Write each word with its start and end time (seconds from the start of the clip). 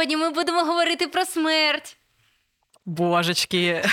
сьогодні 0.00 0.16
ми 0.16 0.30
будемо 0.30 0.60
говорити 0.64 1.06
про 1.06 1.24
смерть. 1.24 1.96
Божечки, 2.86 3.84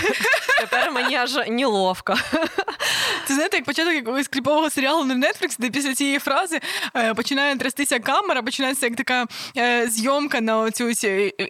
тепер 0.59 0.91
мені 0.91 1.15
аж 1.15 1.35
неловко. 1.47 2.15
Це 3.27 3.33
знаєте, 3.33 3.57
як 3.57 3.65
початок 3.65 3.93
якогось 3.93 4.27
кліпового 4.27 4.69
серіалу 4.69 5.03
на 5.05 5.15
Netflix, 5.27 5.55
де 5.59 5.69
після 5.69 5.93
цієї 5.93 6.19
фрази 6.19 6.59
е, 6.95 7.13
починає 7.13 7.57
трястися 7.57 7.99
камера, 7.99 8.41
починається 8.43 8.85
як 8.85 8.95
така 8.95 9.25
е, 9.57 9.87
зйомка 9.87 10.41
на 10.41 10.57
оцю 10.59 10.89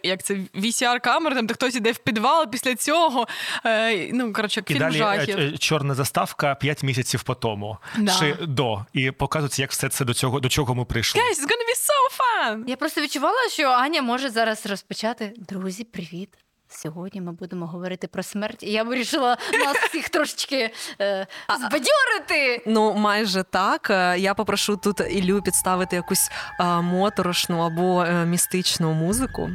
як 0.02 0.22
це 0.22 0.34
VCR-камера, 0.54 1.34
там 1.34 1.46
де 1.46 1.54
хтось 1.54 1.74
іде 1.74 1.92
в 1.92 1.98
підвал 1.98 2.50
після 2.50 2.74
цього. 2.74 3.28
Е, 3.66 4.12
ну, 4.12 4.32
коротше, 4.32 4.60
як 4.60 4.70
І 4.70 4.74
далі 4.74 4.98
жахів. 4.98 5.58
чорна 5.58 5.94
заставка 5.94 6.54
5 6.54 6.82
місяців 6.82 7.22
по 7.22 7.34
тому. 7.34 7.78
Да. 7.98 8.14
Чи 8.18 8.36
до. 8.40 8.84
І 8.92 9.10
показується, 9.10 9.62
як 9.62 9.70
все 9.70 9.88
це 9.88 10.04
до 10.04 10.14
цього 10.14 10.40
до 10.40 10.48
чого 10.48 10.74
ми 10.74 10.84
прийшли. 10.84 11.20
Guys, 11.20 11.24
it's 11.24 11.46
gonna 11.46 11.68
be 11.68 11.78
so 11.78 12.18
fun! 12.18 12.64
Я 12.66 12.76
просто 12.76 13.00
відчувала, 13.00 13.48
що 13.52 13.68
Аня 13.68 14.02
може 14.02 14.30
зараз 14.30 14.66
розпочати. 14.66 15.32
Друзі, 15.36 15.84
привіт! 15.84 16.28
Сьогодні 16.68 17.20
ми 17.20 17.32
будемо 17.32 17.66
говорити 17.66 18.06
про 18.06 18.22
смерть. 18.22 18.62
І 18.62 18.72
я 18.72 18.82
вирішила 18.82 19.36
нас 19.64 19.76
всіх 19.76 20.08
трошечки 20.08 20.70
е, 21.00 21.26
збадьорити. 21.58 22.62
Ну, 22.66 22.94
майже 22.94 23.42
так. 23.42 23.90
Е, 23.90 24.18
Я 24.18 24.34
попрошу 24.34 24.76
тут 24.76 25.00
Ілю 25.10 25.42
підставити 25.42 25.96
якусь 25.96 26.30
е, 26.60 26.64
моторошну 26.64 27.58
або 27.58 28.04
е, 28.04 28.26
містичну 28.26 28.92
музику, 28.92 29.50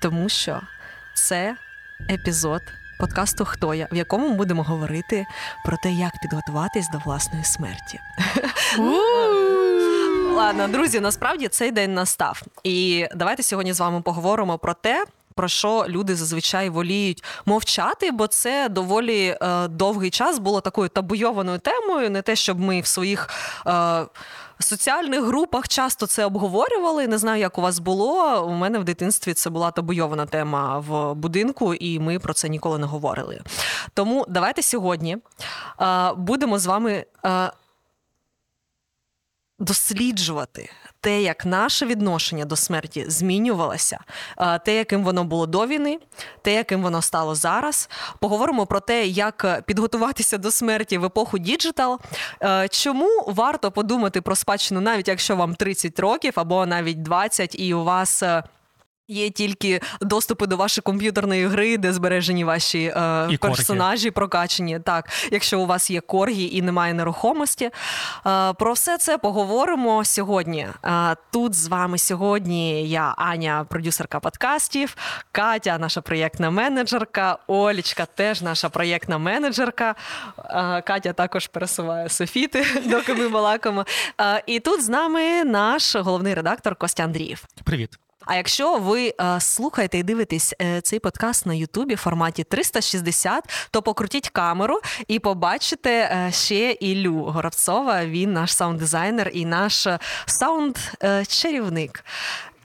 тому 0.00 0.28
що 0.28 0.60
це 1.14 1.56
епізод 2.10 2.62
подкасту 2.98 3.44
Хто 3.44 3.74
я, 3.74 3.88
в 3.92 3.96
якому 3.96 4.28
ми 4.28 4.34
будемо 4.34 4.62
говорити 4.62 5.26
про 5.64 5.76
те, 5.76 5.90
як 5.92 6.12
підготуватись 6.22 6.88
до 6.90 6.98
власної 6.98 7.44
смерті. 7.44 8.00
Ладно, 10.34 10.68
друзі, 10.68 11.00
насправді 11.00 11.48
цей 11.48 11.70
день 11.70 11.94
настав. 11.94 12.42
І 12.64 13.06
давайте 13.14 13.42
сьогодні 13.42 13.72
з 13.72 13.80
вами 13.80 14.02
поговоримо 14.02 14.58
про 14.58 14.74
те. 14.74 15.04
Про 15.36 15.48
що 15.48 15.84
люди 15.88 16.16
зазвичай 16.16 16.68
воліють 16.68 17.24
мовчати, 17.46 18.10
бо 18.10 18.26
це 18.26 18.68
доволі 18.68 19.38
е, 19.42 19.68
довгий 19.68 20.10
час 20.10 20.38
було 20.38 20.60
такою 20.60 20.88
табуйованою 20.88 21.58
темою. 21.58 22.10
Не 22.10 22.22
те, 22.22 22.36
щоб 22.36 22.60
ми 22.60 22.80
в 22.80 22.86
своїх 22.86 23.28
е, 23.66 24.06
соціальних 24.58 25.24
групах 25.24 25.68
часто 25.68 26.06
це 26.06 26.24
обговорювали. 26.24 27.06
Не 27.06 27.18
знаю, 27.18 27.40
як 27.40 27.58
у 27.58 27.62
вас 27.62 27.78
було. 27.78 28.44
У 28.46 28.50
мене 28.50 28.78
в 28.78 28.84
дитинстві 28.84 29.34
це 29.34 29.50
була 29.50 29.70
табуйована 29.70 30.26
тема 30.26 30.78
в 30.78 31.14
будинку, 31.14 31.74
і 31.74 31.98
ми 32.00 32.18
про 32.18 32.34
це 32.34 32.48
ніколи 32.48 32.78
не 32.78 32.86
говорили. 32.86 33.40
Тому 33.94 34.26
давайте 34.28 34.62
сьогодні 34.62 35.16
е, 35.80 36.12
будемо 36.16 36.58
з 36.58 36.66
вами. 36.66 37.04
Е, 37.24 37.50
досліджувати 39.58 40.70
те, 41.06 41.22
як 41.22 41.46
наше 41.46 41.86
відношення 41.86 42.44
до 42.44 42.56
смерті 42.56 43.04
змінювалося, 43.08 43.98
е, 44.38 44.58
те, 44.58 44.74
яким 44.74 45.04
воно 45.04 45.24
було 45.24 45.46
до 45.46 45.66
війни, 45.66 45.98
те, 46.42 46.54
яким 46.54 46.82
воно 46.82 47.02
стало 47.02 47.34
зараз. 47.34 47.88
Поговоримо 48.20 48.66
про 48.66 48.80
те, 48.80 49.06
як 49.06 49.62
підготуватися 49.66 50.38
до 50.38 50.50
смерті 50.50 50.98
в 50.98 51.04
епоху 51.04 51.38
digital. 51.38 52.00
Е, 52.42 52.68
Чому 52.68 53.24
варто 53.26 53.70
подумати 53.70 54.20
про 54.20 54.36
спадщину, 54.36 54.80
навіть 54.80 55.08
якщо 55.08 55.36
вам 55.36 55.54
30 55.54 56.00
років 56.00 56.32
або 56.36 56.66
навіть 56.66 57.02
20, 57.02 57.54
і 57.58 57.74
у 57.74 57.84
вас. 57.84 58.22
Є 59.08 59.30
тільки 59.30 59.80
доступи 60.00 60.46
до 60.46 60.56
вашої 60.56 60.82
комп'ютерної 60.82 61.46
гри, 61.46 61.76
де 61.76 61.92
збережені 61.92 62.44
ваші 62.44 62.92
е, 62.96 63.28
І 63.30 63.36
персонажі 63.36 64.10
прокачені. 64.10 64.80
Так, 64.80 65.08
якщо 65.30 65.60
у 65.60 65.66
вас 65.66 65.90
є 65.90 66.00
коргі 66.00 66.56
і 66.56 66.62
немає 66.62 66.94
нерухомості. 66.94 67.70
Е, 68.26 68.52
про 68.52 68.72
все 68.72 68.98
це 68.98 69.18
поговоримо 69.18 70.04
сьогодні. 70.04 70.68
Е, 70.84 71.16
тут 71.32 71.54
з 71.54 71.66
вами 71.66 71.98
сьогодні 71.98 72.88
я, 72.88 73.14
Аня, 73.16 73.66
продюсерка 73.68 74.20
подкастів, 74.20 74.96
Катя, 75.32 75.78
наша 75.78 76.00
проєктна 76.00 76.50
менеджерка, 76.50 77.38
Олічка 77.46 78.06
теж 78.06 78.42
наша 78.42 78.68
проєктна 78.68 79.18
менеджерка. 79.18 79.94
Е, 80.38 80.82
Катя 80.82 81.12
також 81.12 81.46
пересуває 81.46 82.08
софіти, 82.08 82.66
доки 82.84 83.14
ми 83.14 83.28
балакаємо. 83.28 83.86
Е, 84.20 84.42
і 84.46 84.60
тут 84.60 84.82
з 84.84 84.88
нами 84.88 85.44
наш 85.44 85.96
головний 85.96 86.34
редактор 86.34 86.76
Костя 86.76 87.04
Андріїв. 87.04 87.44
Привіт. 87.64 87.98
А 88.26 88.36
якщо 88.36 88.78
ви 88.78 89.14
е, 89.20 89.40
слухаєте 89.40 89.98
і 89.98 90.02
дивитесь 90.02 90.54
е, 90.62 90.80
цей 90.80 90.98
подкаст 90.98 91.46
на 91.46 91.54
Ютубі 91.54 91.94
в 91.94 91.98
форматі 91.98 92.44
360, 92.44 93.68
то 93.70 93.82
покрутіть 93.82 94.28
камеру 94.28 94.80
і 95.08 95.18
побачите 95.18 95.90
е, 95.90 96.32
ще 96.32 96.70
Ілю 96.72 97.14
Горобцова. 97.14 98.04
Він 98.04 98.32
наш 98.32 98.50
саунд-дизайнер 98.50 99.28
і 99.28 99.44
наш 99.44 99.86
е, 99.86 99.98
саунд-чарівник. 100.26 102.04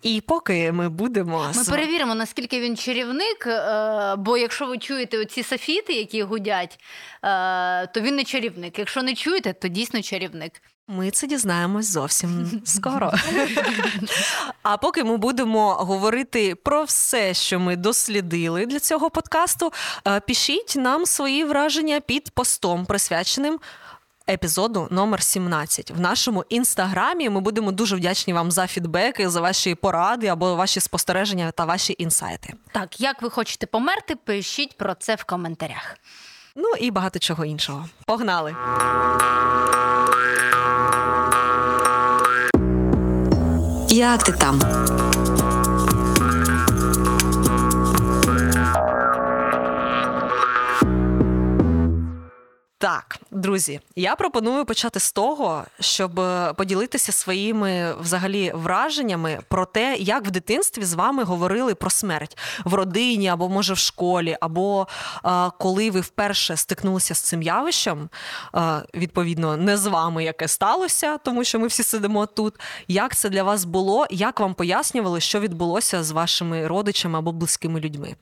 І 0.02 0.22
поки 0.28 0.72
ми 0.72 0.90
будемо 0.90 1.52
Ми 1.56 1.64
перевіримо, 1.64 2.16
наскільки 2.16 2.60
він 2.60 2.78
чарівник, 2.78 3.48
е, 3.48 4.16
бо 4.18 4.38
якщо 4.38 4.66
ви 4.66 4.78
чуєте 4.78 5.18
оці 5.18 5.44
софіти, 5.44 5.94
які 5.94 6.24
гудять, 6.24 6.80
е, 7.24 7.88
то 7.88 8.02
він 8.02 8.16
не 8.16 8.24
чарівник. 8.24 8.80
Якщо 8.80 9.04
не 9.04 9.16
чуєте, 9.16 9.54
то 9.54 9.68
дійсно 9.68 10.02
чарівник. 10.02 10.62
Ми 10.94 11.12
це 11.12 11.28
дізнаємось 11.28 11.86
зовсім 11.86 12.62
скоро. 12.66 13.12
А 14.64 14.78
поки 14.78 15.04
ми 15.04 15.18
будемо 15.18 15.74
говорити 15.74 16.56
про 16.56 16.84
все, 16.84 17.34
що 17.34 17.60
ми 17.60 17.76
дослідили 17.76 18.66
для 18.66 18.80
цього 18.80 19.10
подкасту, 19.10 19.74
е, 20.08 20.20
пишіть 20.20 20.76
нам 20.78 21.06
свої 21.06 21.44
враження 21.44 22.00
під 22.00 22.30
постом, 22.30 22.86
присвяченим. 22.86 23.60
Епізоду 24.30 24.88
номер 24.92 25.24
17. 25.24 25.92
В 25.92 26.00
нашому 26.00 26.46
інстаграмі 26.50 27.30
ми 27.30 27.40
будемо 27.40 27.72
дуже 27.72 27.96
вдячні 27.96 28.34
вам 28.34 28.52
за 28.52 28.68
фідбеки, 28.68 29.30
за 29.30 29.42
ваші 29.42 29.76
поради 29.76 30.28
або 30.28 30.56
ваші 30.56 30.80
спостереження 30.80 31.52
та 31.52 31.66
ваші 31.66 31.96
інсайти. 31.98 32.54
Так, 32.72 33.02
як 33.02 33.22
ви 33.22 33.30
хочете 33.30 33.66
померти, 33.66 34.16
пишіть 34.16 34.78
про 34.78 34.96
це 34.96 35.16
в 35.16 35.24
коментарях. 35.24 35.98
Ну 36.56 36.70
і 36.80 36.92
багато 36.92 37.20
чого 37.20 37.46
іншого. 37.46 37.86
Погнали! 38.06 38.56
Як 43.90 44.24
ти 44.24 44.32
там? 44.32 44.60
Так, 52.82 53.20
друзі, 53.32 53.80
я 53.96 54.16
пропоную 54.16 54.66
почати 54.66 55.00
з 55.00 55.12
того, 55.12 55.64
щоб 55.80 56.20
е, 56.20 56.54
поділитися 56.54 57.12
своїми 57.12 57.96
взагалі 58.02 58.52
враженнями 58.56 59.40
про 59.48 59.66
те, 59.66 59.96
як 60.00 60.28
в 60.28 60.32
дитинстві 60.32 60.84
з 60.84 60.94
вами 60.94 61.24
говорили 61.24 61.76
про 61.76 61.90
смерть 61.90 62.38
в 62.66 62.74
родині, 62.74 63.28
або 63.28 63.50
може 63.50 63.74
в 63.74 63.78
школі, 63.78 64.38
або 64.42 64.88
е, 65.26 65.52
коли 65.60 65.92
ви 65.92 66.00
вперше 66.00 66.58
стикнулися 66.58 67.16
з 67.16 67.20
цим 67.20 67.42
явищем, 67.42 68.10
е, 68.56 68.82
відповідно, 68.96 69.58
не 69.58 69.78
з 69.78 69.86
вами, 69.88 70.24
яке 70.24 70.48
сталося, 70.48 71.18
тому 71.18 71.44
що 71.44 71.60
ми 71.60 71.68
всі 71.68 71.84
сидимо 71.84 72.26
тут. 72.26 72.60
Як 72.88 73.16
це 73.16 73.30
для 73.30 73.44
вас 73.44 73.66
було? 73.66 74.08
Як 74.10 74.40
вам 74.40 74.54
пояснювали, 74.54 75.20
що 75.20 75.40
відбулося 75.40 76.04
з 76.04 76.12
вашими 76.12 76.68
родичами 76.68 77.20
або 77.20 77.32
близькими 77.32 77.80
людьми? 77.80 78.16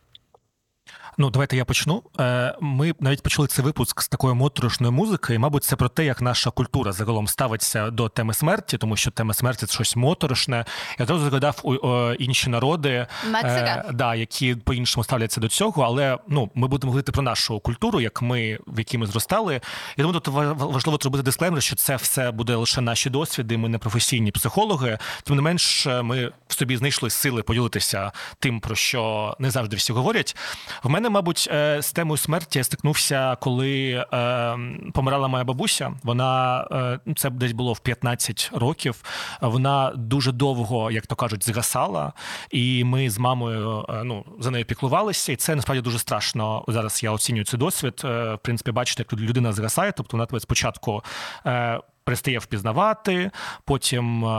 Ну, 1.21 1.29
давайте 1.29 1.57
я 1.57 1.65
почну. 1.65 2.03
Е, 2.19 2.55
Ми 2.61 2.93
навіть 2.99 3.23
почали 3.23 3.47
цей 3.47 3.65
випуск 3.65 4.01
з 4.01 4.07
такої 4.07 4.33
моторошної 4.35 4.93
музики, 4.93 5.33
і, 5.33 5.37
мабуть, 5.37 5.63
це 5.63 5.75
про 5.75 5.89
те, 5.89 6.05
як 6.05 6.21
наша 6.21 6.51
культура 6.51 6.91
загалом 6.91 7.27
ставиться 7.27 7.89
до 7.89 8.09
теми 8.09 8.33
смерті, 8.33 8.77
тому 8.77 8.95
що 8.97 9.11
тема 9.11 9.33
смерті 9.33 9.65
це 9.65 9.73
щось 9.73 9.95
моторошне. 9.95 10.65
Я 10.99 11.05
одразу 11.05 11.29
згадав 11.29 11.59
у 11.63 11.73
інші 12.13 12.49
народи, 12.49 13.07
е, 13.45 13.83
да, 13.93 14.15
які 14.15 14.55
по-іншому 14.55 15.03
ставляться 15.03 15.41
до 15.41 15.47
цього. 15.47 15.83
Але 15.83 16.17
ну, 16.27 16.49
ми 16.55 16.67
будемо 16.67 16.91
говорити 16.91 17.11
про 17.11 17.21
нашу 17.23 17.59
культуру, 17.59 18.01
як 18.01 18.21
ми 18.21 18.59
в 18.67 18.79
якій 18.79 18.97
ми 18.97 19.05
зростали. 19.07 19.53
Я 19.97 20.03
думаю, 20.03 20.19
тут 20.19 20.33
ва- 20.33 20.53
важливо 20.53 20.97
зробити 21.01 21.23
дисклеймер, 21.23 21.63
що 21.63 21.75
це 21.75 21.95
все 21.95 22.31
буде 22.31 22.55
лише 22.55 22.81
наші 22.81 23.09
досвіди. 23.09 23.57
Ми 23.57 23.69
не 23.69 23.77
професійні 23.77 24.31
психологи. 24.31 24.97
Тим 25.23 25.35
не 25.35 25.41
менш, 25.41 25.87
ми 26.03 26.31
в 26.47 26.53
собі 26.53 26.77
знайшли 26.77 27.09
сили 27.09 27.43
поділитися 27.43 28.11
тим, 28.39 28.59
про 28.59 28.75
що 28.75 29.35
не 29.39 29.51
завжди 29.51 29.75
всі 29.75 29.93
говорять. 29.93 30.35
В 30.83 30.89
мене, 30.89 31.08
мабуть, 31.09 31.49
е, 31.51 31.81
з 31.81 31.91
темою 31.91 32.17
смерті 32.17 32.59
я 32.59 32.63
стикнувся, 32.63 33.37
коли 33.41 34.05
е, 34.13 34.57
помирала 34.93 35.27
моя 35.27 35.43
бабуся. 35.43 35.93
Вона 36.03 36.61
е, 36.71 36.99
ну, 37.05 37.13
це 37.13 37.29
десь 37.29 37.51
було 37.51 37.73
в 37.73 37.79
15 37.79 38.51
років. 38.53 39.03
Вона 39.41 39.91
дуже 39.95 40.31
довго, 40.31 40.91
як 40.91 41.07
то 41.07 41.15
кажуть, 41.15 41.45
згасала, 41.45 42.13
і 42.51 42.83
ми 42.83 43.09
з 43.09 43.17
мамою 43.17 43.85
ну, 44.03 44.25
за 44.39 44.51
нею 44.51 44.65
піклувалися. 44.65 45.31
І 45.31 45.35
це 45.35 45.55
насправді 45.55 45.81
дуже 45.81 45.99
страшно. 45.99 46.65
Зараз 46.67 47.03
я 47.03 47.11
оцінюю 47.11 47.45
цей 47.45 47.59
досвід. 47.59 48.01
В 48.03 48.39
принципі, 48.41 48.71
бачите, 48.71 49.05
як 49.11 49.21
людина 49.21 49.51
згасає, 49.51 49.91
тобто 49.91 50.17
вона 50.17 50.25
тебе 50.25 50.39
спочатку. 50.39 51.03
Перестає 52.09 52.39
впізнавати, 52.39 53.31
потім 53.65 54.25
е, 54.25 54.29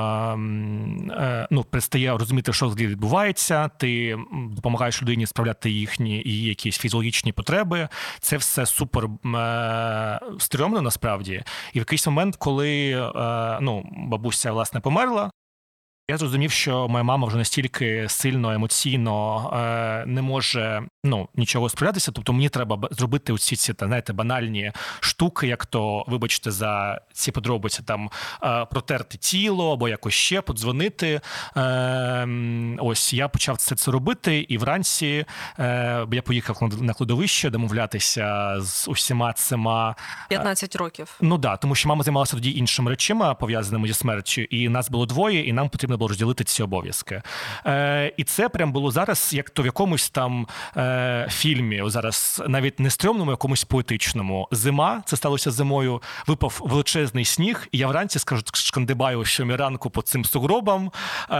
е, 1.10 1.48
ну, 1.50 1.64
перестає 1.64 2.18
розуміти, 2.18 2.52
що 2.52 2.68
відбувається. 2.68 3.68
Ти 3.68 4.18
допомагаєш 4.32 5.02
людині 5.02 5.26
справляти 5.26 5.70
їхні 5.70 6.22
її 6.26 6.48
якісь 6.48 6.78
фізіологічні 6.78 7.32
потреби. 7.32 7.88
Це 8.20 8.36
все 8.36 8.66
супер 8.66 9.04
е, 9.04 10.20
стрьомно 10.38 10.82
насправді. 10.82 11.42
І 11.72 11.78
в 11.78 11.82
якийсь 11.82 12.06
момент, 12.06 12.36
коли 12.36 12.94
ну, 13.60 13.84
бабуся 13.96 14.52
власне 14.52 14.80
померла. 14.80 15.30
Я 16.10 16.16
зрозумів, 16.16 16.50
що 16.50 16.88
моя 16.88 17.04
мама 17.04 17.26
вже 17.26 17.36
настільки 17.36 18.06
сильно 18.08 18.52
емоційно 18.52 19.50
е, 19.54 20.06
не 20.06 20.22
може 20.22 20.82
ну 21.04 21.28
нічого 21.34 21.68
справлятися. 21.68 22.12
Тобто 22.12 22.32
мені 22.32 22.48
треба 22.48 22.88
зробити 22.90 23.32
усі 23.32 23.56
ці 23.56 23.74
та 23.74 23.86
знаєте, 23.86 24.12
банальні 24.12 24.72
штуки, 25.00 25.46
як 25.46 25.66
то, 25.66 26.04
вибачте, 26.08 26.50
за 26.50 27.00
ці 27.12 27.32
подробиці 27.32 27.82
там 27.82 28.10
е, 28.42 28.64
протерти 28.70 29.18
тіло 29.18 29.72
або 29.72 29.88
якось 29.88 30.14
ще 30.14 30.40
подзвонити. 30.40 31.20
Е, 31.56 32.28
ось 32.78 33.12
я 33.12 33.28
почав 33.28 33.56
це, 33.56 33.74
це 33.76 33.90
робити, 33.90 34.38
і 34.48 34.58
вранці 34.58 35.24
е, 35.58 36.06
я 36.12 36.22
поїхав 36.22 36.70
на 36.80 36.94
кладовище 36.94 37.50
домовлятися 37.50 38.56
з 38.60 38.88
усіма 38.88 39.32
цими 39.32 39.94
15 40.28 40.76
років. 40.76 41.16
Ну 41.20 41.38
да, 41.38 41.56
тому 41.56 41.74
що 41.74 41.88
мама 41.88 42.02
займалася 42.02 42.36
тоді 42.36 42.50
іншими 42.50 42.90
речима, 42.90 43.34
пов'язаними 43.34 43.88
зі 43.88 43.94
смертю, 43.94 44.42
і 44.42 44.68
нас 44.68 44.90
було 44.90 45.06
двоє, 45.06 45.40
і 45.40 45.52
нам 45.52 45.68
потрібно 45.68 45.99
було 46.00 46.08
розділити 46.08 46.44
ці 46.44 46.62
обов'язки. 46.62 47.22
Е, 47.66 48.12
і 48.16 48.24
це 48.24 48.48
прям 48.48 48.72
було 48.72 48.90
зараз, 48.90 49.30
як 49.34 49.50
то 49.50 49.62
в 49.62 49.66
якомусь 49.66 50.10
там 50.10 50.46
е, 50.76 51.26
фільмі, 51.30 51.82
зараз 51.86 52.42
навіть 52.48 52.80
не 52.80 52.90
стрьомному, 52.90 53.30
якомусь 53.30 53.64
поетичному. 53.64 54.48
Зима, 54.50 55.02
це 55.06 55.16
сталося 55.16 55.50
зимою, 55.50 56.02
випав 56.26 56.60
величезний 56.60 57.24
сніг, 57.24 57.68
і 57.72 57.78
я 57.78 57.88
вранці 57.88 58.18
скажу, 58.18 58.42
шкандибаю 58.52 59.20
о 59.20 59.24
сьомій 59.24 59.56
ранку 59.56 59.90
по 59.90 60.02
цим 60.02 60.24
сугробам 60.24 60.86
е, 60.86 61.34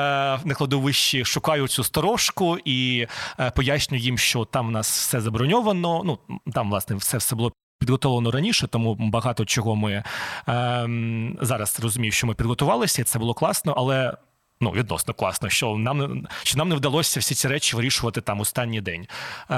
на 0.45 0.55
кладовищі, 0.55 1.25
шукаю 1.25 1.69
цю 1.69 1.85
сторожку 1.85 2.59
і 2.65 3.07
е, 3.41 3.51
пояснюю 3.51 4.03
їм, 4.03 4.19
що 4.19 4.45
там 4.45 4.69
у 4.69 4.71
нас 4.71 4.99
все 4.99 5.21
заброньовано. 5.21 6.03
Ну 6.05 6.19
там, 6.53 6.71
власне, 6.71 6.97
все, 6.97 7.19
все 7.19 7.37
було 7.37 7.53
підготовлено 7.81 8.31
раніше, 8.31 8.67
тому 8.67 8.95
багато 8.95 9.45
чого 9.45 9.77
ми 9.77 10.03
ем, 10.47 11.39
зараз 11.41 11.81
розумію, 11.81 12.13
що 12.13 12.27
ми 12.27 12.35
підготувалися, 12.35 13.03
і 13.03 13.05
це 13.05 13.19
було 13.19 13.35
класно, 13.35 13.75
але. 13.77 14.17
Ну, 14.63 14.71
відносно 14.71 15.15
класно, 15.15 15.49
що 15.49 15.77
нам 15.77 16.27
що 16.43 16.59
нам 16.59 16.69
не 16.69 16.75
вдалося 16.75 17.21
всі 17.21 17.35
ці 17.35 17.49
речі 17.49 17.77
вирішувати 17.77 18.21
там 18.21 18.41
останній 18.41 18.81
день. 18.81 19.07
Е, 19.51 19.57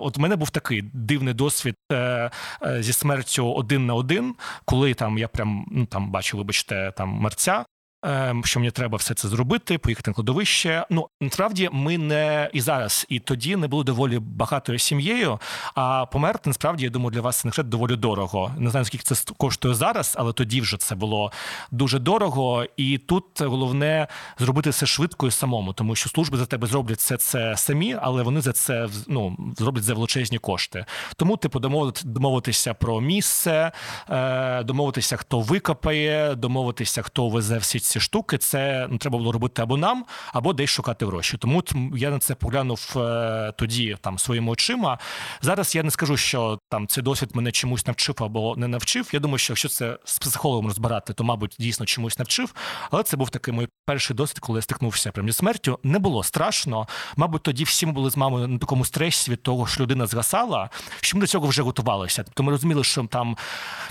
от 0.00 0.16
в 0.16 0.20
мене 0.20 0.36
був 0.36 0.50
такий 0.50 0.82
дивний 0.82 1.34
досвід 1.34 1.76
е, 1.92 2.30
е, 2.62 2.82
зі 2.82 2.92
смертю 2.92 3.52
один 3.52 3.86
на 3.86 3.94
один, 3.94 4.34
коли 4.64 4.94
там 4.94 5.18
я 5.18 5.28
прям 5.28 5.66
ну 5.70 5.86
там 5.86 6.10
бачу, 6.10 6.38
вибачте, 6.38 6.92
там 6.96 7.08
мерця. 7.08 7.64
Е, 8.04 8.34
Що 8.44 8.60
мені 8.60 8.70
треба 8.70 8.98
все 8.98 9.14
це 9.14 9.28
зробити, 9.28 9.78
поїхати 9.78 10.10
на 10.10 10.14
кладовище. 10.14 10.86
Ну 10.90 11.08
насправді 11.20 11.68
ми 11.72 11.98
не 11.98 12.50
і 12.52 12.60
зараз, 12.60 13.06
і 13.08 13.18
тоді 13.18 13.56
не 13.56 13.68
були 13.68 13.84
доволі 13.84 14.18
багатою 14.18 14.78
сім'єю. 14.78 15.38
А 15.74 16.06
померти 16.06 16.50
насправді 16.50 16.84
я 16.84 16.90
думаю, 16.90 17.10
для 17.10 17.20
вас 17.20 17.44
не 17.44 17.50
доволі 17.64 17.96
дорого. 17.96 18.54
Не 18.58 18.70
знаю 18.70 18.86
скільки 18.86 19.04
це 19.04 19.32
коштує 19.36 19.74
зараз, 19.74 20.14
але 20.18 20.32
тоді 20.32 20.60
вже 20.60 20.76
це 20.76 20.94
було 20.94 21.32
дуже 21.70 21.98
дорого. 21.98 22.66
І 22.76 22.98
тут 22.98 23.24
головне 23.40 24.08
зробити 24.38 24.70
все 24.70 24.86
швидко 24.86 25.26
і 25.26 25.30
самому, 25.30 25.72
тому 25.72 25.94
що 25.94 26.10
служби 26.10 26.38
за 26.38 26.46
тебе 26.46 26.66
зроблять 26.66 26.98
все 26.98 27.16
це 27.16 27.56
самі, 27.56 27.96
але 28.02 28.22
вони 28.22 28.40
за 28.40 28.52
це 28.52 28.88
ну, 29.08 29.36
зроблять 29.58 29.84
за 29.84 29.94
величезні 29.94 30.38
кошти. 30.38 30.84
Тому 31.16 31.36
типу 31.36 31.58
домовити, 31.58 32.00
домовитися 32.04 32.74
про 32.74 33.00
місце, 33.00 33.72
е, 34.10 34.62
домовитися, 34.62 35.16
хто 35.16 35.40
викопає, 35.40 36.34
домовитися, 36.34 37.02
хто 37.02 37.28
везе 37.28 37.58
всі 37.58 37.80
ці 37.80 37.91
штуки. 38.00 38.38
Це 38.38 38.86
ну, 38.90 38.98
треба 38.98 39.18
було 39.18 39.32
робити 39.32 39.62
або 39.62 39.76
нам, 39.76 40.04
або 40.32 40.52
десь 40.52 40.70
шукати 40.70 41.06
гроші. 41.06 41.36
Тому 41.36 41.62
я 41.96 42.10
на 42.10 42.18
це 42.18 42.34
поглянув 42.34 42.94
е, 42.96 43.52
тоді 43.58 43.96
там 44.00 44.18
своїми 44.18 44.50
очима. 44.50 44.98
Зараз 45.40 45.74
я 45.74 45.82
не 45.82 45.90
скажу, 45.90 46.16
що 46.16 46.58
там 46.68 46.86
цей 46.86 47.04
досвід 47.04 47.30
мене 47.34 47.52
чомусь 47.52 47.86
навчив 47.86 48.16
або 48.18 48.56
не 48.56 48.68
навчив. 48.68 49.10
Я 49.12 49.20
думаю, 49.20 49.38
що 49.38 49.52
якщо 49.52 49.68
це 49.68 49.98
з 50.04 50.18
психологом 50.18 50.66
розбирати, 50.66 51.12
то 51.12 51.24
мабуть 51.24 51.56
дійсно 51.58 51.86
чомусь 51.86 52.18
навчив. 52.18 52.54
Але 52.90 53.02
це 53.02 53.16
був 53.16 53.30
такий 53.30 53.54
мій 53.54 53.68
перший 53.86 54.16
досвід, 54.16 54.38
коли 54.38 54.58
я 54.58 54.62
стикнувся 54.62 55.12
прям 55.12 55.26
зі 55.26 55.32
смертю. 55.32 55.78
Не 55.82 55.98
було 55.98 56.22
страшно. 56.22 56.88
Мабуть, 57.16 57.42
тоді 57.42 57.64
всі 57.64 57.86
ми 57.86 57.92
були 57.92 58.10
з 58.10 58.16
мамою 58.16 58.48
на 58.48 58.58
такому 58.58 58.84
стресі 58.84 59.30
від 59.30 59.42
того, 59.42 59.66
що 59.66 59.82
людина 59.82 60.06
згасала, 60.06 60.70
що 61.00 61.16
ми 61.16 61.20
до 61.20 61.26
цього 61.26 61.46
вже 61.46 61.62
готувалися. 61.62 62.22
Тобто 62.22 62.42
ми 62.42 62.52
розуміли, 62.52 62.84
що 62.84 63.04
там, 63.04 63.36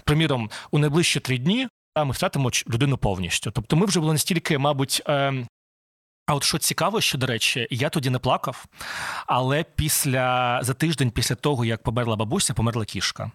приміром, 0.03 0.49
у 0.71 0.77
найближчі 0.77 1.19
три 1.19 1.37
дні 1.37 1.67
ми 1.97 2.11
втратимо 2.11 2.51
людину 2.69 2.97
повністю. 2.97 3.51
Тобто, 3.51 3.75
ми 3.75 3.85
вже 3.85 3.99
були 3.99 4.13
настільки, 4.13 4.57
мабуть. 4.57 5.01
Е- 5.07 5.47
а 6.25 6.35
от 6.35 6.43
що 6.43 6.57
цікаво, 6.57 7.01
що 7.01 7.17
до 7.17 7.25
речі, 7.25 7.67
я 7.71 7.89
тоді 7.89 8.09
не 8.09 8.19
плакав, 8.19 8.65
але 9.27 9.63
після 9.63 10.59
за 10.63 10.73
тиждень 10.73 11.11
після 11.11 11.35
того, 11.35 11.65
як 11.65 11.83
померла 11.83 12.15
бабуся, 12.15 12.53
померла 12.53 12.85
кішка. 12.85 13.31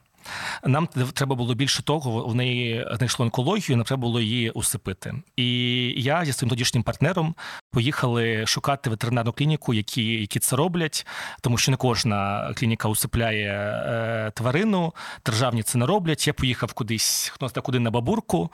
Нам 0.65 0.87
треба 0.87 1.37
було 1.37 1.55
більше 1.55 1.83
того, 1.83 2.27
в 2.27 2.35
неї 2.35 2.87
знайшло 2.97 3.25
онкологію, 3.25 3.77
нам 3.77 3.85
треба 3.85 4.01
було 4.01 4.21
її 4.21 4.51
усипити. 4.51 5.15
І 5.37 5.49
я 5.97 6.25
зі 6.25 6.33
своїм 6.33 6.51
тодішнім 6.51 6.83
партнером 6.83 7.35
поїхали 7.71 8.47
шукати 8.47 8.91
ветеринарну 8.91 9.33
клініку, 9.33 9.75
які, 9.75 10.05
які 10.05 10.39
це 10.39 10.57
роблять, 10.57 11.07
тому 11.41 11.59
що 11.59 11.71
не 11.71 11.77
кожна 11.77 12.51
клініка 12.57 12.89
усипляє 12.89 13.53
е, 13.87 14.31
тварину, 14.35 14.95
державні 15.27 15.63
це 15.63 15.79
не 15.79 15.87
роблять. 15.87 16.27
Я 16.27 16.33
поїхав 16.33 16.73
кудись, 16.73 17.33
хто 17.35 17.63
куди 17.63 17.79
на 17.79 17.91
бабурку. 17.91 18.51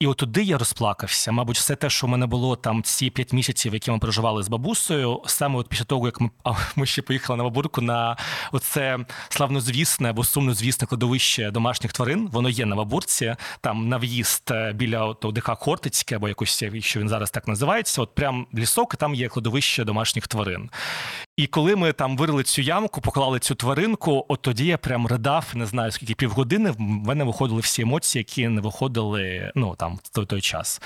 І 0.00 0.06
от 0.06 0.16
туди 0.16 0.42
я 0.42 0.58
розплакався. 0.58 1.32
Мабуть, 1.32 1.56
все 1.56 1.76
те, 1.76 1.90
що 1.90 2.06
в 2.06 2.10
мене 2.10 2.26
було 2.26 2.56
там 2.56 2.82
ці 2.82 3.10
п'ять 3.10 3.32
місяців, 3.32 3.74
які 3.74 3.90
ми 3.90 3.98
проживали 3.98 4.42
з 4.42 4.48
бабусею, 4.48 5.22
саме 5.26 5.58
от 5.58 5.68
після 5.68 5.84
того, 5.84 6.06
як 6.06 6.20
ми, 6.20 6.30
а, 6.44 6.52
ми 6.76 6.86
ще 6.86 7.02
поїхали 7.02 7.36
на 7.36 7.44
бабурку 7.44 7.80
на 7.80 8.16
оце 8.52 8.98
славнозвісне 9.28 10.10
або 10.10 10.24
сумнозвісне 10.24 10.86
кладовище 10.86 11.50
домашніх 11.50 11.92
тварин. 11.92 12.28
Воно 12.32 12.48
є 12.48 12.66
на 12.66 12.76
бабурці, 12.76 13.36
там 13.60 13.88
на 13.88 13.98
в'їзд 13.98 14.50
е, 14.50 14.72
біля 14.72 15.04
от 15.04 15.38
Хортицьке, 15.58 16.16
або 16.16 16.28
якось, 16.28 16.64
що 16.78 17.00
він 17.00 17.08
зараз 17.08 17.30
так 17.30 17.48
називається. 17.48 18.02
От 18.02 18.14
прям 18.14 18.46
лісок, 18.54 18.94
і 18.94 18.96
там 18.96 19.14
є 19.14 19.28
кладовище 19.28 19.84
домашніх 19.84 20.28
тварин. 20.28 20.70
І 21.36 21.46
коли 21.46 21.76
ми 21.76 21.92
там 21.92 22.16
вирили 22.16 22.42
цю 22.42 22.62
ямку, 22.62 23.00
поклали 23.00 23.38
цю 23.38 23.54
тваринку, 23.54 24.26
от 24.28 24.42
тоді 24.42 24.66
я 24.66 24.78
прям 24.78 25.06
ридав, 25.06 25.46
не 25.54 25.66
знаю 25.66 25.90
скільки 25.90 26.14
півгодини. 26.14 26.70
В 26.70 26.80
мене 26.80 27.24
виходили 27.24 27.60
всі 27.60 27.82
емоції, 27.82 28.20
які 28.20 28.48
не 28.48 28.60
виходили 28.60 29.52
ну 29.54 29.74
там 29.78 29.89
в 30.02 30.26
той, 30.26 30.40
час. 30.40 30.80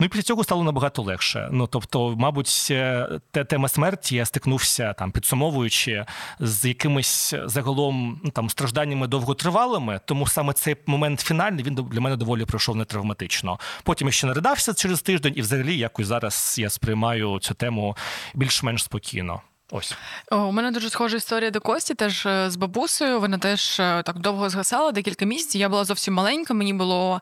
Ну 0.00 0.06
і 0.06 0.08
після 0.08 0.22
цього 0.22 0.44
стало 0.44 0.64
набагато 0.64 1.02
легше. 1.02 1.48
Ну 1.52 1.66
тобто, 1.66 2.14
мабуть, 2.18 2.68
е, 2.70 3.08
те 3.30 3.44
тема 3.44 3.68
смерті 3.68 4.16
я 4.16 4.24
стикнувся 4.24 4.92
там, 4.92 5.10
підсумовуючи 5.10 6.04
з 6.40 6.64
якимись 6.64 7.34
загалом 7.44 8.20
ну, 8.24 8.30
там 8.30 8.50
стражданнями 8.50 9.06
довготривалими. 9.06 10.00
Тому 10.04 10.26
саме 10.26 10.52
цей 10.52 10.76
момент 10.86 11.20
фінальний 11.20 11.64
він 11.64 11.74
для 11.74 12.00
мене 12.00 12.16
доволі 12.16 12.44
пройшов 12.44 12.76
не 12.76 12.84
травматично. 12.84 13.58
Потім 13.82 14.08
я 14.08 14.12
ще 14.12 14.26
наридався 14.26 14.74
через 14.74 15.02
тиждень, 15.02 15.32
і 15.36 15.40
взагалі 15.40 15.78
якось 15.78 16.06
зараз 16.06 16.56
я 16.58 16.70
сприймаю 16.70 17.38
цю 17.38 17.54
тему 17.54 17.96
більш-менш 18.34 18.84
спокійно. 18.84 19.40
Ось 19.72 19.94
у 20.30 20.52
мене 20.52 20.70
дуже 20.70 20.90
схожа 20.90 21.16
історія 21.16 21.50
до 21.50 21.60
Кості, 21.60 21.94
теж 21.94 22.26
е, 22.26 22.50
з 22.50 22.56
бабусею. 22.56 23.20
Вона 23.20 23.38
теж 23.38 23.80
е, 23.80 24.02
так 24.02 24.18
довго 24.18 24.50
згасала, 24.50 24.92
декілька 24.92 25.24
місяців. 25.24 25.60
Я 25.60 25.68
була 25.68 25.84
зовсім 25.84 26.14
маленька, 26.14 26.54
мені 26.54 26.74
було 26.74 27.20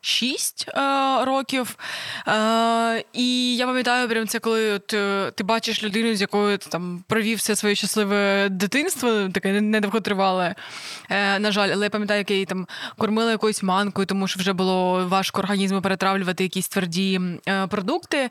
6 0.00 0.68
е, 0.68 1.24
років. 1.24 1.76
Е, 2.28 3.04
і 3.12 3.56
я 3.56 3.66
пам'ятаю, 3.66 4.08
прям 4.08 4.26
це 4.26 4.38
коли 4.38 4.72
от, 4.72 4.94
е, 4.94 5.32
ти 5.34 5.44
бачиш 5.44 5.82
людину, 5.82 6.14
з 6.14 6.20
якою 6.20 6.58
ти 6.58 6.70
там 6.70 7.04
провів 7.08 7.38
все 7.38 7.56
своє 7.56 7.74
щасливе 7.74 8.48
дитинство, 8.50 9.28
таке 9.34 9.60
недовготривале, 9.60 10.54
е, 11.10 11.38
на 11.38 11.52
жаль, 11.52 11.68
але 11.72 11.86
я 11.86 11.90
пам'ятаю, 11.90 12.18
як 12.18 12.30
я 12.30 12.36
її 12.36 12.46
там 12.46 12.66
кормила 12.98 13.30
якоюсь 13.30 13.62
манкою, 13.62 14.06
тому 14.06 14.28
що 14.28 14.40
вже 14.40 14.52
було 14.52 15.06
важко 15.08 15.40
організму 15.40 15.82
перетравлювати 15.82 16.42
якісь 16.42 16.68
тверді 16.68 17.20
продукти. 17.68 18.30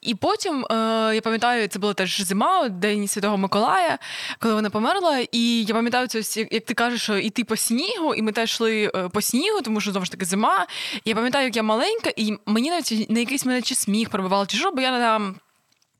І 0.00 0.14
потім 0.14 0.66
я 1.14 1.20
пам'ятаю, 1.24 1.68
це 1.68 1.78
була 1.78 1.94
теж 1.94 2.20
зима, 2.20 2.41
День 2.70 3.08
Святого 3.08 3.36
Миколая, 3.36 3.98
коли 4.38 4.54
вона 4.54 4.70
померла. 4.70 5.18
І 5.32 5.64
я 5.64 5.74
пам'ятаю 5.74 6.08
це, 6.08 6.46
як 6.50 6.64
ти 6.64 6.74
кажеш, 6.74 7.02
що 7.02 7.18
іти 7.18 7.44
по 7.44 7.56
снігу, 7.56 8.14
і 8.14 8.22
ми 8.22 8.32
теж 8.32 8.50
йшли 8.50 8.90
е, 8.94 9.08
по 9.08 9.20
снігу, 9.20 9.60
тому 9.62 9.80
що 9.80 9.90
знову 9.90 10.04
ж 10.04 10.12
таки 10.12 10.24
зима. 10.24 10.66
І 11.04 11.10
я 11.10 11.14
пам'ятаю, 11.14 11.44
як 11.44 11.56
я 11.56 11.62
маленька, 11.62 12.10
і 12.16 12.32
мені 12.46 12.70
навіть 12.70 13.10
на 13.10 13.20
якийсь 13.20 13.46
мене 13.46 13.62
чи 13.62 13.74
сміх 13.74 14.10
пробивав, 14.10 14.46
чи 14.46 14.56
що, 14.56 14.70
бо 14.70 14.80
я 14.80 14.90
на. 14.90 15.34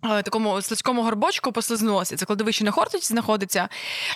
Е, 0.04 0.23
Такому 0.23 0.62
слизькому 0.62 1.02
горбочку 1.02 1.52
послизнулася. 1.52 2.16
Це 2.16 2.25
кладовище 2.25 2.64
на 2.64 2.71
Хортиці 2.71 3.06
знаходиться. 3.06 3.68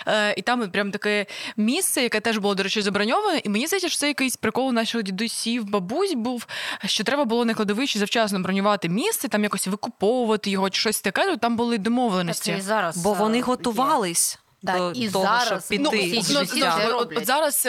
Е, 0.07 0.33
і 0.37 0.41
там 0.41 0.71
прям 0.71 0.91
таке 0.91 1.25
місце, 1.57 2.01
яке 2.01 2.19
теж 2.19 2.37
було, 2.37 2.55
до 2.55 2.63
речі, 2.63 2.81
заброньоване. 2.81 3.41
І 3.43 3.49
мені 3.49 3.67
здається, 3.67 3.89
що 3.89 3.97
це 3.97 4.07
якийсь 4.07 4.35
прикол 4.35 4.73
наших 4.73 5.03
дідусів, 5.03 5.69
бабусь 5.69 6.13
був, 6.13 6.47
що 6.85 7.03
треба 7.03 7.25
було 7.25 7.45
на 7.45 7.53
кладовищі 7.53 7.99
завчасно 7.99 8.39
бронювати 8.39 8.89
місце, 8.89 9.27
там 9.27 9.43
якось 9.43 9.67
викуповувати 9.67 10.49
його 10.49 10.69
чи 10.69 10.81
щось 10.81 11.01
таке. 11.01 11.25
Ну, 11.25 11.37
там 11.37 11.55
були 11.55 11.77
домовленості. 11.77 12.51
Це 12.51 12.57
і 12.57 12.61
зараз. 12.61 12.97
Бо 12.97 13.13
вони 13.13 13.39
е, 13.39 13.41
готувались 13.41 14.39
Да, 14.61 14.77
до 14.77 14.91
і 14.91 15.09
того, 15.09 15.25
зараз, 15.25 15.65
щоб 15.65 15.81
ну, 15.81 15.89
піти 15.89 16.21
життя. 16.21 16.89
от, 16.93 17.17
от, 17.17 17.25
зараз, 17.25 17.65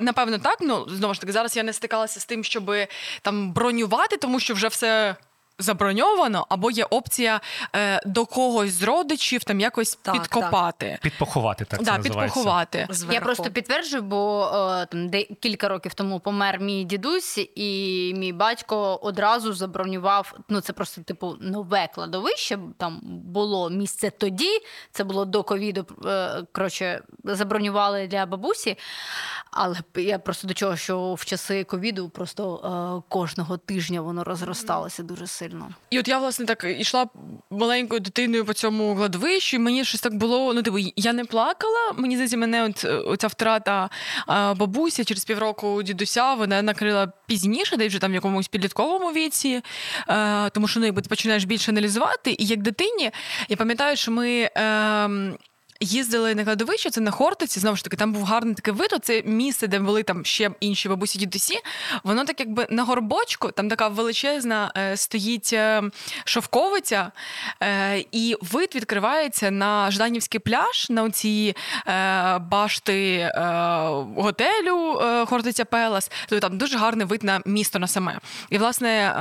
напевно, 0.00 0.38
так. 0.38 0.58
Ну 0.60 0.86
знову 0.88 1.14
ж 1.14 1.20
таки, 1.20 1.32
зараз 1.32 1.56
я 1.56 1.62
не 1.62 1.72
стикалася 1.72 2.20
з 2.20 2.24
тим, 2.24 2.44
щоб 2.44 2.72
там 3.22 3.52
бронювати, 3.52 4.16
тому 4.16 4.40
що 4.40 4.54
вже 4.54 4.68
все. 4.68 5.16
Заброньовано, 5.60 6.46
або 6.48 6.70
є 6.70 6.84
опція 6.84 7.40
е, 7.76 8.00
до 8.06 8.26
когось 8.26 8.72
з 8.72 8.82
родичів 8.82 9.44
там 9.44 9.60
якось 9.60 9.96
Так, 10.02 10.14
підкопати. 10.14 10.98
Підпоховати 11.02 11.64
так 11.64 11.78
це 11.80 11.84
Да, 11.84 11.96
називається. 11.98 12.34
підпоховати. 12.34 12.86
Зверху. 12.90 13.14
Я 13.14 13.20
просто 13.20 13.50
підтверджую, 13.50 14.02
бо 14.02 14.50
е, 14.54 14.86
там 14.86 15.08
де 15.08 15.22
кілька 15.22 15.68
років 15.68 15.94
тому 15.94 16.20
помер 16.20 16.60
мій 16.60 16.84
дідусь, 16.84 17.38
і 17.54 18.12
мій 18.16 18.32
батько 18.32 18.94
одразу 19.02 19.52
забронював. 19.52 20.34
Ну 20.48 20.60
це 20.60 20.72
просто 20.72 21.02
типу 21.02 21.36
нове 21.40 21.88
кладовище. 21.94 22.58
Там 22.78 23.00
було 23.24 23.70
місце 23.70 24.10
тоді. 24.10 24.50
Це 24.92 25.04
було 25.04 25.24
до 25.24 25.42
ковіду. 25.42 25.86
е, 26.06 26.42
Коротше, 26.52 27.02
забронювали 27.24 28.06
для 28.06 28.26
бабусі. 28.26 28.76
Але 29.50 29.76
я 29.96 30.18
просто 30.18 30.48
до 30.48 30.54
чого, 30.54 30.76
що 30.76 31.14
в 31.14 31.24
часи 31.24 31.64
ковіду 31.64 32.08
просто 32.08 32.56
е, 32.56 33.02
кожного 33.08 33.56
тижня 33.56 34.00
воно 34.00 34.24
розросталося 34.24 35.02
дуже 35.02 35.26
сильно. 35.26 35.49
І 35.90 35.98
от 35.98 36.08
я, 36.08 36.18
власне, 36.18 36.46
так 36.46 36.64
йшла 36.64 37.06
маленькою 37.50 38.00
дитиною 38.00 38.44
по 38.44 38.52
цьому 38.52 38.96
кладовищу, 38.96 39.56
і 39.56 39.60
мені 39.60 39.84
щось 39.84 40.00
так 40.00 40.14
було. 40.14 40.54
Ну, 40.54 40.62
типу, 40.62 40.78
я 40.96 41.12
не 41.12 41.24
плакала. 41.24 41.92
Мені 41.96 42.14
здається, 42.14 42.36
мене 42.36 42.64
от 42.64 42.84
е, 42.84 42.94
оця 42.94 43.26
втрата 43.26 43.90
а, 44.26 44.54
бабусі 44.54 45.04
через 45.04 45.24
півроку 45.24 45.82
дідуся 45.82 46.34
вона 46.34 46.62
накрила 46.62 47.12
пізніше, 47.26 47.76
де 47.76 47.88
вже 47.88 47.98
там 47.98 48.10
в 48.10 48.14
якомусь 48.14 48.48
підлітковому 48.48 49.12
віці. 49.12 49.62
Е, 50.08 50.50
тому 50.50 50.68
що 50.68 50.80
ну, 50.80 50.86
якби 50.86 51.02
ти 51.02 51.08
починаєш 51.08 51.44
більше 51.44 51.70
аналізувати. 51.70 52.36
І 52.38 52.46
як 52.46 52.62
дитині, 52.62 53.10
я 53.48 53.56
пам'ятаю, 53.56 53.96
що 53.96 54.10
ми. 54.12 54.50
Їздили 55.82 56.34
на 56.34 56.44
кладовище, 56.44 56.90
це 56.90 57.00
на 57.00 57.10
Хортиці. 57.10 57.60
Знову 57.60 57.76
ж 57.76 57.84
таки, 57.84 57.96
там 57.96 58.12
був 58.12 58.24
гарний 58.24 58.54
такий 58.54 58.74
вид. 58.74 58.90
Це 59.02 59.22
місце, 59.22 59.66
де 59.66 59.78
були 59.78 60.02
там 60.02 60.24
ще 60.24 60.50
інші 60.60 60.88
бабусі 60.88 61.18
дідусі. 61.18 61.58
Воно 62.04 62.24
так 62.24 62.40
якби 62.40 62.66
на 62.70 62.84
горбочку, 62.84 63.50
там 63.50 63.68
така 63.68 63.88
величезна 63.88 64.72
е, 64.76 64.96
стоїть 64.96 65.50
е, 65.52 65.82
шовковиця, 66.24 67.12
е, 67.62 68.04
і 68.12 68.36
вид 68.40 68.72
відкривається 68.74 69.50
на 69.50 69.90
Жданівський 69.90 70.40
пляж, 70.40 70.90
на 70.90 71.02
оці 71.02 71.54
е, 71.86 72.38
башти 72.38 73.16
е, 73.16 73.30
готелю 74.16 75.00
е, 75.00 75.26
Хортиця 75.26 75.64
Пелас. 75.64 76.10
Тобто 76.28 76.48
там 76.48 76.58
дуже 76.58 76.78
гарний 76.78 77.06
вид 77.06 77.22
на 77.22 77.40
місто 77.46 77.78
на 77.78 77.86
саме. 77.86 78.18
І, 78.50 78.58
власне, 78.58 79.12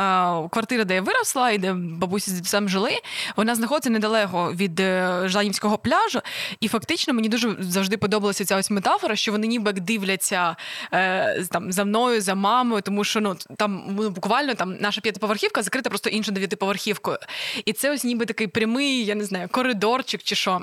квартира, 0.51 0.83
де 0.83 0.95
я 0.95 1.01
виросла, 1.01 1.51
і 1.51 1.57
де 1.57 1.73
бабусі 1.73 2.31
з 2.31 2.33
дідусем 2.33 2.69
жили, 2.69 2.91
вона 3.35 3.55
знаходиться 3.55 3.89
недалеко 3.89 4.53
від 4.53 4.81
Жданівського 5.25 5.77
пляжу. 5.77 6.21
І 6.59 6.67
фактично 6.67 7.13
мені 7.13 7.29
дуже 7.29 7.55
завжди 7.59 7.97
подобалася 7.97 8.45
ця 8.45 8.57
ось 8.57 8.69
метафора, 8.69 9.15
що 9.15 9.31
вони 9.31 9.47
ніби 9.47 9.73
дивляться 9.73 10.55
е, 10.93 11.43
там 11.43 11.71
за 11.71 11.85
мною, 11.85 12.21
за 12.21 12.35
мамою, 12.35 12.81
тому 12.81 13.03
що 13.03 13.21
ну 13.21 13.35
там 13.57 13.83
ну, 13.89 14.09
буквально 14.09 14.53
там 14.53 14.77
наша 14.79 15.01
п'ятиповерхівка 15.01 15.63
закрита 15.63 15.89
просто 15.89 16.09
іншою 16.09 16.33
дев'ятиповерхівкою. 16.33 17.17
І 17.65 17.73
це 17.73 17.91
ось 17.91 18.03
ніби 18.03 18.25
такий 18.25 18.47
прямий, 18.47 19.05
я 19.05 19.15
не 19.15 19.25
знаю, 19.25 19.47
коридорчик 19.51 20.23
чи 20.23 20.35
що. 20.35 20.61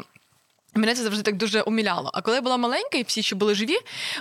Мене 0.74 0.94
це 0.94 1.02
завжди 1.02 1.22
так 1.22 1.36
дуже 1.36 1.62
уміляло. 1.62 2.10
А 2.14 2.22
коли 2.22 2.36
я 2.36 2.42
була 2.42 2.56
маленька, 2.56 2.98
і 2.98 3.02
всі 3.02 3.22
ще 3.22 3.36
були 3.36 3.54
живі, 3.54 3.76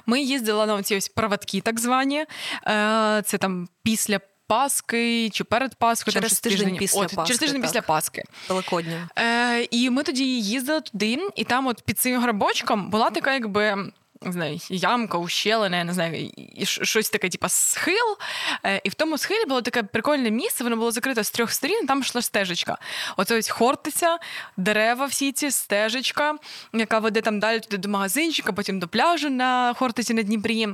ми 0.06 0.22
їздили 0.22 0.66
на 0.66 0.84
ці 0.84 0.96
ось 0.96 1.08
проводки, 1.08 1.62
так 1.62 1.80
звані. 1.80 2.26
Е, 2.68 3.22
Це 3.26 3.38
там 3.38 3.68
після. 3.84 4.20
Паски 4.48 5.30
чи 5.34 5.44
перед 5.44 5.76
Паскою 5.76 6.14
Через 6.14 6.32
там 6.32 6.52
тиждень 6.52 6.60
тиждень 6.60 6.80
після 6.80 7.02
От, 7.02 7.16
Пасхи, 7.16 7.28
через 7.28 7.40
тиждень 7.40 7.62
так. 7.62 7.70
після 7.72 7.82
Паски. 7.82 8.24
Великодня. 8.50 9.10
Е, 9.18 9.68
і 9.72 9.90
ми 9.90 10.04
тоді 10.04 10.42
їздили 10.42 10.82
туди, 10.82 11.20
і 11.36 11.44
там, 11.44 11.68
от 11.68 11.82
під 11.82 12.00
цим 12.00 12.22
грабочком, 12.22 12.90
була 12.90 13.10
така, 13.10 13.34
якби. 13.34 13.92
Не 14.22 14.32
знаю, 14.32 14.60
ямка, 14.70 15.18
ущелина, 15.18 15.78
я 15.78 15.84
не 15.84 15.94
знаю, 15.94 16.32
і 16.56 16.66
щось 16.66 17.10
таке, 17.10 17.30
типу, 17.30 17.50
схил. 17.50 18.18
Е, 18.66 18.82
і 18.84 18.90
в 18.90 18.94
тому 18.94 19.18
схилі 19.18 19.46
було 19.48 19.62
таке 19.62 19.84
прикольне 19.84 20.32
місце, 20.32 20.64
воно 20.64 20.76
було 20.76 20.92
закрите 20.92 21.24
з 21.24 21.32
трьох 21.32 21.52
сторін, 21.52 21.88
там 21.88 22.00
йшла 22.00 22.22
стежечка. 22.22 22.78
Оце 23.18 23.38
ось 23.38 23.50
хортиця, 23.50 24.18
дерева 24.58 25.06
всі 25.06 25.32
ці, 25.32 25.52
стежечка, 25.52 26.36
яка 26.74 27.00
веде 27.00 27.22
там 27.22 27.40
далі 27.40 27.60
туди 27.60 27.78
до 27.78 27.90
магазинчика, 27.90 28.54
потім 28.54 28.80
до 28.80 28.88
пляжу 28.88 29.30
на 29.30 29.74
Хортиці 29.74 30.14
на 30.14 30.24
Дніпрі. 30.24 30.68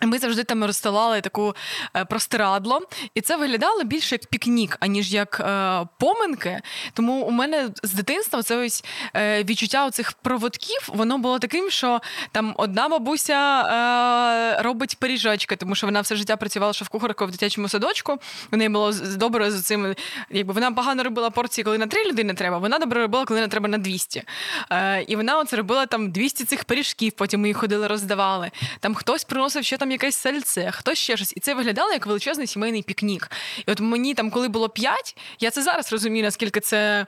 Ми 0.00 0.18
завжди 0.18 0.44
там 0.44 0.64
розстилали 0.64 1.20
таку 1.20 1.54
е, 1.96 2.04
простирадло, 2.04 2.80
і 3.14 3.20
це 3.20 3.36
виглядало 3.36 3.84
більше 3.84 4.14
як 4.14 4.26
пікнік, 4.26 4.76
аніж 4.80 5.12
як 5.12 5.40
е, 5.40 5.86
поминки. 5.98 6.60
Тому 6.92 7.12
у 7.12 7.30
мене 7.30 7.68
з 7.82 7.92
дитинства 7.92 8.42
це 8.42 8.56
ось 8.56 8.84
е, 9.16 9.44
відчуття 9.44 9.90
цих 9.90 10.12
проводків, 10.12 10.88
воно 10.88 11.18
було 11.18 11.38
таким, 11.38 11.70
що 11.70 12.00
там 12.32 12.54
одна 12.56 12.88
бабуся 12.88 13.62
е, 13.62 14.62
робить 14.62 14.96
пиріжочки, 14.98 15.56
тому 15.56 15.74
що 15.74 15.86
вона 15.86 16.00
все 16.00 16.16
життя 16.16 16.36
працювала 16.36 16.72
шеф-кухаркою 16.72 17.28
в 17.28 17.30
дитячому 17.30 17.68
садочку. 17.68 18.18
У 18.52 18.56
неї 18.56 18.68
було 18.68 18.92
добре 19.16 19.50
з 19.50 19.62
цим. 19.62 19.94
Якби 20.30 20.54
вона 20.54 20.72
погано 20.72 21.02
робила 21.02 21.30
порції, 21.30 21.64
коли 21.64 21.78
на 21.78 21.86
три 21.86 22.04
людини 22.04 22.34
треба. 22.34 22.58
Вона 22.58 22.78
добре 22.78 23.00
робила, 23.00 23.24
коли 23.24 23.40
не 23.40 23.48
треба 23.48 23.68
на 23.68 23.78
200. 23.78 24.22
Е, 24.70 25.02
і 25.02 25.16
вона 25.16 25.38
оце 25.38 25.56
робила 25.56 25.86
там 25.86 26.10
200 26.10 26.44
цих 26.44 26.64
пиріжків, 26.64 27.12
потім 27.12 27.40
ми 27.40 27.48
їх 27.48 27.56
ходили, 27.56 27.86
роздавали. 27.86 28.50
Там 28.80 28.94
хтось 28.94 29.24
приносив 29.24 29.64
ще 29.64 29.76
там 29.76 29.91
якесь 29.92 30.16
сальце, 30.16 30.70
хто 30.70 30.94
ще 30.94 31.16
щось. 31.16 31.32
І 31.36 31.40
це 31.40 31.54
виглядало 31.54 31.92
як 31.92 32.06
величезний 32.06 32.46
сімейний 32.46 32.82
пікнік. 32.82 33.30
І 33.66 33.70
от 33.70 33.80
мені 33.80 34.14
там, 34.14 34.30
коли 34.30 34.48
було 34.48 34.68
п'ять, 34.68 35.16
я 35.40 35.50
це 35.50 35.62
зараз 35.62 35.92
розумію, 35.92 36.24
наскільки 36.24 36.60
це 36.60 37.06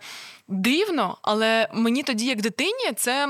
дивно, 0.49 1.19
але 1.23 1.69
мені 1.73 2.03
тоді, 2.03 2.26
як 2.26 2.43
дитині, 2.43 2.93
це. 2.97 3.29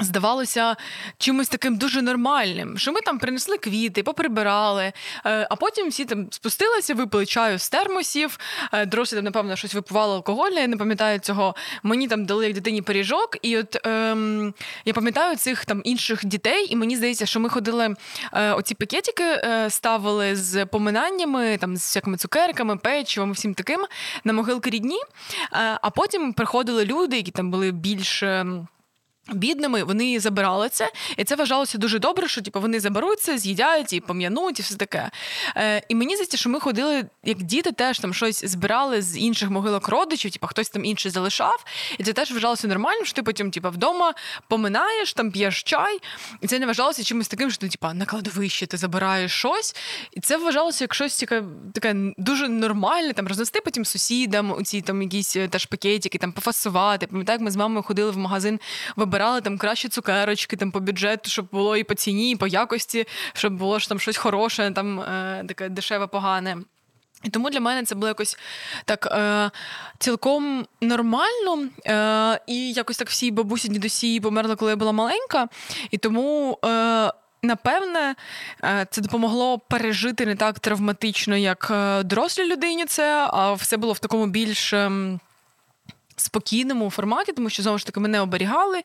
Здавалося 0.00 0.76
чимось 1.18 1.48
таким 1.48 1.76
дуже 1.76 2.02
нормальним, 2.02 2.78
що 2.78 2.92
ми 2.92 3.00
там 3.00 3.18
принесли 3.18 3.58
квіти, 3.58 4.02
поприбирали, 4.02 4.92
е, 5.26 5.46
а 5.50 5.56
потім 5.56 5.88
всі 5.88 6.04
там 6.04 6.26
спустилися, 6.30 6.94
випили 6.94 7.26
чаю 7.26 7.58
з 7.58 7.68
термосів. 7.70 8.38
е, 8.72 8.86
Дорослі 8.86 9.16
там, 9.16 9.24
напевно, 9.24 9.56
щось 9.56 9.74
випивали 9.74 10.14
алкогольне, 10.14 10.60
я 10.60 10.66
не 10.66 10.76
пам'ятаю 10.76 11.18
цього. 11.18 11.54
Мені 11.82 12.08
там 12.08 12.24
дали 12.24 12.44
як 12.46 12.54
дитині 12.54 12.82
пиріжок, 12.82 13.36
і 13.42 13.58
от 13.58 13.86
ем, 13.86 14.54
я 14.84 14.92
пам'ятаю 14.92 15.36
цих 15.36 15.64
там 15.64 15.80
інших 15.84 16.24
дітей, 16.24 16.66
і 16.70 16.76
мені 16.76 16.96
здається, 16.96 17.26
що 17.26 17.40
ми 17.40 17.48
ходили 17.48 17.94
е, 18.32 18.52
оці 18.52 18.74
пакетики, 18.74 19.24
е, 19.24 19.70
ставили 19.70 20.36
з 20.36 20.66
поминаннями, 20.66 21.58
там 21.58 21.76
з 21.76 21.80
всякими 21.80 22.16
цукерками, 22.16 22.76
печивом, 22.76 23.32
всім 23.32 23.54
таким 23.54 23.86
на 24.24 24.32
могилки 24.32 24.70
рідні. 24.70 24.98
Е, 24.98 25.78
а 25.82 25.90
потім 25.90 26.32
приходили 26.32 26.84
люди, 26.84 27.16
які 27.16 27.30
там 27.30 27.50
були 27.50 27.70
більш. 27.72 28.24
Бідними 29.32 29.82
вони 29.82 30.20
забирали 30.20 30.68
це, 30.68 30.92
і 31.16 31.24
це 31.24 31.36
вважалося 31.36 31.78
дуже 31.78 31.98
добре, 31.98 32.28
що 32.28 32.42
типу, 32.42 32.60
вони 32.60 32.80
заберуть 32.80 33.20
це, 33.20 33.38
з'їдять 33.38 33.92
і 33.92 34.00
пом'януть, 34.00 34.58
і 34.58 34.62
все 34.62 34.76
таке. 34.76 35.10
Е, 35.56 35.82
і 35.88 35.94
мені 35.94 36.14
здається, 36.14 36.36
що 36.36 36.50
ми 36.50 36.60
ходили, 36.60 37.04
як 37.24 37.42
діти, 37.42 37.72
теж 37.72 37.98
там 37.98 38.14
щось 38.14 38.44
збирали 38.44 39.02
з 39.02 39.18
інших 39.18 39.50
могилок 39.50 39.88
родичів, 39.88 40.30
типу, 40.30 40.46
хтось 40.46 40.68
там 40.68 40.84
інший 40.84 41.10
залишав. 41.10 41.64
І 41.98 42.04
це 42.04 42.12
теж 42.12 42.32
вважалося 42.32 42.68
нормальним, 42.68 43.04
що 43.04 43.14
ти 43.14 43.22
потім 43.22 43.50
типу, 43.50 43.70
вдома 43.70 44.14
поминаєш, 44.48 45.12
там 45.12 45.30
п'єш 45.30 45.62
чай, 45.62 45.98
і 46.40 46.46
це 46.46 46.58
не 46.58 46.66
вважалося 46.66 47.04
чимось 47.04 47.28
таким, 47.28 47.50
що 47.50 47.60
ти 47.60 47.68
типу, 47.68 47.88
на 47.94 48.06
кладовище 48.06 48.66
ти 48.66 48.76
забираєш 48.76 49.32
щось. 49.32 49.76
І 50.12 50.20
це 50.20 50.36
вважалося 50.36 50.84
як 50.84 50.94
щось 50.94 51.20
таке, 51.20 51.42
таке 51.74 51.94
дуже 52.18 52.48
нормальне, 52.48 53.12
там 53.12 53.28
рознести 53.28 53.60
потім 53.60 53.84
сусідам 53.84 54.52
оці 54.52 54.80
там 54.80 55.02
якісь 55.02 55.36
е, 55.36 55.48
теж 55.48 55.66
пакетики, 55.66 56.18
там 56.18 56.32
пофасувати. 56.32 57.06
Пам'ятаю, 57.06 57.34
як 57.34 57.44
ми 57.44 57.50
з 57.50 57.56
мамою 57.56 57.82
ходили 57.82 58.10
в 58.10 58.18
магазин, 58.18 58.60
вибирали 59.16 59.40
там 59.40 59.58
кращі 59.58 59.88
цукерочки, 59.88 60.56
там 60.56 60.70
по 60.70 60.80
бюджету, 60.80 61.30
щоб 61.30 61.48
було 61.52 61.76
і 61.76 61.84
по 61.84 61.94
ціні, 61.94 62.30
і 62.30 62.36
по 62.36 62.46
якості, 62.46 63.06
щоб 63.32 63.56
було 63.56 63.78
ж 63.78 63.88
там 63.88 64.00
щось 64.00 64.16
хороше, 64.16 64.70
там 64.70 65.00
е, 65.00 65.44
таке 65.48 65.68
дешеве, 65.68 66.06
погане. 66.06 66.56
І 67.24 67.30
тому 67.30 67.50
для 67.50 67.60
мене 67.60 67.84
це 67.84 67.94
було 67.94 68.08
якось 68.08 68.38
так 68.84 69.08
е, 69.12 69.50
цілком 69.98 70.66
нормально. 70.80 71.68
Е, 71.86 72.40
і 72.46 72.72
якось 72.72 72.98
так 72.98 73.08
всі 73.08 73.30
бабусі, 73.30 73.68
дідусі 73.68 74.20
померли, 74.20 74.56
коли 74.56 74.70
я 74.70 74.76
була 74.76 74.92
маленька. 74.92 75.48
І 75.90 75.98
тому. 75.98 76.58
Е, 76.64 77.12
Напевне, 77.42 78.14
е, 78.64 78.86
це 78.90 79.00
допомогло 79.00 79.58
пережити 79.58 80.26
не 80.26 80.36
так 80.36 80.58
травматично, 80.58 81.36
як 81.36 81.68
е, 81.70 82.02
дорослій 82.02 82.46
людині 82.46 82.84
це, 82.84 83.28
а 83.32 83.52
все 83.52 83.76
було 83.76 83.92
в 83.92 83.98
такому 83.98 84.26
більш 84.26 84.72
ем, 84.72 85.20
спокійному 86.16 86.90
форматі, 86.90 87.32
тому 87.32 87.50
що 87.50 87.62
знову 87.62 87.78
ж 87.78 87.86
таки 87.86 88.00
мене 88.00 88.20
оберігали. 88.20 88.82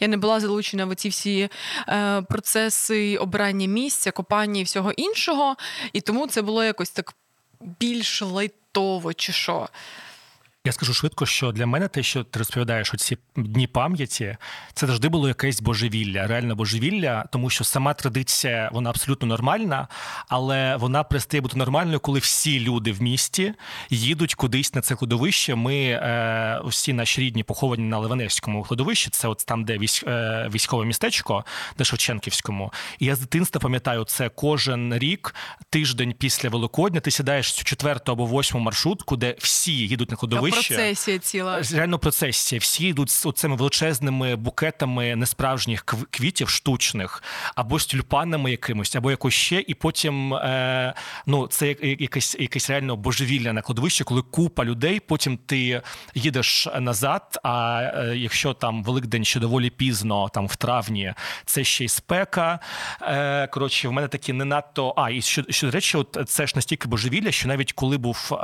Я 0.00 0.08
не 0.08 0.16
була 0.16 0.40
залучена 0.40 0.86
в 0.86 0.94
ці 0.94 1.08
всі 1.08 1.48
е, 1.88 2.22
процеси 2.22 3.16
обирання 3.16 3.66
місця, 3.66 4.10
копання 4.10 4.60
і 4.60 4.64
всього 4.64 4.92
іншого. 4.92 5.56
І 5.92 6.00
тому 6.00 6.26
це 6.26 6.42
було 6.42 6.64
якось 6.64 6.90
так 6.90 7.14
більш 7.60 8.22
лайтово 8.22 9.14
чи 9.14 9.32
що. 9.32 9.68
Я 10.66 10.72
скажу 10.72 10.94
швидко, 10.94 11.26
що 11.26 11.52
для 11.52 11.66
мене 11.66 11.88
те, 11.88 12.02
що 12.02 12.24
ти 12.24 12.38
розповідаєш, 12.38 12.94
оці 12.94 13.18
дні 13.36 13.66
пам'яті, 13.66 14.36
це 14.74 14.86
завжди 14.86 15.08
було 15.08 15.28
якесь 15.28 15.60
божевілля, 15.60 16.26
реальне 16.26 16.54
божевілля, 16.54 17.24
тому 17.32 17.50
що 17.50 17.64
сама 17.64 17.94
традиція 17.94 18.70
вона 18.72 18.90
абсолютно 18.90 19.28
нормальна, 19.28 19.88
але 20.28 20.76
вона 20.76 21.04
перестає 21.04 21.40
бути 21.40 21.56
нормальною, 21.56 22.00
коли 22.00 22.18
всі 22.18 22.60
люди 22.60 22.92
в 22.92 23.02
місті 23.02 23.54
їдуть 23.90 24.34
кудись 24.34 24.74
на 24.74 24.80
це 24.80 24.94
кладовище. 24.94 25.54
Ми 25.54 25.76
е, 25.76 26.60
всі 26.64 26.92
наші 26.92 27.20
рідні 27.20 27.42
поховані 27.42 27.82
на 27.82 27.98
Ливаневському 27.98 28.62
кладовищі. 28.62 29.10
Це 29.10 29.28
от 29.28 29.44
там, 29.46 29.64
де 29.64 29.78
військ, 29.78 30.04
е, 30.06 30.48
військове 30.54 30.84
містечко, 30.84 31.44
де 31.78 31.84
Шевченківському. 31.84 32.72
І 32.98 33.06
я 33.06 33.14
з 33.14 33.20
дитинства 33.20 33.60
пам'ятаю 33.60 34.04
це 34.04 34.28
кожен 34.28 34.98
рік, 34.98 35.34
тиждень 35.70 36.14
після 36.18 36.48
Великодня. 36.48 37.00
Ти 37.00 37.10
сідаєш 37.10 37.52
цю 37.52 37.64
четверту 37.64 38.12
або 38.12 38.26
восьму 38.26 38.60
маршрутку, 38.60 39.16
де 39.16 39.36
всі 39.38 39.72
їдуть 39.72 40.10
на 40.10 40.16
кладовище 40.16 40.53
Процесія 40.54 41.18
ціла. 41.18 41.62
реально 41.72 41.98
процесія. 41.98 42.58
Всі 42.58 42.88
йдуть 42.88 43.10
з 43.10 43.26
цими 43.34 43.56
величезними 43.56 44.36
букетами 44.36 45.16
несправжніх 45.16 45.84
квітів 46.10 46.48
штучних, 46.48 47.22
або 47.54 47.78
з 47.78 47.86
тюльпанами 47.86 48.50
якимось, 48.50 48.96
або 48.96 49.10
якось 49.10 49.34
ще. 49.34 49.64
І 49.66 49.74
потім 49.74 50.34
е, 50.34 50.94
ну, 51.26 51.46
це 51.46 51.76
якесь, 51.82 52.36
якесь 52.38 52.70
реально 52.70 52.96
божевілля 52.96 53.52
на 53.52 53.62
кладовищі, 53.62 54.04
коли 54.04 54.22
купа 54.22 54.64
людей, 54.64 55.00
потім 55.00 55.36
ти 55.36 55.82
їдеш 56.14 56.68
назад. 56.80 57.38
А 57.42 57.82
е, 57.82 58.16
якщо 58.16 58.54
там 58.54 58.84
Великдень 58.84 59.24
ще 59.24 59.40
доволі 59.40 59.70
пізно, 59.70 60.28
там 60.28 60.46
в 60.46 60.56
травні, 60.56 61.14
це 61.46 61.64
ще 61.64 61.84
й 61.84 61.88
спека. 61.88 62.58
Е, 63.02 63.46
коротше, 63.46 63.88
в 63.88 63.92
мене 63.92 64.08
такі 64.08 64.32
не 64.32 64.44
надто. 64.44 64.94
А, 64.96 65.10
і 65.10 65.22
що, 65.22 65.42
що 65.50 65.66
до 65.66 65.72
речі, 65.72 65.96
от 65.96 66.18
це 66.26 66.46
ж 66.46 66.52
настільки 66.56 66.88
божевілля, 66.88 67.32
що 67.32 67.48
навіть 67.48 67.72
коли 67.72 67.98
був 67.98 68.30
е, 68.32 68.36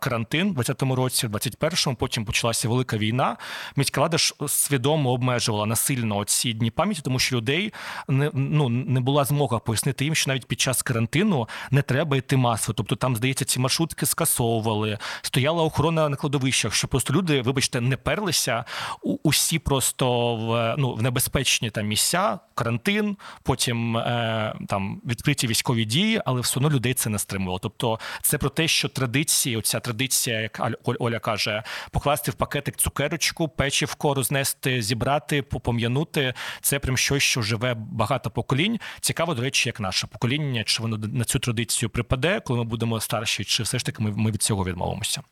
карантин 0.00 0.54
в 0.54 0.58
20-му 0.58 0.96
році, 0.96 1.26
в 1.26 1.30
21-му, 1.50 1.96
потім 1.96 2.24
почалася 2.24 2.68
велика 2.68 2.96
війна. 2.96 3.36
Міська 3.76 4.00
влада 4.00 4.18
ж 4.18 4.34
свідомо 4.48 5.10
обмежувала 5.10 5.66
насильно 5.66 6.24
ці 6.24 6.52
дні 6.52 6.70
пам'яті, 6.70 7.00
тому 7.04 7.18
що 7.18 7.36
людей 7.36 7.72
не 8.08 8.30
ну 8.34 8.68
не 8.68 9.00
була 9.00 9.24
змога 9.24 9.58
пояснити 9.58 10.04
їм, 10.04 10.14
що 10.14 10.30
навіть 10.30 10.46
під 10.46 10.60
час 10.60 10.82
карантину 10.82 11.48
не 11.70 11.82
треба 11.82 12.16
йти 12.16 12.36
масово. 12.36 12.74
Тобто 12.74 12.96
там, 12.96 13.16
здається, 13.16 13.44
ці 13.44 13.60
маршрутки 13.60 14.06
скасовували, 14.06 14.98
стояла 15.22 15.62
охорона 15.62 16.08
на 16.08 16.16
кладовищах, 16.16 16.74
що 16.74 16.88
просто 16.88 17.14
люди, 17.14 17.42
вибачте, 17.42 17.80
не 17.80 17.96
перлися 17.96 18.64
усі 19.02 19.58
просто 19.58 20.36
в 20.36 20.74
ну 20.78 20.94
в 20.94 21.02
небезпечні 21.02 21.70
там 21.70 21.86
місця, 21.86 22.38
карантин, 22.54 23.16
потім 23.42 23.96
е, 23.96 24.54
там 24.68 25.00
відкриті 25.06 25.46
військові 25.46 25.84
дії, 25.84 26.20
але 26.24 26.40
все 26.40 26.60
одно 26.60 26.70
людей 26.70 26.94
це 26.94 27.10
не 27.10 27.18
стримувало. 27.18 27.58
Тобто, 27.58 27.98
це 28.22 28.38
про 28.38 28.50
те, 28.50 28.68
що 28.68 28.88
традиції, 28.88 29.56
оця 29.56 29.80
традиція, 29.80 30.40
як 30.40 30.60
Оля 30.84 31.18
каже, 31.32 31.62
покласти 31.90 32.30
в 32.30 32.34
пакетик 32.34 32.76
цукерочку, 32.76 33.48
печівко, 33.48 34.14
рознести, 34.14 34.82
зібрати, 34.82 35.42
попом'янути. 35.42 36.34
Це 36.60 36.78
прям 36.78 36.96
щось, 36.96 37.22
що 37.22 37.42
живе 37.42 37.74
багато 37.74 38.30
поколінь. 38.30 38.80
Цікаво, 39.00 39.34
до 39.34 39.42
речі, 39.42 39.68
як 39.68 39.80
наше 39.80 40.06
покоління, 40.06 40.64
чи 40.64 40.82
воно 40.82 40.98
на 40.98 41.24
цю 41.24 41.38
традицію 41.38 41.90
припаде, 41.90 42.40
коли 42.40 42.58
ми 42.58 42.64
будемо 42.64 43.00
старші, 43.00 43.44
чи 43.44 43.62
все 43.62 43.78
ж 43.78 43.84
таки 43.84 44.02
ми, 44.02 44.10
ми 44.10 44.30
від 44.30 44.42
цього 44.42 44.64
відмовимося. 44.64 45.22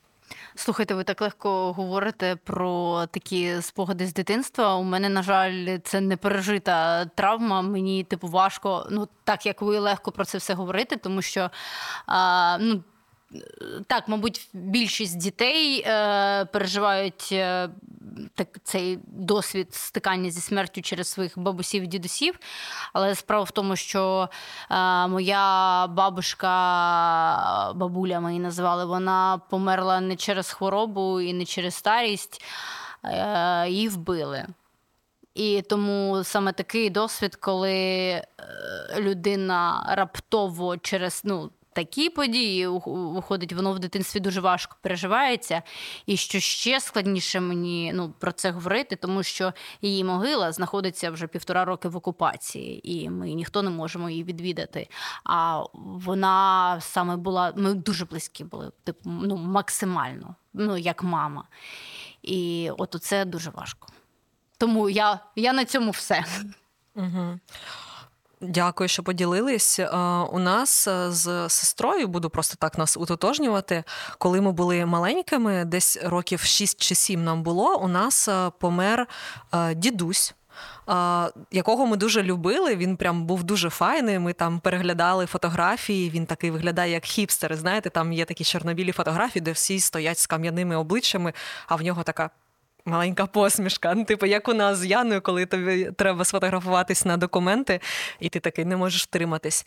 Слухайте, 0.54 0.95
ви 0.95 1.04
так 1.04 1.21
легко 1.21 1.73
говорите 1.73 2.37
про 2.37 3.07
такі 3.07 3.62
спогади 3.62 4.07
з 4.07 4.14
дитинства. 4.14 4.75
У 4.75 4.83
мене, 4.83 5.09
на 5.09 5.23
жаль, 5.23 5.78
це 5.85 6.00
не 6.00 6.16
пережита 6.16 7.04
травма. 7.04 7.62
Мені 7.62 8.04
типу 8.04 8.28
важко, 8.28 8.87
ну 8.90 9.09
так 9.25 9.47
як 9.47 9.62
ви 9.62 9.78
легко 9.78 10.12
про 10.12 10.25
це 10.25 10.38
все 10.38 10.54
говорити, 10.54 10.97
тому 10.97 11.23
що 11.23 11.50
а, 12.07 12.59
ну. 12.61 12.83
Так, 13.87 14.08
мабуть, 14.08 14.49
більшість 14.52 15.18
дітей 15.18 15.84
е, 15.87 16.44
переживають 16.44 17.28
е, 17.32 17.68
так, 18.34 18.58
цей 18.64 18.99
досвід 19.06 19.75
стикання 19.75 20.30
зі 20.30 20.40
смертю 20.40 20.82
через 20.82 21.08
своїх 21.08 21.38
бабусів 21.38 21.82
і 21.82 21.87
дідусів. 21.87 22.38
Але 22.92 23.14
справа 23.14 23.44
в 23.44 23.50
тому, 23.50 23.76
що 23.76 24.28
е, 24.70 25.06
моя 25.06 25.87
бабушка, 25.87 26.52
бабуля 27.75 28.20
ми 28.20 28.30
її 28.30 28.42
називали, 28.42 28.84
вона 28.84 29.40
померла 29.50 30.00
не 30.00 30.16
через 30.16 30.50
хворобу 30.50 31.20
і 31.20 31.32
не 31.32 31.44
через 31.44 31.75
старість, 31.75 32.44
е, 33.04 33.68
її 33.68 33.88
вбили. 33.88 34.46
І 35.34 35.62
тому 35.62 36.25
саме 36.25 36.52
такий 36.52 36.90
досвід, 36.90 37.37
коли 37.37 37.72
е, 37.72 38.25
людина 38.99 39.87
раптово 39.88 40.76
через 40.76 41.22
ну, 41.25 41.50
такі 41.72 42.10
події 42.10 42.66
виходить, 42.86 43.52
воно 43.52 43.72
в 43.72 43.78
дитинстві 43.78 44.20
дуже 44.20 44.40
важко 44.40 44.76
переживається. 44.80 45.62
І 46.06 46.16
що 46.16 46.40
ще 46.40 46.80
складніше 46.80 47.40
мені 47.40 47.92
ну, 47.94 48.14
про 48.18 48.32
це 48.32 48.50
говорити, 48.50 48.96
тому 48.96 49.22
що 49.22 49.52
її 49.82 50.04
могила 50.04 50.52
знаходиться 50.52 51.10
вже 51.10 51.26
півтора 51.26 51.64
роки 51.64 51.88
в 51.88 51.96
окупації, 51.96 52.92
і 52.92 53.10
ми 53.10 53.32
ніхто 53.32 53.62
не 53.62 53.70
можемо 53.70 54.10
її 54.10 54.24
відвідати. 54.24 54.88
А 55.24 55.62
вона 55.74 56.78
саме 56.80 57.16
була, 57.16 57.52
ми 57.56 57.74
дуже 57.74 58.04
близькі 58.04 58.44
були, 58.44 58.70
типу, 58.84 59.10
ну, 59.10 59.36
максимально, 59.36 60.34
ну, 60.52 60.76
як 60.76 61.02
мама. 61.02 61.44
І 62.22 62.70
от 62.78 62.96
це 63.00 63.24
дуже 63.24 63.50
важко. 63.50 63.88
Тому 64.58 64.90
я, 64.90 65.20
я 65.36 65.52
на 65.52 65.64
цьому 65.64 65.90
все. 65.90 66.24
Дякую, 68.42 68.88
що 68.88 69.03
поділились. 69.03 69.79
Е, 69.79 69.88
У 70.33 70.38
нас 70.38 70.88
е, 70.88 71.12
з 71.12 71.48
сестрою 71.48 72.09
буду 72.09 72.31
просто 72.31 72.57
так 72.59 72.79
нас 72.79 72.96
утотожнювати. 72.96 73.85
Коли 74.18 74.40
ми 74.40 74.53
були 74.53 74.87
маленькими, 74.87 75.64
десь 75.64 75.98
років 76.05 76.40
6 76.40 76.81
чи 76.81 76.94
7 76.94 77.24
нам 77.24 77.42
було. 77.42 77.76
У 77.76 77.88
нас 77.88 78.29
е, 78.29 78.50
помер 78.59 79.07
дідусь. 79.74 80.35
Якого 81.50 81.87
ми 81.87 81.96
дуже 81.96 82.22
любили, 82.22 82.76
він 82.76 82.96
прям 82.96 83.26
був 83.26 83.44
дуже 83.44 83.70
файний. 83.70 84.18
Ми 84.18 84.33
там 84.33 84.61
переглядали 84.61 85.26
фотографії. 85.26 86.11
Він 86.11 86.26
такий 86.26 86.50
виглядає 86.50 86.92
як 86.92 87.05
хіпстер. 87.05 87.57
Знаєте, 87.57 87.90
там 87.90 88.12
є 88.12 88.24
такі 88.24 88.44
чорнобілі 88.44 88.92
фотографії, 88.92 89.42
де 89.42 89.53
всі 89.53 89.81
стоять 89.81 90.18
з 90.18 90.26
кам'яними 90.26 90.76
обличчями, 90.76 91.33
а 91.66 91.76
в 91.76 91.83
нього 91.83 92.03
така 92.03 92.31
Маленька 92.85 93.27
посмішка. 93.27 93.95
Ну, 93.95 94.05
типу, 94.05 94.27
як 94.27 94.49
у 94.49 94.55
нас 94.55 94.79
з 94.79 94.87
Яною, 94.87 95.21
коли 95.21 95.47
тобі 95.47 95.90
треба 95.97 96.25
сфотографуватись 96.25 97.05
на 97.05 97.16
документи, 97.16 97.81
і 98.21 98.29
ти 98.29 98.40
такий 98.40 98.64
не 98.64 98.77
можеш 98.77 99.03
втриматись. 99.03 99.66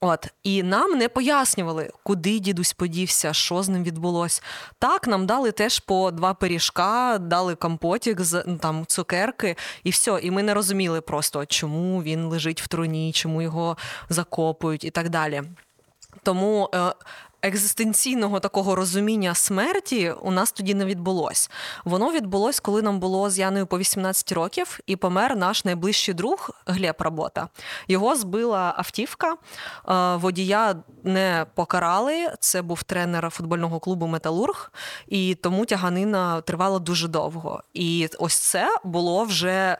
От 0.00 0.28
і 0.42 0.62
нам 0.62 0.98
не 0.98 1.08
пояснювали, 1.08 1.90
куди 2.02 2.38
дідусь 2.38 2.72
подівся, 2.72 3.32
що 3.32 3.62
з 3.62 3.68
ним 3.68 3.84
відбулось. 3.84 4.42
Так, 4.78 5.06
нам 5.06 5.26
дали 5.26 5.52
теж 5.52 5.78
по 5.78 6.10
два 6.10 6.34
пиріжка, 6.34 7.18
дали 7.20 7.54
компотік 7.54 8.20
з 8.20 8.44
ну, 8.46 8.58
там 8.58 8.86
цукерки, 8.86 9.56
і 9.84 9.90
все. 9.90 10.20
І 10.22 10.30
ми 10.30 10.42
не 10.42 10.54
розуміли 10.54 11.00
просто, 11.00 11.46
чому 11.46 12.02
він 12.02 12.24
лежить 12.24 12.62
в 12.62 12.68
труні, 12.68 13.12
чому 13.12 13.42
його 13.42 13.76
закопують 14.08 14.84
і 14.84 14.90
так 14.90 15.08
далі. 15.08 15.42
Тому 16.22 16.70
е, 16.74 16.92
екзистенційного 17.44 18.40
такого 18.40 18.74
розуміння 18.74 19.34
смерті 19.34 20.12
у 20.22 20.30
нас 20.30 20.52
тоді 20.52 20.74
не 20.74 20.84
відбулось. 20.84 21.50
Воно 21.84 22.12
відбулось, 22.12 22.60
коли 22.60 22.82
нам 22.82 23.00
було 23.00 23.30
з 23.30 23.38
Яною 23.38 23.66
по 23.66 23.78
18 23.78 24.32
років, 24.32 24.80
і 24.86 24.96
помер 24.96 25.36
наш 25.36 25.64
найближчий 25.64 26.14
друг 26.14 26.50
Глеб 26.66 26.96
Робота. 26.98 27.48
Його 27.88 28.16
збила 28.16 28.74
автівка, 28.76 29.32
е, 29.32 29.36
водія 30.16 30.76
не 31.02 31.46
покарали. 31.54 32.28
Це 32.40 32.62
був 32.62 32.82
тренер 32.82 33.30
футбольного 33.30 33.80
клубу 33.80 34.06
Металург, 34.06 34.72
і 35.08 35.34
тому 35.34 35.66
тяганина 35.66 36.40
тривала 36.40 36.78
дуже 36.78 37.08
довго. 37.08 37.62
І 37.74 38.08
ось 38.18 38.36
це 38.36 38.68
було 38.84 39.24
вже 39.24 39.78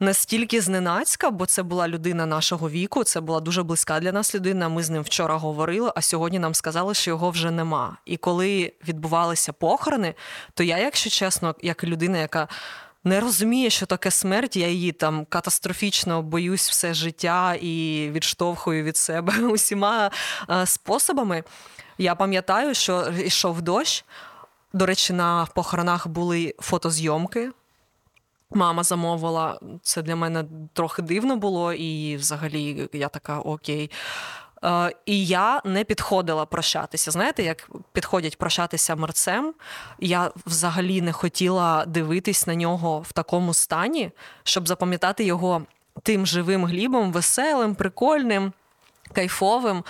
настільки 0.00 0.60
зненацька, 0.60 1.30
бо 1.30 1.46
це 1.46 1.62
була 1.62 1.88
людина 1.88 2.26
нашого 2.26 2.70
віку, 2.70 3.04
це 3.04 3.20
була 3.20 3.40
дуже 3.40 3.62
близька 3.62 4.00
для 4.00 4.12
нас 4.12 4.34
людина. 4.34 4.68
Ми 4.68 4.82
з 4.82 4.90
ним 4.90 5.02
вчора 5.02 5.36
говорили, 5.36 5.92
а 5.94 6.02
сьогодні 6.02 6.38
нам 6.38 6.54
сказали, 6.54 6.94
що 6.94 7.10
його 7.10 7.30
вже 7.30 7.50
нема. 7.50 7.96
І 8.04 8.16
коли 8.16 8.72
відбувалися 8.88 9.52
похорони, 9.52 10.14
то 10.54 10.62
я, 10.62 10.78
якщо 10.78 11.10
чесно, 11.10 11.54
як 11.62 11.84
людина, 11.84 12.18
яка 12.18 12.48
не 13.04 13.20
розуміє, 13.20 13.70
що 13.70 13.86
таке 13.86 14.10
смерть, 14.10 14.56
я 14.56 14.68
її 14.68 14.92
там 14.92 15.24
катастрофічно 15.24 16.22
боюсь 16.22 16.70
все 16.70 16.94
життя 16.94 17.54
і 17.54 18.08
відштовхую 18.12 18.84
від 18.84 18.96
себе 18.96 19.38
усіма 19.42 20.10
е, 20.50 20.66
способами. 20.66 21.44
Я 21.98 22.14
пам'ятаю, 22.14 22.74
що 22.74 23.12
йшов 23.24 23.62
дощ. 23.62 24.04
До 24.72 24.86
речі, 24.86 25.12
на 25.12 25.46
похоронах 25.54 26.06
були 26.08 26.54
фотозйомки. 26.58 27.50
Мама 28.50 28.82
замовила. 28.82 29.60
Це 29.82 30.02
для 30.02 30.16
мене 30.16 30.44
трохи 30.72 31.02
дивно 31.02 31.36
було, 31.36 31.72
і 31.72 32.16
взагалі 32.16 32.88
я 32.92 33.08
така 33.08 33.40
окей. 33.40 33.90
Е, 34.64 34.92
і 35.06 35.26
я 35.26 35.60
не 35.64 35.84
підходила 35.84 36.46
прощатися. 36.46 37.10
Знаєте, 37.10 37.42
як 37.42 37.70
підходять 37.92 38.38
прощатися 38.38 38.96
мерцем, 38.96 39.54
я 39.98 40.30
взагалі 40.46 41.02
не 41.02 41.12
хотіла 41.12 41.84
дивитись 41.86 42.46
на 42.46 42.54
нього 42.54 43.00
в 43.00 43.12
такому 43.12 43.54
стані, 43.54 44.10
щоб 44.42 44.68
запам'ятати 44.68 45.24
його 45.24 45.62
тим 46.02 46.26
живим 46.26 46.64
глібом, 46.64 47.12
веселим, 47.12 47.74
прикольним. 47.74 48.52
Кайфовим. 49.12 49.84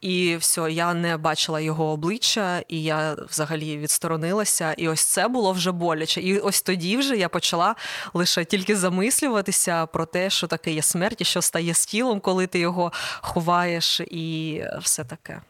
І 0.00 0.36
все, 0.36 0.72
я 0.72 0.94
не 0.94 1.16
бачила 1.16 1.60
його 1.60 1.84
обличчя, 1.84 2.62
і 2.68 2.82
я 2.82 3.16
взагалі 3.30 3.78
відсторонилася. 3.78 4.72
І 4.72 4.88
ось 4.88 5.00
це 5.00 5.28
було 5.28 5.52
вже 5.52 5.72
боляче. 5.72 6.20
І 6.20 6.38
ось 6.38 6.62
тоді 6.62 6.96
вже 6.96 7.16
я 7.16 7.28
почала 7.28 7.74
лише 8.14 8.44
тільки 8.44 8.76
замислюватися 8.76 9.86
про 9.86 10.06
те, 10.06 10.30
що 10.30 10.46
таке 10.46 10.70
є 10.72 10.82
смерть, 10.82 11.20
і 11.20 11.24
що 11.24 11.42
стає 11.42 11.74
з 11.74 11.86
тілом, 11.86 12.20
коли 12.20 12.46
ти 12.46 12.58
його 12.58 12.92
ховаєш, 13.20 14.00
і 14.00 14.62
все 14.80 15.04
таке. 15.04 15.40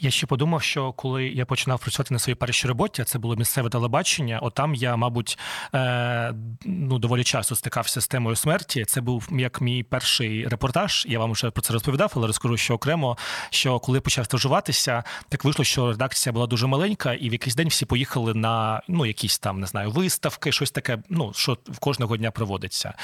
Я 0.00 0.10
ще 0.10 0.26
подумав, 0.26 0.62
що 0.62 0.92
коли 0.92 1.24
я 1.24 1.46
починав 1.46 1.80
працювати 1.80 2.14
на 2.14 2.18
своїй 2.18 2.34
першій 2.34 2.68
роботі, 2.68 3.04
це 3.04 3.18
було 3.18 3.36
місцеве 3.36 3.68
телебачення. 3.68 4.38
Отам 4.38 4.74
я, 4.74 4.96
мабуть, 4.96 5.38
е, 5.74 6.34
ну 6.64 6.98
доволі 6.98 7.24
часто 7.24 7.54
стикався 7.54 8.00
з 8.00 8.08
темою 8.08 8.36
смерті. 8.36 8.84
Це 8.84 9.00
був 9.00 9.28
як 9.32 9.60
мій 9.60 9.82
перший 9.82 10.48
репортаж. 10.48 11.06
Я 11.08 11.18
вам 11.18 11.32
вже 11.32 11.50
про 11.50 11.62
це 11.62 11.72
розповідав, 11.72 12.12
але 12.16 12.26
розкажу, 12.26 12.56
що 12.56 12.74
окремо, 12.74 13.16
що 13.50 13.78
коли 13.78 14.00
почав 14.00 14.24
стажуватися, 14.24 15.04
так 15.28 15.44
вийшло, 15.44 15.64
що 15.64 15.90
редакція 15.90 16.32
була 16.32 16.46
дуже 16.46 16.66
маленька, 16.66 17.14
і 17.14 17.28
в 17.28 17.32
якийсь 17.32 17.54
день 17.54 17.68
всі 17.68 17.86
поїхали 17.86 18.34
на 18.34 18.82
ну 18.88 19.06
якісь 19.06 19.38
там 19.38 19.60
не 19.60 19.66
знаю 19.66 19.90
виставки, 19.90 20.52
щось 20.52 20.70
таке. 20.70 20.98
Ну 21.10 21.32
що 21.34 21.58
в 21.68 21.78
кожного 21.78 22.16
дня 22.16 22.30
проводиться. 22.30 22.94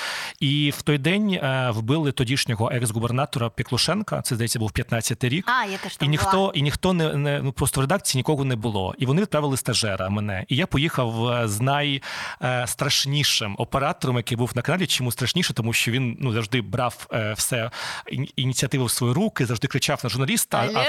І 0.41 0.73
в 0.77 0.83
той 0.83 0.99
день 0.99 1.33
е, 1.33 1.71
вбили 1.71 2.13
тодішнього 2.13 2.71
екс-губернатора 2.73 3.51
Піклушенка. 3.51 4.23
Це 4.23 4.35
здається, 4.35 4.59
був 4.59 4.71
15-й 4.71 5.29
рік. 5.29 5.49
А, 5.49 5.65
я 5.65 5.79
теж 5.79 5.97
там 5.97 6.07
і 6.07 6.11
ніхто, 6.11 6.37
була. 6.37 6.53
і 6.55 6.63
ніхто 6.63 6.82
не, 6.93 7.15
не 7.15 7.41
ну 7.43 7.53
просто 7.53 7.81
в 7.81 7.83
редакції 7.83 8.19
нікого 8.19 8.45
не 8.45 8.57
було. 8.57 8.95
І 8.99 9.07
вони 9.07 9.23
відправили 9.23 9.57
стажера 9.57 10.09
мене. 10.09 10.45
І 10.49 10.57
я 10.57 10.67
поїхав 10.67 11.29
е, 11.29 11.49
з 11.49 11.61
найстрашнішим 12.41 13.55
оператором, 13.59 14.17
який 14.17 14.37
був 14.37 14.53
на 14.55 14.63
каналі. 14.63 14.87
Чому 14.87 15.13
страшніше? 15.13 15.55
Тому 15.55 15.73
що 15.73 15.91
він 15.91 16.17
ну 16.21 16.33
завжди 16.33 16.61
брав 16.61 17.07
е, 17.13 17.33
все 17.37 17.71
ініціативу 18.37 18.85
в 18.85 18.91
свої 18.91 19.13
руки, 19.15 19.47
завжди 19.47 19.69
кричав 19.69 20.01
на 20.05 20.11
журналіста. 20.11 20.59
А- 20.75 20.85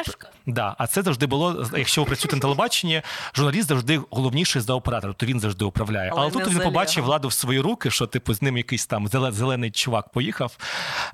Да, 0.45 0.75
а 0.77 0.87
це 0.87 1.01
завжди 1.01 1.25
було, 1.25 1.65
якщо 1.77 2.01
ви 2.01 2.07
працюєте 2.07 2.35
на 2.35 2.41
телебаченні, 2.41 3.01
журналіст 3.35 3.67
завжди 3.67 3.99
головніший 4.09 4.61
за 4.61 4.73
оператора, 4.73 5.13
то 5.13 5.25
він 5.25 5.39
завжди 5.39 5.65
управляє. 5.65 6.09
Але 6.13 6.21
Але, 6.21 6.31
тут 6.31 6.41
він 6.47 6.59
побачив 6.63 7.03
владу 7.03 7.27
в 7.27 7.33
свої 7.33 7.59
руки, 7.59 7.91
що 7.91 8.07
типу 8.07 8.33
з 8.33 8.41
ним 8.41 8.57
якийсь 8.57 8.85
там 8.85 9.07
зелений 9.07 9.71
чувак 9.71 10.09
поїхав. 10.09 10.57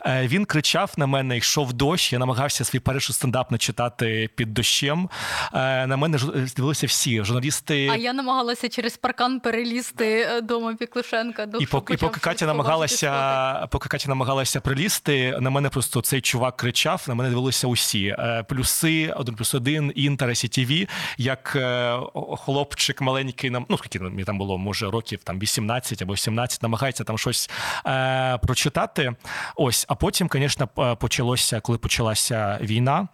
Е, 0.06 0.28
Він 0.28 0.46
кричав 0.46 0.92
на 0.98 1.08
мене, 1.08 1.38
йшов 1.38 1.74
дощ. 1.74 2.14
Я 2.14 2.20
намагався 2.20 2.64
свій 2.66 2.80
перший 2.80 3.16
стендап 3.16 3.52
начитати 3.52 4.30
під 4.36 4.54
дощем. 4.70 5.10
Е, 5.54 5.88
На 5.88 5.98
мене 5.98 6.18
ж- 6.18 6.32
дивилися 6.56 6.88
всі 6.88 7.24
журналісти. 7.24 7.90
А 7.92 7.96
я 7.96 8.14
намагалася 8.14 8.70
через 8.70 8.98
паркан 8.98 9.40
перелізти 9.40 10.22
е, 10.22 10.42
дома 10.42 10.76
Піклушенка. 10.76 11.46
до 11.46 11.58
І 11.58 11.66
поки, 11.66 11.94
і 11.94 11.98
поки 11.98 12.20
Катя 12.20 12.46
намагалася, 12.46 13.68
поки 13.72 13.90
Катя 13.90 14.10
намагалася 14.10 14.62
перелізти, 14.62 15.38
на 15.40 15.50
мене 15.50 15.70
просто 15.70 16.02
цей 16.02 16.22
чувак 16.22 16.58
кричав, 16.58 17.06
на 17.08 17.16
мене 17.16 17.30
дивилися 17.30 17.68
усі. 17.68 18.06
Е, 18.20 18.46
Плюси, 18.50 19.14
один 19.18 19.36
плюс 19.36 19.54
один, 19.56 19.92
Інтер, 19.96 20.38
СТБ, 20.38 20.72
як 21.18 21.54
е, 21.56 21.98
хлопчик 22.46 23.02
маленький, 23.02 23.50
нам, 23.50 23.66
ну 23.70 23.78
скільки 23.78 24.00
мені 24.00 24.24
там 24.24 24.38
було, 24.38 24.58
може, 24.58 24.90
років 24.90 25.20
там 25.24 25.40
18 25.40 26.02
або 26.02 26.18
17, 26.18 26.64
намагається 26.64 27.04
там 27.04 27.18
щось 27.18 27.50
е, 27.86 28.38
прочитати. 28.38 29.16
Ось, 29.56 29.86
а 29.90 29.96
потім, 29.96 30.30
звісно, 30.34 30.68
почалося, 31.00 31.60
коли 31.60 31.78
почалася 31.78 32.60
війна. 32.62 33.08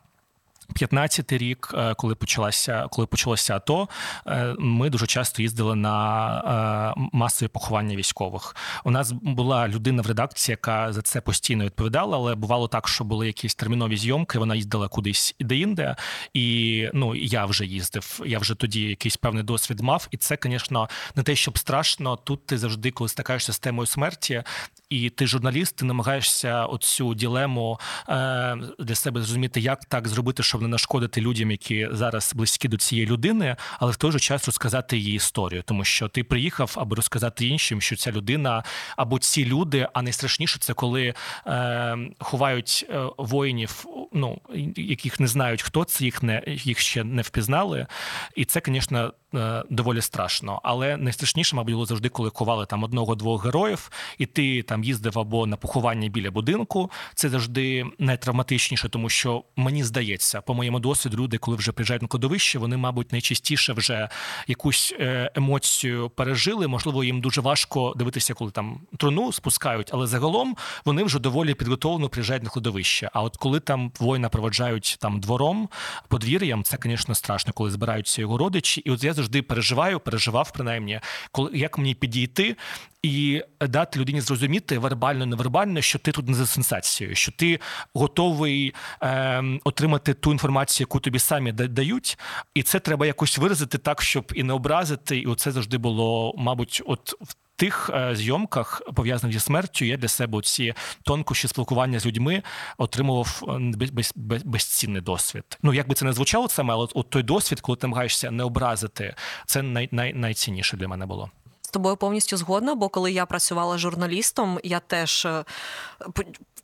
15-й 0.74 1.38
рік, 1.38 1.74
е, 1.78 1.94
коли 1.94 2.16
почалася, 2.16 2.88
коли 2.92 3.08
почалося 3.08 3.56
АТО, 3.56 3.90
е, 4.28 4.56
ми 4.60 4.90
дуже 4.90 5.08
часто 5.08 5.42
їздили 5.42 5.76
на 5.76 6.94
е, 6.98 7.02
масові 7.14 7.50
поховання 7.50 7.96
військових. 7.96 8.56
У 8.84 8.92
нас 8.92 9.12
була 9.12 9.68
людина 9.68 10.02
в 10.02 10.08
редакції, 10.08 10.54
яка 10.54 10.94
за 10.94 11.02
це 11.02 11.22
постійно 11.22 11.66
відповідала, 11.66 12.18
але 12.18 12.36
бувало 12.36 12.68
так, 12.68 12.88
що 12.88 13.04
були 13.04 13.28
якісь 13.28 13.56
термінові 13.56 13.98
зйомки. 13.98 14.40
Вона 14.40 14.56
їздила 14.56 14.88
кудись 14.88 15.36
де-інде, 15.40 15.96
і 16.34 16.90
ну 16.94 17.16
я 17.16 17.46
вже 17.46 17.66
їздив. 17.66 18.22
Я 18.26 18.40
вже 18.40 18.56
тоді 18.56 18.82
якийсь 18.82 19.18
певний 19.18 19.44
досвід 19.44 19.80
мав. 19.80 20.08
І 20.12 20.18
це, 20.18 20.38
звісно, 20.44 20.90
не 21.16 21.24
те, 21.24 21.36
щоб 21.36 21.58
страшно. 21.58 22.16
Тут 22.16 22.46
ти 22.46 22.58
завжди, 22.58 22.92
коли 22.92 23.10
стикаєшся 23.10 23.54
з 23.54 23.60
темою 23.60 23.86
смерті, 23.86 24.44
і 24.90 25.10
ти 25.10 25.28
журналіст, 25.28 25.76
ти 25.76 25.86
намагаєшся 25.86 26.66
оцю 26.66 27.14
ділему 27.14 27.80
е, 28.10 28.58
для 28.80 28.96
себе 28.96 29.22
зрозуміти, 29.22 29.60
як 29.60 29.86
так 29.86 30.08
зробити, 30.08 30.44
щоб 30.44 30.62
не 30.62 30.68
нашкодити 30.68 31.22
людям, 31.22 31.52
які 31.52 31.88
зараз 31.92 32.34
близькі 32.36 32.68
до 32.68 32.78
цієї 32.78 33.08
людини, 33.08 33.56
але 33.80 33.92
в 33.92 33.96
той 33.96 34.12
же 34.12 34.20
час 34.20 34.46
розказати 34.46 34.98
її 34.98 35.16
історію, 35.16 35.64
тому 35.66 35.84
що 35.84 36.08
ти 36.08 36.24
приїхав, 36.24 36.74
аби 36.78 36.96
розказати 36.96 37.48
іншим, 37.48 37.82
що 37.82 37.96
ця 37.96 38.12
людина 38.12 38.64
або 38.98 39.20
ці 39.20 39.46
люди, 39.46 39.88
а 39.94 40.02
найстрашніше 40.02 40.60
це 40.60 40.74
коли 40.74 41.14
е, 41.48 41.98
ховають 42.20 42.86
е, 42.90 43.04
воїнів, 43.18 43.86
ну 44.14 44.42
яких 44.76 45.20
не 45.20 45.28
знають, 45.28 45.62
хто 45.62 45.84
це, 45.84 46.06
їх 46.06 46.24
не 46.24 46.44
їх 46.48 46.80
ще 46.80 47.04
не 47.04 47.22
впізнали, 47.22 47.88
і 48.36 48.46
це, 48.46 48.62
звісно. 48.66 49.14
Е, 49.38 49.64
Доволі 49.70 50.02
страшно, 50.02 50.60
але 50.64 50.98
найстрашніше, 50.98 51.56
мабуть, 51.56 51.74
було 51.74 51.86
завжди, 51.86 52.10
коли 52.10 52.32
ховали 52.34 52.66
там 52.66 52.84
одного-двох 52.84 53.46
героїв, 53.46 53.92
і 54.18 54.26
ти 54.26 54.64
там 54.64 54.84
їздив 54.84 55.20
або 55.20 55.46
на 55.46 55.58
поховання 55.58 56.10
біля 56.10 56.32
будинку. 56.32 56.92
Це 57.16 57.30
завжди 57.30 57.86
найтравматичніше, 58.00 58.90
тому 58.90 59.10
що 59.10 59.44
мені 59.56 59.84
здається, 59.84 60.42
по 60.42 60.54
моєму 60.54 60.80
досвіду, 60.80 61.18
люди, 61.18 61.38
коли 61.38 61.58
вже 61.58 61.72
приїжджають 61.72 62.02
на 62.02 62.08
кладовище, 62.08 62.60
вони, 62.60 62.78
мабуть, 62.78 63.12
найчастіше 63.12 63.74
вже 63.74 64.10
якусь 64.48 64.94
е, 65.00 65.32
емоцію 65.36 66.10
пережили. 66.10 66.68
Можливо, 66.68 67.04
їм 67.04 67.22
дуже 67.22 67.42
важко 67.42 67.94
дивитися, 67.98 68.34
коли 68.34 68.52
там 68.52 68.80
труну 68.98 69.32
спускають, 69.32 69.90
але 69.94 70.08
загалом 70.08 70.56
вони 70.86 71.04
вже 71.04 71.20
доволі 71.20 71.54
підготовлено 71.54 72.10
приїжджають 72.10 72.44
на 72.44 72.50
кладовище. 72.50 73.10
А 73.14 73.22
от 73.22 73.38
коли 73.38 73.60
там 73.60 73.92
воїна 74.00 74.30
проводжають 74.30 74.98
там 75.00 75.20
двором, 75.20 75.70
подвір'ям, 76.08 76.64
це, 76.64 76.78
звісно, 76.84 77.16
страшно, 77.16 77.54
коли 77.54 77.72
збираються 77.72 78.22
його 78.22 78.38
родичі. 78.38 78.82
І 78.82 78.92
от 78.92 79.04
я 79.04 79.14
завжди 79.26 79.42
переживаю, 79.42 80.00
переживав 80.00 80.52
принаймні, 80.52 81.00
коли 81.32 81.52
як 81.54 81.78
мені 81.78 81.96
підійти 81.96 82.56
і 83.04 83.42
дати 83.62 84.00
людині 84.00 84.22
зрозуміти 84.22 84.78
вербально, 84.78 85.26
невербально, 85.26 85.82
що 85.82 86.00
ти 86.00 86.12
тут 86.12 86.28
не 86.28 86.34
за 86.34 86.46
сенсацією, 86.46 87.16
що 87.16 87.32
ти 87.32 87.60
готовий 87.94 88.74
е, 89.02 89.44
отримати 89.64 90.14
ту 90.14 90.32
інформацію, 90.32 90.86
яку 90.86 91.00
тобі 91.00 91.20
самі 91.20 91.52
дають, 91.52 92.18
і 92.54 92.64
це 92.64 92.80
треба 92.80 93.06
якось 93.06 93.38
виразити 93.38 93.78
так, 93.78 94.02
щоб 94.02 94.32
і 94.36 94.44
не 94.44 94.54
образити. 94.54 95.18
І 95.18 95.26
оце 95.26 95.52
завжди 95.52 95.78
було, 95.78 96.34
мабуть, 96.38 96.82
от 96.86 97.14
в 97.22 97.36
тих 97.56 97.90
е, 97.94 98.16
зйомках, 98.16 98.82
пов'язаних 98.96 99.34
зі 99.34 99.40
смертю, 99.40 99.86
я 99.86 99.98
для 99.98 100.08
себе 100.08 100.42
ці 100.42 100.74
тонкощі 101.04 101.48
спілкування 101.48 102.00
з 102.00 102.06
людьми 102.06 102.44
отримував 102.78 103.44
е, 103.48 103.60
без, 103.60 103.90
без, 103.90 104.14
без, 104.16 104.44
безцінний 104.44 105.02
досвід. 105.02 105.44
Ну 105.64 105.74
як 105.74 105.88
би 105.88 105.96
це 105.96 106.06
не 106.06 106.14
звучало 106.14 106.50
саме, 106.50 106.74
але 106.74 106.88
от, 106.94 107.10
той 107.10 107.24
досвід, 107.24 107.62
коли 107.62 107.76
ти 107.76 107.88
намагаєшся 107.88 108.32
не 108.32 108.44
образити, 108.44 109.16
це 109.46 109.62
най, 109.62 109.90
най, 109.92 110.14
найцінніше 110.14 110.78
для 110.78 110.88
мене 110.88 111.06
було. 111.06 111.30
З 111.62 111.70
тобою 111.70 111.98
повністю 111.98 112.38
згодна, 112.38 112.76
бо 112.76 112.90
коли 112.90 113.12
я 113.12 113.26
працювала 113.26 113.78
журналістом, 113.78 114.60
я 114.64 114.80
теж 114.80 115.26
е, 115.26 115.44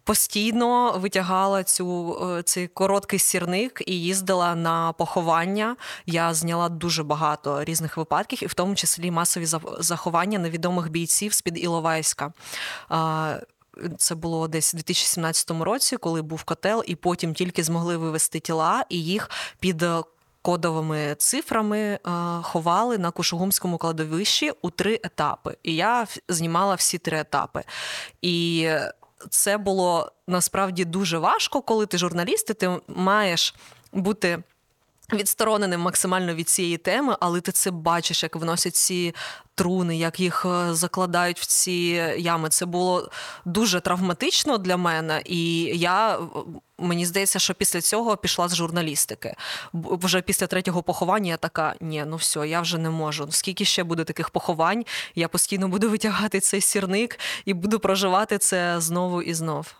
постійно 0.03 0.97
витягала 0.97 1.63
цю 1.63 2.17
е, 2.37 2.43
цей 2.43 2.67
короткий 2.67 3.19
сірник 3.19 3.83
і 3.85 4.01
їздила 4.01 4.55
на 4.55 4.93
поховання. 4.93 5.75
Я 6.05 6.33
зняла 6.33 6.69
дуже 6.69 7.03
багато 7.03 7.63
різних 7.63 7.97
випадків, 7.97 8.43
і 8.43 8.45
в 8.45 8.53
тому 8.53 8.75
числі 8.75 9.11
масові 9.11 9.45
заховання 9.79 10.39
невідомих 10.39 10.89
бійців 10.89 11.33
з 11.33 11.41
під 11.41 11.63
Іловайська. 11.63 12.33
Це 13.97 14.15
було 14.15 14.47
десь 14.47 14.73
у 14.73 14.77
2017 14.77 15.51
році, 15.51 15.97
коли 15.97 16.21
був 16.21 16.43
котел, 16.43 16.83
і 16.87 16.95
потім 16.95 17.33
тільки 17.33 17.63
змогли 17.63 17.97
вивести 17.97 18.39
тіла 18.39 18.85
і 18.89 19.03
їх 19.03 19.29
під 19.59 19.83
е, 19.83 20.03
кодовими 20.41 21.15
цифрами 21.17 21.77
е, 21.77 21.99
ховали 22.41 22.97
на 22.97 23.11
Кушугумському 23.11 23.77
кладовищі 23.77 24.51
у 24.61 24.69
три 24.69 24.99
етапи. 25.03 25.57
І 25.63 25.75
я 25.75 26.07
знімала 26.27 26.75
всі 26.75 26.97
три 26.97 27.19
етапи. 27.19 27.63
І 28.21 28.69
це 29.29 29.57
було 29.57 30.11
насправді 30.27 30.85
дуже 30.85 31.17
важко, 31.17 31.61
коли 31.61 31.85
ти 31.85 31.97
журналіст, 31.97 32.49
і 32.49 32.53
ти 32.53 32.79
маєш 32.87 33.55
бути. 33.93 34.43
Відстороненим 35.13 35.81
максимально 35.81 36.33
від 36.33 36.49
цієї 36.49 36.77
теми, 36.77 37.15
але 37.19 37.41
ти 37.41 37.51
це 37.51 37.71
бачиш, 37.71 38.23
як 38.23 38.35
виносять 38.35 38.75
ці 38.75 39.15
труни, 39.55 39.97
як 39.97 40.19
їх 40.19 40.45
е, 40.45 40.73
закладають 40.73 41.39
в 41.39 41.45
ці 41.45 41.71
ями. 42.17 42.49
Це 42.49 42.65
було 42.65 43.09
дуже 43.45 43.79
травматично 43.79 44.57
для 44.57 44.77
мене, 44.77 45.21
і 45.25 45.63
я 45.63 46.19
мені 46.77 47.05
здається, 47.05 47.39
що 47.39 47.53
після 47.53 47.81
цього 47.81 48.17
пішла 48.17 48.47
з 48.47 48.55
журналістики. 48.55 49.35
Вже 49.73 50.21
після 50.21 50.47
третього 50.47 50.83
поховання 50.83 51.31
я 51.31 51.37
така: 51.37 51.75
ні, 51.81 52.03
ну 52.07 52.15
все, 52.15 52.47
я 52.47 52.61
вже 52.61 52.77
не 52.77 52.89
можу. 52.89 53.27
Скільки 53.31 53.65
ще 53.65 53.83
буде 53.83 54.03
таких 54.03 54.29
поховань? 54.29 54.85
Я 55.15 55.27
постійно 55.27 55.67
буду 55.67 55.89
витягати 55.89 56.39
цей 56.39 56.61
сірник 56.61 57.19
і 57.45 57.53
буду 57.53 57.79
проживати 57.79 58.37
це 58.37 58.81
знову 58.81 59.21
і 59.21 59.33
знов. 59.33 59.73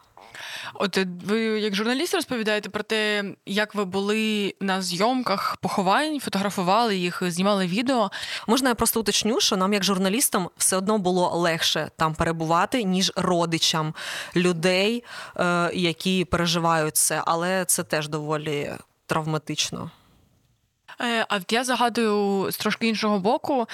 От 0.74 0.98
е, 0.98 1.08
ви 1.26 1.40
як 1.42 1.76
журналіст 1.76 2.14
розповідаєте 2.14 2.70
про 2.70 2.84
те, 2.84 3.24
як 3.46 3.76
ви 3.76 3.86
були 3.86 4.54
на 4.60 4.82
зйомках 4.82 5.58
поховань, 5.58 6.20
фотографували 6.20 6.98
їх, 6.98 7.24
знімали 7.32 7.68
відео. 7.68 8.12
Можна 8.48 8.70
я 8.70 8.76
просто 8.76 9.00
уточню, 9.00 9.40
що 9.40 9.58
нам, 9.58 9.74
як 9.74 9.84
журналістам, 9.84 10.50
все 10.58 10.78
одно 10.78 10.98
було 10.98 11.30
легше 11.30 11.92
там 11.98 12.14
перебувати, 12.14 12.84
ніж 12.84 13.12
родичам 13.16 13.94
людей, 14.36 15.04
е, 15.38 15.72
які 15.74 16.26
переживають 16.26 16.98
це, 16.98 17.24
але 17.26 17.66
це 17.66 17.84
теж 17.84 18.08
доволі 18.08 18.72
травматично. 19.06 19.92
Е, 21.02 21.26
А 21.30 21.36
от 21.36 21.52
я 21.52 21.64
загадую 21.64 22.52
з 22.52 22.58
трошки 22.58 22.88
іншого 22.88 23.20
боку. 23.20 23.68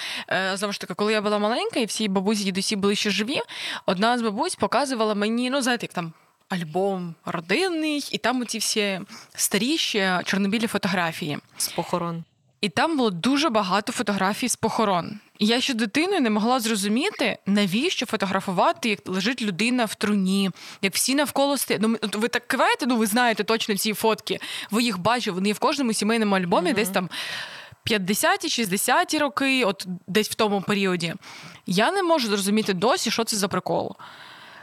Знову 0.54 0.74
ж 0.74 0.80
таки, 0.80 0.94
коли 0.94 1.14
я 1.14 1.22
була 1.22 1.38
маленька, 1.40 1.80
і 1.80 1.86
всі 1.86 2.08
бабусі, 2.08 2.44
дідусі 2.44 2.76
були 2.76 2.96
ще 2.96 3.10
живі, 3.10 3.42
одна 3.86 4.18
з 4.18 4.22
бабусь 4.22 4.56
показувала 4.56 5.16
мені, 5.16 5.50
ну, 5.50 5.62
знаєте, 5.62 5.86
як 5.86 5.94
там. 5.94 6.14
Альбом 6.50 7.16
родинний, 7.26 8.10
і 8.12 8.18
там 8.18 8.42
оці 8.42 8.58
всі 8.58 9.02
старі 9.36 9.78
ще 9.78 10.22
чорнобілі 10.26 10.68
фотографії. 10.68 11.38
З 11.58 11.68
похорон. 11.68 12.24
І 12.62 12.70
там 12.70 12.98
було 12.98 13.10
дуже 13.10 13.50
багато 13.50 13.92
фотографій 13.92 14.50
з 14.50 14.56
похорон. 14.56 15.20
І 15.40 15.46
я 15.46 15.62
ще 15.62 15.74
дитиною 15.74 16.22
не 16.22 16.30
могла 16.30 16.60
зрозуміти, 16.60 17.38
навіщо 17.46 18.06
фотографувати, 18.06 18.90
як 18.90 19.00
лежить 19.06 19.42
людина 19.42 19.86
в 19.86 19.96
труні, 19.96 20.52
як 20.82 20.94
всі 20.94 21.16
навколо 21.16 21.58
стоять. 21.58 21.82
Ну, 21.82 21.98
ви 22.14 22.28
так 22.28 22.48
киваєте, 22.48 22.86
ну 22.86 22.98
ви 22.98 23.06
знаєте 23.06 23.44
точно 23.44 23.78
ці 23.78 23.94
фотки. 23.94 24.40
Ви 24.72 24.84
їх 24.84 25.00
бачите, 25.00 25.32
вони 25.32 25.54
в 25.54 25.60
кожному 25.60 25.94
сімейному 25.94 26.36
альбомі, 26.36 26.74
десь 26.74 26.90
там 26.90 27.10
50-ті, 27.86 28.64
60-ті 28.64 29.18
роки, 29.18 29.64
от 29.66 29.86
десь 30.08 30.30
в 30.30 30.34
тому 30.34 30.62
періоді. 30.62 31.14
Я 31.66 31.92
не 31.92 32.04
можу 32.04 32.28
зрозуміти 32.28 32.74
досі, 32.74 33.12
що 33.12 33.24
це 33.24 33.38
за 33.38 33.48
прикол. 33.48 33.96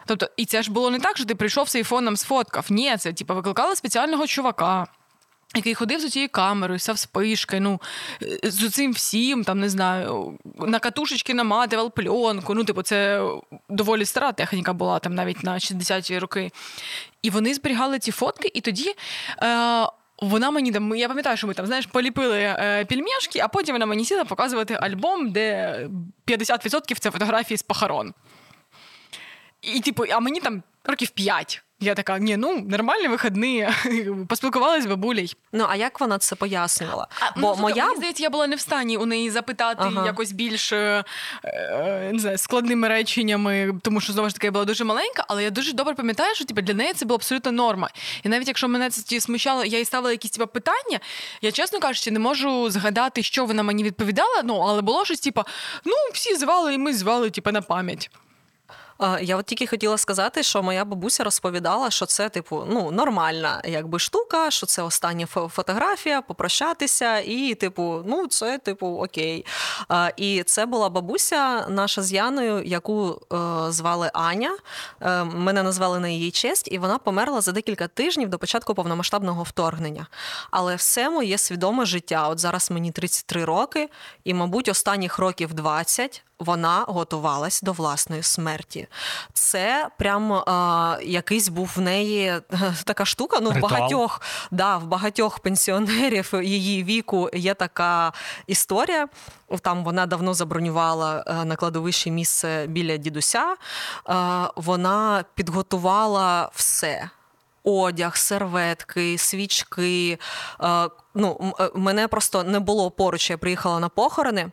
Тобто, 0.07 0.29
і 0.37 0.45
це 0.45 0.63
ж 0.63 0.73
було 0.73 0.91
не 0.91 0.99
так, 0.99 1.17
що 1.17 1.27
ти 1.27 1.35
прийшов 1.35 1.69
з 1.69 1.75
айфоном, 1.75 2.17
сфоткав. 2.17 2.67
Ні, 2.71 2.97
це 2.97 3.13
типу, 3.13 3.35
викликали 3.35 3.77
спеціального 3.77 4.27
чувака. 4.27 4.87
Який 5.57 5.75
ходив 5.75 6.01
з 6.01 6.11
цією 6.11 6.29
камерою, 6.29 6.79
з 6.79 6.89
вспишкою, 6.89 7.63
ну 7.63 7.81
е, 8.23 8.51
з 8.51 8.71
цим 8.71 8.93
всім, 8.93 9.45
там 9.45 9.61
не 9.61 9.69
знаю, 9.69 10.39
на 10.59 10.79
катушечки 10.79 11.35
наматував 11.35 11.91
пленку. 11.91 12.55
Ну, 12.55 12.65
типу, 12.65 12.83
це 12.83 13.29
доволі 13.69 14.05
стара 14.05 14.33
техніка 14.33 14.73
була 14.73 14.99
там 14.99 15.15
навіть 15.15 15.43
на 15.43 15.55
60-ті 15.55 16.19
роки. 16.19 16.51
І 17.23 17.31
вони 17.31 17.55
зберігали 17.55 17.99
ці 17.99 18.13
фотки, 18.13 18.51
і 18.55 18.61
тоді. 18.61 18.95
Е- 19.43 19.87
вона 20.23 20.51
мені 20.51 20.73
там, 20.73 20.95
я 20.97 21.09
пам'ятаю, 21.09 21.37
що 21.37 21.47
ми 21.47 21.55
там 21.55 21.67
знаєш, 21.67 21.87
поліпили 21.87 22.39
е, 22.39 22.85
пельмешки, 22.85 23.41
а 23.41 23.49
потім 23.49 23.75
вона 23.75 23.87
мені 23.87 24.05
сіла 24.05 24.25
показувати 24.25 24.75
альбом, 24.75 25.31
де 25.31 25.79
50% 26.27 26.99
це 26.99 27.11
фотографії 27.11 27.59
з 27.59 27.63
похорон. 27.63 28.15
І, 29.65 29.81
типу, 29.81 30.05
а 30.11 30.21
мені 30.21 30.41
там 30.41 30.63
років 30.85 31.11
5. 31.11 31.65
Я 31.81 31.95
така, 31.95 32.19
ні, 32.19 32.37
ну 32.37 32.61
нормальні 32.69 33.09
вихідні, 33.09 33.69
поспілкувалась 34.29 34.85
з 34.85 34.87
бабулею. 34.87 35.29
Ну 35.53 35.67
а 35.69 35.77
як 35.77 36.01
вона 36.01 36.19
це 36.19 36.37
пояснювала? 36.37 37.09
А, 37.21 37.41
Бо 37.41 37.55
ну, 37.57 37.63
моя 37.63 37.85
мені 37.85 37.97
здається, 37.97 38.23
я 38.23 38.31
була 38.31 38.47
не 38.47 38.57
в 38.57 38.61
стані 38.61 38.97
у 38.97 39.07
неї 39.07 39.31
запитати 39.31 39.81
Ага. 39.83 40.07
якось 40.07 40.33
більш 40.33 40.73
е, 40.73 41.05
е, 41.45 42.11
не 42.13 42.19
знаю, 42.19 42.39
складними 42.39 42.89
реченнями, 42.89 43.75
тому 43.83 44.01
що 44.01 44.13
знову 44.13 44.29
ж 44.29 44.35
таки 44.35 44.47
я 44.47 44.51
була 44.51 44.65
дуже 44.65 44.85
маленька, 44.85 45.25
але 45.29 45.45
я 45.45 45.51
дуже 45.51 45.73
добре 45.73 45.95
пам'ятаю, 45.95 46.35
що 46.35 46.45
типу, 46.45 46.61
для 46.61 46.75
неї 46.75 46.93
це 46.93 47.05
була 47.05 47.17
абсолютно 47.17 47.53
норма. 47.53 47.91
І 48.23 48.29
навіть 48.29 48.49
якщо 48.49 48.69
мене 48.69 48.91
це 48.91 49.03
ті 49.03 49.21
смущало, 49.21 49.65
я 49.65 49.79
їй 49.79 49.85
ставила 49.85 50.13
якісь 50.13 50.31
типу, 50.31 50.47
питання, 50.47 51.01
я 51.43 51.53
чесно 51.53 51.81
кажучи, 51.81 52.11
не 52.11 52.19
можу 52.19 52.71
згадати, 52.71 53.23
що 53.23 53.45
вона 53.45 53.63
мені 53.63 53.85
відповідала. 53.85 54.43
Ну 54.45 54.55
але 54.57 54.83
було 54.83 55.05
щось, 55.05 55.21
типу, 55.21 55.43
ну 55.85 55.93
всі 56.13 56.37
звали, 56.37 56.75
і 56.75 56.79
ми 56.79 56.95
звали, 56.95 57.31
типу, 57.31 57.53
на 57.53 57.63
пам'ять. 57.63 58.11
Я 59.21 59.37
от 59.37 59.47
тільки 59.47 59.67
хотіла 59.67 59.99
сказати, 59.99 60.43
що 60.43 60.63
моя 60.63 60.85
бабуся 60.85 61.25
розповідала, 61.25 61.91
що 61.91 62.07
це, 62.07 62.29
типу, 62.29 62.65
ну, 62.69 62.91
нормальна 62.91 63.63
якби 63.65 63.99
штука, 63.99 64.51
що 64.51 64.67
це 64.67 64.83
остання 64.83 65.27
фо- 65.35 65.49
фотографія, 65.49 66.23
попрощатися, 66.23 67.19
і, 67.19 67.55
типу, 67.55 68.03
ну, 68.07 68.27
це, 68.27 68.59
типу, 68.59 68.87
окей. 68.87 69.47
І 70.17 70.43
це 70.43 70.67
була 70.67 70.89
бабуся 70.89 71.67
наша 71.69 72.03
з 72.03 72.13
Яною, 72.13 72.63
яку 72.65 73.21
е, 73.33 73.37
звали 73.73 74.11
Аня. 74.15 74.57
Е, 75.01 75.25
мене 75.25 75.63
назвали 75.63 75.99
на 75.99 76.09
її 76.09 76.31
честь, 76.31 76.69
і 76.73 76.79
вона 76.79 76.99
померла 76.99 77.41
за 77.41 77.53
декілька 77.53 77.89
тижнів 77.89 78.29
до 78.29 78.39
початку 78.39 78.75
повномасштабного 78.75 79.43
вторгнення. 79.43 80.07
Але 80.51 80.77
все 80.77 81.11
моє 81.11 81.39
свідоме 81.39 81.87
життя. 81.87 82.29
От 82.29 82.39
зараз 82.39 82.71
мені 82.71 82.91
33 82.93 83.45
роки, 83.45 83.89
і, 84.25 84.35
мабуть, 84.35 84.69
останніх 84.69 85.19
років 85.19 85.55
20 85.55 86.25
вона 86.39 86.85
готувалась 86.89 87.63
до 87.63 87.73
власної 87.73 88.23
смерті. 88.23 88.89
Це 89.33 89.89
прям 89.99 90.33
а, 90.33 90.99
якийсь 91.03 91.49
був 91.49 91.73
в 91.77 91.81
неї 91.81 92.27
е, 92.27 92.43
така 92.85 93.05
штука. 93.05 93.39
Ну, 93.43 93.51
в 93.51 93.59
багатьох, 93.61 94.21
да, 94.51 94.77
в 94.77 94.87
багатьох 94.87 95.39
пенсіонерів 95.39 96.31
її 96.43 96.85
віку 96.85 97.31
є 97.35 97.55
така 97.55 98.13
історія. 98.47 99.09
Там 99.61 99.85
вона 99.85 100.07
давно 100.07 100.35
забронювала 100.35 101.25
е, 101.27 101.45
на 101.45 101.57
кладовищі 101.57 102.11
місце 102.11 102.67
біля 102.69 102.97
дідуся. 102.97 103.55
Е, 104.09 104.15
Вона 104.57 105.25
підготувала 105.35 106.51
все. 106.55 107.11
Одяг, 107.67 108.17
серветки, 108.17 109.19
свічки. 109.19 110.19
Е, 110.63 110.89
Ну, 111.17 111.55
е, 111.61 111.71
мене 111.75 112.09
просто 112.09 112.45
не 112.45 112.61
було 112.61 112.91
поруч, 112.91 113.31
я 113.31 113.39
приїхала 113.39 113.81
на 113.81 113.89
похорони. 113.89 114.51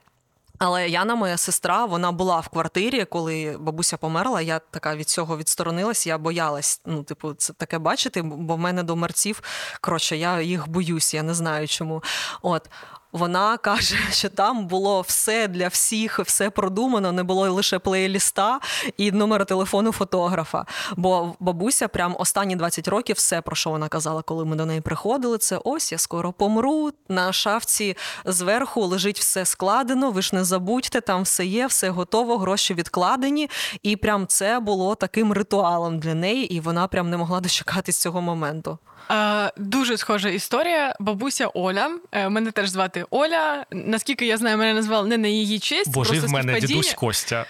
Але 0.64 0.90
Яна, 0.90 1.16
моя 1.16 1.38
сестра, 1.38 1.86
вона 1.86 2.12
була 2.12 2.40
в 2.40 2.48
квартирі, 2.48 3.06
коли 3.06 3.58
бабуся 3.60 3.98
померла. 3.98 4.42
Я 4.42 4.60
така 4.60 4.96
від 4.96 5.10
цього 5.10 5.38
відсторонилась, 5.38 6.08
я 6.08 6.18
боялась. 6.18 6.82
Ну, 6.86 7.04
типу, 7.04 7.34
це 7.34 7.54
таке 7.54 7.80
бачити, 7.80 8.22
бо 8.22 8.56
в 8.56 8.60
мене 8.60 8.84
до 8.84 8.96
мерців, 8.96 9.42
коротше, 9.82 10.18
я 10.18 10.42
їх 10.42 10.70
боюсь, 10.70 11.14
я 11.14 11.24
не 11.24 11.34
знаю 11.34 11.68
чому. 11.68 12.04
От. 12.42 12.70
Вона 13.12 13.58
каже, 13.58 13.96
що 14.12 14.30
там 14.30 14.68
було 14.68 15.02
все 15.02 15.48
для 15.48 15.68
всіх, 15.68 16.20
все 16.20 16.50
продумано, 16.50 17.12
не 17.12 17.24
було 17.24 17.52
лише 17.52 17.80
плейліста 17.80 18.60
і 18.98 19.12
номера 19.12 19.46
телефону 19.46 19.92
фотографа. 19.92 20.66
Бо 20.98 21.36
бабуся, 21.40 21.88
прям 21.88 22.16
останні 22.20 22.56
20 22.56 22.88
років, 22.88 23.16
все 23.16 23.42
про 23.42 23.56
що 23.56 23.70
вона 23.70 23.88
казала, 23.88 24.22
коли 24.22 24.46
ми 24.46 24.56
до 24.56 24.66
неї 24.66 24.82
приходили, 24.82 25.38
це 25.38 25.60
ось 25.64 25.92
я 25.92 25.98
скоро 25.98 26.32
помру. 26.32 26.92
На 27.10 27.34
шафці 27.34 27.98
зверху 28.26 28.82
лежить 28.82 29.20
все 29.20 29.46
складено. 29.46 30.12
Ви 30.12 30.22
ж 30.22 30.36
не 30.36 30.44
забудьте, 30.44 31.02
там 31.02 31.24
все 31.24 31.46
є, 31.46 31.68
все 31.68 31.90
готово, 31.90 32.38
гроші 32.38 32.74
відкладені. 32.74 33.50
І 33.84 33.96
прям 33.96 34.28
це 34.28 34.60
було 34.60 34.96
таким 34.96 35.34
ритуалом 35.34 36.00
для 36.00 36.14
неї, 36.14 36.54
і 36.54 36.60
вона 36.60 36.88
прям 36.88 37.10
не 37.10 37.18
могла 37.18 37.40
дочекатись 37.40 37.98
цього 37.98 38.22
моменту. 38.22 38.78
Е, 39.12 39.52
дуже 39.58 39.98
схожа 39.98 40.30
історія. 40.30 40.96
Бабуся 41.00 41.48
Оля. 41.48 41.92
Е, 42.12 42.30
мене 42.30 42.52
теж 42.52 42.70
звати 42.70 43.06
Оля. 43.10 43.66
Наскільки 43.72 44.26
я 44.26 44.38
знаю, 44.38 44.58
мене 44.58 44.74
назвали 44.74 45.10
не 45.10 45.18
на 45.18 45.28
її 45.28 45.60
честь. 45.60 45.92
Боже, 45.92 46.14
жив 46.14 46.26
в 46.26 46.30
мене 46.32 46.60
дідусь 46.60 46.94
Костя. 46.94 47.46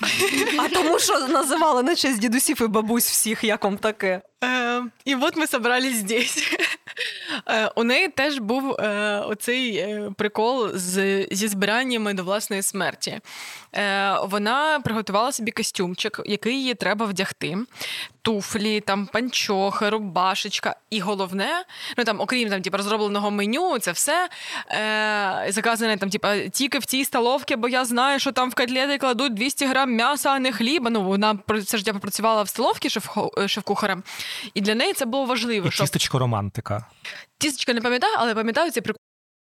А 0.58 0.68
тому, 0.68 0.98
що 0.98 1.28
називали 1.28 1.82
на 1.82 1.96
честь 1.96 2.18
дідусів 2.20 2.62
і 2.62 2.66
бабусь 2.66 3.10
всіх, 3.10 3.44
як 3.44 3.64
вам 3.64 3.78
таке. 3.78 4.20
Е, 4.44 4.82
і 5.04 5.14
от 5.14 5.36
ми 5.36 5.46
зібрались 5.46 5.96
здесь. 5.96 6.44
Е, 7.48 7.70
у 7.74 7.84
неї 7.84 8.08
теж 8.08 8.38
був 8.38 8.72
е, 8.72 9.18
оцей 9.18 9.76
е, 9.76 10.10
прикол 10.16 10.70
з, 10.74 11.26
зі 11.30 11.48
збираннями 11.48 12.14
до 12.14 12.24
власної 12.24 12.62
смерті. 12.62 13.20
Вона 14.22 14.80
приготувала 14.84 15.32
собі 15.32 15.50
костюмчик, 15.50 16.20
який 16.24 16.64
їй 16.64 16.74
треба 16.74 17.06
вдягти. 17.06 17.58
Туфлі, 18.22 18.80
там 18.80 19.06
панчохи, 19.06 19.88
рубашечка. 19.88 20.76
І 20.90 21.00
головне, 21.00 21.64
ну 21.98 22.04
там, 22.04 22.20
окрім 22.20 22.50
там, 22.50 22.62
типу, 22.62 22.76
розробленого 22.76 23.30
меню, 23.30 23.78
це 23.78 23.92
все 23.92 24.28
е, 24.70 25.46
заказане 25.52 25.96
там, 25.96 26.10
типу, 26.10 26.28
тільки 26.52 26.78
в 26.78 26.84
цій 26.84 27.04
столовці, 27.04 27.56
бо 27.56 27.68
я 27.68 27.84
знаю, 27.84 28.18
що 28.18 28.32
там 28.32 28.50
в 28.50 28.54
котлети 28.54 28.98
кладуть 28.98 29.34
200 29.34 29.66
грам 29.66 29.92
м'яса, 29.92 30.30
а 30.30 30.38
не 30.38 30.52
хліба. 30.52 30.90
Ну, 30.90 31.02
вона 31.02 31.38
все 31.48 31.78
життя 31.78 31.92
попрацювала 31.92 32.42
в 32.42 32.48
столовці 32.48 32.88
шеф- 32.88 33.48
шеф-кухарем. 33.48 34.02
І 34.54 34.60
для 34.60 34.74
неї 34.74 34.92
це 34.92 35.04
було 35.06 35.24
важливо. 35.24 35.68
І 35.68 35.70
Щоб... 35.70 35.88
романтика. 36.12 36.83
Тістечка 37.38 37.72
не 37.72 37.80
пам'ятаю, 37.80 38.14
але 38.18 38.34
пам'ятаю 38.34 38.70
цей 38.70 38.82
прикол. 38.82 38.98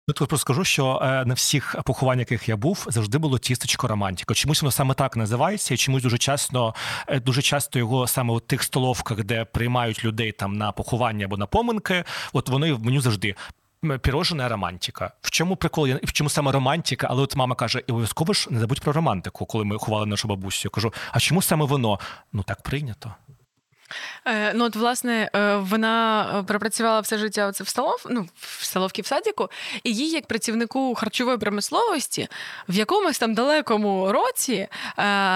Ну, 0.09 0.15
тут 0.15 0.29
просто 0.29 0.43
скажу, 0.43 0.65
що 0.65 1.01
е, 1.03 1.25
на 1.25 1.35
всіх 1.35 1.77
похованнях, 1.85 2.31
яких 2.31 2.49
я 2.49 2.57
був, 2.57 2.87
завжди 2.89 3.19
було 3.19 3.39
тістечко 3.39 3.89
романтика. 3.89 4.35
Чомусь 4.35 4.63
воно 4.63 4.71
саме 4.71 4.95
так 4.95 5.17
називається, 5.17 5.75
і 5.75 5.77
чомусь 5.77 6.03
дуже 6.03 6.19
часто, 6.19 6.75
е, 7.07 7.21
дуже 7.21 7.43
часто 7.43 7.79
його 7.79 8.07
саме 8.07 8.33
у 8.33 8.41
тих 8.41 8.63
столовках, 8.63 9.25
де 9.25 9.45
приймають 9.45 10.05
людей 10.05 10.33
там 10.33 10.57
на 10.57 10.73
поховання 10.73 11.25
або 11.25 11.37
на 11.37 11.47
поминки, 11.47 12.05
от 12.33 12.49
воно 12.49 12.67
і 12.67 12.73
в 12.73 12.85
меню 12.85 13.01
завжди. 13.01 13.35
Пірожена 14.03 14.49
романтика. 14.49 15.13
В 15.21 15.31
чому 15.31 15.57
прикол? 15.57 15.89
В 15.89 16.13
чому 16.13 16.31
саме 16.31 16.53
романтика? 16.53 17.07
Але 17.11 17.23
от 17.23 17.37
мама 17.37 17.55
каже: 17.55 17.83
і 17.87 17.93
обов'язково 17.93 18.33
ж 18.33 18.49
не 18.51 18.61
забудь 18.61 18.81
про 18.81 18.93
романтику, 18.93 19.47
коли 19.47 19.65
ми 19.65 19.79
ховали 19.79 20.07
нашу 20.07 20.29
бабусю. 20.29 20.61
Я 20.65 20.71
кажу, 20.71 20.93
а 21.13 21.21
чому 21.21 21.43
саме 21.43 21.65
воно? 21.65 22.01
Ну 22.33 22.43
так 22.43 22.63
прийнято. 22.63 23.15
Е, 24.25 24.53
ну, 24.55 24.65
от, 24.65 24.77
власне, 24.77 25.31
е, 25.35 25.57
вона 25.57 26.27
е, 26.39 26.43
пропрацювала 26.43 27.01
все 27.01 27.19
життя 27.19 27.47
оце 27.47 27.65
в 27.65 27.69
столов, 27.69 28.07
ну, 28.11 28.29
в 28.37 28.65
столовці 28.65 29.03
в 29.03 29.07
садіку, 29.07 29.51
і 29.85 29.95
їй, 29.95 30.11
як 30.11 30.27
працівнику 30.27 30.95
харчової 30.95 31.39
промисловості, 31.39 32.29
в 32.69 32.75
якомусь 32.75 33.19
там 33.19 33.35
далекому 33.35 34.13
році 34.13 34.69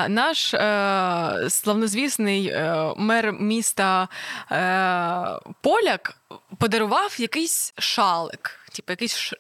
наш 0.09 0.55
славнозвісний 1.49 2.55
мер 2.97 3.33
міста 3.33 4.09
Поляк 5.61 6.17
подарував 6.59 7.17
якийсь 7.19 7.75
шалик. 7.79 8.57
Типу, 8.73 8.93
якийсь 8.93 9.33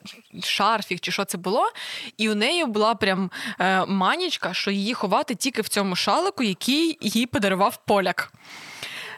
шарфік, 0.42 1.00
чи 1.00 1.12
що 1.12 1.24
це 1.24 1.38
було, 1.38 1.72
і 2.16 2.30
у 2.30 2.34
неї 2.34 2.64
була 2.64 2.94
прям 2.94 3.30
манічка, 3.86 4.54
що 4.54 4.70
її 4.70 4.94
ховати 4.94 5.34
тільки 5.34 5.62
в 5.62 5.68
цьому 5.68 5.96
шалику, 5.96 6.42
який 6.42 6.98
їй 7.00 7.26
подарував 7.26 7.76
поляк. 7.86 8.32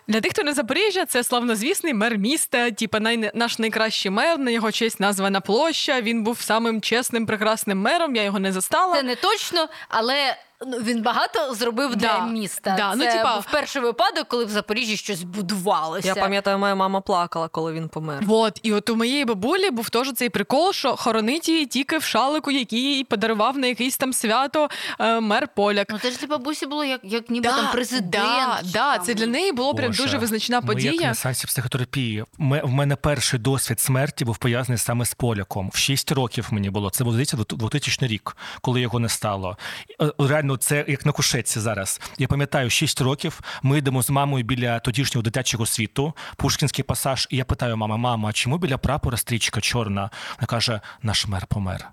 Для 0.09 0.21
тих, 0.21 0.33
хто 0.33 0.43
не 0.43 0.53
Запоріжжя, 0.53 1.07
це 1.07 1.25
славнозвісний 1.25 1.95
мер 1.95 2.19
міста, 2.19 2.71
типа 2.71 3.01
най... 3.01 3.31
наш 3.35 3.59
найкращий 3.59 4.11
мер, 4.11 4.39
на 4.39 4.51
його 4.51 4.73
честь 4.73 5.01
названа 5.01 5.41
площа. 5.41 6.01
Він 6.01 6.23
був 6.23 6.41
самим 6.41 6.81
чесним, 6.81 7.27
прекрасним 7.27 7.79
мером. 7.79 8.17
Я 8.17 8.23
його 8.23 8.39
не 8.39 8.53
застала. 8.53 8.97
Це 8.97 9.03
не 9.03 9.17
точно, 9.17 9.69
але 9.89 10.37
він 10.83 11.03
багато 11.03 11.55
зробив 11.55 11.97
для 11.97 12.27
міста. 12.27 12.75
Да. 12.77 12.95
Ну, 12.95 13.05
Це 13.05 13.11
ну, 13.11 13.19
типа... 13.19 13.35
був 13.35 13.47
перший 13.51 13.83
випадок, 13.83 14.29
коли 14.29 14.45
в 14.45 14.51
Запоріжжі 14.51 14.97
щось 14.97 15.23
будувалося. 15.23 16.09
Я 16.09 16.15
пам'ятаю, 16.15 16.59
моя 16.59 16.75
мама 16.75 17.01
плакала, 17.01 17.49
коли 17.49 17.73
він 17.73 17.89
помер. 17.89 18.25
Вот, 18.25 18.61
і 18.63 18.73
от 18.73 18.91
у 18.91 18.97
моєї 18.97 19.25
бабулі 19.25 19.71
був 19.71 19.91
теж 19.91 20.13
цей 20.13 20.29
прикол, 20.29 20.73
що 20.73 20.97
хоронить 20.97 21.49
її 21.49 21.67
тільки 21.67 21.99
в 21.99 22.03
шалику, 22.03 22.51
який 22.51 22.81
їй 22.81 23.05
подарував 23.05 23.59
на 23.59 23.67
якесь 23.67 23.97
там 23.97 24.13
свято 24.13 24.69
е, 24.99 25.21
мер 25.21 25.49
поляк. 25.49 25.87
Ну 25.91 25.99
це 25.99 26.11
ж 26.11 26.19
для 26.19 26.27
бабусі 26.27 26.67
було 26.67 26.85
як 26.85 27.01
як 27.05 27.31
ніби 27.31 27.49
да, 27.49 27.57
там 27.57 27.67
президент. 27.73 28.13
Да, 28.13 28.61
да, 28.65 28.97
там. 28.97 29.07
Це 29.07 29.15
для 29.15 29.27
неї 29.27 29.53
було 29.53 29.75
прям 29.75 29.93
дуже 29.93 30.19
визначна 30.19 30.61
подія. 30.61 30.91
Ми 30.91 30.97
як 30.97 31.05
на 31.05 31.15
сеансі 31.15 31.47
психотерапії. 31.47 32.25
В 32.39 32.71
мене 32.71 32.97
перший 32.97 33.41
досвід 33.41 33.81
смерті 33.81 34.25
був 34.25 34.37
пов'язаний 34.37 34.79
саме 34.79 35.05
з 35.05 35.15
поляком. 35.15 35.71
В 35.75 35.77
6 35.77 36.13
років 36.13 36.49
мені 36.51 36.71
було. 36.71 36.91
Це 36.91 37.05
був 37.05 37.13
здається 37.13 37.37
2000 37.51 38.07
рік, 38.07 38.37
коли 38.61 38.81
його 38.81 38.99
не 38.99 39.09
стало. 39.09 39.57
Е, 40.03 40.13
реально, 40.53 40.57
це 40.57 40.85
як 40.89 41.07
на 41.07 41.13
Шеці 41.23 41.61
зараз. 41.61 42.01
Я 42.19 42.29
пам'ятаю, 42.29 42.71
6 42.71 43.01
років 43.01 43.41
ми 43.63 43.79
йдемо 43.79 44.03
з 44.03 44.11
мамою 44.11 44.45
біля 44.45 44.81
тодішнього 44.81 45.23
дитячого 45.23 45.67
світу, 45.67 46.15
Пушкінський 46.37 46.85
пасаж, 46.85 47.29
і 47.31 47.37
я 47.37 47.45
питаю 47.45 47.77
мама, 47.77 47.97
мама, 47.97 48.29
а 48.29 48.33
чому 48.33 48.59
біля 48.59 48.79
прапора 48.79 49.17
стрічка 49.17 49.61
чорна? 49.61 50.11
Вона 50.37 50.47
каже, 50.47 50.81
наш 51.03 51.27
мер 51.27 51.47
помер. 51.47 51.89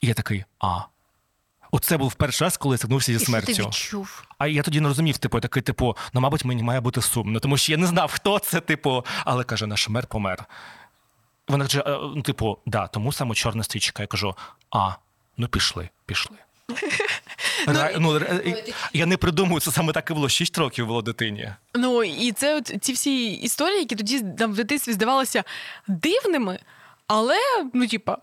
І 0.00 0.06
я 0.06 0.14
такий, 0.14 0.44
а. 0.60 0.80
Оце 1.70 1.96
був 1.96 2.14
перший 2.14 2.46
раз, 2.46 2.56
коли 2.56 2.74
я 2.74 2.78
стикнувся 2.78 3.12
зі 3.12 3.24
смертю. 3.24 3.52
І 3.52 3.54
що 3.54 3.62
ти 3.62 3.68
відчув? 3.68 4.24
А 4.38 4.46
я 4.46 4.62
тоді 4.62 4.80
не 4.80 4.88
розумів, 4.88 5.18
типу, 5.18 5.40
такий, 5.40 5.62
типу, 5.62 5.96
ну, 6.12 6.20
мабуть, 6.20 6.44
мені 6.44 6.62
має 6.62 6.80
бути 6.80 7.02
сумно, 7.02 7.40
тому 7.40 7.56
що 7.56 7.72
я 7.72 7.78
не 7.78 7.86
знав, 7.86 8.12
хто 8.12 8.38
це, 8.38 8.60
типу, 8.60 9.04
але 9.24 9.44
каже, 9.44 9.66
наш 9.66 9.88
мер 9.88 10.06
помер. 10.06 10.44
Вона 11.48 11.64
каже, 11.64 11.82
«Е, 11.86 11.98
ну, 12.16 12.22
типу, 12.22 12.58
да, 12.66 12.86
тому 12.86 13.12
саме 13.12 13.34
чорна 13.34 13.62
стрічка. 13.62 14.02
Я 14.02 14.06
кажу, 14.06 14.34
а, 14.70 14.90
ну 15.36 15.48
пішли, 15.48 15.88
пішли. 16.06 16.36
Ну, 17.66 17.88
ну, 17.98 18.20
Я 18.92 19.06
не 19.06 19.16
придумую, 19.16 19.60
це 19.60 19.70
саме 19.70 19.92
так 19.92 20.10
і 20.10 20.14
було. 20.14 20.28
Шість 20.28 20.58
років 20.58 20.86
було 20.86 21.02
дитині. 21.02 21.50
Ну 21.74 22.04
і 22.04 22.32
це 22.32 22.56
от 22.56 22.72
ці 22.80 22.92
всі 22.92 23.32
історії, 23.32 23.78
які 23.78 23.96
тоді 23.96 24.24
там 24.38 24.52
в 24.52 24.56
дитинстві 24.56 24.92
здавалися 24.92 25.44
дивними, 25.86 26.58
але 27.06 27.36
ну, 27.74 27.86
типа, 27.86 28.18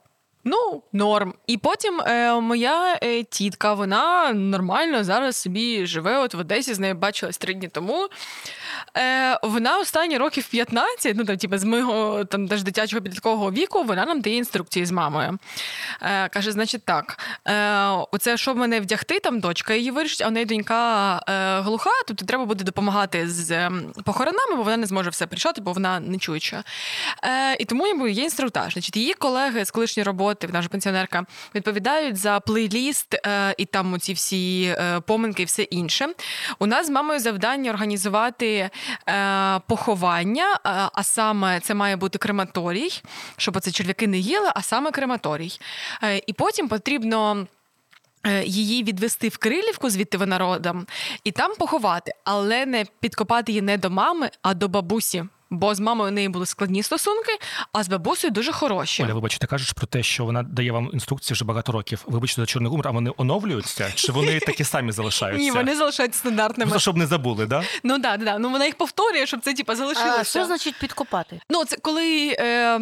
Ну, 0.48 0.84
норм. 0.94 1.34
І 1.48 1.58
потім 1.58 2.02
е, 2.02 2.40
моя 2.40 3.00
е, 3.04 3.24
тітка, 3.24 3.74
вона 3.74 4.34
нормально 4.34 5.04
зараз 5.04 5.38
собі 5.38 5.86
живе. 5.86 6.18
От 6.18 6.34
в 6.34 6.40
Одесі 6.40 6.74
з 6.74 6.80
нею 6.80 6.96
бачилась 6.96 7.38
три 7.38 7.54
дні 7.54 7.68
тому. 7.68 8.08
Е, 8.98 9.40
Вона 9.44 9.78
останні 9.78 10.18
років 10.18 10.48
15, 10.48 11.18
ну 11.18 11.26
там, 11.26 11.38
типу, 11.38 11.58
з 11.58 11.64
мого 11.64 12.26
там 12.26 12.48
теж 12.48 12.64
дитячого 12.64 13.02
підліткового 13.02 13.52
віку, 13.52 13.84
вона 13.84 14.06
нам 14.06 14.22
дає 14.22 14.36
інструкції 14.36 14.86
з 14.86 14.92
мамою. 14.92 15.40
Е, 16.02 16.30
Каже: 16.30 16.52
значить, 16.52 16.84
так, 16.86 17.20
е, 17.48 17.88
оце 18.12 18.38
що 18.38 18.54
в 18.54 18.58
мене 18.58 18.80
вдягти, 18.80 19.20
там 19.20 19.40
дочка 19.40 19.74
її 19.74 19.92
вирішить, 19.92 20.22
а 20.22 20.28
у 20.28 20.32
неї 20.32 20.46
донька 20.46 21.16
е, 21.30 21.60
глуха, 21.62 21.92
тобто 22.08 22.26
треба 22.26 22.46
буде 22.46 22.64
допомагати 22.64 23.30
з 23.30 23.52
е, 23.52 23.72
похоронами, 24.04 24.56
бо 24.56 24.64
вона 24.64 24.78
не 24.78 24.86
зможе 24.86 25.10
все 25.10 25.28
прийшати, 25.28 25.62
бо 25.62 25.74
вона 25.74 26.00
не 26.00 26.18
чуюча. 26.18 26.64
Е, 27.24 27.56
І 27.60 27.66
тому 27.66 28.08
є 28.08 28.24
інструктаж. 28.24 28.74
Значить, 28.74 28.98
Її 28.98 29.14
колеги 29.14 29.66
з 29.66 29.72
колишньої 29.72 30.04
роботи 30.06 30.35
роботи, 30.36 30.54
наша 30.54 30.70
пенсіонерка, 30.70 31.26
відповідають 31.56 32.18
за 32.18 32.40
плейліст 32.40 33.14
е, 33.14 33.56
і 33.58 33.66
там 33.66 34.00
ці 34.00 34.14
всі 34.14 34.76
е, 34.80 35.00
поминки 35.00 35.42
і 35.42 35.46
все 35.46 35.64
інше. 35.64 36.08
У 36.60 36.66
нас 36.66 36.88
з 36.88 36.90
мамою 36.90 37.20
завдання 37.20 37.72
організувати 37.72 38.70
е, 39.08 39.60
поховання, 39.68 40.60
а 40.94 41.04
саме 41.04 41.60
це 41.60 41.74
має 41.74 41.96
бути 41.96 42.18
крематорій, 42.18 43.02
щоб 43.38 43.58
оце 43.58 43.72
черв'яки 43.72 44.08
не 44.08 44.18
їли, 44.18 44.52
а 44.56 44.62
саме 44.62 44.92
крематорій. 44.92 45.52
І 46.28 46.34
потім 46.34 46.68
потрібно. 46.68 47.48
Її 48.46 48.84
відвести 48.84 49.30
в 49.30 49.38
Крилівку, 49.38 49.90
звідти 49.90 50.18
вона 50.18 50.38
родом, 50.38 50.86
і 51.24 51.32
там 51.32 51.52
поховати, 51.56 52.12
але 52.24 52.66
не 52.66 52.86
підкопати 53.00 53.52
її 53.52 53.62
не 53.62 53.78
до 53.78 53.90
мами, 53.90 54.30
а 54.42 54.54
до 54.54 54.68
бабусі. 54.68 55.26
Бо 55.50 55.76
з 55.76 55.80
мамою 55.80 56.12
в 56.12 56.14
неї 56.14 56.30
були 56.30 56.46
складні 56.46 56.84
стосунки, 56.84 57.32
а 57.74 57.84
з 57.84 57.88
бабусею 57.88 58.32
дуже 58.32 58.52
хороші. 58.52 59.04
Оля, 59.04 59.14
вибачте, 59.14 59.48
кажеш 59.48 59.72
про 59.72 59.88
те, 59.88 60.04
що 60.04 60.26
вона 60.26 60.44
дає 60.44 60.72
вам 60.72 60.90
інструкції 60.94 61.36
вже 61.36 61.46
багато 61.46 61.72
років. 61.72 62.04
Вибачте 62.08 62.42
за 62.42 62.46
чорний 62.46 62.70
гумор, 62.70 62.88
а 62.88 62.92
вони 62.92 63.12
оновлюються? 63.18 63.92
Чи 63.96 64.12
вони 64.12 64.40
такі 64.46 64.64
самі 64.64 64.92
залишаються? 64.92 65.44
Ні, 65.44 65.52
вони 65.52 65.76
залишаються 65.76 66.20
стандартними. 66.20 66.70
Просто 66.70 66.82
щоб 66.82 66.98
не 66.98 67.08
забули, 67.08 67.46
да? 67.46 67.64
Ну 67.84 67.98
да, 67.98 68.18
да. 68.18 68.38
Ну 68.38 68.50
вона 68.50 68.66
їх 68.66 68.76
повторює, 68.76 69.26
щоб 69.26 69.40
це 69.42 69.54
типа 69.54 69.76
залишилося. 69.76 70.20
А 70.20 70.24
Що 70.24 70.46
значить 70.46 70.76
підкопати? 70.80 71.40
Ну 71.50 71.66
це 71.66 71.78
коли. 71.78 72.36
Е, 72.40 72.80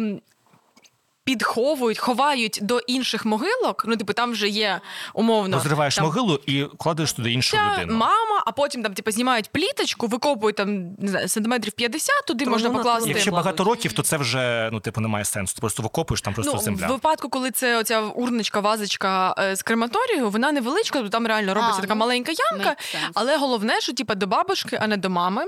підховують, 1.24 1.98
ховають 1.98 2.58
до 2.62 2.78
інших 2.78 3.24
могилок. 3.24 3.84
Ну, 3.86 3.96
типу, 3.96 4.12
там 4.12 4.32
вже 4.32 4.48
є 4.48 4.80
умовно. 5.14 5.56
Розриваєш 5.56 5.96
там, 5.96 6.04
могилу 6.04 6.40
і 6.46 6.64
кладеш 6.78 7.12
туди 7.12 7.32
іншу 7.32 7.50
ця 7.50 7.72
людину. 7.72 7.98
Мама, 7.98 8.42
а 8.46 8.52
потім 8.52 8.82
там 8.82 8.94
типу, 8.94 9.10
знімають 9.10 9.48
пліточку, 9.48 10.06
викопують 10.06 10.56
там 10.56 10.94
не 10.98 11.08
знаю, 11.08 11.28
сантиметрів 11.28 11.72
50, 11.72 12.10
туди 12.26 12.46
можна 12.46 12.70
покласти. 12.70 13.10
Якщо 13.10 13.30
багато 13.30 13.64
років, 13.64 13.92
то 13.92 14.02
це 14.02 14.16
вже 14.16 14.70
ну, 14.72 14.80
типу, 14.80 15.00
немає 15.00 15.24
сенсу. 15.24 15.54
Ти 15.54 15.60
просто 15.60 15.82
викопуєш 15.82 16.22
там 16.22 16.34
просто 16.34 16.52
ну, 16.54 16.60
земля. 16.60 16.86
В 16.86 16.90
випадку, 16.90 17.28
коли 17.28 17.50
це 17.50 17.78
оця 17.78 18.00
урничка, 18.00 18.60
вазочка 18.60 19.34
е, 19.38 19.56
з 19.56 19.62
крематорію, 19.62 20.30
вона 20.30 20.52
невеличка, 20.52 21.02
то 21.02 21.08
там 21.08 21.26
реально 21.26 21.54
робиться 21.54 21.78
а, 21.78 21.80
така 21.80 21.94
ну, 21.94 22.00
маленька 22.00 22.32
ямка. 22.52 22.76
Але 23.14 23.36
головне, 23.36 23.80
що 23.80 23.92
типу, 23.92 24.14
до 24.14 24.26
бабушки, 24.26 24.78
а 24.82 24.86
не 24.86 24.96
до 24.96 25.10
мами. 25.10 25.44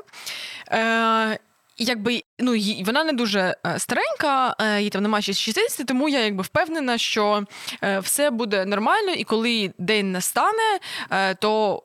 Е, 0.73 1.39
якби 1.79 2.23
ну 2.39 2.55
вона 2.85 3.05
не 3.05 3.13
дуже 3.13 3.57
е, 3.67 3.79
старенька, 3.79 4.57
е, 4.61 4.83
їй 4.83 4.91
там 4.91 5.03
немає 5.03 5.23
ще 5.23 5.33
60, 5.33 5.87
тому 5.87 6.09
я 6.09 6.25
якби 6.25 6.43
впевнена, 6.43 6.99
що 6.99 7.45
е, 7.83 7.99
все 7.99 8.31
буде 8.31 8.65
нормально, 8.65 9.13
і 9.13 9.25
коли 9.25 9.73
день 9.79 10.13
настане, 10.13 10.79
то 11.41 11.83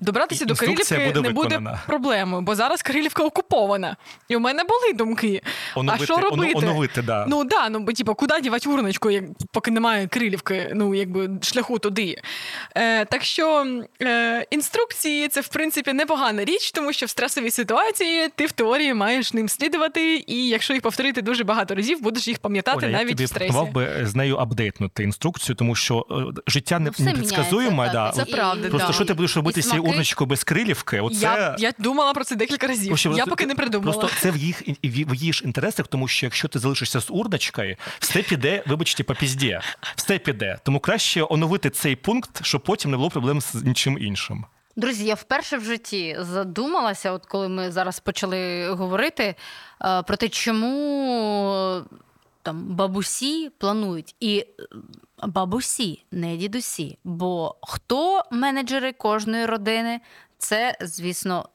Добратися 0.00 0.44
до 0.44 0.54
Кирилівки 0.54 1.06
буде 1.06 1.20
не 1.20 1.30
буде 1.30 1.78
проблемою, 1.86 2.42
бо 2.42 2.54
зараз 2.54 2.82
Кирилівка 2.82 3.22
окупована. 3.24 3.96
І 4.28 4.36
у 4.36 4.40
мене 4.40 4.62
були 4.64 4.92
думки. 4.94 5.42
Оновити, 5.74 6.02
а 6.02 6.06
що 6.06 6.16
робити? 6.16 6.52
Оновити, 6.54 7.02
да. 7.02 7.26
Ну 7.28 7.44
да, 7.44 7.68
ну 7.68 7.78
бо 7.80 7.92
типу, 7.92 8.14
куди 8.14 8.40
дівати 8.40 8.68
урночку, 8.68 9.10
як 9.10 9.24
поки 9.52 9.70
немає 9.70 10.06
Кирилівки, 10.06 10.72
ну 10.74 10.94
якби 10.94 11.30
шляху 11.42 11.78
туди. 11.78 12.16
Е, 12.74 13.04
Так 13.04 13.24
що 13.24 13.66
е, 14.02 14.46
інструкції 14.50 15.28
це 15.28 15.40
в 15.40 15.48
принципі 15.48 15.92
непогана 15.92 16.44
річ, 16.44 16.72
тому 16.72 16.92
що 16.92 17.06
в 17.06 17.08
стресовій 17.08 17.50
ситуації 17.50 18.28
ти 18.34 18.46
в 18.46 18.52
теорії 18.52 18.94
маєш 18.94 19.32
ним 19.32 19.48
слідувати, 19.48 20.24
і 20.26 20.48
якщо 20.48 20.72
їх 20.72 20.82
повторити 20.82 21.22
дуже 21.22 21.44
багато 21.44 21.74
разів, 21.74 22.02
будеш 22.02 22.28
їх 22.28 22.38
пам'ятати 22.38 22.86
Оля, 22.86 22.92
навіть 22.92 23.08
я 23.08 23.14
тобі 23.14 23.24
в 23.24 23.28
стресі. 23.28 23.52
пропонував 23.52 23.74
би 23.74 24.06
з 24.06 24.14
нею 24.14 24.36
апдейтнути 24.36 25.02
інструкцію, 25.02 25.56
тому 25.56 25.74
що 25.74 26.06
е, 26.10 26.40
життя 26.46 26.78
не 26.78 26.90
ну, 26.98 27.04
непредсказуєме. 27.04 27.90
Да. 27.92 28.12
Це 28.16 28.24
правда. 28.24 28.68
Просто 28.68 28.88
да. 28.88 28.92
що 28.92 29.04
ти 29.04 29.14
будеш 29.14 29.36
робити 29.36 29.62
з 29.62 29.68
цією 29.68 29.85
урночкою 29.88 30.28
без 30.28 30.44
крилівки? 30.44 31.00
Оце... 31.00 31.20
Я 31.20 31.56
я 31.58 31.72
думала 31.78 32.12
про 32.12 32.24
це 32.24 32.36
декілька 32.36 32.66
разів. 32.66 32.88
Просто, 32.88 33.14
я 33.16 33.26
поки 33.26 33.46
не 33.46 33.54
придумала. 33.54 33.92
Просто 33.92 34.20
це 34.20 34.30
в 34.30 34.36
їх 34.36 34.62
в 34.84 35.14
її 35.14 35.32
ж 35.32 35.44
інтересах, 35.44 35.86
тому 35.86 36.08
що 36.08 36.26
якщо 36.26 36.48
ти 36.48 36.58
залишишся 36.58 37.00
з 37.00 37.10
урночкою, 37.10 37.76
все 37.98 38.22
піде, 38.22 38.62
вибачте, 38.66 39.04
по 39.04 39.14
пізді. 39.14 39.60
Все 39.96 40.18
піде. 40.18 40.58
Тому 40.64 40.80
краще 40.80 41.26
оновити 41.30 41.70
цей 41.70 41.96
пункт, 41.96 42.40
щоб 42.42 42.62
потім 42.62 42.90
не 42.90 42.96
було 42.96 43.10
проблем 43.10 43.40
з 43.40 43.54
нічим 43.54 43.98
іншим. 44.00 44.44
Друзі, 44.76 45.04
я 45.04 45.14
вперше 45.14 45.56
в 45.56 45.64
житті 45.64 46.16
задумалася, 46.20 47.12
от 47.12 47.26
коли 47.26 47.48
ми 47.48 47.70
зараз 47.70 48.00
почали 48.00 48.68
говорити 48.70 49.34
е, 49.84 50.02
про 50.02 50.16
те, 50.16 50.28
чому 50.28 51.82
там 52.42 52.62
бабусі 52.74 53.50
планують. 53.58 54.14
І 54.20 54.38
е, 54.38 54.46
бабусі, 55.22 56.04
не 56.10 56.36
дідусі. 56.36 56.98
Бо 57.04 57.56
хто 57.62 58.22
менеджери 58.30 58.92
кожної 58.92 59.46
родини? 59.46 60.00
Це, 60.38 60.76
звісно, 60.80 61.48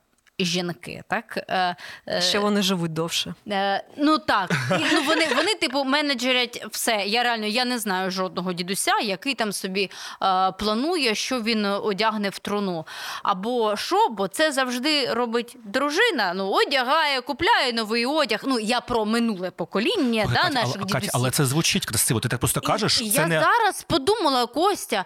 жінки. 0.46 1.04
Так? 1.08 1.46
Е, 1.50 1.76
е, 2.08 2.22
Ще 2.22 2.40
вони 2.40 2.62
живуть 2.62 2.94
довше. 2.94 3.34
Е, 3.48 3.84
ну 3.98 4.18
так, 4.18 4.52
ну 4.72 5.02
вони, 5.06 5.28
вони 5.36 5.56
типу 5.56 5.84
менеджерять 5.84 6.66
все. 6.72 7.04
Я 7.08 7.24
реально 7.24 7.46
я 7.46 7.66
не 7.66 7.80
знаю 7.80 8.12
жодного 8.12 8.54
дідуся, 8.54 9.00
який 9.00 9.34
там 9.34 9.52
собі 9.54 9.90
е, 10.24 10.52
планує, 10.52 11.16
що 11.16 11.42
він 11.42 11.66
одягне 11.66 12.30
в 12.30 12.40
труну. 12.40 12.86
Або 13.24 13.78
що, 13.78 14.10
бо 14.10 14.28
це 14.28 14.52
завжди 14.52 15.14
робить 15.14 15.58
дружина. 15.66 16.34
Ну, 16.36 16.50
одягає, 16.50 17.22
купляє 17.22 17.74
новий 17.74 18.06
одяг. 18.06 18.42
Ну 18.44 18.60
я 18.60 18.82
про 18.82 19.06
минуле 19.06 19.52
покоління 19.52 20.24
Ой, 20.28 20.34
да, 20.34 20.42
Катя, 20.42 20.54
наших 20.54 20.76
але, 20.76 20.86
дідусів. 20.86 21.00
Катя, 21.00 21.12
але 21.14 21.32
це 21.32 21.46
звучить 21.46 21.86
красиво. 21.86 22.20
Ти 22.20 22.30
так 22.30 22.40
просто 22.40 22.62
кажеш. 22.62 23.02
І 23.02 23.12
це 23.12 23.22
я 23.22 23.28
не 23.28 23.40
зараз 23.40 23.84
подумала, 23.84 24.46
Костя, 24.46 25.06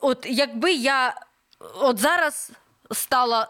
от 0.00 0.26
якби 0.28 0.72
я 0.72 1.14
от 1.80 1.98
зараз 1.98 2.50
стала. 2.92 3.48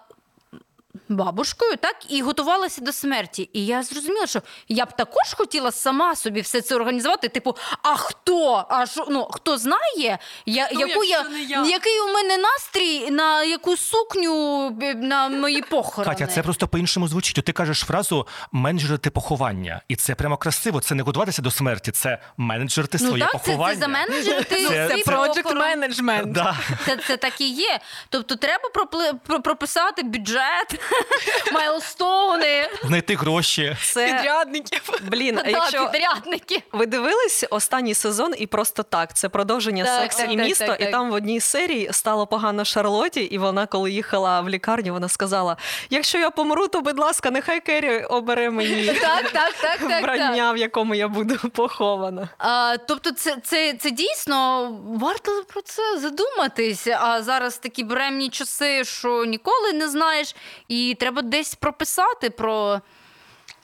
Бабушкою, 1.09 1.77
так, 1.77 1.97
і 2.09 2.23
готувалася 2.23 2.81
до 2.81 2.93
смерті. 2.93 3.51
І 3.53 3.67
я 3.67 3.83
зрозуміла, 3.83 4.27
що 4.27 4.43
я 4.69 4.85
б 4.85 4.97
також 4.97 5.35
хотіла 5.37 5.73
сама 5.73 6.17
собі 6.17 6.41
все 6.41 6.61
це 6.61 6.75
організувати. 6.77 7.29
Типу, 7.29 7.57
а 7.83 7.97
хто? 7.97 8.67
А 8.69 8.87
що, 8.87 9.07
ну, 9.11 9.29
хто 9.33 9.59
знає, 9.59 10.19
я, 10.47 10.67
Хто, 10.67 10.81
яку 10.87 11.05
я, 11.05 11.25
я? 11.49 11.65
який 11.65 12.01
у 12.01 12.07
мене 12.13 12.39
настрій 12.39 13.11
на 13.11 13.45
яку 13.45 13.77
сукню 13.77 14.71
на 14.97 15.29
мої 15.29 15.63
похорони? 15.71 16.15
Катя, 16.15 16.27
це 16.27 16.43
просто 16.43 16.69
по-іншому 16.69 17.09
звучить. 17.09 17.45
Ти 17.45 17.53
кажеш 17.53 17.79
фразу 17.81 18.27
менеджерити 18.53 19.11
поховання, 19.11 19.81
і 19.89 19.97
це 19.97 20.15
прямо 20.15 20.37
красиво. 20.37 20.81
Це 20.81 20.95
не 20.95 21.03
готуватися 21.03 21.43
до 21.43 21.51
смерті, 21.51 21.91
це 21.91 22.19
менеджерити 22.37 22.99
ну, 23.01 23.09
своє 23.09 23.23
так, 23.25 23.33
поховання. 23.33 23.75
це 23.75 23.81
за 23.81 23.89
менеджерити 23.89 24.57
Ну, 24.63 24.69
це- 24.69 24.89
Це 24.89 25.11
project 25.13 25.43
похорон. 25.43 26.33
Да. 26.33 26.57
Це, 26.87 26.97
це 26.97 27.17
так 27.17 27.41
і 27.41 27.49
є. 27.49 27.81
Тобто 28.09 28.37
треба 28.37 28.69
пропли- 28.75 29.13
про- 29.27 29.43
прописати 29.43 30.03
бюджет, 30.03 30.81
майлстоуни, 31.53 32.69
Знайти 32.85 33.15
гроші. 33.17 33.77
Це 33.83 34.07
Підрядників. 34.07 34.91
блін, 35.03 35.41
а 35.45 35.49
якщо 35.49 35.91
підрядники. 35.91 36.63
ви 36.73 36.87
дивились 36.87 37.45
останній 37.51 37.95
сезон 37.95 38.35
і 38.39 38.47
просто 38.47 38.83
так. 38.83 39.15
Це 39.17 39.29
продовження 39.29 39.85
Так, 39.85 40.01
секс 40.03 40.17
так, 40.17 40.33
і 40.33 40.37
так, 40.37 40.47
місто. 40.47 40.67
так, 40.67 40.81
І 40.81 40.83
так. 40.85 40.93
там 40.93 41.11
в 41.11 41.15
одній 41.15 41.41
серії 41.41 41.89
стало 41.93 42.27
погано 42.27 42.65
Шарлоті, 42.65 43.21
і 43.21 43.39
вона, 43.39 43.67
коли 43.67 43.91
їхала 43.91 44.41
в 44.41 44.49
лікарню, 44.49 44.93
вона 44.93 45.09
сказала: 45.09 45.57
якщо 45.91 46.19
я 46.19 46.31
помру, 46.31 46.69
то 46.69 46.81
будь 46.81 46.99
ласка, 46.99 47.31
нехай 47.31 47.61
Керрі 47.61 48.05
обере 48.05 48.51
мені 48.51 48.87
Так, 49.01 49.31
так, 49.31 49.53
так, 49.61 49.79
так, 49.79 50.01
вбрання, 50.01 50.47
так. 50.49 50.55
в 50.55 50.57
якому 50.57 50.95
я 50.95 51.09
буду 51.09 51.37
похована. 51.51 52.29
А, 52.39 52.77
тобто, 52.89 53.11
це, 53.13 53.37
це, 53.45 53.75
це 53.81 53.91
дійсно 53.91 54.71
варто 54.87 55.45
про 55.53 55.63
це 55.63 55.83
задуматись. 55.99 56.87
А 56.87 57.23
зараз 57.23 57.59
такі 57.59 57.85
буремні 57.85 58.29
часи, 58.29 58.85
що 58.85 59.25
ніколи 59.25 59.73
не 59.73 59.89
знаєш, 59.89 60.35
і 60.69 60.84
треба 60.95 61.23
десь 61.23 61.55
прописати 61.55 62.31
про 62.31 62.81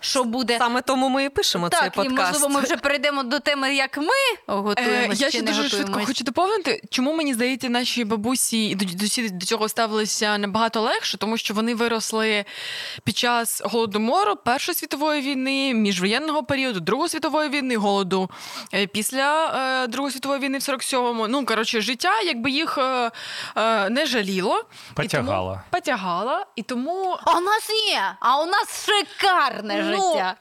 що 0.01 0.25
буде. 0.25 0.59
Саме 0.59 0.83
тому 0.83 1.09
ми 1.09 1.25
і 1.25 1.29
пишемо 1.29 1.69
цей 1.69 1.81
так, 1.81 2.07
і 2.07 2.09
можливо, 2.09 2.49
ми 2.49 2.61
вже 2.61 2.77
перейдемо 2.77 3.23
до 3.23 3.41
теми, 3.41 3.75
як 3.75 3.97
ми 3.99 4.05
Е, 4.05 4.53
готуємося. 4.53 5.25
я 5.25 5.31
чи 5.31 5.39
ще 5.39 5.43
не 5.43 5.53
дуже 5.53 5.69
швидко 5.69 6.01
хочу 6.07 6.25
доповнити, 6.25 6.83
чому 6.91 7.13
мені 7.15 7.35
здається, 7.35 7.69
наші 7.69 8.05
бабусі 8.05 8.65
і 8.69 8.75
дідусі 8.75 9.31
до 9.31 9.47
цього 9.47 9.69
ставилися 9.69 10.39
набагато 10.39 10.81
легше, 10.81 11.19
тому 11.19 11.37
що 11.37 11.55
вони 11.55 11.75
виросли 11.75 12.45
під 13.05 13.17
час 13.19 13.63
голодомору 13.65 14.37
Першої 14.37 14.77
світової 14.77 15.21
війни, 15.23 15.75
міжвоєнного 15.75 16.43
періоду, 16.43 16.81
Другої 16.81 17.09
світової 17.09 17.49
війни, 17.49 17.77
голоду 17.77 18.31
е, 18.75 18.87
після 18.87 19.47
е, 19.85 19.87
Другої 19.87 20.13
світової 20.13 20.41
війни 20.41 20.59
в 20.59 20.61
47-му. 20.61 21.29
Ну 21.29 21.45
коротше, 21.47 21.81
життя, 21.81 22.21
якби 22.21 22.51
їх 22.51 22.79
е, 22.79 23.11
е, 23.57 23.91
не 23.91 24.07
жаліло, 24.07 24.65
Потягало. 24.95 25.53
І 25.53 25.57
тому, 25.57 25.61
потягало, 25.71 26.45
і 26.57 26.63
тому 26.63 27.17
А 27.25 27.37
у 27.39 27.41
нас 27.41 27.69
ні, 27.69 27.99
а 28.21 28.43
у 28.43 28.47
нас 28.47 28.87
шикарне 28.87 29.90
життя. 29.91 30.35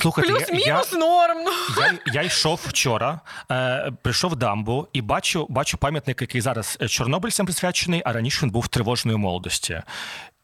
Слухайте, 0.00 0.32
я, 0.32 0.38
я, 0.38 0.46
плюс-мінус 0.46 0.92
норм. 0.92 1.38
ну. 1.44 1.50
я, 1.82 1.98
я 2.12 2.22
йшов 2.22 2.60
вчора, 2.68 3.20
е, 3.50 3.92
прийшов 4.02 4.30
в 4.30 4.36
дамбу 4.36 4.88
і 4.92 5.00
бачу, 5.02 5.46
бачу 5.48 5.78
пам'ятник, 5.78 6.20
який 6.20 6.40
зараз 6.40 6.78
е, 6.82 6.88
чорнобильцям 6.88 7.46
присвячений, 7.46 8.02
а 8.04 8.12
раніше 8.12 8.40
він 8.42 8.50
був 8.50 8.68
тривожної 8.68 9.18
молодості. 9.18 9.82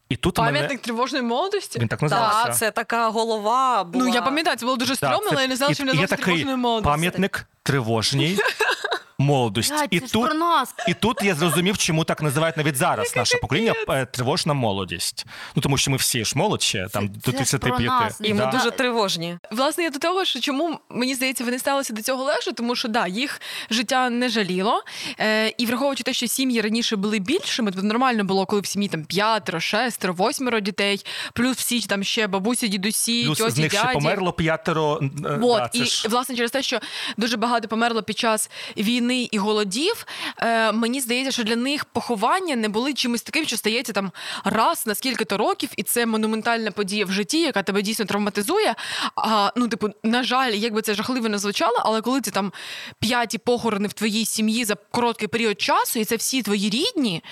І 0.09 0.17
тут 0.17 0.39
у 0.39 0.43
мене 0.43 0.53
Пам'ятник 0.53 0.83
тривожної 0.83 1.25
молодості. 1.25 1.79
він 1.79 1.89
так 1.89 2.03
називався. 2.03 2.45
Так, 2.45 2.57
це 2.57 2.71
така 2.71 3.09
голова 3.09 3.85
була. 3.85 4.05
Ну 4.05 4.15
я 4.15 4.23
пам'ятаю, 4.23 4.57
це 4.57 4.65
було 4.67 4.77
дуже 4.77 4.93
Да, 4.93 4.97
стрьомно, 4.97 5.29
але 5.33 5.43
я 5.43 5.49
не 5.49 5.57
знала, 5.57 5.75
що 5.75 5.85
він 5.85 6.01
є 6.01 6.07
тривожною 6.07 6.57
молодості. 6.57 6.91
пам'ятник 6.91 7.47
тривожній 7.63 8.39
молодості. 9.19 9.73
Блядь, 9.75 9.89
І 9.91 10.01
це 10.01 10.07
ж 10.07 10.13
тут 10.13 10.25
про 10.27 10.35
нас. 10.35 10.75
І 10.89 10.95
тут 10.95 11.23
я 11.23 11.35
зрозумів, 11.35 11.79
чому 11.79 12.05
так 12.05 12.23
називають 12.23 12.57
навіть 12.57 12.77
зараз 12.77 13.17
наше 13.17 13.39
покоління 13.39 13.75
е, 13.89 14.07
тривожна 14.07 14.55
молодість. 14.55 15.27
Ну 15.55 15.63
тому 15.63 15.79
що 15.79 15.91
ми 15.91 15.97
всі 15.97 16.25
ж 16.25 16.33
молодь 16.39 16.63
ще, 16.63 16.89
там 16.89 17.09
до 17.09 17.33
це 17.33 17.45
ж 17.45 17.59
про 17.59 17.59
35. 17.59 17.81
нас. 17.89 18.21
І 18.25 18.35
ми 18.35 18.41
Да. 18.41 18.51
дуже 18.51 18.71
тривожні. 18.71 19.39
Власне, 19.51 19.85
я 19.85 19.91
до 19.91 19.99
того, 19.99 20.25
що 20.25 20.41
чому 20.41 20.79
мені 20.89 21.15
здається, 21.15 21.45
вони 21.45 21.59
ставилися 21.59 21.93
до 21.93 22.03
цього 22.03 22.25
легше, 22.25 22.53
тому 22.53 22.77
що 22.77 22.89
да, 22.89 23.07
їх 23.07 23.41
життя 23.71 24.11
не 24.11 24.29
жаліло. 24.29 24.83
Е, 25.21 25.49
і 25.59 25.67
враховуючи 25.67 26.03
те, 26.03 26.13
що 26.13 26.27
сім'ї 26.27 26.61
раніше 26.61 26.97
були 26.97 27.19
більшими, 27.19 27.73
то 27.73 27.83
нормально 27.83 28.25
було, 28.25 28.47
коли 28.47 28.63
в 28.63 28.67
сім'ї 28.67 28.89
там 28.89 29.05
п'ятеро, 29.05 29.61
шестеро, 29.61 30.13
восьмеро 30.15 30.61
дітей, 30.61 31.05
плюс 31.33 31.57
всі 31.57 31.81
там 31.81 32.05
ще 32.05 32.27
бабусі, 32.27 32.69
дідусі, 32.69 33.25
Плюс 33.27 33.39
тьоті, 33.39 33.51
з 33.51 33.59
них 33.59 33.73
дяді. 33.73 33.85
ще 33.85 33.93
померло 33.95 34.33
п'ятеро. 34.33 35.01
е, 35.03 35.37
Вот, 35.41 35.59
да, 35.59 35.69
це 35.69 35.79
і 35.79 35.85
ж- 35.85 36.09
власне 36.09 36.37
через 36.37 36.51
те, 36.51 36.63
що 36.63 36.81
дуже 37.17 37.37
багато 37.37 37.69
померло 37.69 38.03
під 38.03 38.19
час 38.19 38.51
війни 38.77 39.08
і 39.17 39.39
голодів. 39.39 40.07
Е, 40.39 40.73
мені 40.73 41.01
здається, 41.01 41.33
що 41.33 41.45
для 41.45 41.57
них 41.57 41.85
поховання 41.85 42.57
не 42.57 42.69
були 42.69 42.95
чимось 42.95 43.23
таким, 43.23 43.45
що 43.45 43.57
стається 43.57 43.93
там 43.93 44.13
раз 44.45 44.87
на 44.87 44.95
скільки-то 44.95 45.37
років, 45.37 45.69
і 45.77 45.83
це 45.83 46.07
монументальна 46.07 46.71
подія 46.71 47.05
в 47.05 47.13
житті, 47.13 47.41
яка 47.41 47.63
тебе 47.63 47.83
дійсно 47.83 48.05
травматизує. 48.05 48.75
А 49.17 49.53
ну, 49.57 49.69
типу, 49.69 49.89
на 50.03 50.23
жаль, 50.23 50.53
якби 50.53 50.83
це 50.83 50.95
жахливо 50.95 51.29
не 51.29 51.39
звучало, 51.39 51.77
але 51.85 52.01
коли 52.01 52.21
ти 52.21 52.31
там 52.31 52.53
п'яті 53.01 53.39
похорони 53.39 53.89
в 53.89 53.93
твоїй 53.93 54.27
сім'ї 54.27 54.65
за 54.65 54.75
короткий 54.75 55.29
період 55.29 55.61
часу, 55.61 56.01
і 56.01 56.05
це 56.05 56.17
всі 56.17 56.43
твої 56.43 56.71
рідні. 56.71 57.23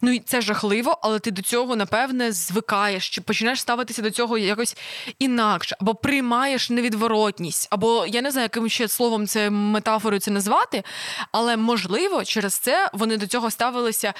Ну 0.00 0.12
і 0.12 0.18
це 0.18 0.40
жахливо, 0.40 0.98
але 1.02 1.18
ти 1.18 1.30
до 1.30 1.42
цього 1.42 1.76
напевне 1.76 2.32
звикаєш, 2.32 3.10
чи 3.10 3.20
починаєш 3.20 3.60
ставитися 3.60 4.02
до 4.02 4.10
цього 4.10 4.38
якось 4.38 4.76
інакше, 5.18 5.76
або 5.80 5.94
приймаєш 5.94 6.70
невідворотність, 6.70 7.68
або 7.70 8.06
я 8.06 8.22
не 8.22 8.30
знаю, 8.30 8.44
яким 8.44 8.68
ще 8.68 8.88
словом 8.88 9.26
це 9.26 9.50
метафорою 9.50 10.20
це 10.20 10.30
назвати, 10.30 10.82
але 11.32 11.56
можливо 11.56 12.24
через 12.24 12.54
це 12.54 12.90
вони 12.92 13.16
до 13.16 13.26
цього 13.26 13.50
ставилися 13.50 14.14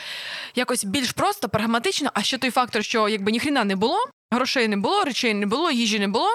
якось 0.54 0.84
більш 0.84 1.12
просто, 1.12 1.48
прагматично. 1.48 2.10
А 2.14 2.22
ще 2.22 2.38
той 2.38 2.50
фактор, 2.50 2.84
що 2.84 3.08
якби 3.08 3.32
ніхрена 3.32 3.64
не 3.64 3.76
було, 3.76 3.98
грошей 4.30 4.68
не 4.68 4.76
було, 4.76 5.04
речей 5.04 5.34
не 5.34 5.46
було, 5.46 5.70
їжі 5.70 5.98
не 5.98 6.08
було. 6.08 6.28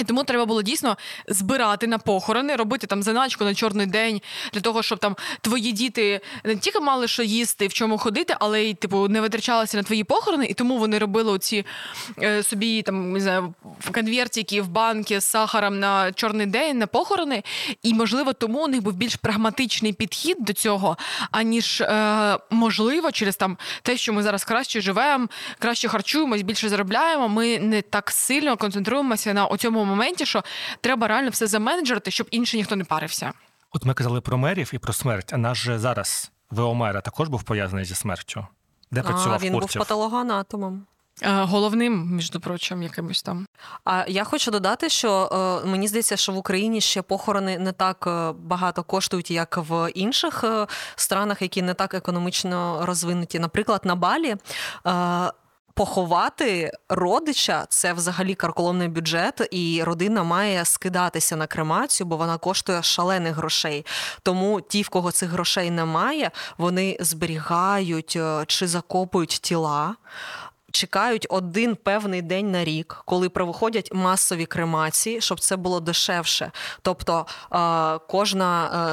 І 0.00 0.04
тому 0.04 0.24
треба 0.24 0.46
було 0.46 0.62
дійсно 0.62 0.96
збирати 1.28 1.86
на 1.86 1.98
похорони, 1.98 2.56
робити 2.56 2.86
там 2.86 3.02
заначку 3.02 3.44
на 3.44 3.54
чорний 3.54 3.86
день 3.86 4.20
для 4.52 4.60
того, 4.60 4.82
щоб 4.82 4.98
там 4.98 5.16
твої 5.40 5.72
діти 5.72 6.20
не 6.44 6.56
тільки 6.56 6.80
мали 6.80 7.08
що 7.08 7.22
їсти, 7.22 7.66
в 7.66 7.72
чому 7.72 7.98
ходити, 7.98 8.34
але 8.40 8.62
й 8.62 8.74
типу 8.74 9.08
не 9.08 9.20
витрачалися 9.20 9.76
на 9.76 9.82
твої 9.82 10.04
похорони. 10.04 10.46
І 10.46 10.54
тому 10.54 10.78
вони 10.78 10.98
робили 10.98 11.32
оці 11.32 11.66
е, 12.22 12.42
собі 12.42 12.82
там 12.82 13.12
не 13.12 13.20
знаю, 13.20 13.54
конвертики 13.94 14.62
в 14.62 14.68
банки 14.68 15.20
з 15.20 15.24
сахаром 15.24 15.80
на 15.80 16.12
чорний 16.12 16.46
день 16.46 16.78
на 16.78 16.86
похорони. 16.86 17.42
І 17.82 17.94
можливо, 17.94 18.32
тому 18.32 18.64
у 18.64 18.68
них 18.68 18.82
був 18.82 18.92
більш 18.92 19.16
прагматичний 19.16 19.92
підхід 19.92 20.36
до 20.40 20.52
цього, 20.52 20.96
аніж 21.30 21.80
е, 21.80 22.38
можливо, 22.50 23.12
через 23.12 23.36
там 23.36 23.58
те, 23.82 23.96
що 23.96 24.12
ми 24.12 24.22
зараз 24.22 24.44
краще 24.44 24.80
живемо, 24.80 25.28
краще 25.58 25.88
харчуємось, 25.88 26.42
більше 26.42 26.68
заробляємо. 26.68 27.28
Ми 27.28 27.58
не 27.58 27.82
так 27.82 28.10
сильно 28.10 28.56
концентруємося 28.56 29.34
на 29.34 29.56
цьому 29.56 29.84
моменті, 29.90 30.26
що 30.26 30.42
треба 30.80 31.08
реально 31.08 31.30
все 31.30 31.46
заменеджерити, 31.46 32.10
щоб 32.10 32.26
інше 32.30 32.56
ніхто 32.56 32.76
не 32.76 32.84
парився. 32.84 33.32
От 33.72 33.84
ми 33.84 33.94
казали 33.94 34.20
про 34.20 34.38
мерів 34.38 34.70
і 34.72 34.78
про 34.78 34.92
смерть. 34.92 35.32
А 35.32 35.36
наш 35.36 35.58
же 35.58 35.78
зараз 35.78 36.30
ВО 36.50 36.74
мера 36.74 37.00
також 37.00 37.28
був 37.28 37.42
пов'язаний 37.42 37.84
зі 37.84 37.94
смертю. 37.94 38.46
Де 38.90 39.00
А, 39.00 39.02
працював 39.02 39.40
він 39.40 39.52
був 39.52 39.60
Куртєв? 39.60 39.80
патологоанатомом. 39.80 40.86
Е, 41.22 41.42
головним, 41.42 42.08
між 42.16 42.30
прочим, 42.30 42.82
якимось 42.82 43.22
там. 43.22 43.46
А 43.84 44.04
я 44.08 44.24
хочу 44.24 44.50
додати, 44.50 44.88
що 44.88 45.30
е, 45.64 45.68
мені 45.68 45.88
здається, 45.88 46.16
що 46.16 46.32
в 46.32 46.36
Україні 46.36 46.80
ще 46.80 47.02
похорони 47.02 47.58
не 47.58 47.72
так 47.72 48.04
е, 48.06 48.32
багато 48.32 48.82
коштують, 48.82 49.30
як 49.30 49.56
в 49.56 49.90
інших 49.94 50.44
е, 50.44 50.66
странах, 50.96 51.42
які 51.42 51.62
не 51.62 51.74
так 51.74 51.94
економічно 51.94 52.86
розвинуті. 52.86 53.38
Наприклад, 53.38 53.80
на 53.84 53.94
Балі. 53.94 54.36
Е, 54.86 55.32
Поховати 55.80 56.72
родича 56.88 57.66
це 57.68 57.92
взагалі 57.92 58.34
карколомний 58.34 58.88
бюджет, 58.88 59.48
і 59.50 59.82
родина 59.84 60.22
має 60.22 60.64
скидатися 60.64 61.36
на 61.36 61.46
кремацію, 61.46 62.06
бо 62.06 62.16
вона 62.16 62.38
коштує 62.38 62.82
шалених 62.82 63.34
грошей. 63.34 63.86
Тому 64.22 64.60
ті, 64.60 64.82
в 64.82 64.88
кого 64.88 65.12
цих 65.12 65.30
грошей 65.30 65.70
немає, 65.70 66.30
вони 66.58 66.96
зберігають 67.00 68.16
е, 68.16 68.44
чи 68.46 68.66
закопують 68.66 69.28
тіла. 69.42 69.94
Чекають 70.72 71.26
один 71.30 71.76
певний 71.76 72.22
день 72.22 72.50
на 72.50 72.64
рік, 72.64 73.02
коли 73.04 73.28
провиходять 73.28 73.90
масові 73.94 74.46
кремації, 74.46 75.20
щоб 75.20 75.40
це 75.40 75.56
було 75.56 75.80
дешевше. 75.80 76.50
Тобто 76.82 77.26
е, 77.52 77.98
кожне 78.08 78.44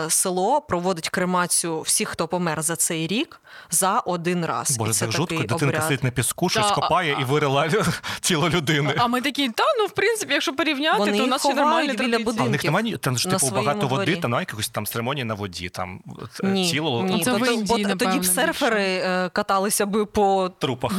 е, 0.06 0.10
село 0.10 0.62
проводить 0.62 1.10
кремацію 1.10 1.82
всіх, 1.82 2.10
хто 2.10 2.28
помер 2.28 2.62
за 2.62 2.76
цей 2.76 3.08
рік, 3.08 3.42
за 3.70 4.00
один 4.00 4.46
раз. 4.46 4.78
Боже, 4.78 4.94
це 4.94 5.06
так 5.06 5.12
жутко. 5.12 5.36
Дитинка 5.36 5.66
обряд. 5.66 5.84
сидить 5.84 6.04
на 6.04 6.12
піску, 6.12 6.50
щось 6.50 6.68
Та, 6.68 6.76
копає 6.76 7.16
а- 7.18 7.22
і 7.22 7.24
вирила 7.24 7.70
тіло 8.22 8.50
людини. 8.50 8.96
А 8.98 9.08
ми 9.08 9.22
такі, 9.22 9.50
та 9.50 9.64
ну 9.80 9.86
в 9.86 9.92
принципі, 9.92 10.34
якщо 10.34 10.54
порівняти, 10.54 11.00
Вони 11.00 11.18
то 11.18 11.24
у 11.24 11.28
нас 11.28 11.42
ще 11.42 11.50
ховають 11.50 11.68
нормальні 11.68 11.94
біля 11.94 12.24
будинків. 12.24 12.42
А 12.42 12.48
в 12.48 12.50
них 12.50 12.64
немає 12.64 12.98
там 12.98 13.18
ж 13.18 13.30
типу 13.30 13.50
багато 13.50 13.88
води, 13.88 14.16
там 14.16 14.32
немає 14.32 14.42
якихось 14.42 14.70
там 14.70 14.86
церемонії 14.86 15.24
на 15.24 15.34
воді, 15.34 15.70
там 15.70 16.00
е, 16.44 16.48
Ні, 16.48 16.72
тіло 16.72 17.04
ні. 17.04 17.24
Це 17.24 17.32
в 17.32 17.38
Тобто, 17.38 17.52
Індії, 17.52 17.68
бо 17.68 17.90
напевно, 17.90 18.14
тоді 18.14 18.20
б 18.20 18.26
серфери 18.26 18.84
е, 18.84 19.30
каталися 19.34 19.86
би 19.86 20.06
по 20.06 20.52
трупах. 20.60 20.92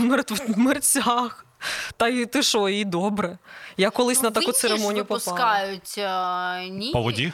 Мерцях. 0.69 1.45
Та 1.97 2.09
й 2.09 2.27
ти 2.27 2.43
що, 2.43 2.69
і 2.69 2.85
добре. 2.85 3.39
Я 3.77 3.91
колись 3.91 4.23
на 4.23 4.29
Ну, 4.29 4.35
на 4.35 4.41
таку 4.41 4.53
церемонію 4.53 5.05
попала. 5.05 5.19
випускають 5.19 5.99
а, 5.99 6.63
ні. 6.71 6.91
По 6.93 7.03
воді? 7.03 7.33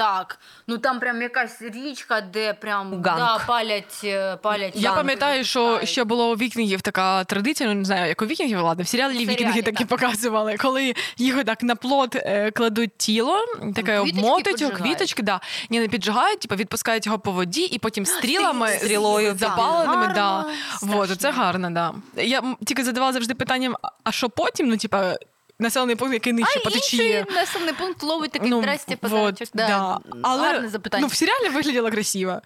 Так. 0.00 0.38
Ну 0.66 0.78
там 0.78 1.00
прям 1.00 1.22
якась 1.22 1.62
річка, 1.62 2.20
де 2.20 2.52
прям 2.52 3.02
Ганг. 3.02 3.18
да, 3.18 3.38
палять, 3.46 4.00
е, 4.04 4.36
палять. 4.36 4.72
Я 4.76 4.92
пам'ятаю, 4.92 5.44
що 5.44 5.80
ще 5.84 6.04
було 6.04 6.30
у 6.30 6.34
вікінгів 6.34 6.80
така 6.80 7.24
традиція, 7.24 7.68
ну 7.68 7.74
не 7.74 7.84
знаю, 7.84 8.08
як 8.08 8.22
у 8.22 8.26
вікінгів, 8.26 8.60
ладно, 8.60 8.84
в 8.84 8.88
серіалі 8.88 9.12
серіалі, 9.12 9.32
вікінги 9.32 9.62
такі 9.62 9.84
так. 9.84 9.88
показували, 9.88 10.56
коли 10.56 10.94
їх 11.16 11.44
так 11.44 11.62
на 11.62 11.74
плот 11.74 12.16
е, 12.16 12.50
кладуть 12.50 12.96
тіло, 12.96 13.36
таке 13.74 13.82
Квіточки 13.82 13.98
обмотують 13.98 14.60
його, 14.60 14.72
піджигають. 14.72 14.76
квіточки, 14.98 15.22
да. 15.22 15.40
Ні, 15.70 15.80
не 15.80 15.88
піджигають, 15.88 16.40
типу, 16.40 16.54
відпускають 16.54 17.06
його 17.06 17.18
по 17.18 17.32
воді 17.32 17.62
і 17.62 17.78
потім 17.78 18.06
стрілами 18.06 18.68
Стрілою 18.68 19.36
запаленими, 19.38 20.12
да. 20.14 20.30
Гарно, 20.30 20.50
Вот, 20.82 21.20
це 21.20 21.30
гарно, 21.30 21.70
да. 21.70 21.94
Я 22.22 22.38
м, 22.38 22.56
тільки 22.66 22.84
задавала 22.84 23.12
завжди 23.12 23.34
питанням, 23.34 23.76
а 24.04 24.12
що 24.12 24.28
потім? 24.28 24.68
Ну, 24.68 24.76
типа, 24.76 25.14
населений 25.60 25.96
пункт, 25.96 26.14
який 26.14 26.32
нижче 26.32 26.60
А 26.60 26.64
по 26.64 26.70
течії. 26.70 27.02
інший 27.18 27.34
населений 27.34 27.74
пункт 27.74 28.02
ловить 28.02 28.30
такий 28.32 28.50
Ну, 28.50 28.58
здрасте, 28.60 28.96
вот. 29.02 29.42
Да. 29.54 29.66
да. 29.68 29.98
Але 30.22 30.42
Гарне 30.52 30.68
запитання. 30.68 31.02
ну, 31.02 31.08
в 31.08 31.14
серіалі 31.14 31.48
вигляділо 31.48 31.90
красиво. 31.90 32.40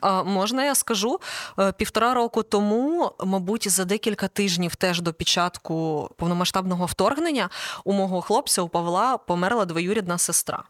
А, 0.00 0.22
можна 0.22 0.64
я 0.64 0.74
скажу? 0.74 1.20
Е, 1.58 1.72
Півтора 1.72 2.14
року 2.14 2.42
тому, 2.42 3.12
мабуть, 3.24 3.68
за 3.70 3.84
декілька 3.84 4.28
тижнів 4.28 4.76
теж 4.76 5.00
до 5.00 5.12
початку 5.12 6.08
повномасштабного 6.16 6.86
вторгнення 6.86 7.48
у 7.84 7.92
мого 7.92 8.20
хлопця 8.22 8.62
у 8.62 8.68
Павла 8.68 9.16
померла 9.18 9.64
двоюрідна 9.64 10.18
сестра. 10.18 10.62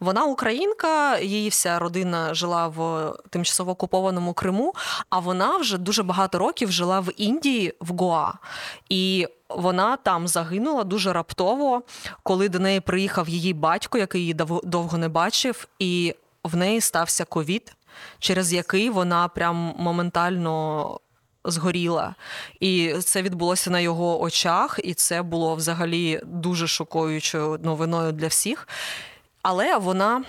Вона 0.00 0.24
українка, 0.24 1.18
її 1.18 1.48
вся 1.48 1.78
родина 1.78 2.34
жила 2.34 2.68
в 2.68 3.12
тимчасово 3.30 3.72
окупованому 3.72 4.32
Криму, 4.34 4.74
а 5.10 5.18
вона 5.18 5.56
вже 5.56 5.78
дуже 5.78 6.02
багато 6.02 6.38
років 6.38 6.72
жила 6.72 7.00
в 7.00 7.08
Індії, 7.16 7.74
в 7.80 7.96
Гоа. 7.96 8.32
І 8.88 9.28
вона 9.56 9.96
там 9.96 10.28
загинула 10.28 10.84
дуже 10.84 11.12
раптово, 11.12 11.82
коли 12.22 12.48
до 12.48 12.58
неї 12.58 12.80
приїхав 12.80 13.28
її 13.28 13.52
батько, 13.54 13.98
який 13.98 14.20
її 14.20 14.34
довго 14.64 14.98
не 14.98 15.08
бачив, 15.08 15.68
і 15.78 16.14
в 16.44 16.56
неї 16.56 16.80
стався 16.80 17.24
ковід, 17.24 17.76
через 18.18 18.52
який 18.52 18.90
вона 18.90 19.28
прям 19.28 19.74
моментально 19.78 20.98
згоріла. 21.44 22.14
І 22.60 22.94
це 23.04 23.22
відбулося 23.22 23.70
на 23.70 23.80
його 23.80 24.22
очах, 24.22 24.80
і 24.84 24.94
це 24.94 25.22
було 25.22 25.54
взагалі 25.54 26.20
дуже 26.24 26.66
шокуючою 26.66 27.60
новиною 27.62 28.12
для 28.12 28.26
всіх. 28.26 28.68
Але 29.42 29.78
вона 29.78 30.24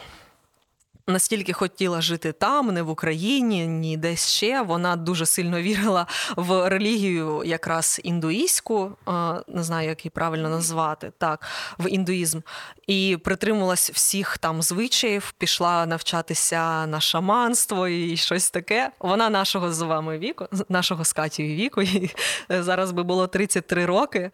настільки 1.08 1.54
хотіла 1.54 2.01
жити 2.01 2.32
там, 2.32 2.68
не 2.68 2.82
в 2.82 2.89
Україні, 2.89 3.68
ні 3.68 3.97
десь 3.97 4.30
ще. 4.30 4.62
Вона 4.62 4.95
дуже 4.95 5.26
сильно 5.26 5.62
вірила 5.62 6.08
в 6.36 6.70
релігію, 6.70 7.43
якраз 7.45 8.01
індуїзьку, 8.04 8.91
е, 9.08 9.12
не 9.47 9.64
знаю, 9.64 9.89
як 9.89 10.06
її 10.06 10.12
правильно 10.16 10.49
назвати, 10.49 11.12
так, 11.18 11.47
в 11.80 11.89
індуїзм. 11.89 12.39
І 12.88 13.18
притримувалась 13.24 13.91
всіх 13.91 14.38
там 14.38 14.62
звичаїв, 14.62 15.34
пішла 15.38 15.86
навчатися 15.86 16.86
на 16.86 17.01
шаманство 17.01 17.88
і 17.88 18.18
щось 18.18 18.51
таке. 18.51 18.91
Вона 18.99 19.30
нашого 19.30 19.74
з 19.74 19.82
вами 19.82 20.18
віку, 20.18 20.47
нашого 20.70 21.06
з 21.06 21.14
Катією 21.14 21.56
віку, 21.56 21.82
їй 21.82 22.12
зараз 22.49 22.91
би 22.91 23.04
було 23.04 23.28
33 23.28 23.86
роки. 23.86 24.32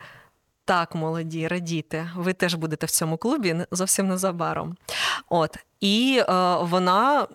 Так, 0.70 0.96
молоді, 0.96 1.48
радіти. 1.48 2.10
Ви 2.16 2.34
теж 2.34 2.56
будете 2.56 2.86
в 2.86 2.92
цьому 2.92 3.18
клубі 3.18 3.56
зовсім 3.72 4.08
незабаром. 4.08 4.78
От. 5.30 5.58
І 5.80 6.22
е, 6.30 6.56
вона, 6.62 7.28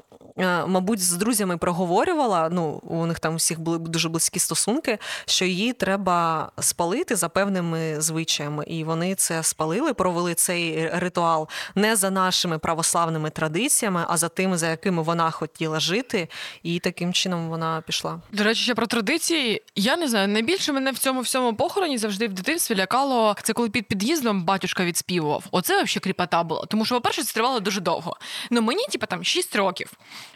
мабуть, 0.67 1.01
з 1.03 1.13
друзями 1.13 1.57
проговорювала. 1.57 2.49
Ну, 2.53 2.81
у 2.83 3.07
них 3.07 3.21
там 3.21 3.37
всіх 3.37 3.61
були 3.61 3.79
дуже 3.79 4.09
близькі 4.09 4.41
стосунки, 4.41 4.99
що 5.27 5.45
її 5.45 5.73
треба 5.73 6.51
спалити 6.61 7.17
за 7.17 7.29
певними 7.29 8.01
звичаями. 8.01 8.65
І 8.65 8.85
вони 8.85 9.15
це 9.15 9.43
спалили, 9.43 9.95
провели 9.95 10.35
цей 10.35 10.89
ритуал 10.89 11.49
не 11.75 11.97
за 11.97 12.11
нашими 12.11 12.59
православними 12.59 13.31
традиціями, 13.31 14.05
а 14.09 14.17
за 14.17 14.29
тими, 14.29 14.59
за 14.59 14.71
якими 14.71 15.03
вона 15.03 15.31
хотіла 15.31 15.81
жити. 15.81 16.29
І 16.63 16.79
таким 16.79 17.13
чином 17.13 17.49
вона 17.49 17.83
пішла. 17.87 18.21
До 18.33 18.45
речі, 18.45 18.63
ще 18.63 18.75
про 18.75 18.87
традиції. 18.87 19.63
Я 19.75 19.97
не 19.97 20.09
знаю, 20.09 20.29
найбільше 20.29 20.73
мене 20.73 20.91
в 20.91 20.99
цьому 20.99 21.21
всьому 21.21 21.55
похороні 21.57 21.99
завжди 21.99 22.29
в 22.29 22.33
дитинстві 22.33 22.77
лякало. 22.77 23.37
Це 23.43 23.53
коли 23.53 23.71
під 23.71 23.87
під'їздом 23.87 24.45
батюшка 24.45 24.85
відспівував. 24.85 25.45
Оце 25.51 25.83
взагалі 25.83 26.01
кріпота 26.01 26.43
була. 26.43 26.67
Тому 26.67 26.85
що, 26.85 26.95
по-перше, 26.95 27.25
це 27.25 27.35
тривало 27.35 27.61
дуже 27.61 27.81
довго. 27.81 28.17
Ну 28.51 28.63
мені, 28.63 28.87
типа, 28.87 29.07
там 29.07 29.25
6 29.25 29.57
років. 29.57 29.93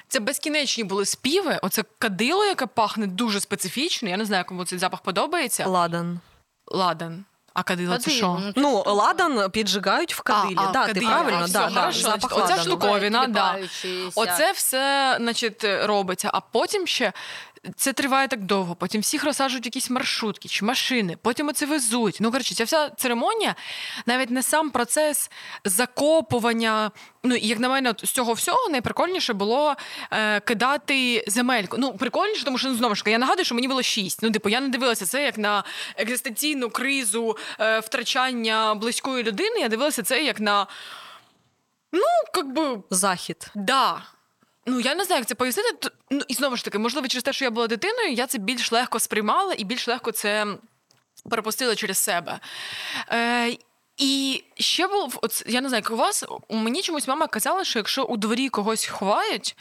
Це 0.09 0.21
безкінечні 0.21 0.85
були 0.85 1.05
співи. 1.07 1.59
Оце 1.63 1.85
кадило, 1.99 2.45
яке 2.45 2.67
пахне 2.67 3.07
дуже 3.07 3.41
специфічно. 3.41 4.09
Я 4.09 4.17
не 4.17 4.25
знаю, 4.25 4.45
кому 4.49 4.65
цей 4.65 4.79
запах 4.79 5.01
подобається. 5.01 5.67
Ладан. 5.67 6.21
Ладан. 6.67 7.25
А 7.55 7.63
кадило 7.63 7.99
це 7.99 8.11
що? 8.11 8.41
це 8.45 8.53
Ну, 8.57 8.83
ладан 8.87 9.51
піджигають 9.51 10.15
в 10.15 10.21
кадилі. 10.21 10.55
А, 10.59 10.69
а, 10.69 10.73
да, 10.73 10.87
ти 10.93 11.01
правильно, 11.01 11.39
А, 11.45 11.49
да, 11.49 11.67
все, 11.67 11.75
да, 11.75 11.81
хорошо, 11.81 12.01
запах 12.01 12.21
значить, 12.21 12.33
оця 12.33 12.43
ладану. 12.57 12.63
штуковина, 12.63 13.27
да. 13.27 13.59
Оце 14.15 14.53
все, 14.53 15.17
значить, 15.21 15.65
робиться. 15.65 16.31
А 16.33 16.41
потім 16.41 16.87
ще 16.87 17.13
це 17.77 17.93
триває 17.93 18.29
так 18.29 18.43
довго. 18.43 18.75
Потім 18.75 19.01
всіх 19.01 19.25
розсаджують 19.25 19.67
якісь 19.67 19.91
маршрутки 19.91 20.49
чи 20.49 20.65
машини, 20.65 21.17
потім 21.23 21.49
оце 21.49 21.67
везуть. 21.67 22.17
Ну, 22.21 22.31
коротше, 22.31 22.55
ця 22.55 22.65
вся 22.65 22.91
церемонія, 22.91 23.55
навіть 24.07 24.31
не 24.31 24.43
сам 24.43 24.71
процес 24.71 25.31
закопування. 25.65 26.91
Ну, 27.23 27.35
і 27.35 27.47
як 27.47 27.59
на 27.59 27.69
мене, 27.69 27.91
от 27.91 28.07
з 28.07 28.11
цього 28.11 28.33
всього 28.33 28.69
найприкольніше 28.69 29.33
було 29.33 29.75
е, 30.11 30.41
кидати 30.41 31.25
земельку. 31.27 31.77
Ну, 31.79 31.97
прикольніше, 31.97 32.45
тому 32.45 32.59
що 32.59 32.69
ну, 32.69 32.75
знову 32.75 32.95
ж 32.95 33.01
таки, 33.03 33.11
я 33.11 33.19
нагадую, 33.19 33.45
що 33.45 33.55
мені 33.55 33.69
було 33.69 33.83
шість. 33.83 34.23
Ну, 34.23 34.31
типу, 34.31 34.49
я 34.49 34.61
не 34.61 34.69
дивилася 34.69 35.07
це 35.07 35.25
як 35.25 35.39
на 35.39 35.65
екзистенційну 35.97 36.71
кризу 36.71 37.37
е, 37.61 37.81
втрачання 37.81 38.75
близької 38.75 39.25
людини. 39.25 39.61
Я 39.61 39.69
дивилася 39.69 40.03
це 40.03 40.25
як 40.25 40.41
на. 40.41 40.67
Ну, 41.93 42.03
як 42.37 42.53
би, 42.53 42.83
Захід. 42.91 43.51
Да. 43.55 44.03
Ну, 44.69 44.81
я 44.81 44.95
не 44.95 45.05
знаю, 45.05 45.21
як 45.21 45.29
це 45.29 45.35
пояснити. 45.35 45.89
Ну, 46.11 46.21
і 46.29 46.35
знову 46.35 46.57
ж 46.57 46.65
таки, 46.65 46.79
можливо, 46.79 47.09
через 47.09 47.25
те, 47.25 47.33
що 47.33 47.45
я 47.45 47.51
була 47.51 47.67
дитиною, 47.67 48.13
я 48.13 48.27
це 48.27 48.39
більш 48.39 48.73
легко 48.73 48.99
сприймала 48.99 49.55
і 49.59 49.65
більш 49.65 49.89
легко 49.89 50.13
це 50.13 50.47
перепустила 51.31 51.75
через 51.75 51.99
себе. 51.99 52.41
Е, 53.13 53.57
і 53.97 54.45
ще 54.59 54.89
був, 54.89 55.19
от, 55.23 55.45
я 55.47 55.61
не 55.61 55.69
знаю, 55.69 55.83
як 55.85 55.91
у 55.93 55.97
вас, 55.97 56.25
у 56.49 56.57
мені 56.57 56.83
чомусь 56.83 57.09
мама 57.09 57.27
казала, 57.27 57.65
що 57.65 57.79
якщо 57.79 58.03
у 58.03 58.17
дворі 58.17 58.49
когось 58.49 58.87
ховають, 58.87 59.57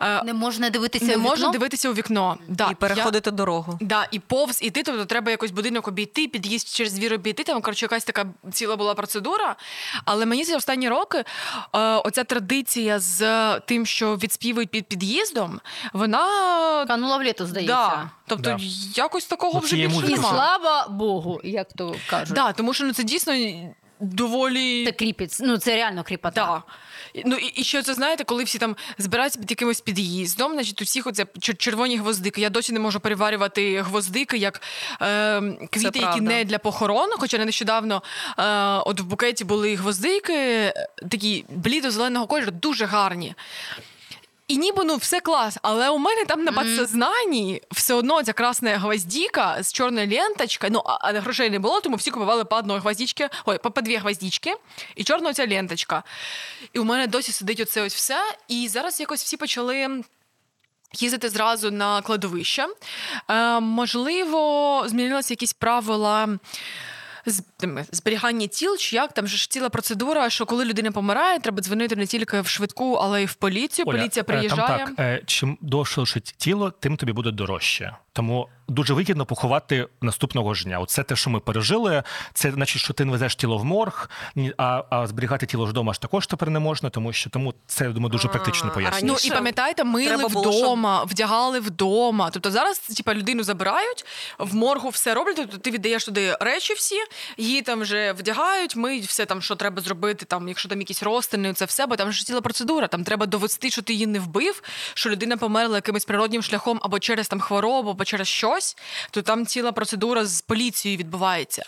е, 0.00 0.22
Не 0.24 0.34
можна 0.34 0.70
дивитися 0.70 1.04
не 1.04 1.16
в 1.16 1.20
можна 1.20 1.36
вікно? 1.36 1.52
дивитися 1.52 1.90
у 1.90 1.92
вікно. 1.94 2.38
Да, 2.48 2.70
і 2.70 2.74
переходити 2.74 3.30
дорогу. 3.30 3.78
Да, 3.80 4.08
і 4.10 4.18
повз 4.18 4.62
іти, 4.62 4.82
тобто 4.82 5.04
треба 5.04 5.30
якось 5.30 5.50
будинок 5.50 5.88
обійти, 5.88 6.28
під'їзд 6.28 6.68
через 6.68 6.92
двір 6.92 7.14
обійти. 7.14 7.44
Там 7.44 7.62
коротше, 7.62 7.84
якась 7.84 8.04
така 8.04 8.26
ціла 8.52 8.76
була 8.76 8.94
процедура. 8.94 9.56
Але 10.04 10.26
мені 10.26 10.44
ці 10.44 10.54
останні 10.54 10.88
роки 10.88 11.18
е, 11.18 11.78
оця 11.78 12.24
традиція 12.24 12.98
з 13.00 13.20
тим, 13.60 13.86
що 13.86 14.16
відспівують 14.16 14.70
під 14.70 14.86
під'їздом, 14.86 15.60
вона 15.92 16.20
Канула 16.88 17.16
в 17.16 17.22
літо, 17.22 17.46
здається. 17.46 17.74
да. 17.74 18.10
Тобто 18.26 18.50
Да. 18.50 18.56
якось 18.94 19.24
такого 19.26 19.52
Ну, 19.54 19.60
вже 19.60 19.76
більше 19.76 19.88
музики 19.94 20.12
І 20.12 20.16
слава 20.16 20.88
Богу, 20.88 21.40
як 21.44 21.72
то 21.72 21.94
кажуть. 22.10 22.34
Да, 22.34 22.52
тому 22.52 22.74
що 22.74 22.84
ну 22.84 22.92
це 22.92 23.02
дійсно 23.02 23.32
доволі. 24.00 24.84
Це 24.86 24.92
кріпець. 24.92 25.40
Ну, 25.40 25.58
це 25.58 25.74
реально 25.74 26.04
кріпота. 26.04 26.62
Да. 27.14 27.22
Ну 27.24 27.36
і, 27.36 27.46
і 27.46 27.64
ще 27.64 27.82
це 27.82 27.94
знаєте, 27.94 28.24
коли 28.24 28.44
всі 28.44 28.58
там 28.58 28.76
збираються 28.98 29.38
під 29.38 29.50
якимось 29.50 29.80
під'їздом, 29.80 30.52
значить, 30.52 30.82
у 30.82 30.84
всіх 30.84 31.06
оце 31.06 31.26
червоні 31.38 31.96
гвоздики. 31.96 32.40
Я 32.40 32.50
досі 32.50 32.72
не 32.72 32.80
можу 32.80 33.00
переварювати 33.00 33.82
гвоздики 33.82 34.38
як 34.38 34.62
е, 35.02 35.40
квіти, 35.70 35.98
які 35.98 36.20
не 36.20 36.44
для 36.44 36.58
похорон. 36.58 37.10
Хоча 37.18 37.44
нещодавно 37.44 38.02
е, 38.38 38.44
от 38.86 39.00
в 39.00 39.04
букеті 39.04 39.44
були 39.44 39.74
гвоздики, 39.74 40.72
такі 41.10 41.44
блідо-зеленого 41.48 42.26
кольору, 42.26 42.50
дуже 42.50 42.84
гарні. 42.84 43.34
І 44.50 44.56
ніби 44.56 44.84
ну 44.84 44.96
все 44.96 45.20
клас, 45.20 45.58
але 45.62 45.90
у 45.90 45.98
мене 45.98 46.24
там 46.24 46.44
на 46.44 46.52
підсознанні 46.52 47.62
все 47.70 47.94
одно 47.94 48.22
ця 48.22 48.32
красна 48.32 48.78
гвоздіка 48.78 49.62
з 49.62 49.72
чорною 49.72 50.10
ленточкою. 50.10 50.72
Ну, 50.72 50.82
а, 50.84 51.12
грошей 51.12 51.50
не 51.50 51.58
було, 51.58 51.80
тому 51.80 51.96
всі 51.96 52.10
купували 52.10 52.44
по 52.44 52.56
одної 52.56 52.80
гвоздічки, 52.80 53.28
ой, 53.44 53.58
по, 53.58 53.70
по 53.70 53.80
дві 53.80 53.96
гвоздічки, 53.96 54.54
і 54.96 55.04
чорна 55.04 55.30
оця 55.30 55.46
ленточка. 55.48 56.02
І 56.72 56.78
у 56.78 56.84
мене 56.84 57.06
досі 57.06 57.32
сидить 57.32 57.60
оце 57.60 57.82
ось 57.82 57.94
все. 57.94 58.22
І 58.48 58.68
зараз 58.68 59.00
якось 59.00 59.22
всі 59.22 59.36
почали 59.36 60.02
їздити 60.94 61.28
зразу 61.28 61.70
на 61.70 62.02
кладовище. 62.02 62.66
Е, 63.28 63.60
можливо, 63.60 64.84
змінилися 64.86 65.32
якісь 65.32 65.52
правила 65.52 66.28
зберігання 67.92 68.46
тіл, 68.46 68.76
чи 68.76 68.96
як 68.96 69.12
там 69.12 69.26
же 69.26 69.36
ж 69.36 69.50
ціла 69.50 69.68
процедура, 69.68 70.30
що 70.30 70.46
коли 70.46 70.64
людина 70.64 70.92
помирає, 70.92 71.38
треба 71.38 71.62
дзвонити 71.62 71.96
не 71.96 72.06
тільки 72.06 72.40
в 72.40 72.46
швидку, 72.46 72.94
але 72.94 73.22
й 73.22 73.26
в 73.26 73.34
поліцію. 73.34 73.84
Оля, 73.88 73.98
Поліція 73.98 74.22
е, 74.22 74.24
там 74.24 74.36
приїжджає. 74.36 74.78
так, 74.78 74.92
е, 74.98 75.22
чим 75.26 75.58
довше 75.60 76.20
тіло, 76.20 76.70
тим 76.70 76.96
тобі 76.96 77.12
буде 77.12 77.30
дорожче. 77.30 77.96
Тому 78.12 78.48
дуже 78.68 78.94
вигідно 78.94 79.26
поховати 79.26 79.86
наступного 80.00 80.54
ж 80.54 80.64
дня. 80.64 80.78
Оце 80.78 81.02
те, 81.02 81.16
що 81.16 81.30
ми 81.30 81.40
пережили. 81.40 82.02
Це 82.34 82.52
значить, 82.52 82.82
що 82.82 82.94
ти 82.94 83.04
не 83.04 83.12
везеш 83.12 83.36
тіло 83.36 83.58
в 83.58 83.64
морг, 83.64 84.10
а 84.56 84.82
а 84.90 85.06
зберігати 85.06 85.46
тіло 85.46 85.66
ж 85.66 85.70
вдома 85.70 85.92
ж 85.92 86.00
також 86.00 86.26
тепер 86.26 86.50
не 86.50 86.58
можна, 86.58 86.90
тому 86.90 87.12
що 87.12 87.30
тому 87.30 87.54
це 87.66 87.84
я 87.84 87.90
думаю, 87.90 88.10
дуже 88.10 88.28
практично 88.28 88.70
пояснює. 88.70 89.10
Ну 89.10 89.16
і 89.24 89.30
пам'ятаєте, 89.30 89.84
мили 89.84 90.26
вдома, 90.26 90.98
щоб... 90.98 91.10
вдягали 91.10 91.60
вдома. 91.60 92.30
Тобто 92.30 92.50
зараз 92.50 92.78
типа 92.78 93.14
людину 93.14 93.42
забирають 93.42 94.04
в 94.38 94.54
моргу, 94.54 94.88
все 94.88 95.14
роблять. 95.14 95.36
Тобто 95.36 95.58
ти 95.58 95.70
віддаєш 95.70 96.04
туди 96.04 96.36
речі 96.40 96.74
всі, 96.74 96.96
її 97.50 97.62
там 97.62 97.80
вже 97.80 98.12
вдягають, 98.12 98.76
миють 98.76 99.04
все 99.04 99.26
там, 99.26 99.42
що 99.42 99.56
треба 99.56 99.82
зробити. 99.82 100.24
Там, 100.24 100.48
якщо 100.48 100.68
там 100.68 100.78
якісь 100.78 101.02
розтини, 101.02 101.54
це 101.54 101.64
все, 101.64 101.86
бо 101.86 101.96
там 101.96 102.12
ж 102.12 102.26
ціла 102.26 102.40
процедура. 102.40 102.88
Там 102.88 103.04
треба 103.04 103.26
довести, 103.26 103.70
що 103.70 103.82
ти 103.82 103.92
її 103.92 104.06
не 104.06 104.20
вбив, 104.20 104.62
що 104.94 105.10
людина 105.10 105.36
померла 105.36 105.76
якимось 105.76 106.04
природнім 106.04 106.42
шляхом 106.42 106.80
або 106.82 106.98
через 106.98 107.28
там 107.28 107.40
хворобу 107.40 107.90
або 107.90 108.04
через 108.04 108.28
щось, 108.28 108.76
то 109.10 109.22
там 109.22 109.46
ціла 109.46 109.72
процедура 109.72 110.24
з 110.24 110.42
поліцією 110.42 110.98
відбувається. 110.98 111.62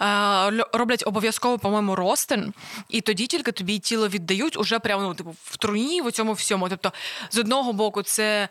Е, 0.00 0.64
Роблять 0.72 1.02
обов'язково, 1.06 1.58
по-моєму, 1.58 1.96
ростин, 1.96 2.54
і 2.88 3.00
тоді 3.00 3.26
тільки 3.26 3.52
тобі 3.52 3.78
тіло 3.78 4.08
віддають 4.08 4.56
уже 4.56 4.78
прямо 4.78 5.02
ну, 5.02 5.14
типу, 5.14 5.36
в 5.44 5.56
труні, 5.56 6.02
в 6.02 6.12
цьому 6.12 6.32
всьому. 6.32 6.68
Тобто, 6.68 6.92
з 7.30 7.38
одного 7.38 7.72
боку, 7.72 8.02
це 8.02 8.48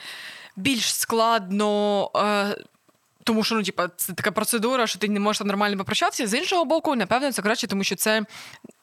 більш 0.56 0.96
складно. 0.96 2.12
Е, 2.16 2.56
тому 3.26 3.44
що 3.44 3.56
ну, 3.56 3.64
типа, 3.64 3.88
це 3.88 4.14
така 4.14 4.32
процедура, 4.32 4.88
що 4.88 5.00
ти 5.00 5.10
не 5.10 5.20
можеш 5.20 5.42
нормально 5.42 5.78
попрощатися. 5.78 6.28
З 6.28 6.38
іншого 6.38 6.66
боку, 6.66 6.96
напевно, 6.96 7.32
це 7.32 7.42
краще, 7.42 7.68
тому 7.68 7.84
що 7.84 7.96
це 7.96 8.26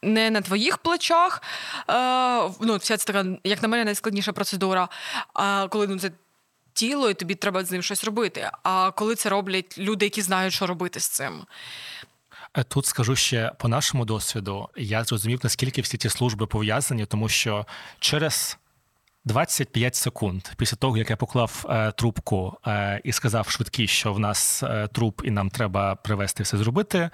не 0.03 0.30
на 0.30 0.40
твоїх 0.40 0.78
плечах. 0.78 1.43
Е, 1.88 2.51
ну, 2.61 2.76
Вся 2.76 2.97
це 2.97 3.12
така, 3.12 3.26
як 3.45 3.62
на 3.62 3.68
мене, 3.68 3.84
найскладніша 3.84 4.32
процедура. 4.32 4.88
А 5.34 5.68
коли 5.70 5.86
ну, 5.86 5.99
це 5.99 6.11
тіло, 6.72 7.11
і 7.11 7.14
тобі 7.14 7.34
треба 7.34 7.64
з 7.64 7.70
ним 7.70 7.82
щось 7.82 8.05
робити. 8.05 8.51
А 8.62 8.90
коли 8.90 9.14
це 9.14 9.28
роблять 9.28 9.78
люди, 9.78 10.07
які 10.07 10.22
знають, 10.22 10.55
що 10.55 10.66
робити 10.66 11.01
з 11.01 11.09
цим. 11.09 11.45
Е, 12.55 12.64
тут 12.64 12.86
скажу 12.86 13.16
ще 13.16 13.53
по 13.59 13.68
нашому 13.68 14.05
досвіду, 14.05 14.68
я 14.76 15.05
зрозумів, 15.05 15.40
наскільки 15.43 15.80
всі 15.82 15.97
ці 15.97 16.09
служби 16.09 16.47
пов'язані, 16.47 17.07
тому 17.07 17.28
що 17.28 17.66
через 17.99 18.59
25 19.25 19.95
секунд 19.95 20.43
після 20.57 20.77
того, 20.77 20.97
як 20.97 21.11
я 21.11 21.16
поклав 21.16 21.66
е, 21.68 21.93
трубку 21.93 22.57
е, 22.66 23.01
і 23.05 23.12
сказав 23.12 23.49
швидкі, 23.49 23.87
що 23.87 24.12
в 24.12 24.18
нас 24.18 24.62
е, 24.62 24.89
труп 24.93 25.20
і 25.25 25.31
нам 25.31 25.51
треба 25.51 25.95
привезти 25.95 26.43
все 26.43 26.57
зробити. 26.57 27.11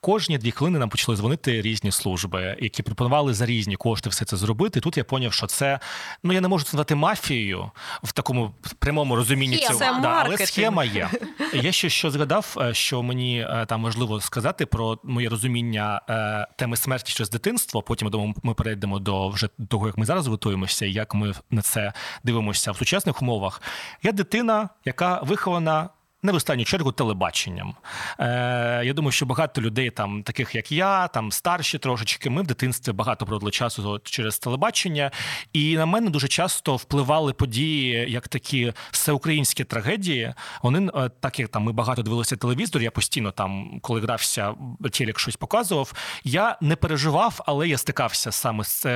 Кожні 0.00 0.38
дві 0.38 0.50
хвилини 0.50 0.78
нам 0.78 0.88
почали 0.88 1.16
дзвонити 1.16 1.62
різні 1.62 1.92
служби, 1.92 2.56
які 2.60 2.82
пропонували 2.82 3.34
за 3.34 3.46
різні 3.46 3.76
кошти 3.76 4.10
все 4.10 4.24
це 4.24 4.36
зробити. 4.36 4.78
І 4.78 4.82
Тут 4.82 4.96
я 4.96 5.04
поняв, 5.04 5.32
що 5.32 5.46
це 5.46 5.80
ну 6.22 6.32
я 6.32 6.40
не 6.40 6.48
можу 6.48 6.64
назвати 6.64 6.94
мафією 6.94 7.70
в 8.02 8.12
такому 8.12 8.54
прямому 8.78 9.16
розумінні 9.16 9.58
цього, 9.58 9.78
Це 9.78 9.98
да, 10.02 10.22
але 10.24 10.38
схема 10.38 10.84
є. 10.84 11.10
Я 11.54 11.72
ще 11.72 11.88
що 11.88 12.10
згадав, 12.10 12.56
е, 12.60 12.74
що 12.74 13.02
мені 13.02 13.40
е, 13.40 13.66
там 13.68 13.82
важливо 13.82 14.20
сказати 14.20 14.66
про 14.66 14.98
моє 15.04 15.28
розуміння 15.28 16.00
е, 16.08 16.46
теми 16.56 16.76
смерті 16.76 17.12
через 17.12 17.30
дитинство. 17.30 17.82
Потім 17.82 18.06
я 18.06 18.10
думаю, 18.10 18.34
ми 18.42 18.54
перейдемо 18.54 18.98
до 18.98 19.28
вже 19.28 19.48
того, 19.68 19.86
як 19.86 19.98
ми 19.98 20.06
зараз 20.06 20.26
готуємося, 20.26 20.86
як 20.86 21.14
ми 21.14 21.32
на 21.50 21.62
це 21.62 21.92
дивимося 22.24 22.72
в 22.72 22.76
сучасних 22.76 23.22
умовах. 23.22 23.62
Я 24.02 24.12
дитина, 24.12 24.68
яка 24.84 25.20
вихована. 25.22 25.88
Не 26.22 26.32
в 26.32 26.34
останню 26.34 26.64
чергу 26.64 26.92
телебаченням. 26.92 27.74
Е, 28.20 28.82
Я 28.84 28.92
думаю, 28.92 29.12
що 29.12 29.26
багато 29.26 29.60
людей, 29.60 29.90
там, 29.90 30.22
таких 30.22 30.54
як 30.54 30.72
я, 30.72 31.08
там 31.08 31.32
старші 31.32 31.78
трошечки, 31.78 32.30
ми 32.30 32.42
в 32.42 32.46
дитинстві 32.46 32.92
багато 32.92 33.26
проводили 33.26 33.50
часу 33.50 34.00
через 34.04 34.38
телебачення, 34.38 35.10
і 35.52 35.76
на 35.76 35.86
мене 35.86 36.10
дуже 36.10 36.28
часто 36.28 36.76
впливали 36.76 37.32
події, 37.32 38.10
як 38.12 38.28
такі 38.28 38.72
всеукраїнські 38.90 39.64
трагедії. 39.64 40.34
Вони 40.62 40.90
е, 40.94 41.10
так 41.20 41.40
як 41.40 41.48
там 41.48 41.62
ми 41.62 41.72
багато 41.72 42.02
дивилися 42.02 42.36
телевізор, 42.36 42.82
я 42.82 42.90
постійно 42.90 43.30
там, 43.30 43.80
коли 43.80 44.00
грався, 44.00 44.54
телек 44.92 45.18
щось 45.18 45.36
показував. 45.36 45.92
Я 46.24 46.58
не 46.60 46.76
переживав, 46.76 47.40
але 47.46 47.68
я 47.68 47.78
стикався 47.78 48.32
саме 48.32 48.64
з 48.64 48.68
це. 48.68 48.90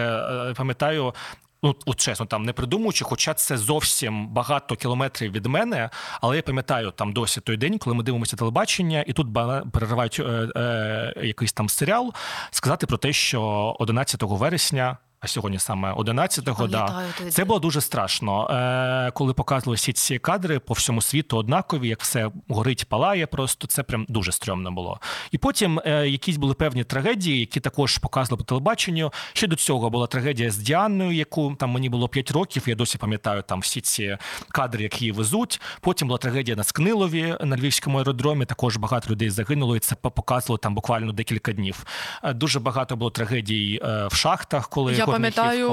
Е, 0.50 0.54
пам'ятаю, 0.54 1.14
Ну, 1.62 1.76
от 1.86 2.00
чесно, 2.00 2.26
там 2.26 2.42
не 2.42 2.52
придумуючи, 2.52 3.04
хоча 3.04 3.34
це 3.34 3.56
зовсім 3.56 4.28
багато 4.28 4.76
кілометрів 4.76 5.32
від 5.32 5.46
мене. 5.46 5.90
Але 6.20 6.36
я 6.36 6.42
пам'ятаю 6.42 6.90
там 6.90 7.12
досі 7.12 7.40
той 7.40 7.56
день, 7.56 7.78
коли 7.78 7.96
ми 7.96 8.02
дивимося 8.02 8.36
телебачення, 8.36 9.04
і 9.06 9.12
тут 9.12 9.26
переривають 9.72 10.20
е, 10.20 10.22
е, 10.56 11.14
якийсь 11.26 11.52
там 11.52 11.68
серіал, 11.68 12.12
сказати 12.50 12.86
про 12.86 12.96
те, 12.96 13.12
що 13.12 13.42
11 13.78 14.22
вересня 14.22 14.96
а 15.20 15.26
сьогодні 15.26 15.58
саме 15.58 15.92
11-го, 15.92 16.66
да. 16.66 17.04
це 17.30 17.44
було 17.44 17.60
дуже 17.60 17.80
страшно. 17.80 18.50
Е, 18.50 19.10
Коли 19.10 19.32
показували 19.32 19.76
всі 19.76 19.92
ці 19.92 20.18
кадри 20.18 20.58
по 20.58 20.74
всьому 20.74 21.02
світу 21.02 21.36
однакові, 21.36 21.88
як 21.88 22.02
все 22.02 22.30
горить, 22.48 22.84
палає, 22.88 23.26
просто 23.26 23.66
це 23.66 23.82
прям 23.82 24.06
дуже 24.08 24.32
стрьомно 24.32 24.72
було. 24.72 25.00
І 25.30 25.38
потім 25.38 25.80
е, 25.84 26.08
якісь 26.08 26.36
були 26.36 26.54
певні 26.54 26.84
трагедії, 26.84 27.40
які 27.40 27.60
також 27.60 27.98
показували 27.98 28.38
по 28.38 28.44
телебаченню. 28.44 29.12
Ще 29.32 29.46
до 29.46 29.56
цього 29.56 29.90
була 29.90 30.06
трагедія 30.06 30.50
з 30.50 30.58
Діаною, 30.58 31.12
яку 31.12 31.54
там 31.58 31.70
мені 31.70 31.88
було 31.88 32.08
5 32.08 32.30
років. 32.30 32.62
Я 32.66 32.74
досі 32.74 32.98
пам'ятаю 32.98 33.42
там 33.42 33.60
всі 33.60 33.80
ці 33.80 34.18
кадри, 34.48 34.82
які 34.82 35.04
її 35.04 35.12
везуть. 35.12 35.60
Потім 35.80 36.08
була 36.08 36.18
трагедія 36.18 36.56
на 36.56 36.64
Скнилові 36.64 37.36
на 37.40 37.56
Львівському 37.56 37.98
аеродромі. 37.98 38.44
Також 38.44 38.76
багато 38.76 39.10
людей 39.10 39.30
загинуло, 39.30 39.76
і 39.76 39.78
це 39.78 39.94
показувало 39.94 40.58
там 40.58 40.74
буквально 40.74 41.12
декілька 41.12 41.52
днів. 41.52 41.84
Е, 42.24 42.32
дуже 42.32 42.60
багато 42.60 42.96
було 42.96 43.10
трагедій 43.10 43.80
е, 43.84 44.06
в 44.06 44.14
шахтах, 44.14 44.68
коли 44.68 44.94
Я 44.94 45.09
пам'ятаю, 45.12 45.68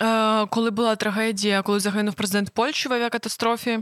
е, 0.00 0.46
коли 0.46 0.70
була 0.70 0.96
трагедія, 0.96 1.62
коли 1.62 1.80
загинув 1.80 2.14
президент 2.14 2.50
Польщі 2.50 2.88
в 2.88 2.92
авіакатастрофі. 2.92 3.78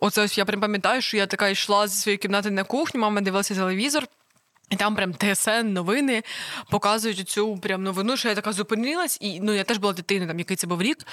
Оце 0.00 0.22
ось 0.22 0.38
я 0.38 0.44
прям 0.44 0.60
пам'ятаю, 0.60 1.02
що 1.02 1.16
я 1.16 1.26
така 1.26 1.48
йшла 1.48 1.88
зі 1.88 2.00
своєї 2.00 2.18
кімнати 2.18 2.50
на 2.50 2.64
кухню, 2.64 3.00
мама 3.00 3.20
дивилася 3.20 3.54
телевізор. 3.54 4.06
І 4.70 4.76
там 4.76 4.96
прям 4.96 5.14
ТСН 5.14 5.66
новини 5.66 6.22
показують 6.70 7.28
цю 7.28 7.56
прям 7.56 7.82
новину, 7.82 8.16
що 8.16 8.28
я 8.28 8.34
така 8.34 8.52
зупинилась, 8.52 9.18
і 9.20 9.40
ну 9.40 9.52
я 9.52 9.64
теж 9.64 9.78
була 9.78 9.92
дитиною, 9.92 10.28
там 10.28 10.38
який 10.38 10.56
це 10.56 10.66
був 10.66 10.82
рік. 10.82 11.06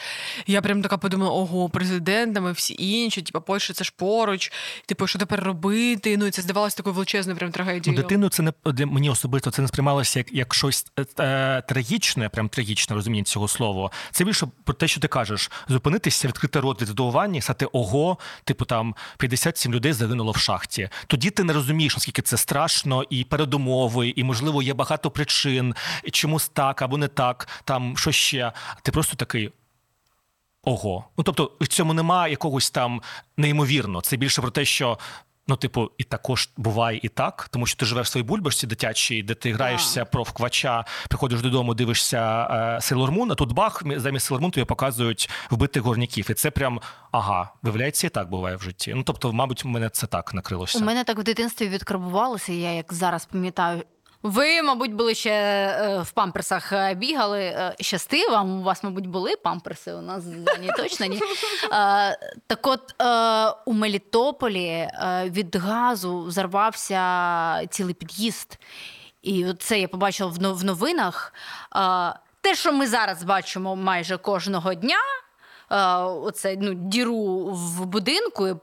Я 0.48 0.62
прям 0.62 0.82
така 0.82 0.98
подумала: 0.98 1.32
ого, 1.32 1.70
президентами, 1.70 2.52
всі 2.52 2.76
інші, 2.80 3.22
типу, 3.22 3.42
Польща 3.42 3.74
це 3.74 3.84
ж 3.84 3.94
поруч, 3.98 4.52
типу, 4.86 5.08
що 5.08 5.20
тепер 5.20 5.44
робити? 5.44 6.18
Ну 6.18 6.26
і 6.26 6.32
це 6.32 6.42
здавалося 6.42 6.78
такою 6.78 6.94
величезною 6.96 7.38
прям 7.38 7.52
трагедією. 7.52 7.98
Ну, 7.98 8.04
дитину 8.04 8.30
це 8.30 8.44
не 8.44 8.54
для 8.66 8.86
мені 8.86 9.10
особисто 9.10 9.52
це 9.52 9.62
не 9.62 9.68
сприймалося 9.68 10.20
як 10.20 10.32
як 10.32 10.54
щось 10.54 10.86
е, 11.00 11.06
е, 11.20 11.62
трагічне, 11.62 12.30
прям 12.30 12.50
трагічне 12.50 12.96
розуміння 12.96 13.24
цього 13.24 13.48
слова. 13.48 13.92
Це 14.12 14.24
більше 14.24 14.48
про 14.64 14.74
те, 14.74 14.88
що 14.88 15.02
ти 15.02 15.08
кажеш: 15.08 15.52
зупинитися, 15.68 16.28
відкрити 16.28 16.60
рот 16.60 16.82
від 16.82 16.88
здивування, 16.88 17.42
сказати 17.42 17.66
ого, 17.66 18.18
типу 18.44 18.66
там 18.66 18.96
57 19.18 19.74
людей 19.74 19.94
загинуло 19.94 20.32
в 20.32 20.38
шахті. 20.38 20.90
Тоді 21.08 21.30
ти 21.30 21.44
не 21.44 21.54
розумієш, 21.54 21.96
наскільки 21.96 22.22
це 22.22 22.38
страшно 22.38 23.04
і 23.10 23.24
перед 23.24 23.45
передумови, 23.46 24.14
і 24.16 24.24
можливо 24.24 24.62
є 24.62 24.74
багато 24.74 25.12
причин, 25.12 25.76
чомусь 26.12 26.50
так 26.50 26.82
або 26.82 26.98
не 26.98 27.08
так, 27.08 27.48
там 27.64 27.98
що 27.98 28.12
ще. 28.12 28.52
Ти 28.84 28.92
просто 28.92 29.16
такий. 29.16 29.52
Ого. 30.64 31.06
Ну 31.18 31.24
тобто 31.24 31.52
в 31.62 31.68
цьому 31.68 31.94
немає 31.94 32.32
якогось 32.32 32.72
там 32.72 33.02
неймовірно. 33.38 34.02
Це 34.02 34.18
більше 34.18 34.42
про 34.42 34.52
те, 34.52 34.66
що. 34.66 34.98
Ну, 35.48 35.56
типу, 35.56 35.92
і 35.98 36.04
також 36.04 36.50
буває 36.58 37.00
і 37.04 37.10
так, 37.10 37.48
тому 37.52 37.66
що 37.66 37.78
ти 37.78 37.86
живеш 37.86 38.08
в 38.08 38.12
своїй 38.12 38.24
бульбашці 38.24 38.68
дитячій, 38.68 39.24
де 39.24 39.34
ти 39.34 39.54
граєшся 39.54 40.02
yeah. 40.02 40.12
про 40.12 40.24
вквача, 40.24 40.86
приходиш 41.10 41.42
додому, 41.42 41.74
дивишся 41.74 42.48
е, 42.78 42.82
Сейлор 42.82 43.12
Мун, 43.12 43.32
а 43.32 43.36
тут 43.36 43.54
бах, 43.54 43.84
замість 43.96 44.26
Сейлор 44.26 44.42
Мун 44.42 44.52
тобі 44.52 44.66
показують 44.66 45.30
вбитих 45.50 45.84
горняків. 45.84 46.32
І 46.32 46.34
це 46.34 46.52
прям 46.52 46.80
ага, 47.12 47.54
виявляється, 47.62 48.08
і 48.08 48.10
так 48.10 48.30
буває 48.30 48.56
в 48.56 48.62
житті. 48.62 48.94
Ну 48.96 49.04
тобто, 49.04 49.34
мабуть, 49.34 49.66
мене 49.66 49.90
це 49.90 50.08
так 50.08 50.34
накрилося. 50.34 50.80
У 50.80 50.82
мене 50.82 51.04
так 51.04 51.20
в 51.20 51.24
дитинстві 51.24 51.68
відкарбувалося. 51.68 52.54
Я 52.54 52.72
як 52.72 52.94
зараз 52.94 53.26
пам'ятаю, 53.26 53.84
ви, 54.26 54.62
мабуть, 54.62 54.94
були 54.94 55.16
ще 55.16 55.30
е, 55.30 56.02
в 56.02 56.12
памперсах 56.12 56.74
е, 56.74 56.94
бігали. 56.94 57.40
Е, 57.40 57.76
щасти 57.80 58.28
вам, 58.30 58.60
у 58.60 58.64
вас, 58.64 58.84
мабуть, 58.84 59.08
були 59.08 59.36
памперси, 59.36 59.94
у 59.94 60.02
нас 60.02 60.24
ні, 60.62 60.70
точно 60.78 61.06
ні. 61.06 61.20
Так 62.48 62.68
от 62.68 62.96
у 63.66 63.74
Мелітополі 63.74 64.90
від 65.26 65.56
газу 65.56 66.22
взорвався 66.22 67.68
цілий 67.70 67.94
під'їзд. 67.94 68.60
І 69.22 69.46
це 69.60 69.80
я 69.80 69.88
побачила 69.88 70.30
в 70.40 70.64
новинах. 70.64 71.34
Те, 72.42 72.56
що 72.56 72.74
ми 72.74 72.88
зараз 72.88 73.24
бачимо 73.24 73.76
майже 73.76 74.18
кожного 74.18 74.74
дня. 74.74 75.00
Оце 76.06 76.58
ну, 76.62 76.74
діру 76.74 77.46
в 77.46 77.86
будинку. 77.86 78.48
і 78.48 78.56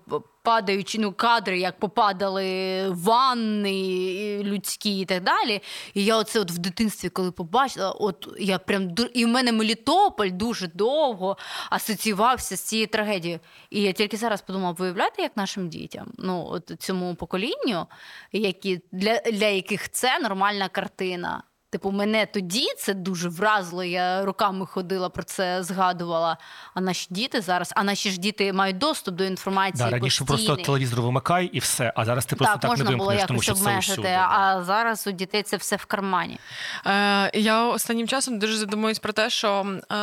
Падаючи 0.44 0.98
ну, 0.98 1.12
кадри, 1.12 1.58
як 1.58 1.78
попадали 1.78 2.88
ванни 2.88 4.42
людські 4.42 5.00
і 5.00 5.04
так 5.04 5.22
далі. 5.22 5.62
І 5.94 6.04
я 6.04 6.16
оце 6.16 6.40
от 6.40 6.50
в 6.50 6.58
дитинстві, 6.58 7.08
коли 7.08 7.30
побачила, 7.30 7.90
от 7.90 8.28
я 8.38 8.58
прям 8.58 8.94
і 9.14 9.24
в 9.24 9.28
мене 9.28 9.52
Мелітополь 9.52 10.30
дуже 10.30 10.66
довго 10.66 11.36
асоціювався 11.70 12.56
з 12.56 12.60
цією 12.60 12.86
трагедією. 12.86 13.40
І 13.70 13.82
я 13.82 13.92
тільки 13.92 14.16
зараз 14.16 14.42
подумала, 14.42 14.72
виявляєте, 14.72 15.22
як 15.22 15.36
нашим 15.36 15.68
дітям, 15.68 16.12
ну 16.18 16.46
от 16.50 16.72
цьому 16.78 17.14
поколінню, 17.14 17.86
які 18.32 18.80
для, 18.92 19.18
для 19.18 19.46
яких 19.46 19.90
це 19.90 20.18
нормальна 20.18 20.68
картина. 20.68 21.42
Типу, 21.72 21.90
мене 21.90 22.26
тоді 22.26 22.66
це 22.78 22.94
дуже 22.94 23.28
вразило. 23.28 23.84
Я 23.84 24.24
руками 24.24 24.66
ходила 24.66 25.08
про 25.08 25.22
це, 25.22 25.62
згадувала. 25.62 26.36
А 26.74 26.80
наші 26.80 27.06
діти 27.10 27.40
зараз, 27.40 27.72
а 27.76 27.84
наші 27.84 28.10
ж 28.10 28.20
діти 28.20 28.52
мають 28.52 28.78
доступ 28.78 29.14
до 29.14 29.24
інформації. 29.24 29.84
Да, 29.84 29.90
Раніше 29.90 30.24
постійний. 30.24 30.46
просто 30.46 30.64
телевізор 30.64 31.00
вимикай 31.00 31.46
і 31.46 31.58
все. 31.58 31.92
А 31.96 32.04
зараз 32.04 32.26
ти 32.26 32.36
просто 32.36 32.58
так, 32.58 32.60
так 32.60 32.70
не 32.78 32.84
можна 32.84 32.96
було 32.96 33.08
вимкнеш, 33.08 33.28
тому 33.28 33.42
що 33.42 33.50
якось 33.52 33.64
це 33.64 33.70
обмежити. 33.70 34.08
А 34.08 34.62
зараз 34.64 35.06
у 35.06 35.10
дітей 35.10 35.42
це 35.42 35.56
все 35.56 35.76
в 35.76 35.84
кармані. 35.84 36.38
Е, 36.86 37.38
Я 37.38 37.64
останнім 37.64 38.08
часом 38.08 38.38
дуже 38.38 38.56
задумуюсь 38.56 38.98
про 38.98 39.12
те, 39.12 39.30
що 39.30 39.78
е, 39.92 39.96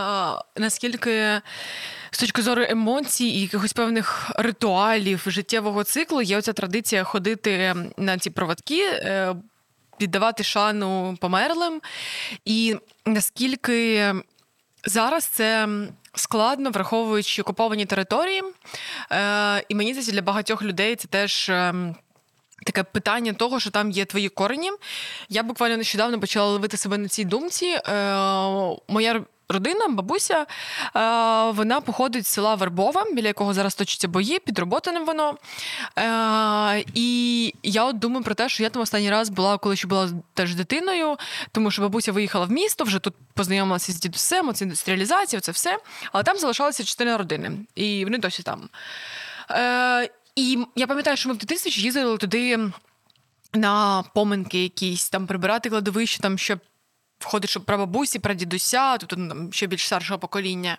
наскільки. 0.61 1.41
З 2.11 2.19
точки 2.19 2.41
зору 2.41 2.65
емоцій 2.69 3.25
і 3.25 3.41
якихось 3.41 3.73
певних 3.73 4.31
ритуалів 4.35 5.23
життєвого 5.27 5.83
циклу 5.83 6.21
є 6.21 6.37
оця 6.37 6.53
традиція 6.53 7.03
ходити 7.03 7.75
на 7.97 8.17
ці 8.17 8.29
проводки, 8.29 8.81
е, 8.81 9.35
віддавати 10.01 10.43
шану 10.43 11.17
померлим. 11.21 11.81
І 12.45 12.75
наскільки 13.05 14.13
зараз 14.85 15.25
це 15.25 15.67
складно, 16.13 16.69
враховуючи 16.69 17.41
окуповані 17.41 17.85
території, 17.85 18.43
е, 19.11 19.63
і 19.69 19.75
мені 19.75 19.93
здається, 19.93 20.11
для 20.11 20.21
багатьох 20.21 20.63
людей 20.63 20.95
це 20.95 21.07
теж. 21.07 21.49
Ем, 21.49 21.95
таке 22.65 22.83
питання 22.83 23.33
того, 23.33 23.59
що 23.59 23.69
там 23.69 23.91
є 23.91 24.05
твої 24.05 24.29
корені. 24.29 24.71
Я 25.29 25.43
буквально 25.43 25.77
нещодавно 25.77 26.19
почала 26.19 26.51
ловити 26.51 26.77
себе 26.77 26.97
на 26.97 27.07
цій 27.07 27.25
думці. 27.25 27.65
Е, 27.65 27.81
Моя 28.87 29.23
родина, 29.49 29.87
бабуся, 29.87 30.41
е, 30.41 30.45
вона 31.51 31.81
походить 31.81 32.25
з 32.25 32.29
села 32.29 32.55
Вербова, 32.55 33.05
біля 33.13 33.27
якого 33.27 33.53
зараз 33.53 33.75
точаться 33.75 34.07
бої, 34.07 34.39
підроботане 34.39 34.99
воно. 34.99 35.37
Е, 35.97 36.85
і 36.93 37.53
я 37.63 37.83
от 37.85 37.99
думаю 37.99 38.23
про 38.23 38.35
те, 38.35 38.49
що 38.49 38.63
я 38.63 38.69
там 38.69 38.81
останній 38.81 39.09
раз 39.09 39.29
була, 39.29 39.57
коли 39.57 39.75
ще 39.75 39.87
була 39.87 40.09
теж 40.33 40.55
дитиною, 40.55 41.17
тому 41.51 41.71
що 41.71 41.81
бабуся 41.81 42.11
виїхала 42.11 42.45
в 42.45 42.51
місто, 42.51 42.83
вже 42.83 42.99
тут 42.99 43.13
познайомилася 43.33 43.91
з 43.91 43.99
дідусем, 43.99 44.49
оце 44.49 44.65
індустріалізація, 44.65 45.39
це 45.39 45.51
все. 45.51 45.77
Але 46.11 46.23
там 46.23 46.37
залишалася 46.37 46.83
частина 46.83 47.17
родини, 47.17 47.51
і 47.75 48.03
вони 48.05 48.17
досі 48.17 48.43
там. 48.43 48.69
Е, 49.51 50.09
І 50.35 50.65
я 50.75 50.87
пам'ятаю, 50.87 51.17
що 51.17 51.29
ми 51.29 51.35
в 51.35 51.37
дитинстві 51.37 51.81
їздили 51.81 52.17
туди. 52.17 52.59
На 53.53 54.03
поминки 54.13 54.63
якісь 54.63 55.09
там 55.09 55.27
прибирати 55.27 55.69
кладовище, 55.69 56.19
там 56.19 56.37
щоб 56.37 56.59
входить, 57.19 57.49
що 57.49 57.61
прабабусі, 57.61 58.19
прадідуся, 58.19 58.97
тобто 58.97 59.15
ну, 59.15 59.29
там 59.29 59.53
ще 59.53 59.67
більш 59.67 59.85
старшого 59.85 60.19
покоління. 60.19 60.77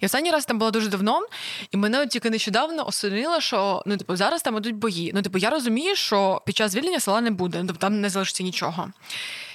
І 0.00 0.06
останній 0.06 0.30
раз 0.30 0.46
там 0.46 0.58
було 0.58 0.70
дуже 0.70 0.88
давно, 0.88 1.26
і 1.70 1.76
мене 1.76 2.06
тільки 2.06 2.30
нещодавно 2.30 2.86
осудило, 2.86 3.40
що 3.40 3.82
ну, 3.86 3.96
типу, 3.96 4.16
зараз 4.16 4.42
там 4.42 4.56
ідуть 4.56 4.74
бої. 4.74 5.12
Ну, 5.14 5.22
типу, 5.22 5.38
я 5.38 5.50
розумію, 5.50 5.96
що 5.96 6.42
під 6.46 6.56
час 6.56 6.72
звільнення 6.72 7.00
села 7.00 7.20
не 7.20 7.30
буде, 7.30 7.58
тобто 7.58 7.80
там 7.80 8.00
не 8.00 8.10
залишиться 8.10 8.42
нічого. 8.42 8.92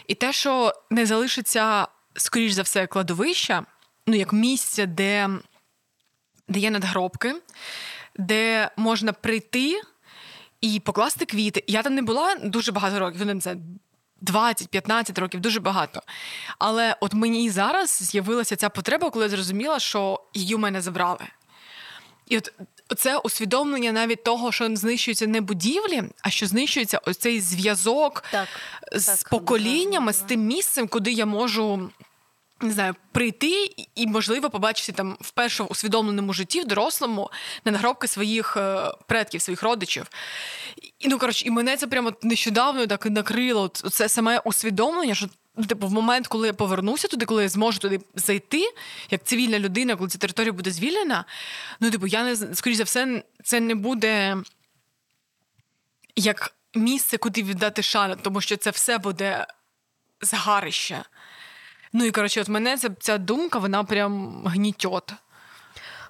І 0.07 0.15
те, 0.15 0.33
що 0.33 0.73
не 0.89 1.05
залишиться, 1.05 1.87
скоріш 2.15 2.51
за 2.51 2.61
все, 2.61 2.87
кладовища, 2.87 3.65
ну, 4.07 4.15
як 4.15 4.33
місце, 4.33 4.85
де, 4.85 5.29
де 6.47 6.59
є 6.59 6.71
надгробки, 6.71 7.35
де 8.17 8.69
можна 8.77 9.13
прийти. 9.13 9.81
І 10.61 10.79
покласти 10.79 11.25
квіти. 11.25 11.63
Я 11.67 11.83
там 11.83 11.95
не 11.95 12.01
була 12.01 12.35
дуже 12.35 12.71
багато 12.71 12.99
років. 12.99 13.21
Ну, 13.25 13.41
це 13.41 13.55
20-15 14.21 15.19
років, 15.19 15.39
дуже 15.39 15.59
багато. 15.59 16.01
Але 16.59 16.95
от 16.99 17.13
мені 17.13 17.49
зараз 17.49 17.99
з'явилася 18.03 18.55
ця 18.55 18.69
потреба, 18.69 19.09
коли 19.09 19.25
я 19.25 19.29
зрозуміла, 19.29 19.79
що 19.79 20.21
її 20.33 20.55
у 20.55 20.57
мене 20.57 20.81
забрали. 20.81 21.25
І 22.27 22.37
от 22.37 22.53
це 22.97 23.17
усвідомлення 23.17 23.91
навіть 23.91 24.23
того, 24.23 24.51
що 24.51 24.75
знищуються 24.75 25.27
не 25.27 25.41
будівлі, 25.41 26.03
а 26.21 26.29
що 26.29 26.47
знищується 26.47 26.97
оцей 26.97 27.41
зв'язок 27.41 28.23
так, 28.31 28.47
з 28.91 29.05
так, 29.05 29.29
поколіннями, 29.29 30.11
так, 30.11 30.15
з 30.15 30.19
тим 30.19 30.41
місцем, 30.41 30.87
куди 30.87 31.11
я 31.11 31.25
можу. 31.25 31.89
Не 32.61 32.71
знаю, 32.71 32.95
прийти 33.11 33.69
і, 33.95 34.07
можливо, 34.07 34.49
побачити 34.49 34.91
там 34.91 35.17
вперше 35.21 35.63
в 35.63 35.71
усвідомленому 35.71 36.33
житті, 36.33 36.61
в 36.61 36.67
дорослому, 36.67 37.31
на 37.65 37.71
нагробки 37.71 38.07
своїх 38.07 38.57
е, 38.57 38.91
предків, 39.07 39.41
своїх 39.41 39.63
родичів. 39.63 40.07
І 41.05 41.07
ну 41.07 41.17
коротше, 41.17 41.45
і 41.45 41.51
мене 41.51 41.77
це 41.77 41.87
прямо 41.87 42.13
нещодавно 42.21 42.87
так 42.87 43.05
накрило. 43.05 43.67
Це 43.67 44.09
саме 44.09 44.39
усвідомлення, 44.39 45.15
що 45.15 45.29
ну, 45.55 45.65
типу, 45.65 45.87
в 45.87 45.91
момент, 45.91 46.27
коли 46.27 46.47
я 46.47 46.53
повернуся 46.53 47.07
туди, 47.07 47.25
коли 47.25 47.43
я 47.43 47.49
зможу 47.49 47.79
туди 47.79 47.99
зайти, 48.15 48.63
як 49.09 49.23
цивільна 49.23 49.59
людина, 49.59 49.95
коли 49.95 50.09
ця 50.09 50.17
територія 50.17 50.53
буде 50.53 50.71
звільнена, 50.71 51.25
ну 51.79 51.91
типу, 51.91 52.07
я 52.07 52.23
не 52.23 52.55
скоріш 52.55 52.77
за 52.77 52.83
все, 52.83 53.23
це 53.43 53.59
не 53.59 53.75
буде 53.75 54.37
як 56.15 56.55
місце, 56.75 57.17
куди 57.17 57.43
віддати 57.43 57.81
шану, 57.83 58.15
тому 58.21 58.41
що 58.41 58.57
це 58.57 58.69
все 58.69 58.97
буде 58.97 59.47
згарище. 60.21 61.03
Ну 61.93 62.05
і 62.05 62.11
коротше, 62.11 62.41
от 62.41 62.47
мене 62.47 62.77
ця, 62.77 62.89
ця 62.99 63.17
думка, 63.17 63.59
вона 63.59 63.83
прям 63.83 64.43
гнітьот. 64.47 65.13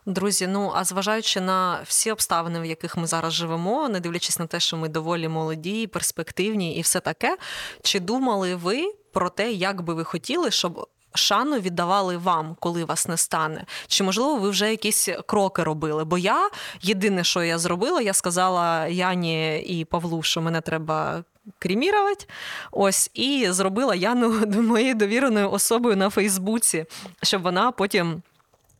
Друзі, 0.05 0.47
ну 0.47 0.71
а 0.75 0.83
зважаючи 0.83 1.41
на 1.41 1.79
всі 1.85 2.11
обставини, 2.11 2.59
в 2.59 2.65
яких 2.65 2.97
ми 2.97 3.07
зараз 3.07 3.33
живемо, 3.33 3.89
не 3.89 3.99
дивлячись 3.99 4.39
на 4.39 4.47
те, 4.47 4.59
що 4.59 4.77
ми 4.77 4.89
доволі 4.89 5.27
молоді, 5.27 5.87
перспективні 5.87 6.75
і 6.75 6.81
все 6.81 6.99
таке, 6.99 7.37
чи 7.81 7.99
думали 7.99 8.55
ви 8.55 8.93
про 9.13 9.29
те, 9.29 9.51
як 9.51 9.81
би 9.81 9.93
ви 9.93 10.03
хотіли, 10.03 10.51
щоб 10.51 10.87
шану 11.13 11.59
віддавали 11.59 12.17
вам, 12.17 12.55
коли 12.59 12.85
вас 12.85 13.07
не 13.07 13.17
стане? 13.17 13.65
Чи 13.87 14.03
можливо 14.03 14.35
ви 14.35 14.49
вже 14.49 14.71
якісь 14.71 15.09
кроки 15.27 15.63
робили? 15.63 16.05
Бо 16.05 16.17
я 16.17 16.49
єдине, 16.81 17.23
що 17.23 17.43
я 17.43 17.57
зробила, 17.57 18.01
я 18.01 18.13
сказала 18.13 18.87
Яні 18.87 19.59
і 19.59 19.85
Павлу, 19.85 20.23
що 20.23 20.41
мене 20.41 20.61
треба. 20.61 21.23
Кремірувати. 21.59 22.25
Ось 22.71 23.11
і 23.13 23.47
зробила 23.49 23.95
Яну 23.95 24.45
моєю 24.61 24.95
довіреною 24.95 25.51
особою 25.51 25.95
на 25.95 26.09
Фейсбуці, 26.09 26.85
щоб 27.23 27.41
вона 27.41 27.71
потім 27.71 28.21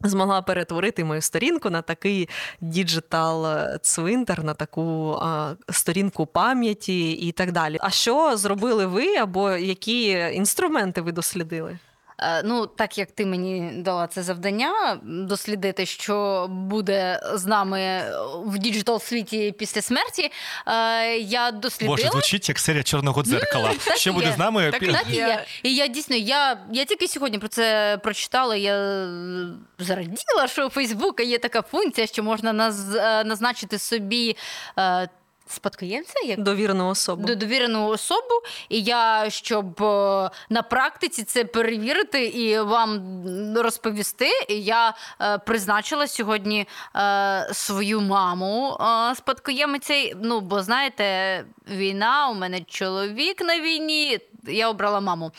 змогла 0.03 0.41
перетворити 0.41 1.03
мою 1.03 1.21
сторінку 1.21 1.69
на 1.69 1.81
такий 1.81 2.29
digital 2.61 3.67
цвинтар, 3.81 4.43
на 4.43 4.53
таку 4.53 5.17
а, 5.21 5.55
сторінку 5.69 6.25
пам'яті 6.25 7.11
і 7.11 7.31
так 7.31 7.51
далі. 7.51 7.77
А 7.81 7.89
що 7.89 8.37
зробили 8.37 8.85
ви 8.85 9.15
або 9.15 9.51
які 9.51 10.09
інструменти 10.33 11.01
ви 11.01 11.11
дослідили? 11.11 11.79
Е, 12.19 12.43
ну, 12.43 12.67
так 12.67 12.97
як 12.97 13.11
ти 13.11 13.25
мені 13.25 13.71
дала 13.81 14.07
це 14.07 14.23
завдання 14.23 14.99
дослідити, 15.03 15.85
що 15.85 16.47
буде 16.49 17.19
з 17.33 17.45
нами 17.45 18.03
в 18.45 18.57
digital 18.57 18.99
світі 18.99 19.55
після 19.59 19.81
смерті, 19.81 20.31
е, 20.67 21.17
я 21.17 21.51
дослідила. 21.51 21.95
Боже, 21.97 22.09
звучить 22.09 22.49
як 22.49 22.59
серія 22.59 22.83
чорного 22.83 23.23
дзеркала. 23.23 23.71
Так 23.85 23.97
що 23.97 24.09
і 24.09 24.13
буде 24.13 24.25
є. 24.25 24.33
з 24.33 24.37
нами? 24.37 24.71
Так 24.71 24.81
пі- 24.83 24.91
Так 24.91 25.05
і 25.09 25.15
є. 25.15 25.45
І 25.63 25.75
я 25.75 25.87
дійсно, 25.87 26.15
я, 26.15 26.59
я 26.71 26.85
тільки 26.85 27.07
сьогодні 27.07 27.39
про 27.39 27.47
це 27.47 27.97
прочитала. 28.03 28.55
Я 28.55 29.07
зраділа, 29.79 30.47
що 30.47 30.67
у 30.67 30.69
Фейсбука 30.69 31.23
є 31.23 31.37
така 31.37 31.61
функція, 31.61 32.07
що 32.07 32.23
можна 32.23 32.53
наз, 32.53 32.95
е, 32.95 33.23
назначити 33.23 33.79
собі. 33.79 34.37
Спадкоємця 35.47 36.19
як 36.25 36.41
Довірену 36.41 36.89
особу. 36.89 37.27
до 37.27 37.35
довірену 37.35 37.87
особу, 37.87 38.33
і 38.69 38.81
я 38.81 39.29
щоб 39.29 39.83
е, 39.83 40.29
на 40.49 40.61
практиці 40.61 41.23
це 41.23 41.43
перевірити 41.43 42.25
і 42.25 42.59
вам 42.59 43.01
розповісти. 43.57 44.29
Я 44.49 44.93
е, 45.21 45.37
призначила 45.37 46.07
сьогодні 46.07 46.67
е, 46.95 47.49
свою 47.53 48.01
маму 48.01 48.77
спадкоємиця. 49.15 49.93
Ну, 50.21 50.41
бо 50.41 50.63
знаєте, 50.63 51.45
війна, 51.69 52.29
у 52.29 52.33
мене 52.33 52.61
чоловік 52.61 53.41
на 53.41 53.59
війні. 53.59 54.19
Я 54.47 54.69
обрала 54.69 54.99
маму. 54.99 55.31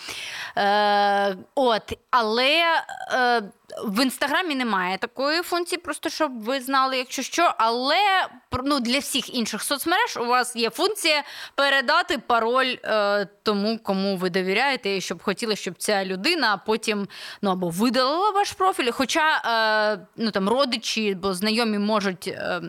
Е, 0.56 1.36
От, 1.54 1.98
але 2.10 2.82
е, 3.12 3.42
в 3.84 4.02
інстаграмі 4.02 4.54
немає 4.54 4.98
такої 4.98 5.42
функції, 5.42 5.78
просто 5.78 6.08
щоб 6.08 6.42
ви 6.42 6.60
знали, 6.60 6.98
якщо 6.98 7.22
що. 7.22 7.54
Але 7.58 8.26
ну, 8.64 8.80
для 8.80 8.98
всіх 8.98 9.34
інших 9.34 9.62
соцмереж 9.62 10.16
у 10.16 10.26
вас 10.26 10.56
є 10.56 10.70
функція 10.70 11.22
передати 11.54 12.18
пароль 12.18 12.76
е, 12.84 13.28
тому, 13.42 13.78
кому 13.78 14.16
ви 14.16 14.30
довіряєте, 14.30 14.96
і 14.96 15.00
щоб 15.00 15.22
хотіли, 15.22 15.56
щоб 15.56 15.74
ця 15.78 16.04
людина 16.04 16.56
потім 16.66 17.08
ну 17.42 17.50
або 17.50 17.68
видалила 17.68 18.30
ваш 18.30 18.52
профіль. 18.52 18.90
Хоча 18.90 19.36
е, 19.36 20.06
ну 20.16 20.30
там 20.30 20.48
родичі 20.48 21.12
або 21.12 21.34
знайомі 21.34 21.78
можуть. 21.78 22.28
Е, 22.28 22.60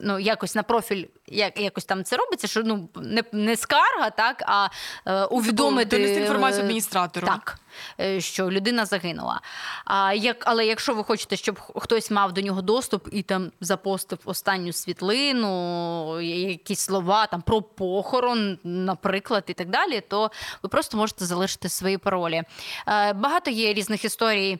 ну, 0.00 0.18
якось 0.18 0.54
на 0.54 0.62
профіль 0.62 1.04
як, 1.26 1.60
якось 1.60 1.84
там 1.84 2.04
це 2.04 2.16
робиться, 2.16 2.46
що 2.46 2.62
ну 2.62 2.88
не, 2.96 3.22
не 3.32 3.56
скарга, 3.56 4.10
так, 4.10 4.42
а 4.46 4.68
е, 5.06 5.24
увідомити 5.24 5.96
Донести 5.96 6.20
інформацію 6.20 6.62
адміністратору. 6.62 7.26
Так, 7.26 7.58
е, 8.00 8.20
що 8.20 8.50
людина 8.50 8.86
загинула. 8.86 9.40
А 9.84 10.12
як, 10.12 10.44
але 10.46 10.66
якщо 10.66 10.94
ви 10.94 11.04
хочете, 11.04 11.36
щоб 11.36 11.60
хтось 11.60 12.10
мав 12.10 12.32
до 12.32 12.40
нього 12.40 12.62
доступ 12.62 13.08
і 13.12 13.22
там 13.22 13.52
запостив 13.60 14.18
останню 14.24 14.72
світлину, 14.72 16.20
якісь 16.20 16.80
слова 16.80 17.26
там 17.26 17.42
про 17.42 17.62
похорон, 17.62 18.58
наприклад, 18.64 19.44
і 19.46 19.52
так 19.52 19.68
далі, 19.68 20.00
то 20.08 20.30
ви 20.62 20.68
просто 20.68 20.96
можете 20.96 21.24
залишити 21.24 21.68
свої 21.68 21.98
паролі. 21.98 22.42
Е, 22.88 23.12
Багато 23.12 23.50
є 23.50 23.74
різних 23.74 24.04
історій. 24.04 24.58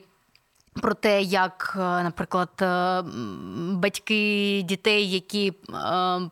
Про 0.73 0.93
те, 0.93 1.21
як, 1.21 1.73
е, 1.75 1.79
наприклад, 1.79 2.49
е, 2.61 3.01
батьки 3.73 4.61
дітей, 4.65 5.11
які 5.11 5.47
е, 5.47 5.53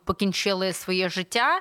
покінчили 0.04 0.72
своє 0.72 1.08
життя 1.08 1.60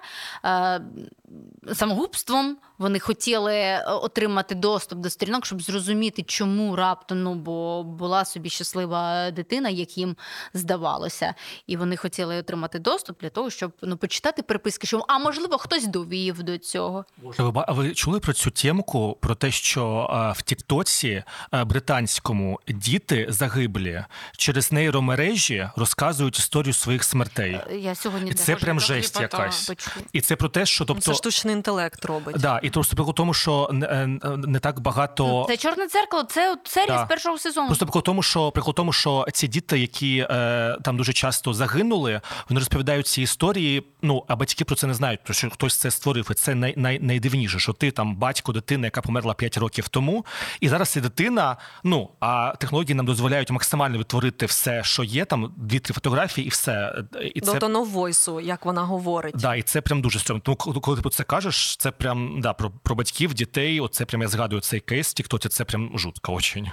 самогубством, 1.74 2.58
вони 2.78 3.00
хотіли 3.00 3.54
е, 3.56 3.84
отримати 3.84 4.56
доступ 4.56 5.00
до 5.00 5.10
сторінок, 5.10 5.46
щоб 5.46 5.62
зрозуміти, 5.62 6.24
чому 6.24 6.76
раптом 6.76 7.24
ну, 7.24 7.36
бо 7.36 7.84
була 7.84 8.26
собі 8.26 8.50
щаслива 8.50 9.32
дитина, 9.32 9.70
як 9.70 9.98
їм 9.98 10.16
здавалося. 10.54 11.34
І 11.68 11.78
вони 11.78 11.98
хотіли 11.98 12.38
отримати 12.38 12.80
доступ 12.80 13.22
для 13.22 13.30
того, 13.30 13.50
щоб 13.50 13.72
ну, 13.82 13.98
почитати 13.98 14.42
переписки, 14.44 14.88
що 14.88 15.06
а 15.08 15.20
можливо 15.20 15.58
хтось 15.58 15.88
довів 15.88 16.44
до 16.44 16.58
цього. 16.58 17.06
Ви, 17.18 17.64
а 17.68 17.72
ви 17.72 17.94
чули 17.94 18.20
про 18.20 18.34
цю 18.34 18.52
темку? 18.52 19.18
Про 19.22 19.36
те, 19.36 19.52
що 19.52 20.10
е, 20.12 20.34
в 20.38 20.42
Тіктоці 20.42 21.24
е, 21.54 21.64
британському 21.64 22.60
діти 22.68 23.26
загиблі 23.30 24.06
через 24.38 24.72
нейромережі 24.72 25.70
розказують 25.76 26.40
історію 26.40 26.74
своїх 26.74 27.04
смертей. 27.04 27.60
Я 27.72 27.96
сьогодні 27.96 28.32
І 28.32 28.34
це 28.34 28.56
прям 28.56 28.80
жесть 28.80 29.22
якась. 29.22 29.68
почула. 29.68 29.96
І 30.14 30.22
це 30.22 30.36
про 30.36 30.50
те, 30.50 30.66
що 30.66 30.86
тобто. 30.86 31.17
Штучний 31.18 31.56
інтелект 31.56 32.06
робить. 32.06 32.36
Да, 32.40 32.60
і 32.64 32.70
просто 32.70 32.96
прикол 32.96 33.14
тому, 33.14 33.34
що 33.34 33.70
не, 33.72 33.86
е, 33.86 34.08
не 34.38 34.60
так 34.60 34.80
багато. 34.80 35.46
Це 35.50 35.58
чорне 35.58 35.88
дзеркало, 35.88 36.24
це 36.24 36.52
от 36.52 36.60
серія 36.64 36.98
Да. 36.98 37.06
з 37.06 37.08
першого 37.08 37.38
сезону. 37.38 37.68
Просто 37.68 37.86
прикол 37.86 38.04
тому, 38.04 38.24
що 38.24 38.52
прикол 38.52 38.74
тому, 38.74 38.94
що 38.94 39.26
ці 39.34 39.48
діти, 39.48 39.80
які 39.80 40.28
е, 40.30 40.78
там 40.84 40.98
дуже 40.98 41.14
часто 41.14 41.54
загинули, 41.54 42.22
вони 42.50 42.60
розповідають 42.60 43.08
ці 43.08 43.22
історії. 43.22 43.84
Ну 44.02 44.24
а 44.28 44.36
батьки 44.36 44.66
про 44.66 44.76
це 44.76 44.88
не 44.88 44.94
знають, 44.94 45.20
тому 45.24 45.34
що 45.36 45.50
хтось 45.50 45.76
це 45.76 45.92
створив. 45.92 46.28
І 46.32 46.34
це 46.34 46.56
най, 46.56 46.74
най, 46.78 47.00
найдивніше, 47.00 47.60
що 47.60 47.74
ти 47.74 47.92
там 47.92 48.16
батько 48.16 48.52
дитини, 48.52 48.88
яка 48.88 49.02
померла 49.02 49.34
5 49.34 49.58
років 49.58 49.88
тому, 49.88 50.26
і 50.62 50.70
зараз 50.70 50.90
ця 50.90 51.02
дитина. 51.02 51.58
Ну 51.84 52.10
а 52.20 52.54
технології 52.60 52.96
нам 52.96 53.06
дозволяють 53.06 53.52
максимально 53.52 53.98
відтворити 53.98 54.46
все, 54.46 54.84
що 54.84 55.04
є, 55.04 55.26
там 55.26 55.54
дві-три 55.58 55.94
фотографії, 55.94 56.48
і 56.48 56.50
все. 56.50 56.94
І 57.36 57.40
До 57.40 57.52
це 57.52 57.60
тону 57.60 57.84
войсу, 57.84 58.40
як 58.40 58.66
вона 58.66 58.84
говорить. 58.84 59.36
Да, 59.38 59.56
і 59.56 59.62
це 59.62 59.82
прям 59.82 60.02
дуже 60.02 60.20
стрьомно. 60.20 60.42
Тому 60.42 60.58
коли 60.58 60.98
ти 60.98 61.04
про 61.08 61.12
це 61.12 61.24
кажеш, 61.24 61.76
це 61.76 61.92
прям 61.92 62.42
да 62.42 62.54
про, 62.54 62.72
про 62.84 62.96
батьків, 62.96 63.34
дітей. 63.34 63.80
Оце 63.80 64.06
прям 64.06 64.22
я 64.22 64.28
згадую 64.28 64.62
цей 64.62 64.80
кейс. 64.80 65.14
Тіктоці 65.14 65.50
це 65.50 65.66
прям 65.66 65.92
жутко 65.96 66.34
очень. 66.34 66.72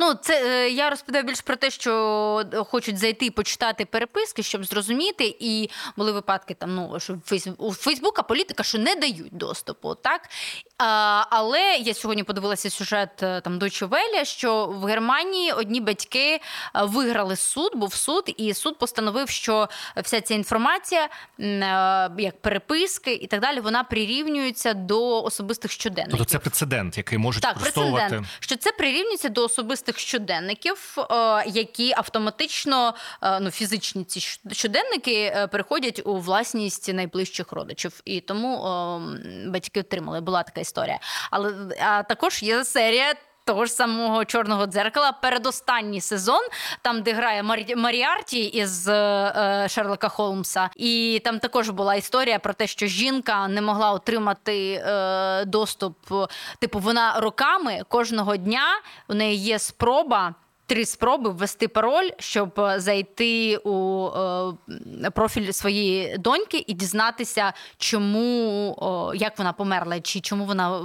Ну, 0.00 0.14
це 0.14 0.64
е, 0.64 0.70
я 0.70 0.90
розповідаю 0.90 1.24
більш 1.24 1.40
про 1.40 1.56
те, 1.56 1.70
що 1.70 2.44
хочуть 2.66 2.98
зайти 2.98 3.26
і 3.26 3.30
почитати 3.30 3.84
переписки, 3.84 4.42
щоб 4.42 4.64
зрозуміти. 4.64 5.36
І 5.40 5.70
були 5.96 6.12
випадки 6.12 6.54
там, 6.54 6.74
ну 6.74 7.00
що 7.00 7.18
у 7.58 7.72
Фейсбука 7.72 8.22
політика, 8.22 8.62
що 8.62 8.78
не 8.78 8.94
дають 8.94 9.36
доступу, 9.36 9.94
так 9.94 10.20
а, 10.78 11.24
але 11.30 11.76
я 11.76 11.94
сьогодні 11.94 12.24
подивилася 12.24 12.70
сюжет 12.70 13.22
е, 13.22 13.40
там 13.40 13.58
Deutsche 13.58 13.88
Welle, 13.88 14.24
що 14.24 14.66
в 14.66 14.84
Германії 14.84 15.52
одні 15.52 15.80
батьки 15.80 16.34
е, 16.34 16.40
виграли 16.74 17.36
суд, 17.36 17.72
був 17.74 17.94
суд, 17.94 18.34
і 18.36 18.54
суд 18.54 18.78
постановив, 18.78 19.28
що 19.28 19.68
вся 19.96 20.20
ця 20.20 20.34
інформація, 20.34 21.08
е, 21.40 22.10
як 22.18 22.40
переписки 22.40 23.12
і 23.14 23.26
так 23.26 23.40
далі, 23.40 23.60
вона 23.60 23.75
прирівнюється 23.84 24.74
до 24.74 25.22
особистих 25.22 25.70
щоденників. 25.70 26.18
Тобто 26.18 26.32
це 26.32 26.38
прецедент, 26.38 26.96
який 26.96 27.18
можуть 27.18 27.42
Так, 27.42 27.54
використовувати. 27.54 28.00
прецедент, 28.00 28.26
що 28.40 28.56
це 28.56 28.72
прирівнюється 28.72 29.28
до 29.28 29.44
особистих 29.44 29.98
щоденників, 29.98 30.96
е, 31.10 31.44
які 31.46 31.92
автоматично, 31.96 32.94
е, 33.22 33.40
ну 33.40 33.50
фізичні 33.50 34.04
ці 34.04 34.20
щоденники 34.52 35.32
е, 35.36 35.46
переходять 35.46 36.02
у 36.04 36.16
власність 36.16 36.94
найближчих 36.94 37.52
родичів. 37.52 38.00
І 38.04 38.20
тому 38.20 38.66
е, 38.66 39.48
батьки 39.48 39.80
отримали. 39.80 40.20
Була 40.20 40.42
така 40.42 40.60
історія. 40.60 40.98
Але 41.30 41.54
а 41.80 42.02
також 42.02 42.42
є 42.42 42.64
серія. 42.64 43.14
Того 43.46 43.66
ж 43.66 43.72
самого 43.72 44.24
чорного 44.24 44.66
дзеркала, 44.66 45.12
передостанній 45.12 46.00
сезон, 46.00 46.40
там, 46.82 47.02
де 47.02 47.12
грає 47.12 47.42
Марі... 47.42 47.76
Маріарті 47.76 48.44
із 48.44 48.88
е, 48.88 49.66
Шерлока 49.68 50.08
Холмса, 50.08 50.70
і 50.76 51.20
там 51.24 51.38
також 51.38 51.70
була 51.70 51.94
історія 51.94 52.38
про 52.38 52.54
те, 52.54 52.66
що 52.66 52.86
жінка 52.86 53.48
не 53.48 53.62
могла 53.62 53.92
отримати 53.92 54.72
е, 54.72 55.44
доступ. 55.44 55.96
Типу, 56.58 56.78
вона 56.78 57.20
роками 57.20 57.82
кожного 57.88 58.36
дня 58.36 58.64
у 59.08 59.14
неї 59.14 59.36
є 59.36 59.58
спроба. 59.58 60.34
Три 60.68 60.84
спроби 60.84 61.30
ввести 61.30 61.68
пароль, 61.68 62.10
щоб 62.18 62.60
е, 62.60 62.80
зайти 62.80 63.56
у 63.56 64.08
е, 65.02 65.10
профіль 65.10 65.52
своєї 65.52 66.18
доньки 66.18 66.64
і 66.66 66.72
дізнатися, 66.72 67.52
чому 67.78 68.74
о, 68.78 69.14
як 69.14 69.38
вона 69.38 69.52
померла, 69.52 70.00
чи 70.00 70.20
чому 70.20 70.44
вона 70.44 70.76
е, 70.76 70.80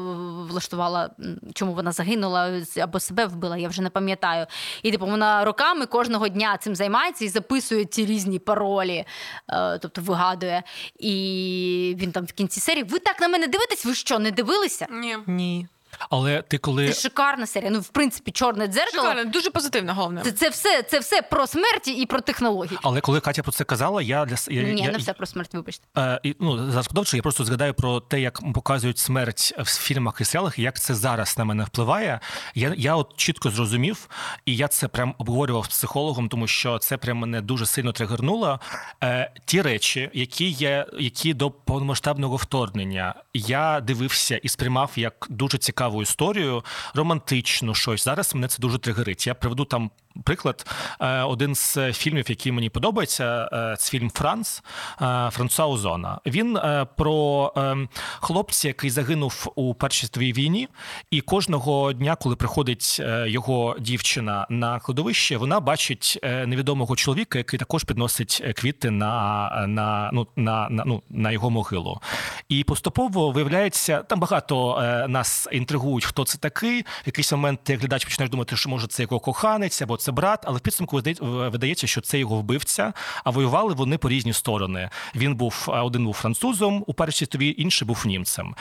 влаштувала, 0.51 1.09
чому 1.53 1.73
вона 1.73 1.91
загинула 1.91 2.61
або 2.81 2.99
себе 2.99 3.25
вбила, 3.25 3.57
я 3.57 3.69
вже 3.69 3.81
не 3.81 3.89
пам'ятаю. 3.89 4.45
І 4.83 4.91
типу 4.91 5.05
вона 5.05 5.45
роками 5.45 5.85
кожного 5.85 6.27
дня 6.27 6.57
цим 6.57 6.75
займається 6.75 7.25
і 7.25 7.29
записує 7.29 7.85
ці 7.85 8.05
різні 8.05 8.39
паролі, 8.39 9.05
е, 9.49 9.77
тобто 9.77 10.01
вигадує. 10.01 10.63
І 10.99 11.95
він 11.99 12.11
там 12.11 12.25
в 12.25 12.31
кінці 12.31 12.59
серії: 12.59 12.83
ви 12.83 12.99
так 12.99 13.21
на 13.21 13.27
мене 13.27 13.47
дивитесь? 13.47 13.85
Ви 13.85 13.95
що, 13.95 14.19
не 14.19 14.31
дивилися? 14.31 14.87
Ні. 14.89 15.17
Ні. 15.27 15.67
Але 16.09 16.41
ти 16.41 16.57
коли 16.57 16.87
Це 16.87 17.01
шикарна 17.01 17.47
серія. 17.47 17.71
Ну, 17.71 17.79
в 17.79 17.87
принципі, 17.87 18.31
чорне 18.31 18.67
дзеркало. 18.67 19.09
Шикарно, 19.09 19.31
дуже 19.31 19.51
позитивно, 19.51 19.93
головне. 19.93 20.21
Це, 20.21 20.31
це 20.31 20.49
все, 20.49 20.83
це 20.83 20.99
все 20.99 21.21
про 21.21 21.47
смерть 21.47 21.87
і 21.87 22.05
про 22.05 22.21
технології. 22.21 22.79
але 22.83 23.01
коли 23.01 23.19
Катя 23.19 23.43
про 23.43 23.51
це 23.51 23.63
казала, 23.63 24.01
я 24.01 24.25
для 24.25 24.35
я, 24.49 24.63
Ні, 24.63 24.81
я, 24.81 24.91
не 24.91 24.97
все 24.97 25.13
про 25.13 25.25
смерть, 25.25 25.53
вибачте. 25.53 25.85
Е, 25.97 26.19
і, 26.23 26.35
ну, 26.39 26.71
зараз 26.71 26.87
подовше, 26.87 27.17
я 27.17 27.23
просто 27.23 27.43
згадаю 27.45 27.73
про 27.73 27.99
те, 27.99 28.21
як 28.21 28.53
показують 28.53 28.97
смерть 28.97 29.53
в 29.57 29.65
фільмах 29.65 30.21
і 30.21 30.25
серіалах, 30.25 30.59
як 30.59 30.79
це 30.79 30.95
зараз 30.95 31.37
на 31.37 31.45
мене 31.45 31.63
впливає. 31.63 32.19
Я, 32.55 32.73
я 32.77 32.95
от 32.95 33.17
чітко 33.17 33.49
зрозумів, 33.49 34.07
і 34.45 34.55
я 34.55 34.67
це 34.67 34.87
прям 34.87 35.15
обговорював 35.17 35.65
з 35.65 35.67
психологом, 35.67 36.29
тому 36.29 36.47
що 36.47 36.77
це 36.77 36.97
прям 36.97 37.17
мене 37.17 37.41
дуже 37.41 37.65
сильно 37.65 37.91
тригернуло. 37.91 38.59
Е, 39.03 39.31
ті 39.45 39.61
речі, 39.61 40.09
які 40.13 40.49
є, 40.49 40.85
які 40.99 41.33
до 41.33 41.51
повномасштабного 41.51 42.35
вторгнення 42.35 43.15
я 43.33 43.79
дивився 43.79 44.37
і 44.37 44.49
сприймав 44.49 44.91
як 44.95 45.27
дуже 45.29 45.57
цікаву 45.81 46.01
історію, 46.01 46.63
романтичну 46.93 47.75
щось. 47.75 48.03
Зараз 48.03 48.35
мене 48.35 48.47
це 48.47 48.57
дуже 48.59 48.77
тригерить. 48.77 49.27
Я 49.27 49.33
приведу 49.33 49.65
там. 49.65 49.91
Приклад, 50.23 50.65
Е, 51.01 51.21
один 51.21 51.55
з 51.55 51.93
фільмів, 51.93 52.29
який 52.29 52.51
мені 52.51 52.69
подобається, 52.69 53.49
е, 53.53 53.75
це 53.79 53.89
фільм 53.89 54.09
Франц 54.09 54.63
е, 55.01 55.29
Франсуа 55.31 55.67
Озона. 55.67 56.19
Він 56.25 56.57
е, 56.57 56.87
про 56.97 57.53
е, 57.57 57.87
хлопця, 58.19 58.67
який 58.67 58.89
загинув 58.89 59.51
у 59.55 59.73
Першій 59.73 59.99
світовій 60.05 60.33
війні, 60.33 60.67
і 61.11 61.21
кожного 61.21 61.93
дня, 61.93 62.15
коли 62.15 62.35
приходить 62.35 62.97
е, 62.99 63.29
його 63.29 63.75
дівчина 63.79 64.47
на 64.49 64.79
кладовище, 64.79 65.37
вона 65.37 65.59
бачить 65.59 66.19
е, 66.23 66.45
невідомого 66.45 66.95
чоловіка, 66.95 67.37
який 67.37 67.59
також 67.59 67.83
підносить 67.83 68.41
е, 68.45 68.53
квіти 68.53 68.89
на, 68.91 69.65
на, 69.67 70.09
ну, 70.13 70.27
на, 70.35 70.69
на, 70.69 70.83
ну, 70.85 71.03
на 71.09 71.31
його 71.31 71.49
могилу. 71.49 72.01
І 72.49 72.63
поступово 72.63 73.31
виявляється, 73.31 74.03
там 74.03 74.19
багато 74.19 74.81
е, 74.81 75.07
нас 75.07 75.47
інтригують, 75.51 76.05
хто 76.05 76.25
це 76.25 76.37
такий. 76.37 76.81
В 76.81 76.85
якийсь 77.05 77.31
момент 77.31 77.59
ти, 77.63 77.75
глядач 77.75 78.05
починаєш 78.05 78.31
думати, 78.31 78.55
що 78.55 78.69
може 78.69 78.87
це 78.87 79.03
його 79.03 79.19
коханець 79.19 79.81
або 79.81 79.97
це 80.01 80.11
брат, 80.11 80.43
але 80.43 80.57
в 80.57 80.61
підсумку 80.61 81.01
видається, 81.21 81.87
що 81.87 82.01
це 82.01 82.19
його 82.19 82.35
вбивця, 82.35 82.93
а 83.23 83.29
воювали 83.29 83.73
вони 83.73 83.97
по 83.97 84.09
різні 84.09 84.33
сторони. 84.33 84.89
Він 85.15 85.35
був 85.35 85.65
е, 85.69 85.71
один 85.71 86.05
був 86.05 86.13
французом 86.13 86.83
у 86.87 86.93
першій 86.93 87.17
світовій, 87.17 87.55
інший 87.57 87.87
був 87.87 88.07
німцем. 88.07 88.55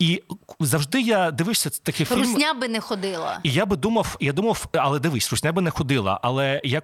І 0.00 0.22
завжди 0.60 1.00
я 1.00 1.30
дивився 1.30 1.70
такий 1.82 2.06
фільм. 2.06 2.18
Русня 2.18 2.54
би 2.54 2.68
не 2.68 2.80
ходила. 2.80 3.40
І 3.42 3.52
я 3.52 3.66
би 3.66 3.76
думав, 3.76 4.16
я 4.20 4.32
думав, 4.32 4.66
але 4.72 4.98
дивись, 4.98 5.30
русня 5.30 5.52
би 5.52 5.62
не 5.62 5.70
ходила. 5.70 6.20
Але 6.22 6.60
я 6.64 6.82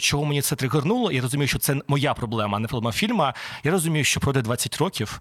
чого 0.00 0.24
мені 0.24 0.42
це 0.42 0.56
тригернуло, 0.56 1.12
я 1.12 1.22
розумію, 1.22 1.48
що 1.48 1.58
це 1.58 1.76
моя 1.88 2.14
проблема, 2.14 2.56
а 2.56 2.60
не 2.60 2.68
проблема 2.68 2.92
фільма. 2.92 3.34
Я 3.64 3.70
розумію, 3.70 4.04
що 4.04 4.20
пройде 4.20 4.42
20 4.42 4.76
років. 4.76 5.20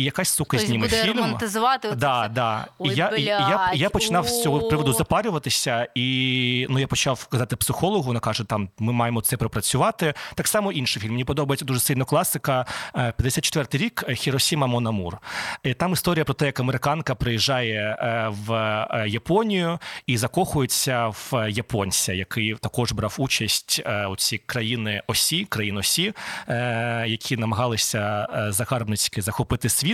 І 0.00 0.04
якась 0.04 0.28
сука 0.28 0.56
Хтось 0.56 0.68
зніме 0.68 0.86
буде 0.86 1.02
фільм. 1.02 1.16
романтизувати 1.16 1.88
оце 1.88 1.96
Да, 1.96 2.20
все. 2.20 2.28
да. 2.28 2.66
Ой, 2.78 2.90
і 2.90 2.94
я, 2.94 3.08
і, 3.08 3.20
і 3.20 3.24
я, 3.24 3.38
блядь, 3.68 3.80
я 3.80 3.90
починав 3.90 4.28
з 4.28 4.42
цього 4.42 4.64
о. 4.64 4.68
приводу 4.68 4.92
запарюватися, 4.92 5.88
і 5.94 6.66
ну 6.70 6.78
я 6.78 6.86
почав 6.86 7.26
казати 7.26 7.56
психологу. 7.56 8.02
Вона 8.02 8.20
каже: 8.20 8.44
там 8.44 8.68
ми 8.78 8.92
маємо 8.92 9.20
це 9.20 9.36
пропрацювати. 9.36 10.14
Так 10.34 10.48
само 10.48 10.72
інший 10.72 11.02
фільм. 11.02 11.12
Мені 11.12 11.24
подобається 11.24 11.64
дуже 11.64 11.80
сильно 11.80 12.04
класика. 12.04 12.66
е, 12.96 13.12
54-й 13.18 13.78
рік 13.78 14.04
е, 14.08 14.14
Хіросіма 14.14 14.66
Монамур. 14.66 15.18
І 15.62 15.74
там 15.74 15.92
історія 15.92 16.24
про 16.24 16.34
те, 16.34 16.46
як 16.46 16.60
американка 16.60 17.14
приїжджає 17.14 17.96
е, 18.00 18.28
в 18.46 18.52
е, 18.54 19.04
Японію 19.08 19.78
і 20.06 20.16
закохується 20.16 21.06
в 21.08 21.50
японця, 21.50 22.12
який 22.12 22.54
також 22.54 22.92
брав 22.92 23.14
участь 23.18 23.82
е, 23.86 24.06
у 24.06 24.16
ці 24.16 24.38
країни 24.38 25.02
осі, 25.06 25.44
країн 25.44 25.76
осі, 25.76 26.12
е, 26.48 27.04
які 27.06 27.36
намагалися 27.36 28.28
е, 28.34 28.52
загарбницьки 28.52 29.22
захопити 29.22 29.68
світ. 29.68 29.89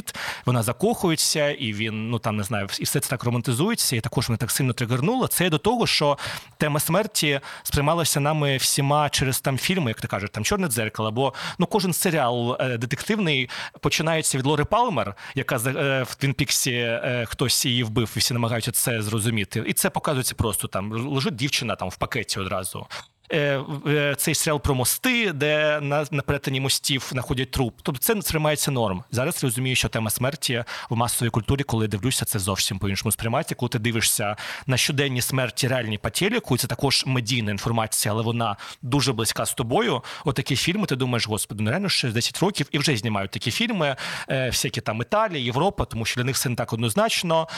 Вона 0.46 0.62
закохується, 0.62 1.50
і 1.50 1.72
він 1.72 2.10
ну 2.10 2.18
там 2.18 2.36
не 2.36 2.42
знаю, 2.42 2.68
і 2.80 2.84
все 2.84 3.00
це 3.00 3.10
так 3.10 3.24
романтизується, 3.24 3.96
і 3.96 4.00
також 4.00 4.28
мене 4.28 4.36
так 4.38 4.50
сильно 4.50 4.72
тригернуло. 4.72 5.26
Це 5.26 5.50
до 5.50 5.58
того, 5.58 5.86
що 5.86 6.18
тема 6.58 6.80
смерті 6.80 7.40
сприймалася 7.62 8.20
нами 8.20 8.56
всіма 8.56 9.08
через 9.08 9.40
там 9.40 9.58
фільми, 9.58 9.90
як 9.90 10.00
ти 10.00 10.08
кажеш, 10.08 10.30
там 10.30 10.44
чорне 10.44 10.68
дзеркало. 10.68 11.10
Бо 11.12 11.34
ну 11.58 11.66
кожен 11.66 11.92
серіал 11.92 12.56
е, 12.60 12.78
детективний 12.78 13.50
починається 13.80 14.38
від 14.38 14.46
Лори 14.46 14.64
Палмер, 14.64 15.14
яка 15.34 15.56
е, 15.56 16.02
в 16.02 16.14
Твін 16.14 16.40
Піксі 16.40 16.72
е, 16.72 17.24
хтось 17.28 17.66
її 17.66 17.82
вбив, 17.82 18.12
і 18.16 18.18
всі 18.18 18.34
намагаються 18.34 18.72
це 18.72 19.02
зрозуміти. 19.02 19.64
І 19.66 19.72
це 19.72 19.90
показується 19.90 20.34
просто 20.34 20.68
там 20.68 20.92
лежить 20.92 21.36
дівчина 21.36 21.76
там 21.76 21.88
в 21.88 21.96
пакеті 21.96 22.40
одразу. 22.40 22.86
Е, 23.32 23.60
е, 23.86 24.14
Цей 24.18 24.34
серіал 24.34 24.60
про 24.60 24.74
мости, 24.74 25.32
де 25.32 25.80
на, 25.80 26.06
на 26.10 26.22
перетині 26.22 26.60
мостів 26.60 27.08
знаходять 27.10 27.50
труп. 27.50 27.74
Тобто 27.82 28.00
це 28.00 28.22
сприймається 28.22 28.70
норм. 28.70 29.04
Зараз 29.10 29.44
розумію, 29.44 29.76
що 29.76 29.88
тема 29.88 30.10
смерті 30.10 30.64
в 30.90 30.96
масовій 30.96 31.30
культурі, 31.30 31.62
коли 31.62 31.88
дивлюся, 31.88 32.24
це 32.24 32.38
зовсім 32.38 32.78
по-іншому 32.78 33.12
сприймається. 33.12 33.54
Коли 33.54 33.68
ти 33.68 33.78
дивишся 33.78 34.36
на 34.66 34.76
щоденні 34.76 35.22
смерті 35.22 35.68
реальні 35.68 35.98
по 35.98 36.10
телеку, 36.10 36.58
це 36.58 36.66
також 36.66 37.04
медійна 37.06 37.50
інформація, 37.50 38.14
але 38.14 38.22
вона 38.22 38.56
дуже 38.82 39.12
близька 39.12 39.46
з 39.46 39.54
тобою. 39.54 40.02
Отакі 40.24 40.56
фільми, 40.56 40.86
ти 40.86 40.96
думаєш, 40.96 41.28
господи, 41.28 41.64
ну 41.64 41.70
реально 41.70 41.88
ще 41.88 42.08
10 42.08 42.38
років 42.38 42.68
і 42.72 42.78
вже 42.78 42.96
знімають 42.96 43.30
такі 43.30 43.50
фільми, 43.50 43.96
е, 44.28 44.46
всякі 44.46 44.80
там 44.80 45.02
Італія, 45.02 45.40
Європа, 45.40 45.84
тому 45.84 46.04
що 46.04 46.20
для 46.20 46.24
них 46.24 46.36
все 46.36 46.48
не 46.48 46.56
так 46.56 46.72
однозначно. 46.72 47.48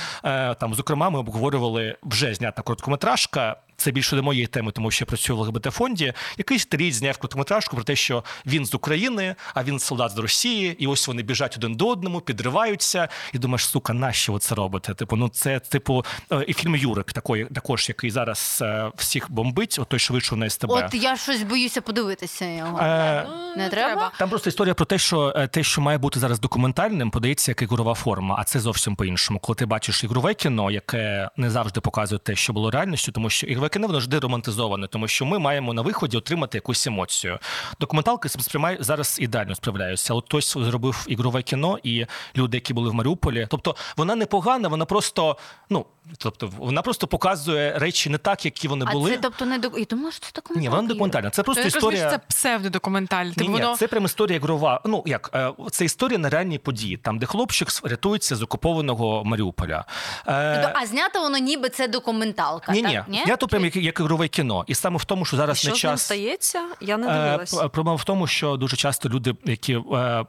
Там, 0.61 0.75
зокрема, 0.75 1.11
ми 1.11 1.19
обговорювали 1.19 1.97
вже 2.03 2.35
знята 2.35 2.63
короткометражка. 2.63 3.57
Це 3.81 3.91
більше 3.91 4.17
до 4.17 4.23
моєї 4.23 4.47
теми, 4.47 4.73
тому 4.73 4.91
що 4.91 5.03
я 5.03 5.07
працюю 5.07 5.39
в 5.39 5.43
ЛГБТ-фонді. 5.43 6.13
Якийсь 6.39 6.63
старій 6.63 6.93
зняв 6.93 7.17
короткометражку 7.17 7.77
про 7.77 7.85
те, 7.85 7.97
що 7.97 8.25
він 8.47 8.67
з 8.67 8.75
України, 8.75 9.35
а 9.55 9.65
він 9.65 9.79
солдат 9.79 10.11
з 10.13 10.19
Росії, 10.19 10.77
і 10.79 10.87
ось 10.87 11.09
вони 11.09 11.23
біжать 11.23 11.57
один 11.57 11.75
до 11.75 11.89
одному, 11.89 12.21
підриваються. 12.21 13.09
І 13.33 13.39
думаєш, 13.39 13.67
сука, 13.67 13.93
нащо 13.93 14.33
ви 14.33 14.39
це 14.39 14.55
робите? 14.55 14.95
Типу, 14.95 15.17
ну 15.17 15.29
це 15.29 15.61
типу 15.61 16.05
е, 16.33 16.45
і 16.49 16.53
фільм 16.53 16.77
Юрик, 16.77 17.13
такий, 17.13 17.45
також 17.45 17.89
який 17.89 18.11
зараз 18.11 18.59
е, 18.63 18.91
всіх 18.97 19.31
бомбить. 19.31 19.79
От 19.81 19.89
той, 19.89 19.99
що 19.99 20.13
вийшов 20.15 20.39
на 20.39 20.51
СТБ. 20.51 20.71
От 20.71 20.95
я 20.95 21.17
щось 21.17 21.43
боюся 21.43 21.81
подивитися 21.81 22.45
його. 22.45 22.79
Е, 22.79 23.27
Не 23.57 23.69
треба? 23.69 24.13
Там 24.19 24.29
просто 24.29 24.51
історія 24.51 24.75
про 24.75 24.87
те, 24.87 24.99
що 24.99 25.49
те, 25.51 25.63
що 25.63 25.81
має 25.81 25.99
бути 25.99 26.21
зараз 26.21 26.41
документальним, 26.41 27.11
подається 27.11 27.51
як 27.51 27.63
ігрова 27.63 27.95
форма, 27.95 28.37
а 28.39 28.45
це 28.45 28.61
зовсім 28.61 28.97
по-іншому. 28.97 29.39
Коли 29.41 29.57
ти 29.57 29.67
бачиш 29.67 30.05
ігрове 30.05 30.35
кіно, 30.35 30.71
яке 30.71 31.31
не 31.37 31.51
завжди 31.51 31.81
показує 31.81 32.19
те, 32.19 32.37
що 32.37 32.53
було 32.53 32.71
реальністю, 32.71 33.13
тому 33.13 33.31
що 33.31 33.47
ігрове 33.47 33.68
кіно 33.69 33.87
воно 33.87 33.99
завжди 34.01 34.19
романтизоване, 34.19 34.87
тому 34.87 35.09
що 35.09 35.25
ми 35.25 35.39
маємо 35.39 35.73
на 35.75 35.83
виході 35.83 36.17
отримати 36.17 36.59
якусь 36.59 36.87
емоцію. 36.87 37.39
Документалки 37.81 38.29
сприймає 38.29 38.77
зараз 38.81 39.17
ідеально 39.21 39.55
справляються. 39.55 40.15
От 40.15 40.25
хтось 40.25 40.53
зробив 40.59 41.05
ігрове 41.09 41.43
кіно, 41.43 41.79
і 41.83 42.07
люди, 42.37 42.57
які 42.57 42.75
були 42.75 42.91
в 42.91 42.95
Маріуполі, 42.95 43.47
тобто 43.51 43.77
вона 43.97 44.15
не 44.15 44.27
погана, 44.27 44.69
вона 44.69 44.85
просто 44.85 45.37
ну 45.71 45.87
тобто 46.19 46.51
вона 46.59 46.83
просто 46.83 47.07
показує 47.07 47.79
речі 47.79 48.11
не 48.11 48.19
так, 48.19 48.45
які 48.45 48.69
вони 48.69 48.85
А 48.89 48.93
були. 48.93 49.11
це 49.11 49.19
тобто 49.23 49.47
не 49.47 49.59
док... 49.59 49.79
Я 49.79 49.85
думала, 49.85 50.11
що 50.13 50.21
це 50.21 50.31
документалка. 50.35 50.61
Ні, 50.61 50.69
вона 50.69 50.83
не 50.83 50.89
документальна. 50.89 51.31
Це 51.31 51.43
просто 51.43 51.65
розумію, 51.65 51.79
історія. 51.79 52.09
що 52.09 52.19
це 52.19 52.25
псевдодокументальне. 52.29 53.29
Ні, 53.31 53.35
Типу 53.35 53.51
ні, 53.51 53.61
воно 53.63 53.77
це 53.77 53.87
прям 53.89 54.05
історія 54.05 54.37
ігрова. 54.37 54.81
Ну 54.85 55.03
як 55.07 55.31
е, 55.35 55.53
це 55.71 55.85
історія 55.85 56.19
на 56.19 56.31
реальній 56.31 56.59
події, 56.59 56.97
там 56.97 57.19
де 57.19 57.27
хлопчик 57.27 57.69
рятується 57.85 58.37
з 58.37 58.43
окупованого 58.43 59.25
Маріуполя. 59.25 59.85
Е, 60.29 60.61
Тобто, 60.63 60.79
А 60.83 60.87
знято 60.87 61.21
воно 61.21 61.39
ніби 61.39 61.69
це 61.69 61.89
документалка. 61.89 62.73
ні, 62.73 62.83
так? 62.83 63.05
ні, 63.09 63.23
я 63.27 63.37
то 63.37 63.49
прям 63.59 63.65
як, 63.65 63.77
як 63.77 64.01
ігрове 64.01 64.29
кіно. 64.29 64.65
І 64.67 64.75
саме 64.75 64.99
в 64.99 65.05
тому, 65.05 65.25
що 65.25 65.37
зараз 65.37 65.59
Що 65.59 65.69
не 65.69 65.77
з 65.77 65.85
ним 65.85 65.93
час. 65.93 66.03
стається? 66.03 66.63
Я 66.81 66.97
не 66.97 67.07
Е, 67.07 67.13
дивилась. 67.13 67.53
Проблема 67.73 67.95
в 67.95 68.05
тому, 68.05 68.27
що 68.27 68.57
дуже 68.57 68.77
часто 68.77 69.09
люди, 69.09 69.35
які 69.45 69.79
е, 69.93 70.25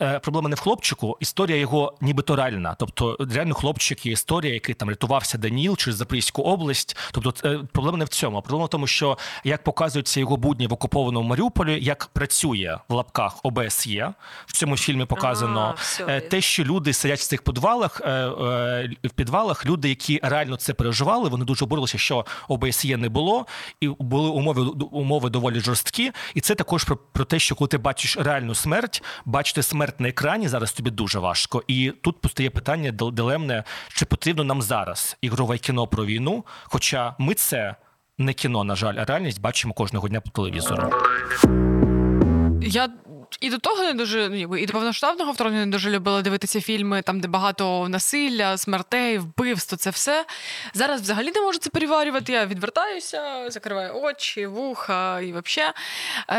е, 0.00 0.18
проблема 0.18 0.48
не 0.48 0.54
в 0.56 0.60
хлопчику, 0.60 1.16
історія 1.20 1.56
його 1.56 1.94
нібито 2.00 2.36
реальна. 2.36 2.76
Тобто, 2.78 3.16
реально 3.20 3.54
хлопчик 3.54 4.06
є 4.06 4.12
історія, 4.12 4.54
який 4.54 4.74
там 4.74 4.88
рятувався 4.88 5.38
Даніл 5.38 5.76
через 5.76 5.96
Запорізьку 5.96 6.42
область. 6.42 6.96
Тобто, 7.12 7.32
проблема 7.72 7.98
не 7.98 8.04
в 8.04 8.08
цьому. 8.08 8.38
а 8.38 8.40
Проблема 8.40 8.66
в 8.66 8.68
тому, 8.68 8.86
що 8.86 9.18
як 9.44 9.64
показуються 9.64 10.20
його 10.20 10.36
будні 10.36 10.66
в 10.66 10.72
окупованому 10.72 11.28
Маріуполі, 11.28 11.84
як 11.84 12.06
працює 12.06 12.78
в 12.88 12.94
лапках 12.94 13.36
ОБСЄ. 13.42 14.12
В 14.46 14.52
цьому 14.52 14.76
фільмі 14.76 15.04
показано 15.04 15.74
А, 15.78 15.80
все, 15.80 16.04
е, 16.08 16.20
те, 16.20 16.40
що 16.40 16.64
люди 16.64 16.92
сидять 16.92 17.18
в 17.18 17.26
цих 17.28 17.42
підвалах, 17.42 18.00
в 18.00 19.10
підвалах, 19.14 19.66
люди, 19.66 19.88
які 19.88 20.20
реально 20.22 20.56
це 20.56 20.74
переживали, 20.74 21.28
вони 21.28 21.44
дуже 21.44 21.66
боролися, 21.66 21.98
що 21.98 22.26
ОБСЄ 22.48 22.59
не 22.96 23.08
було, 23.08 23.46
і 23.80 23.88
були 23.88 24.28
умови 24.28 24.62
умови 24.90 25.30
доволі 25.30 25.60
жорсткі. 25.60 26.12
І 26.34 26.40
це 26.40 26.54
також 26.54 26.84
про, 26.84 26.96
про 26.96 27.24
те, 27.24 27.38
що 27.38 27.54
коли 27.54 27.68
ти 27.68 27.78
бачиш 27.78 28.16
реальну 28.16 28.54
смерть, 28.54 29.02
бачити 29.24 29.62
смерть 29.62 30.00
на 30.00 30.08
екрані 30.08 30.48
зараз 30.48 30.72
тобі 30.72 30.90
дуже 30.90 31.18
важко. 31.18 31.62
І 31.68 31.92
тут 32.02 32.20
постає 32.20 32.50
питання 32.50 32.92
дилемне, 32.92 33.64
чи 33.88 34.04
потрібно 34.04 34.44
нам 34.44 34.62
зараз 34.62 35.16
ігрове 35.20 35.58
кіно 35.58 35.86
про 35.86 36.06
війну, 36.06 36.44
хоча 36.64 37.14
ми 37.18 37.34
це. 37.34 37.74
Не 38.18 38.32
кіно, 38.32 38.64
на 38.64 38.76
жаль, 38.76 38.94
а 38.98 39.04
реальність 39.04 39.40
бачимо 39.40 39.74
кожного 39.74 40.08
дня 40.08 40.20
по 40.20 40.30
телевізору. 40.30 40.90
Я 42.62 42.88
і 43.40 43.50
до 43.50 43.58
того 43.58 43.82
не 43.82 43.92
дуже 43.92 44.28
ну, 44.28 44.36
якби, 44.36 44.60
і 44.60 44.66
до 44.66 44.72
повноштабного 44.72 45.32
вторгнення 45.32 45.66
не 45.66 45.72
дуже 45.72 45.90
любила 45.90 46.22
дивитися 46.22 46.60
фільми, 46.60 47.02
там, 47.02 47.20
де 47.20 47.28
багато 47.28 47.88
насилля, 47.88 48.58
смертей, 48.58 49.18
вбивств, 49.18 49.76
це 49.76 49.90
все. 49.90 50.24
Зараз 50.74 51.00
взагалі 51.00 51.32
не 51.34 51.40
можу 51.40 51.58
це 51.58 51.70
переварювати. 51.70 52.32
Я 52.32 52.46
відвертаюся, 52.46 53.50
закриваю 53.50 54.02
очі, 54.02 54.46
вуха 54.46 55.20
і 55.20 55.32
взагалі. 55.32 55.72
Е, 56.28 56.34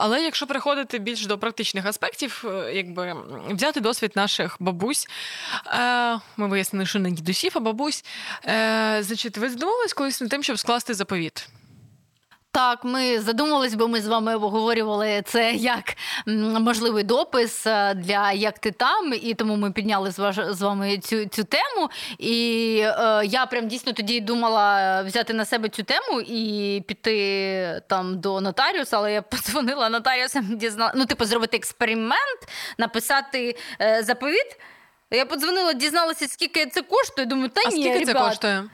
але 0.00 0.22
якщо 0.22 0.46
переходити 0.46 0.98
більш 0.98 1.26
до 1.26 1.38
практичних 1.38 1.86
аспектів, 1.86 2.44
е, 2.48 2.72
якби 2.74 3.16
взяти 3.50 3.80
досвід 3.80 4.12
наших 4.14 4.56
бабусь, 4.58 5.08
е, 5.66 6.18
ми 6.36 6.48
вияснили, 6.48 6.86
що 6.86 6.98
не 6.98 7.10
дідусів, 7.10 7.52
а 7.54 7.60
бабусь. 7.60 8.04
Значить, 9.00 9.38
ви 9.38 9.48
задумувались 9.48 9.92
колись 9.92 10.20
над 10.20 10.30
тим, 10.30 10.42
щоб 10.42 10.58
скласти 10.58 10.94
заповіт? 10.94 11.48
Так, 12.54 12.84
ми 12.84 13.20
задумались, 13.20 13.74
бо 13.74 13.88
ми 13.88 14.00
з 14.00 14.06
вами 14.06 14.34
обговорювали 14.34 15.22
це 15.26 15.52
як 15.52 15.96
можливий 16.60 17.04
допис 17.04 17.66
е, 17.66 17.94
для 17.94 18.32
як 18.32 18.58
ти 18.58 18.70
там, 18.70 19.14
і 19.22 19.34
тому 19.34 19.56
ми 19.56 19.72
підняли 19.72 20.10
з, 20.10 20.18
ваш, 20.18 20.36
з 20.50 20.62
вами 20.62 20.98
цю, 20.98 21.26
цю 21.26 21.44
тему. 21.44 21.90
І 22.18 22.78
е, 22.84 23.22
я 23.24 23.46
прям 23.46 23.68
дійсно 23.68 23.92
тоді 23.92 24.20
думала 24.20 25.02
взяти 25.02 25.34
на 25.34 25.44
себе 25.44 25.68
цю 25.68 25.82
тему 25.82 26.20
і 26.20 26.82
піти 26.88 27.82
там 27.88 28.20
до 28.20 28.40
нотаріуса, 28.40 28.96
але 28.96 29.12
я 29.12 29.22
подзвонила 29.32 29.88
нотаріусам, 29.88 30.56
дізна... 30.56 30.92
ну, 30.96 31.06
типу, 31.06 31.24
зробити 31.24 31.56
експеримент, 31.56 32.48
написати 32.78 33.56
е, 33.80 34.02
заповіт. 34.02 34.58
Я 35.10 35.26
подзвонила, 35.26 35.72
дізналася, 35.72 36.28
скільки 36.28 36.66
це 36.66 36.82
коштує. 36.82 37.26
Думаю, 37.26 37.48
та 37.48 37.60
а 37.66 37.70
ні, 37.70 37.82
скільки 37.82 38.04
це 38.04 38.14
коштує? 38.14 38.64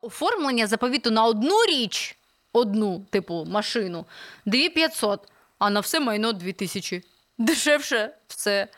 Оформлення 0.00 0.66
заповіту 0.66 1.10
на 1.10 1.24
одну 1.24 1.64
річ, 1.68 2.16
одну, 2.52 3.06
типу, 3.10 3.44
машину, 3.44 4.06
2500, 4.46 5.28
а 5.58 5.70
на 5.70 5.80
все 5.80 6.00
майно 6.00 6.32
2000. 6.32 7.02
Дешевше 7.38 8.10
все. 8.28 8.68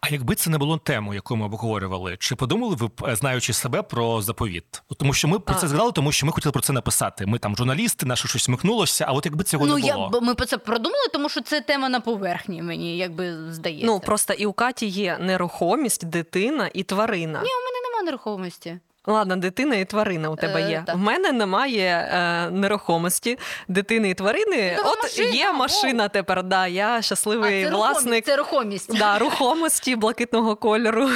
А 0.00 0.08
якби 0.08 0.34
це 0.34 0.50
не 0.50 0.58
було 0.58 0.78
тему, 0.78 1.14
яку 1.14 1.36
ми 1.36 1.44
обговорювали, 1.44 2.16
чи 2.18 2.36
подумали 2.36 2.76
ви 2.76 2.90
е, 3.08 3.16
знаючи 3.16 3.52
себе 3.52 3.82
про 3.82 4.22
заповіт? 4.22 4.82
Тому 4.98 5.12
що 5.14 5.28
ми 5.28 5.38
про 5.38 5.54
це 5.54 5.68
згадали, 5.68 5.92
тому 5.92 6.12
що 6.12 6.26
ми 6.26 6.32
хотіли 6.32 6.52
про 6.52 6.62
це 6.62 6.72
написати. 6.72 7.26
Ми 7.26 7.38
там 7.38 7.56
журналісти, 7.56 8.06
наше 8.06 8.28
щось 8.28 8.44
смикнулося, 8.44 9.04
а 9.08 9.12
от 9.12 9.26
якби 9.26 9.44
цього 9.44 9.66
ну, 9.66 9.74
не 9.74 9.80
я, 9.80 9.94
було. 9.94 10.08
б- 10.08 10.22
ми 10.22 10.34
про 10.34 10.46
це 10.46 10.58
продумали, 10.58 11.08
тому 11.12 11.28
що 11.28 11.40
це 11.40 11.60
тема 11.60 11.88
на 11.88 12.00
поверхні, 12.00 12.62
мені 12.62 12.96
якби 12.96 13.52
здається. 13.52 13.86
Ну 13.86 14.00
просто 14.00 14.32
і 14.32 14.46
у 14.46 14.52
Каті 14.52 14.86
є 14.86 15.18
нерухомість, 15.20 16.04
дитина 16.06 16.70
і 16.74 16.82
тварина. 16.82 17.42
Ні, 17.42 17.48
у 17.48 17.64
мене 17.64 17.80
немає 17.88 18.04
нерухомості. 18.04 18.78
Ладно, 19.06 19.36
дитина 19.36 19.76
і 19.76 19.84
тварина 19.84 20.30
у 20.30 20.36
тебе 20.36 20.62
Е, 20.62 20.70
є. 20.70 20.84
В 20.94 20.98
мене 20.98 21.32
немає 21.32 22.08
е, 22.12 22.50
нерухомості, 22.50 23.38
дитини 23.68 24.10
і 24.10 24.14
тварини. 24.14 24.76
Ну, 24.84 24.90
От 24.90 25.02
машина, 25.02 25.28
є 25.30 25.52
машина 25.52 26.08
тепер. 26.08 26.42
Да, 26.42 26.66
я 26.66 26.88
А 26.96 27.02
щасливий 27.02 27.64
це 27.64 27.70
власник. 27.70 28.24
Це 28.24 28.36
рухомість. 28.36 28.98
Да, 28.98 29.18
рухомості 29.18 29.96
блакитного 29.96 30.56
кольору 30.56 31.10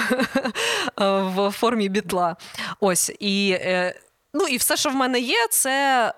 в 0.96 1.50
формі 1.50 1.88
бітла. 1.88 2.36
Ось 2.80 3.12
і. 3.20 3.50
е, 3.60 3.94
Ну 4.38 4.46
і 4.46 4.56
все, 4.56 4.76
що 4.76 4.90
в 4.90 4.94
мене 4.94 5.20
є, 5.20 5.46
це 5.50 6.06
е, 6.08 6.12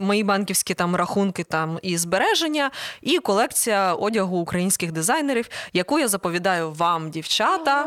мої 0.00 0.24
банківські 0.24 0.74
там 0.74 0.96
рахунки 0.96 1.44
там 1.44 1.78
і 1.82 1.98
збереження, 1.98 2.70
і 3.02 3.18
колекція 3.18 3.94
одягу 3.94 4.38
українських 4.38 4.92
дизайнерів, 4.92 5.48
яку 5.72 5.98
я 5.98 6.08
заповідаю 6.08 6.72
вам, 6.72 7.10
дівчата, 7.10 7.86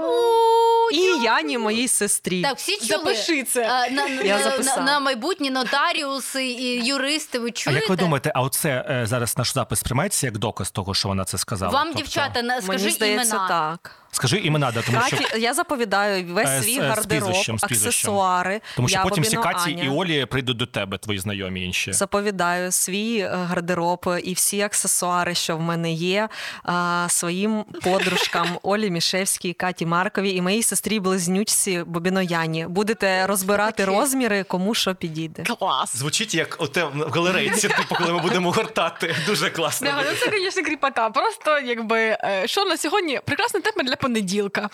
і 0.94 1.24
Яні, 1.24 1.58
моїй 1.58 1.88
сестрі. 1.88 2.42
Так, 2.42 2.58
всі 2.58 2.76
чули. 2.78 2.88
Запиши 2.88 3.44
це. 3.44 3.68
А, 3.70 3.90
на, 3.90 4.08
Я 4.08 4.38
на, 4.38 4.44
записала. 4.44 4.78
на, 4.78 4.84
на 4.94 5.00
майбутні 5.00 5.50
нотаріуси 5.52 6.46
і 6.46 6.86
юристи. 6.86 7.40
Ви 7.40 7.52
А 7.68 7.72
як 7.72 7.90
ви 7.90 7.96
думаєте, 7.96 8.32
а 8.36 8.42
оце 8.42 8.86
е, 8.90 9.06
зараз 9.06 9.38
наш 9.38 9.54
запис 9.54 9.80
сприймається 9.80 10.28
як 10.28 10.38
доказ 10.38 10.72
того, 10.72 10.94
що 10.94 11.08
вона 11.08 11.26
це 11.26 11.38
сказала? 11.38 11.72
Вам, 11.72 11.88
Тобто, 11.88 12.00
дівчата, 12.02 12.42
на- 12.42 12.62
скажи 12.62 12.78
Мені 12.84 12.92
здається, 12.96 13.36
імена. 13.36 13.48
так. 13.48 14.01
Скажи 14.14 14.38
імена, 14.38 14.72
да, 14.72 14.82
тому 14.82 14.98
що 15.08 15.38
я 15.38 15.54
заповідаю 15.54 16.26
весь 16.34 16.50
Е, 16.50 16.62
з- 16.62 16.64
свій 16.64 16.72
е, 16.72 16.76
з 16.76 16.80
гардероб, 16.80 17.08
прізвищем, 17.08 17.60
з 17.60 17.62
прізвищем. 17.62 17.90
аксесуари. 17.90 18.62
тому 18.76 18.88
що 18.88 18.98
Я 18.98 19.04
потім 19.04 19.24
всі 19.24 19.36
Каті 19.38 19.70
Аня. 19.72 19.84
і 19.84 19.90
Олі 19.90 20.26
прийдуть 20.26 20.58
до 20.58 20.66
тебе, 20.66 20.98
твої 20.98 21.20
знайомі 21.20 21.66
інші. 21.66 21.94
Заповідаю 21.94 22.72
свій 22.72 23.18
е, 23.20 23.30
гардероб 23.50 24.16
і 24.24 24.34
всі 24.34 24.62
аксесуари, 24.62 25.36
що 25.36 25.58
в 25.58 25.62
мене 25.62 25.92
є, 25.92 26.30
а, 26.64 27.06
своїм 27.10 27.64
подружкам 27.84 28.48
Олі 28.64 28.90
Мішевській, 28.90 29.54
Каті 29.54 29.86
Марковій 29.86 30.32
і 30.36 30.42
моїй 30.42 30.64
сестрі 30.64 31.00
близнючці 31.00 31.84
Бобінояні. 31.86 32.66
Будете 32.70 33.28
розбирати 33.28 33.86
розміри, 33.86 34.44
кому 34.44 34.76
що 34.76 34.96
підійде. 34.96 35.44
Клас. 35.44 35.98
Звучить 35.98 36.36
як 36.36 36.56
оте 36.60 36.84
в 36.84 37.10
галерейці, 37.14 37.68
типу, 37.68 37.96
коли 37.96 38.14
ми 38.14 38.20
будемо 38.20 38.52
гортати. 38.52 39.16
Дуже 39.26 39.50
класно. 39.50 39.88
Не, 39.88 39.94
ну 39.98 40.04
це, 40.20 40.32
звісно, 40.40 40.64
кріпота. 40.64 41.10
Просто 41.10 41.60
якби 41.60 42.18
що 42.46 42.66
на 42.66 42.78
сьогодні 42.78 43.20
прекрасна 43.26 43.60
тема 43.60 43.84
для 43.84 43.96
понеділка. 44.02 44.70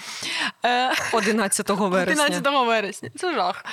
Е, 0.66 0.92
11 1.14 1.70
вересня. 1.70 2.26
11 2.26 2.66
вересня. 2.68 3.10
Це 3.20 3.34
жах. 3.34 3.66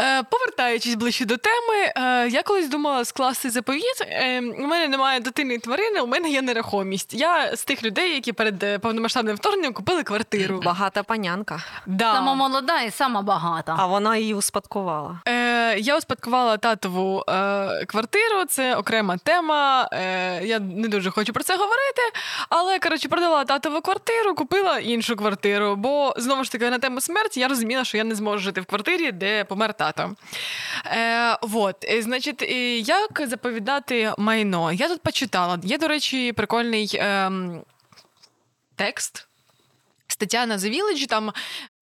Е, 0.00 0.22
Повертаючись 0.22 0.94
ближче 0.94 1.24
до 1.24 1.36
теми, 1.36 1.92
е, 1.96 2.28
я 2.28 2.42
колись 2.42 2.68
думала 2.68 3.04
скласти 3.04 3.50
заповіт. 3.50 4.00
Е, 4.00 4.40
У 4.40 4.66
мене 4.66 4.88
немає 4.88 5.20
дитини 5.20 5.54
і 5.54 5.58
тварини, 5.58 6.00
у 6.00 6.06
мене 6.06 6.30
є 6.30 6.42
нерухомість. 6.42 7.14
Я 7.14 7.56
з 7.56 7.64
тих 7.64 7.84
людей, 7.84 8.14
які 8.14 8.32
перед 8.32 8.80
повномасштабним 8.82 9.36
вторгненням 9.36 9.72
купили 9.72 10.02
квартиру. 10.02 10.60
Багата 10.64 11.02
панянка. 11.02 11.62
Да. 11.86 12.12
Сама 12.14 12.34
молода 12.34 12.80
і 12.80 12.90
сама 12.90 13.22
багата. 13.22 13.76
А 13.78 13.86
вона 13.86 14.16
її 14.16 14.34
успадкувала. 14.34 15.20
Е, 15.28 15.78
я 15.78 15.98
успадкувала 15.98 16.56
татову 16.56 17.24
е, 17.28 17.84
квартиру, 17.86 18.44
це 18.48 18.76
окрема 18.76 19.16
тема. 19.16 19.88
Е, 19.92 20.44
я 20.44 20.58
не 20.58 20.88
дуже 20.88 21.10
хочу 21.10 21.32
про 21.32 21.42
це 21.44 21.52
говорити. 21.56 22.02
Але 22.48 22.78
коротше, 22.78 23.08
продала 23.08 23.44
татову 23.44 23.80
квартиру, 23.80 24.34
купила 24.34 24.78
іншу 24.78 25.16
квартиру. 25.16 25.76
Бо 25.76 26.14
знову 26.16 26.44
ж 26.44 26.52
таки 26.52 26.70
на 26.70 26.78
тему 26.78 27.00
смерті 27.00 27.40
я 27.40 27.48
розуміла, 27.48 27.84
що 27.84 27.96
я 27.96 28.04
не 28.04 28.14
зможу 28.14 28.38
жити 28.38 28.60
в 28.60 28.64
квартирі, 28.64 29.12
де 29.12 29.44
помер 29.44 29.74
тато. 29.74 29.83
Е, 30.86 31.38
вот, 31.42 31.84
е, 31.84 32.02
значить, 32.02 32.42
е, 32.42 32.78
як 32.78 33.22
заповідати 33.26 34.12
майно? 34.18 34.72
Я 34.72 34.88
тут 34.88 35.02
почитала. 35.02 35.58
Є, 35.62 35.78
до 35.78 35.88
речі, 35.88 36.32
прикольний 36.32 36.90
ем, 36.94 37.62
текст. 38.76 39.26
Стаття 40.08 40.46
на 40.46 40.56
The 40.56 40.70
Village, 40.70 41.06
там 41.06 41.32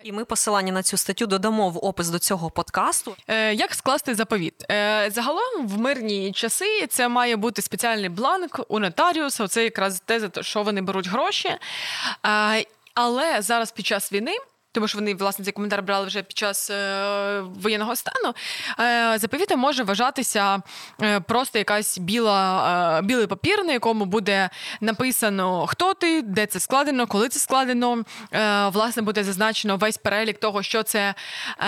І 0.03 0.13
ми 0.13 0.25
посилання 0.25 0.73
на 0.73 0.83
цю 0.83 0.97
статтю 0.97 1.27
додамо 1.27 1.71
в 1.71 1.85
опис 1.85 2.09
до 2.09 2.19
цього 2.19 2.51
подкасту. 2.51 3.17
Е, 3.29 3.55
Як 3.55 3.75
скласти 3.75 4.15
заповіт? 4.15 4.55
Е, 4.71 5.11
Загалом 5.11 5.69
в 5.69 5.79
мирні 5.79 6.33
часи 6.33 6.87
це 6.87 7.09
має 7.09 7.37
бути 7.37 7.63
спеціальний 7.63 8.09
бланк 8.09 8.61
у 8.69 8.79
нотаріуса. 8.79 9.49
Це 9.49 9.65
якраз 9.65 10.01
те, 10.01 10.21
за 10.21 10.29
те, 10.29 10.43
що 10.43 10.63
вони 10.63 10.83
беруть 10.83 11.09
гроші. 11.09 11.49
Е, 11.49 12.67
Але 12.95 13.43
зараз 13.43 13.73
під 13.73 13.87
час 13.87 14.13
війни. 14.13 14.37
Тому 14.73 14.89
що 14.89 14.99
вони 14.99 15.15
власне 15.15 15.45
цей 15.45 15.53
коментар 15.53 15.83
брали 15.83 16.07
вже 16.07 16.23
під 16.23 16.39
час 16.39 16.71
е, 16.71 17.41
воєнного 17.41 17.97
стану. 17.97 18.35
Е, 18.81 19.19
заповітом 19.19 19.61
може 19.61 19.83
вважатися 19.83 20.63
е, 21.03 21.21
просто 21.21 21.59
якась 21.59 21.99
біла, 21.99 22.99
е, 22.99 23.03
білий 23.03 23.27
папір, 23.27 23.65
на 23.65 23.73
якому 23.73 24.05
буде 24.05 24.51
написано, 24.81 25.67
хто 25.67 25.95
ти, 25.95 26.23
де 26.23 26.47
це 26.47 26.61
складено, 26.61 27.07
коли 27.07 27.29
це 27.29 27.41
складено. 27.41 28.05
Е, 28.33 28.69
власне, 28.69 29.03
буде 29.03 29.25
зазначено 29.25 29.77
весь 29.77 29.97
перелік 29.99 30.39
того, 30.39 30.63
що 30.63 30.83
це 30.83 31.15
е, 31.61 31.65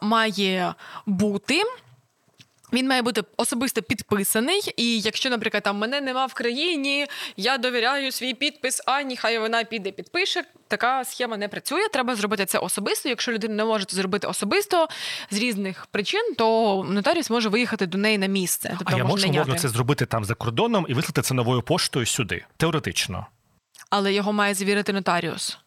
має 0.00 0.74
бути. 1.06 1.62
Він 2.72 2.88
має 2.88 3.02
бути 3.02 3.22
особисто 3.36 3.82
підписаний, 3.82 4.60
і 4.76 5.00
якщо, 5.00 5.30
наприклад, 5.30 5.62
там 5.62 5.78
мене 5.78 6.00
нема 6.00 6.26
в 6.26 6.34
країні, 6.34 7.06
я 7.36 7.58
довіряю 7.58 8.12
свій 8.12 8.34
підпис 8.34 8.82
Ані, 8.86 9.16
хай 9.16 9.38
вона 9.38 9.64
піде 9.64 9.90
підпише. 9.90 10.44
Така 10.68 11.04
схема 11.04 11.36
не 11.36 11.48
працює. 11.48 11.88
Треба 11.88 12.14
зробити 12.16 12.46
це 12.46 12.58
особисто. 12.58 13.08
Якщо 13.08 13.32
людина 13.32 13.54
не 13.54 13.64
може 13.64 13.84
це 13.84 13.96
зробити 13.96 14.26
особисто 14.26 14.88
з 15.30 15.36
різних 15.38 15.86
причин, 15.86 16.34
то 16.38 16.84
нотаріус 16.88 17.30
може 17.30 17.48
виїхати 17.48 17.86
до 17.86 17.98
неї 17.98 18.18
на 18.18 18.26
місце. 18.26 18.74
Тобто 18.78 18.94
А 18.94 18.98
я 18.98 19.04
можу 19.04 19.28
умовно 19.28 19.58
це 19.58 19.68
зробити 19.68 20.06
там 20.06 20.24
за 20.24 20.34
кордоном 20.34 20.86
і 20.88 20.94
вислати 20.94 21.22
це 21.22 21.34
новою 21.34 21.62
поштою 21.62 22.06
сюди. 22.06 22.44
Теоретично. 22.56 23.26
але 23.90 24.12
його 24.14 24.32
має 24.32 24.54
завірити 24.54 24.92
нотаріус. 24.92 25.58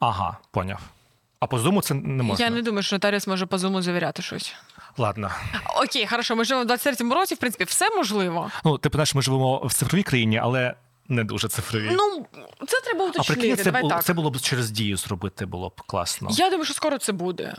Ага, 0.00 0.36
поняв. 0.50 0.80
А 1.40 1.46
по 1.46 1.58
зуму 1.58 1.82
це 1.82 1.94
не 1.94 2.22
можна. 2.22 2.44
Я 2.44 2.50
не 2.50 2.62
думаю, 2.62 2.82
що 2.82 2.96
нотаріус 2.96 3.26
може 3.26 3.46
по 3.46 3.58
зуму 3.58 3.82
завіряти 3.82 4.22
щось. 4.22 4.54
Ладно. 4.98 5.30
Окей, 5.76 6.06
хорошо, 6.06 6.36
ми 6.36 6.44
живемо 6.44 6.66
в 6.66 6.70
23-му 6.70 7.14
році. 7.14 7.34
В 7.34 7.38
принципі, 7.38 7.64
все 7.64 7.90
можливо. 7.96 8.50
Ну, 8.64 8.78
типу, 8.78 8.96
знаєш, 8.96 9.14
ми 9.14 9.22
живемо 9.22 9.66
в 9.66 9.74
цифровій 9.74 10.02
країні, 10.02 10.40
але 10.42 10.74
не 11.08 11.24
дуже 11.24 11.48
цифровій. 11.48 11.90
Ну 11.92 12.26
це 12.66 12.80
треба 12.80 13.12
а 13.16 13.22
прикинь, 13.22 13.56
це, 13.56 13.64
Давай 13.64 13.88
так. 13.88 14.04
це 14.04 14.12
було 14.12 14.30
б 14.30 14.40
через 14.40 14.70
дію 14.70 14.96
зробити, 14.96 15.46
було 15.46 15.68
б 15.68 15.82
класно. 15.86 16.28
Я 16.32 16.50
думаю, 16.50 16.64
що 16.64 16.74
скоро 16.74 16.98
це 16.98 17.12
буде. 17.12 17.54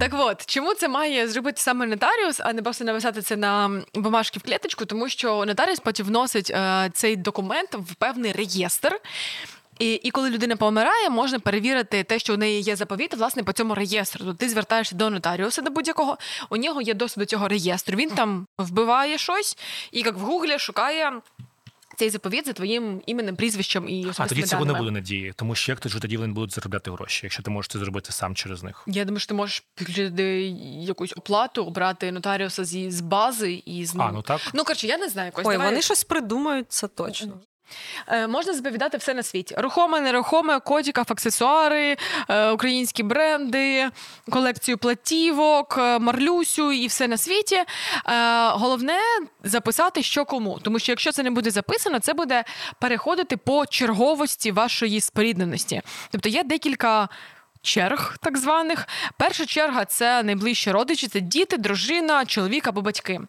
Так 0.00 0.12
от, 0.14 0.46
чому 0.46 0.74
це 0.74 0.88
має 0.88 1.28
зробити 1.28 1.60
саме 1.60 1.86
нотаріус, 1.86 2.40
а 2.40 2.52
не 2.52 2.62
просто 2.62 2.84
написати 2.84 3.22
це 3.22 3.36
на 3.36 3.82
бумажки 3.94 4.38
в 4.38 4.42
клеточку, 4.42 4.84
тому 4.84 5.08
що 5.08 5.44
нотаріус 5.44 5.80
потім 5.80 6.06
вносить 6.06 6.50
е, 6.50 6.90
цей 6.94 7.16
документ 7.16 7.74
в 7.74 7.94
певний 7.94 8.32
реєстр. 8.32 9.00
І, 9.82 9.94
і 9.94 10.10
коли 10.10 10.30
людина 10.30 10.56
помирає, 10.56 11.10
можна 11.10 11.38
перевірити 11.38 12.04
те, 12.04 12.18
що 12.18 12.34
у 12.34 12.36
неї 12.36 12.60
є 12.60 12.76
заповіт, 12.76 13.14
власне, 13.14 13.42
по 13.42 13.52
цьому 13.52 13.74
реєстру. 13.74 14.24
Тобто 14.24 14.34
ти 14.38 14.48
звертаєшся 14.48 14.96
до 14.96 15.10
нотаріуса 15.10 15.62
до 15.62 15.70
будь-якого, 15.70 16.18
у 16.50 16.56
нього 16.56 16.82
є 16.82 16.94
доступ 16.94 17.18
до 17.18 17.26
цього 17.26 17.48
реєстру. 17.48 17.96
Він 17.96 18.10
там 18.10 18.46
вбиває 18.58 19.18
щось 19.18 19.58
і 19.92 20.00
як 20.00 20.16
в 20.16 20.20
гуглі 20.20 20.58
шукає 20.58 21.12
цей 21.96 22.10
заповіт 22.10 22.46
за 22.46 22.52
твоїм 22.52 23.02
іменем, 23.06 23.36
прізвищем 23.36 23.88
і 23.88 24.06
А 24.18 24.26
тоді 24.26 24.42
цього 24.42 24.64
не 24.64 24.72
буде 24.72 24.90
надії, 24.90 25.32
тому 25.36 25.54
що 25.54 25.72
як 25.72 25.80
тоді 25.80 25.98
тоді 25.98 26.16
вони 26.16 26.32
будуть 26.32 26.54
заробляти 26.54 26.90
гроші, 26.90 27.20
якщо 27.22 27.42
ти 27.42 27.50
можеш 27.50 27.68
це 27.72 27.78
зробити 27.78 28.12
сам 28.12 28.34
через 28.34 28.62
них. 28.62 28.84
Я 28.86 29.04
думаю, 29.04 29.20
що 29.20 29.28
ти 29.28 29.34
можеш 29.34 29.64
підключити 29.74 30.24
якусь 30.80 31.12
оплату, 31.16 31.64
обрати 31.64 32.12
нотаріуса 32.12 32.64
зі 32.64 32.90
з 32.90 33.00
бази 33.00 33.62
і 33.66 33.86
з 33.86 33.94
ним. 33.94 34.06
А, 34.06 34.12
ну 34.12 34.22
так. 34.22 34.40
Ну, 34.54 34.64
коротше, 34.64 34.86
я 34.86 34.98
не 34.98 35.08
знаю 35.08 35.26
якось. 35.26 35.46
Ой, 35.46 35.54
давай. 35.54 35.68
вони 35.68 35.82
щось 35.82 36.04
придумають, 36.04 36.72
це 36.72 36.88
точно. 36.88 37.40
Е, 38.08 38.26
можна 38.26 38.52
заповідати 38.52 38.96
все 38.96 39.14
на 39.14 39.22
світі: 39.22 39.54
рухоме, 39.58 40.00
нерухоме, 40.00 40.60
котиків, 40.60 41.04
аксесуари, 41.08 41.96
е, 42.28 42.50
українські 42.50 43.02
бренди, 43.02 43.88
колекцію 44.30 44.78
платівок, 44.78 45.78
е, 45.78 45.98
марлюсю 45.98 46.72
і 46.72 46.86
все 46.86 47.08
на 47.08 47.16
світі. 47.16 47.62
Головне 48.52 48.98
записати, 49.44 50.02
що 50.02 50.24
кому. 50.24 50.58
Тому 50.62 50.78
що 50.78 50.92
якщо 50.92 51.12
це 51.12 51.22
не 51.22 51.30
буде 51.30 51.50
записано, 51.50 51.98
це 51.98 52.14
буде 52.14 52.44
переходити 52.78 53.36
по 53.36 53.66
черговості 53.66 54.52
вашої 54.52 55.00
спорідненості. 55.00 55.82
Тобто 56.10 56.28
є 56.28 56.42
декілька. 56.42 57.08
Черг 57.64 58.16
так 58.20 58.38
званих. 58.38 58.88
Перша 59.16 59.46
черга 59.46 59.84
це 59.84 60.22
найближчі 60.22 60.70
родичі, 60.70 61.08
це 61.08 61.20
діти, 61.20 61.56
дружина, 61.56 62.26
чоловік 62.26 62.68
або 62.68 62.82
батьки. 62.82 63.20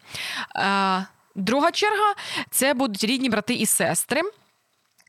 Друга 1.34 1.70
черга 1.70 2.14
це 2.50 2.74
будуть 2.74 3.04
рідні 3.04 3.28
брати 3.28 3.54
і 3.54 3.66
сестри. 3.66 4.22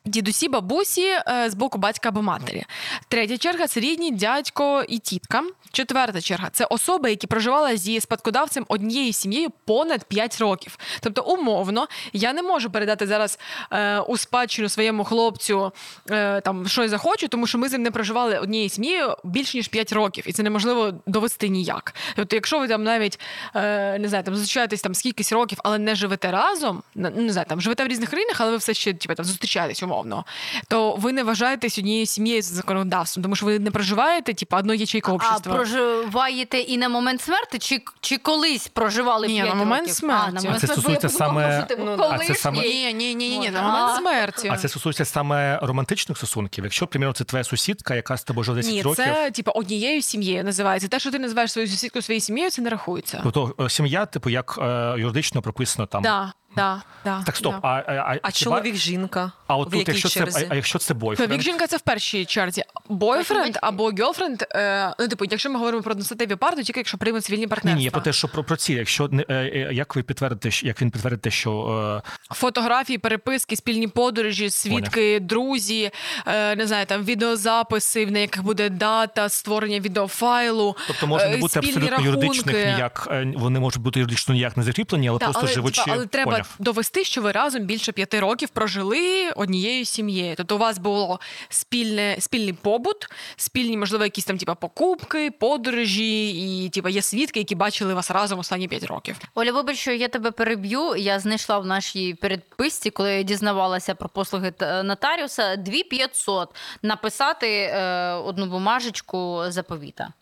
Дідусі, 0.05 0.47
бабусі 0.47 1.05
е, 1.05 1.49
з 1.49 1.53
боку 1.53 1.77
батька 1.77 2.09
або 2.09 2.21
матері. 2.21 2.63
Третя 3.07 3.37
черга 3.37 3.67
це 3.67 3.79
рідні, 3.79 4.11
дядько 4.11 4.83
і 4.87 4.99
тітка. 4.99 5.43
Четверта 5.71 6.21
черга 6.21 6.49
це 6.51 6.65
особи, 6.65 7.09
які 7.09 7.27
проживали 7.27 7.77
зі 7.77 7.99
спадкодавцем 8.01 8.65
однією 8.67 9.13
сім'єю 9.13 9.49
понад 9.65 10.03
5 10.03 10.39
років. 10.41 10.77
Тобто, 10.99 11.21
умовно, 11.21 11.87
я 12.13 12.33
не 12.33 12.41
можу 12.41 12.69
передати 12.69 13.07
зараз 13.07 13.39
е, 13.71 13.99
у 13.99 14.17
спадщину 14.17 14.69
своєму 14.69 15.03
хлопцю 15.03 15.71
е, 16.11 16.41
там 16.41 16.67
що 16.67 16.81
я 16.81 16.89
захочу, 16.89 17.27
тому 17.27 17.47
що 17.47 17.57
ми 17.57 17.69
з 17.69 17.71
ним 17.71 17.83
не 17.83 17.91
проживали 17.91 18.39
однією 18.39 18.69
сім'єю 18.69 19.15
більш 19.23 19.53
ніж 19.53 19.67
5 19.67 19.93
років, 19.93 20.23
і 20.27 20.33
це 20.33 20.43
неможливо 20.43 20.93
довести 21.05 21.47
ніяк. 21.47 21.95
Тобто, 22.15 22.35
якщо 22.35 22.59
ви 22.59 22.67
там 22.67 22.83
навіть 22.83 23.19
е, 23.55 23.99
не 23.99 24.07
знаю, 24.09 24.23
там 24.23 24.35
зустрічаєтесь 24.35 24.81
там 24.81 24.95
скількись 24.95 25.31
років, 25.31 25.59
але 25.63 25.77
не 25.77 25.95
живете 25.95 26.31
разом, 26.31 26.83
не, 26.95 27.09
не 27.09 27.31
знаю, 27.31 27.45
там 27.49 27.61
живете 27.61 27.83
в 27.83 27.87
різних 27.87 28.09
країнах, 28.09 28.41
але 28.41 28.51
ви 28.51 28.57
все 28.57 28.73
ще 28.73 28.93
типу, 28.93 29.15
там 29.15 29.25
зустрічаєтесь 29.25 29.83
умовно. 29.83 29.94
Умовно, 29.95 30.25
то 30.67 30.95
ви 30.95 31.13
не 31.13 31.23
вважаєтесь 31.23 31.77
однією 31.79 32.05
сім'єю 32.05 32.41
за 32.41 32.55
законодавством, 32.55 33.23
тому 33.23 33.35
що 33.35 33.45
ви 33.45 33.59
не 33.59 33.71
проживаєте, 33.71 34.33
типу, 34.33 34.55
одну 34.57 34.73
ячейку 34.73 35.19
А 35.23 35.39
проживаєте 35.39 36.57
і 36.59 36.77
на 36.77 36.89
момент 36.89 37.21
смерті, 37.21 37.59
чи, 37.59 37.81
чи 38.01 38.17
колись 38.17 38.67
проживали 38.67 39.27
Ні, 39.27 39.43
на 39.43 39.55
момент 39.55 39.81
років? 39.81 39.95
смерті. 39.95 40.25
А, 40.27 40.31
на 40.31 40.39
А 40.39 40.43
момент 40.43 40.59
це 40.61 40.67
смерті. 40.67 40.81
стосується 40.81 41.09
саме- 41.09 41.67
Ну, 41.79 41.97
а 42.11 42.17
це 42.19 42.35
саме- 42.35 42.61
Ні, 42.61 42.93
ні, 42.93 43.15
ні, 43.15 43.15
ні, 43.29 43.37
ні, 43.39 43.49
на 43.49 43.61
момент 43.61 43.97
смерті. 44.01 44.49
А 44.51 44.57
це 44.57 44.69
стосується 44.69 45.05
саме 45.05 45.59
романтичних 45.61 46.17
стосунків. 46.17 46.63
Якщо, 46.63 46.87
примірно, 46.87 47.13
це 47.13 47.23
твоя 47.23 47.43
сусідка, 47.43 47.95
яка 47.95 48.17
з 48.17 48.23
тобою 48.23 48.43
живе 48.43 48.55
10 48.57 48.73
Ні, 48.73 48.81
років. 48.81 49.05
це 49.05 49.31
типу 49.31 49.51
однією 49.51 50.01
сім'єю 50.01 50.43
називається. 50.43 50.87
Те, 50.87 50.99
що 50.99 51.11
ти 51.11 51.19
називаєш 51.19 51.51
свою 51.51 51.67
сусідку 51.67 52.01
своєю 52.01 52.21
сім'єю, 52.21 52.51
це 52.51 52.61
не 52.61 52.69
рахується. 52.69 53.19
Тобто 53.23 53.55
е, 53.59 53.69
сім'я, 53.69 54.05
типу, 54.05 54.29
як 54.29 54.59
е, 54.61 54.95
юридично 54.97 55.41
прописано 55.41 55.85
там. 55.85 56.03
Да, 56.03 56.33
да, 56.55 56.81
да, 57.05 57.23
Так, 57.25 57.35
стоп. 57.35 57.53
да. 57.53 57.59
А, 57.67 57.83
а, 57.87 57.93
а, 57.93 58.19
А 58.23 58.31
чоловік, 58.31 58.75
жінка. 58.75 59.31
А 59.47 59.57
от 59.57 59.67
в 59.67 59.71
тут, 59.71 59.87
якщо 59.87 60.09
це, 60.09 60.23
а, 60.23 60.45
а 60.49 60.55
якщо 60.55 60.79
це 60.79 60.93
бойфренд, 60.93 61.29
Чоловік 61.29 61.43
жінка 61.43 61.67
це 61.67 61.77
в 61.77 61.81
першій 61.81 62.25
черзі. 62.25 62.63
Бойфренд 62.89 63.57
або 63.61 63.91
гьолфренд, 63.99 64.43
е, 64.51 64.93
ну 64.99 65.07
типу, 65.07 65.25
якщо 65.31 65.49
ми 65.49 65.57
говоримо 65.59 65.83
про 65.83 65.91
одностатеві 65.91 66.35
пари, 66.35 66.55
то 66.55 66.63
тільки 66.63 66.79
якщо 66.79 66.97
приймуть 66.97 67.25
цивільні 67.25 67.43
ні, 67.43 67.47
партнерства. 67.47 67.77
ні, 67.77 67.83
я 67.85 67.91
про 67.91 68.01
те, 68.01 68.13
що 68.13 68.27
про, 68.27 68.43
про 68.43 68.55
ці, 68.57 68.73
якщо 68.73 69.07
не- 69.11 69.25
е, 69.29 69.33
е, 69.33 69.69
як 69.73 69.95
ви 69.95 70.03
підтвердите, 70.03 70.65
як 70.67 70.81
він 70.81 70.91
підтвердите, 70.91 71.31
що 71.31 72.01
е, 72.05 72.09
Фотографії, 72.35 72.97
переписки, 72.97 73.55
спільні 73.55 73.87
подорожі, 73.87 74.49
свідки, 74.49 75.19
друзі, 75.19 75.91
е, 76.27 76.55
не 76.55 76.67
знаю, 76.67 76.85
там 76.85 77.03
відеозаписи, 77.03 78.05
на 78.05 78.19
яких 78.19 78.43
буде 78.43 78.69
дата 78.69 79.29
створення 79.29 79.79
відеофайлу. 79.79 80.75
тобто 80.87 81.07
може 81.07 81.29
не 81.29 81.35
е, 81.35 81.37
бути 81.37 81.59
абсолютно 81.59 82.05
юридичних 82.05 82.55
рахунки. 82.55 82.73
ніяк, 82.73 83.07
е, 83.11 83.33
вони 83.35 83.59
можуть 83.59 83.81
бути 83.81 83.99
юридично 83.99 84.33
ніяк 84.33 84.57
не 84.57 84.63
закріплені, 84.63 85.09
але 85.09 85.19
Та, 85.19 85.25
просто 85.25 85.41
але, 85.43 85.53
живучи. 85.53 85.81
типа, 85.83 85.95
але 85.95 86.05
треба 86.05 86.44
Поняв. 86.45 86.55
довести, 86.59 87.03
що 87.03 87.21
ви 87.21 87.31
разом 87.31 87.63
більше 87.63 87.91
п'яти 87.91 88.19
років 88.19 88.49
прожили 88.49 89.29
однією 89.35 89.85
сім'єю. 89.85 90.35
Тобто 90.37 90.55
у 90.55 90.57
вас 90.57 90.77
було 90.77 91.19
спільне, 91.49 92.15
спільний 92.19 92.53
побут, 92.53 93.07
спільні, 93.35 93.77
можливо, 93.77 94.03
якісь 94.03 94.25
там 94.25 94.37
типа 94.37 94.55
покупки, 94.55 95.31
подорожі, 95.31 96.65
і 96.65 96.69
типа 96.69 96.89
є 96.89 97.01
свідки, 97.01 97.39
які 97.39 97.55
бачили 97.55 97.93
вас 97.93 98.11
разом 98.11 98.39
останні 98.39 98.67
п'ять 98.67 98.83
років. 98.83 99.17
Оля, 99.35 99.51
вибач, 99.51 99.77
що 99.77 99.91
я 99.91 100.07
тебе 100.07 100.31
переб'ю. 100.31 100.95
Я 100.95 101.19
знайшла 101.19 101.59
в 101.59 101.65
нашій 101.65 102.13
передписці, 102.13 102.89
коли 102.89 103.13
я 103.13 103.23
дізнавалася 103.23 103.95
про 103.95 104.09
послуги 104.09 104.53
нотаріуса, 104.83 105.55
2500 105.55 106.55
написати 106.81 107.47
е, 107.47 108.13
одну 108.13 108.45
бумажечку 108.45 109.43
заповіта. 109.47 110.13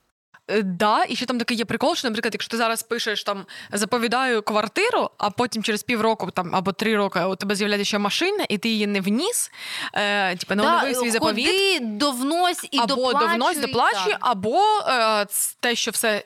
Е, 0.48 0.62
Да, 0.62 1.06
і 1.10 1.16
ще 1.16 1.26
там 1.26 1.38
такий 1.38 1.58
є 1.58 1.66
прикол, 1.66 1.96
що, 1.96 2.08
наприклад, 2.08 2.34
якщо 2.34 2.52
ти 2.52 2.58
зараз 2.58 2.84
пишеш 2.84 3.24
там 3.24 3.46
заповідаю 3.72 4.41
квартиру, 4.41 5.10
а 5.18 5.30
потім 5.30 5.64
через 5.64 5.84
півроку 5.84 6.32
там 6.32 6.56
або 6.56 6.72
три 6.72 6.96
роки 6.98 7.20
у 7.24 7.36
тебе 7.36 7.56
з'являється 7.56 7.86
ще 7.88 7.98
машина, 7.98 8.46
і 8.50 8.58
ти 8.58 8.70
її 8.70 8.88
не 8.88 9.02
вніс, 9.02 9.52
е, 9.94 10.36
типу, 10.36 10.56
не 10.56 10.64
оновив 10.64 10.96
свій 10.96 11.12
заповіт. 11.12 11.46
Ходи, 11.46 11.80
довнось 11.80 12.68
і 12.72 12.78
або 12.78 12.88
доплачуй. 12.96 13.30
довнось 13.30 13.58
доплачує, 13.58 14.18
або 14.20 14.60
е, 14.88 15.26
те, 15.60 15.76
що 15.76 15.91
все 15.91 16.24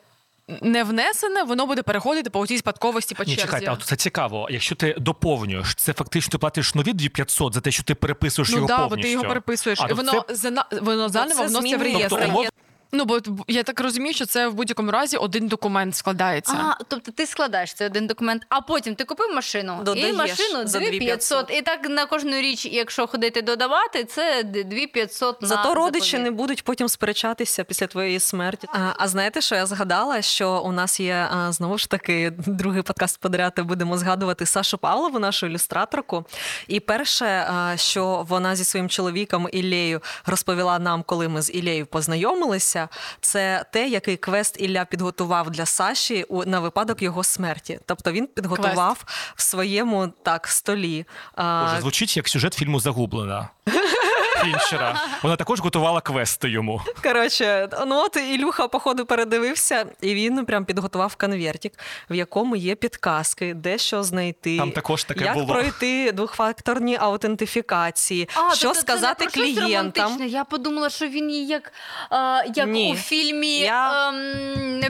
не 0.61 0.84
внесене, 0.84 1.43
воно 1.43 1.65
буде 1.65 1.84
переходити 1.84 2.30
по 2.30 2.47
цій 2.47 2.57
спадковості 2.57 3.15
по 3.15 3.24
Ні, 3.24 3.30
черзі. 3.36 3.41
чекайте, 3.45 3.72
а 3.72 3.76
це 3.86 3.95
цікаво. 3.95 4.47
Якщо 4.51 4.76
ти 4.76 4.95
доповнюєш, 4.97 5.76
це 5.76 5.93
фактично 5.93 6.32
ти 6.32 6.38
платиш 6.38 6.76
нові 6.76 6.93
2500 6.93 7.53
за 7.53 7.61
те, 7.61 7.72
що 7.72 7.84
ти 7.84 7.95
переписуєш 7.95 8.49
ну 8.49 8.55
його 8.55 8.68
да, 8.68 8.78
бо 8.78 8.88
повністю. 8.89 9.07
ти 9.07 9.11
його 9.11 9.26
переписуєш, 9.28 9.80
А, 9.82 9.88
і 9.88 9.93
воно 9.93 10.26
це- 10.36 10.51
воно 10.82 11.09
заново 11.09 11.41
це 11.41 11.47
вноситься 11.47 11.78
в 11.78 11.82
реєстр. 11.82 12.09
Тобто, 12.09 12.25
умов- 12.25 12.50
Ну, 12.92 13.05
бо 13.05 13.20
я 13.47 13.64
так 13.64 13.80
розумію, 13.82 14.14
що 14.14 14.26
це 14.26 14.47
в 14.47 14.54
будь-якому 14.54 14.92
разі 14.92 15.18
один 15.18 15.47
документ 15.47 15.96
складається. 15.96 16.54
А, 16.54 16.84
тобто 16.88 17.12
ти 17.12 17.26
складаєш 17.26 17.74
цей 17.74 17.88
один 17.88 18.08
документ, 18.08 18.43
а 18.50 18.62
потім 18.62 18.96
ти 18.96 19.04
купив 19.04 19.36
машину 19.36 19.80
Додаєш 19.84 20.09
і 20.09 20.14
машину 20.14 20.68
за 20.68 20.80
2500. 20.80 21.51
І 21.51 21.62
так 21.62 21.89
на 21.89 22.05
кожну 22.05 22.32
річ, 22.32 22.66
якщо 22.66 23.08
ходити 23.08 23.42
додавати, 23.42 24.04
це 24.04 24.43
2500 24.43 25.42
на 25.42 25.47
Зато 25.47 25.74
родичі 25.74 26.12
заповіт. 26.12 26.24
не 26.24 26.32
будуть 26.32 26.64
потім 26.64 26.89
сперечатися 26.89 27.64
після 27.64 27.88
твоєї 27.88 28.20
смерті. 28.20 28.68
А, 28.74 28.78
а 28.97 29.08
знаєте, 29.08 29.42
що 29.42 29.55
я 29.55 29.66
згадала? 29.66 30.22
Що 30.22 30.62
у 30.66 30.72
нас 30.72 31.00
є 31.00 31.28
а, 31.32 31.51
знову 31.51 31.78
ж 31.78 31.89
таки 31.89 32.32
другий 32.38 32.82
подкаст 32.82 33.20
подряд. 33.20 33.54
Будемо 33.59 33.97
згадувати 33.97 34.46
Сашу 34.46 34.78
Павлову, 34.78 35.20
нашу 35.20 35.46
ілюстраторку. 35.46 36.26
І 36.68 36.80
перше, 36.80 37.26
а, 37.26 37.74
що 37.78 38.26
вона 38.30 38.55
зі 38.55 38.64
своїм 38.64 38.89
чоловіком 38.89 39.50
Іллею 39.51 40.01
розповіла 40.26 40.80
нам, 40.80 41.04
коли 41.04 41.28
ми 41.28 41.42
з 41.42 41.51
Іллею 41.54 41.86
познайомилися, 41.86 42.76
це 43.21 43.66
те, 43.74 43.87
який 43.87 44.17
квест 44.17 44.62
Ілля 44.62 44.86
підготував 44.86 45.51
для 45.51 45.66
Саші 45.66 46.24
у 46.24 46.45
на 46.45 46.59
випадок 46.59 47.01
його 47.01 47.24
смерті. 47.24 47.79
Тобто 47.86 48.12
він 48.12 48.28
підготував 48.28 49.04
в 49.36 49.41
своєму 49.41 50.08
так 50.24 50.47
столі. 50.47 51.05
Боже, 51.37 51.82
звучить 51.82 52.17
як 52.17 52.28
сюжет 52.28 52.54
фільму 52.54 52.79
Загублена. 52.79 53.49
Фінчера. 54.43 55.01
Вона 55.24 55.36
також 55.36 55.59
готувала 55.59 56.01
квести 56.01 56.50
йому. 56.50 56.82
Коротше, 57.04 57.70
ну 57.88 58.00
от 58.05 58.16
Ілюха, 58.16 58.68
походу, 58.68 59.05
передивився, 59.05 59.86
і 60.01 60.14
він 60.14 60.46
прям 60.46 60.66
підготував 60.66 61.16
конвертик, 61.16 61.74
в 62.09 62.16
якому 62.16 62.55
є 62.55 62.76
підказки, 62.76 63.54
де 63.54 63.78
що 63.78 64.04
знайти. 64.04 64.58
Там 64.58 64.72
також 64.72 65.04
таке 65.04 65.24
як 65.26 65.34
було. 65.34 65.46
пройти 65.47 66.12
двохфакторні 66.12 66.97
аутентифікації, 67.01 68.30
А, 68.34 68.55
що 68.55 68.68
тобто 68.68 68.82
сказати 68.82 69.16
це 69.20 69.26
не 69.26 69.32
про 69.32 69.43
щось 69.54 69.64
клієнтам. 69.64 70.04
романтичне. 70.05 70.28
Я 70.28 70.43
подумала, 70.43 70.89
що 70.89 71.08
він 71.08 71.30
її 71.32 71.47
як, 71.47 71.74
а, 72.09 72.42
як 72.55 72.68
Ні. 72.68 72.92
у 72.93 72.96
фільмі 72.96 73.58
Я- 73.59 74.09
ем, 74.09 74.16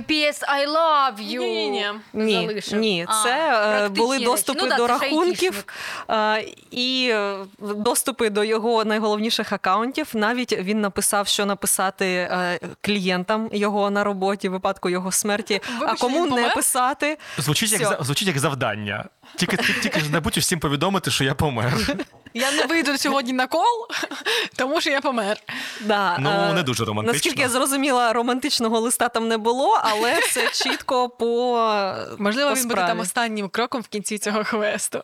PS 0.09 0.43
I 0.43 0.67
love 0.67 1.17
you. 1.19 1.39
Ні-ні-ні. 1.39 1.85
Ні, 2.13 2.47
залишив. 2.47 2.79
ні, 2.79 3.05
А, 3.09 3.23
це 3.23 3.29
е, 3.29 3.49
практичні 3.51 3.97
були 3.97 4.15
речі. 4.15 4.25
доступи 4.25 4.59
Ну 4.63 4.69
да, 4.69 4.75
до 4.77 4.87
ж 4.87 4.93
рахунків 4.93 5.65
айтішник. 6.07 6.47
е, 6.47 6.53
і 6.71 7.09
е, 7.13 7.37
доступи 7.59 8.29
до 8.29 8.43
його 8.43 8.85
найголовніших 8.85 9.46
акаунтів. 9.51 10.07
Навіть 10.13 10.53
він 10.53 10.81
написав, 10.81 11.27
що 11.27 11.45
написати 11.45 12.05
е, 12.05 12.59
клієнтам 12.81 13.49
його 13.51 13.89
на 13.89 14.03
роботі 14.03 14.49
в 14.49 14.51
випадку 14.51 14.89
його 14.89 15.11
смерті, 15.11 15.61
Вибач, 15.79 15.95
а 15.97 16.01
кому 16.01 16.23
не 16.23 16.29
помер? 16.29 16.53
писати. 16.53 17.17
Звучить 17.37 17.71
як, 17.71 17.81
за- 17.81 17.97
звучить 18.01 18.27
як 18.27 18.39
завдання. 18.39 19.05
Тільки, 19.35 19.57
тільки, 19.57 19.81
тільки 19.81 19.99
ж 19.99 20.11
не 20.11 20.19
будь 20.19 20.37
усім 20.37 20.59
повідомити, 20.59 21.11
що 21.11 21.23
я 21.23 21.33
помер. 21.35 21.73
Я 22.33 22.51
не 22.51 22.65
вийду 22.65 22.97
сьогодні 22.97 23.33
на 23.33 23.47
кол, 23.47 23.87
тому 24.55 24.81
що 24.81 24.89
я 24.89 25.01
помер. 25.01 25.37
Да, 25.81 26.17
Ну, 26.19 26.29
е, 26.29 26.53
не 26.53 26.63
дуже 26.63 26.85
романтично. 26.85 27.13
Наскільки 27.13 27.41
я 27.41 27.49
зрозуміла, 27.49 28.13
романтичного 28.13 28.79
листа 28.79 29.09
там 29.09 29.27
не 29.27 29.37
було, 29.37 29.79
але 29.83 30.21
це 30.21 30.49
чітко 30.49 31.09
по 31.09 31.25
Можливо, 32.17 32.49
по 32.49 32.55
він 32.55 32.67
буде 32.67 32.87
там 32.87 32.99
останнім 32.99 33.49
кроком 33.49 33.81
в 33.81 33.87
кінці 33.87 34.17
цього 34.17 34.43
квесту. 34.43 35.01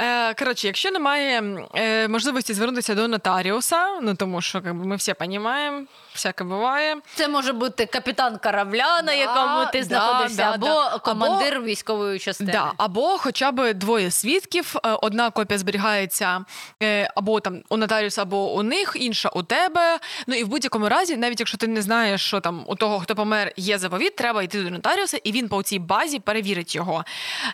Е, 0.00 0.34
коротше, 0.34 0.66
якщо 0.66 0.90
немає 0.90 1.42
е, 1.74 2.08
можливості 2.08 2.54
звернутися 2.54 2.94
до 2.94 3.08
нотаріуса, 3.08 4.00
ну 4.02 4.14
тому 4.14 4.40
що 4.40 4.62
как 4.62 4.74
би, 4.74 4.86
ми 4.86 4.96
всі 4.96 5.14
розуміємо, 5.20 5.82
всяке 6.14 6.44
буває. 6.44 6.96
Це 7.14 7.28
може 7.28 7.52
бути 7.52 7.86
капітан 7.86 8.38
корабля, 8.38 9.02
на 9.04 9.12
якому 9.12 9.66
ти 9.72 9.78
да, 9.78 9.84
знаходишся, 9.84 10.36
да, 10.36 10.54
або 10.54 10.66
да. 10.66 10.98
командир 10.98 11.62
військової 11.62 12.18
частини. 12.18 12.52
Да, 12.52 12.72
або 12.76 13.18
хоча 13.18 13.52
б 13.52 13.74
двоє 13.74 14.10
свідків. 14.10 14.76
Е, 14.84 14.96
Одна 15.02 15.30
копія 15.30 15.58
зберігається 15.58 16.44
е, 16.82 17.10
або 17.14 17.40
там 17.40 17.62
у 17.68 17.76
нотаріуса, 17.76 18.22
або 18.22 18.54
у 18.54 18.62
них, 18.62 18.96
інша 19.00 19.28
у 19.28 19.42
тебе. 19.42 19.98
Ну 20.26 20.34
і 20.34 20.44
в 20.44 20.48
будь-якому 20.48 20.88
разі, 20.88 21.16
навіть 21.16 21.40
якщо 21.40 21.58
ти 21.58 21.66
не 21.66 21.82
знаєш, 21.82 22.26
що 22.26 22.40
там 22.40 22.64
у 22.66 22.74
того, 22.74 23.00
хто 23.00 23.14
помер, 23.14 23.52
є 23.56 23.78
заповіт, 23.78 24.16
треба 24.16 24.42
йти 24.42 24.62
до 24.62 24.70
нотаріуса, 24.70 25.18
і 25.24 25.32
він 25.32 25.48
по 25.48 25.62
цій 25.62 25.78
базі 25.78 26.18
перевірить 26.18 26.74
його. 26.74 27.04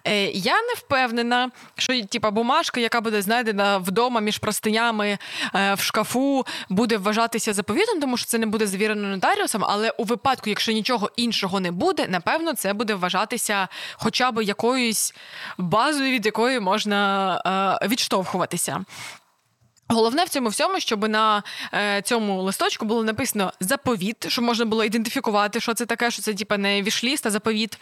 Е, 0.04 0.24
Я 0.30 0.54
не 0.54 0.74
впевнена, 0.76 1.50
що 1.76 2.06
типа 2.06 2.30
бумажка, 2.36 2.80
яка 2.80 3.00
буде 3.00 3.22
знайдена 3.22 3.78
вдома 3.78 4.20
між 4.20 4.38
простинями 4.38 5.18
е, 5.54 5.74
в 5.74 5.80
шкафу, 5.80 6.46
буде 6.68 6.96
вважатися 6.96 7.52
заповітом, 7.52 8.00
тому 8.00 8.16
що 8.16 8.26
це 8.26 8.38
не 8.38 8.46
буде 8.46 8.66
завірено 8.66 9.08
нотаріусом. 9.08 9.64
Але 9.64 9.90
у 9.90 10.04
випадку, 10.04 10.50
якщо 10.50 10.72
нічого 10.72 11.10
іншого 11.16 11.60
не 11.60 11.70
буде, 11.70 12.06
напевно, 12.08 12.54
це 12.54 12.72
буде 12.72 12.94
вважатися 12.94 13.68
хоча 13.94 14.30
б 14.30 14.44
якоюсь 14.44 15.14
базою, 15.58 16.12
від 16.12 16.26
якої 16.26 16.60
можна 16.60 17.78
е, 17.82 17.88
відштовхуватися. 17.88 18.84
Головне 19.88 20.24
в 20.24 20.28
цьому 20.28 20.48
всьому, 20.48 20.80
щоб 20.80 21.08
на 21.08 21.42
е, 21.74 22.02
цьому 22.02 22.42
листочку 22.42 22.84
було 22.84 23.04
написано 23.04 23.52
заповіт, 23.60 24.28
щоб 24.28 24.44
можна 24.44 24.64
було 24.64 24.84
ідентифікувати, 24.84 25.60
що 25.60 25.74
це 25.74 25.86
таке, 25.86 26.10
що 26.10 26.22
це 26.22 26.34
типа 26.34 26.58
не 26.58 26.82
wishlist, 26.82 27.26
а 27.26 27.30
заповіт. 27.30 27.78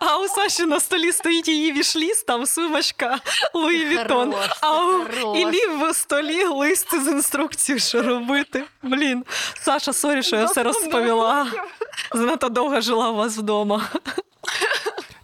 А 0.00 0.18
у 0.18 0.28
Саші 0.28 0.64
на 0.64 0.80
столі 0.80 1.12
стоїть 1.12 1.48
її 1.48 1.72
wishlist, 1.72 2.26
там 2.26 2.46
сумочка 2.46 3.18
Луї 3.54 3.86
Вітон. 3.86 4.34
А 4.60 4.84
у. 4.84 5.36
Іллі 5.36 5.66
в 5.66 5.94
столі 5.94 6.44
лист 6.44 7.04
з 7.04 7.08
інструкцією, 7.08 7.80
що 7.80 8.02
робити. 8.02 8.64
Блін, 8.82 9.24
Саша, 9.62 9.92
sorry, 9.92 10.22
що 10.22 10.36
я 10.36 10.44
все 10.44 10.62
розповіла. 10.62 11.46
Занадто 12.12 12.48
довго 12.48 12.80
жила 12.80 13.10
у 13.10 13.14
вас 13.14 13.36
вдома. 13.36 13.88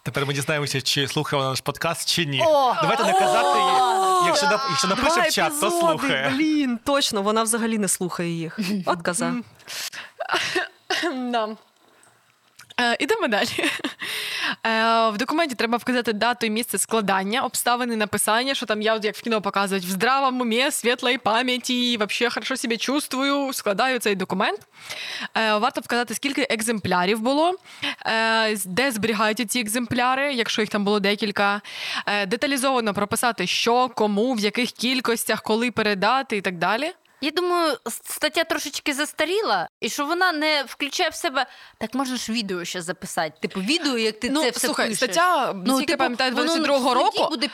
Тепер 0.03 0.27
ми 0.27 0.35
дізнаємося, 0.35 0.81
чи 0.81 1.09
слухає 1.09 1.39
вона 1.39 1.51
наш 1.51 1.61
подкаст, 1.61 2.09
чи 2.09 2.27
ні. 2.27 2.43
О! 2.47 2.75
Давайте 2.83 3.05
не 3.05 3.13
казати 3.13 3.59
їй. 3.59 4.27
Якщо, 4.27 4.61
якщо 4.71 4.89
напише 4.89 5.15
Два 5.15 5.23
в 5.23 5.31
чат, 5.31 5.61
то 5.61 5.71
слухає. 5.71 6.33
Блін, 6.37 6.79
точно, 6.85 7.23
вона 7.23 7.43
взагалі 7.43 7.79
не 7.79 7.89
слухає 7.89 8.31
їх. 8.31 8.59
От 8.87 9.03
коза. 9.03 9.35
Е, 12.81 12.97
ідемо 13.01 13.29
далі. 13.29 13.49
Е, 14.67 15.11
В 15.11 15.17
документі 15.19 15.55
треба 15.55 15.79
вказати 15.79 16.13
дату 16.13 16.47
і 16.47 16.51
місце 16.51 16.79
складання, 16.79 17.43
обставини 17.43 17.97
написання, 17.97 18.55
що 18.55 18.67
там 18.67 18.83
я, 18.83 19.01
як 19.03 19.17
в 19.17 19.23
кіно 19.23 19.41
показують, 19.43 19.85
в 19.85 19.89
здравому 19.89 20.43
умі, 20.45 20.71
світлої 20.71 21.19
пам'яті, 21.19 21.97
взагалі 21.97 22.35
хорошо 22.35 22.57
себе 22.57 22.77
чувствую, 22.77 23.53
складаю 23.53 23.99
цей 23.99 24.15
документ. 24.15 24.61
Е, 25.37 25.57
Варто 25.57 25.81
вказати, 25.81 26.15
скільки 26.15 26.47
екземплярів 26.51 27.21
було, 27.21 27.55
е, 28.07 28.57
де 28.65 28.91
зберігаються 28.91 29.47
ці 29.47 29.61
екземпляри, 29.61 30.35
якщо 30.35 30.63
їх 30.63 30.71
там 30.71 30.85
було 30.85 31.01
декілька. 31.01 31.61
Е, 32.07 32.27
Деталізовано 32.27 32.95
прописати, 32.95 33.47
що, 33.47 33.89
кому, 33.89 34.35
в 34.35 34.41
яких 34.41 34.71
кількостях, 34.71 35.43
коли 35.43 35.71
передати 35.71 36.37
і 36.37 36.41
так 36.41 36.59
далі. 36.59 36.93
Я 37.21 37.31
думаю, 37.31 37.77
стаття 38.05 38.45
трошечки 38.45 38.95
застаріла, 38.95 39.69
і 39.81 39.89
що 39.89 40.07
вона 40.07 40.33
не 40.33 40.65
включає 40.69 41.11
в 41.11 41.15
себе. 41.15 41.47
Так 41.79 41.95
можна 41.95 42.17
ж 42.17 42.33
відео 42.33 42.65
ще 42.65 42.83
записати. 42.83 43.33
Типу, 43.41 43.61
відео, 43.61 43.99
як 43.99 44.21
ти 44.21 44.31
ну, 44.31 44.43
це 44.43 44.51
все 44.51 44.61
слухай, 44.61 44.89
пишеш. 44.89 44.99
стаття, 44.99 45.55
я 45.67 45.87
типу, 45.87 45.99
пам'ятаю, 45.99 46.35
22-го 46.35 46.95
року. 46.95 47.29
буде 47.31 47.49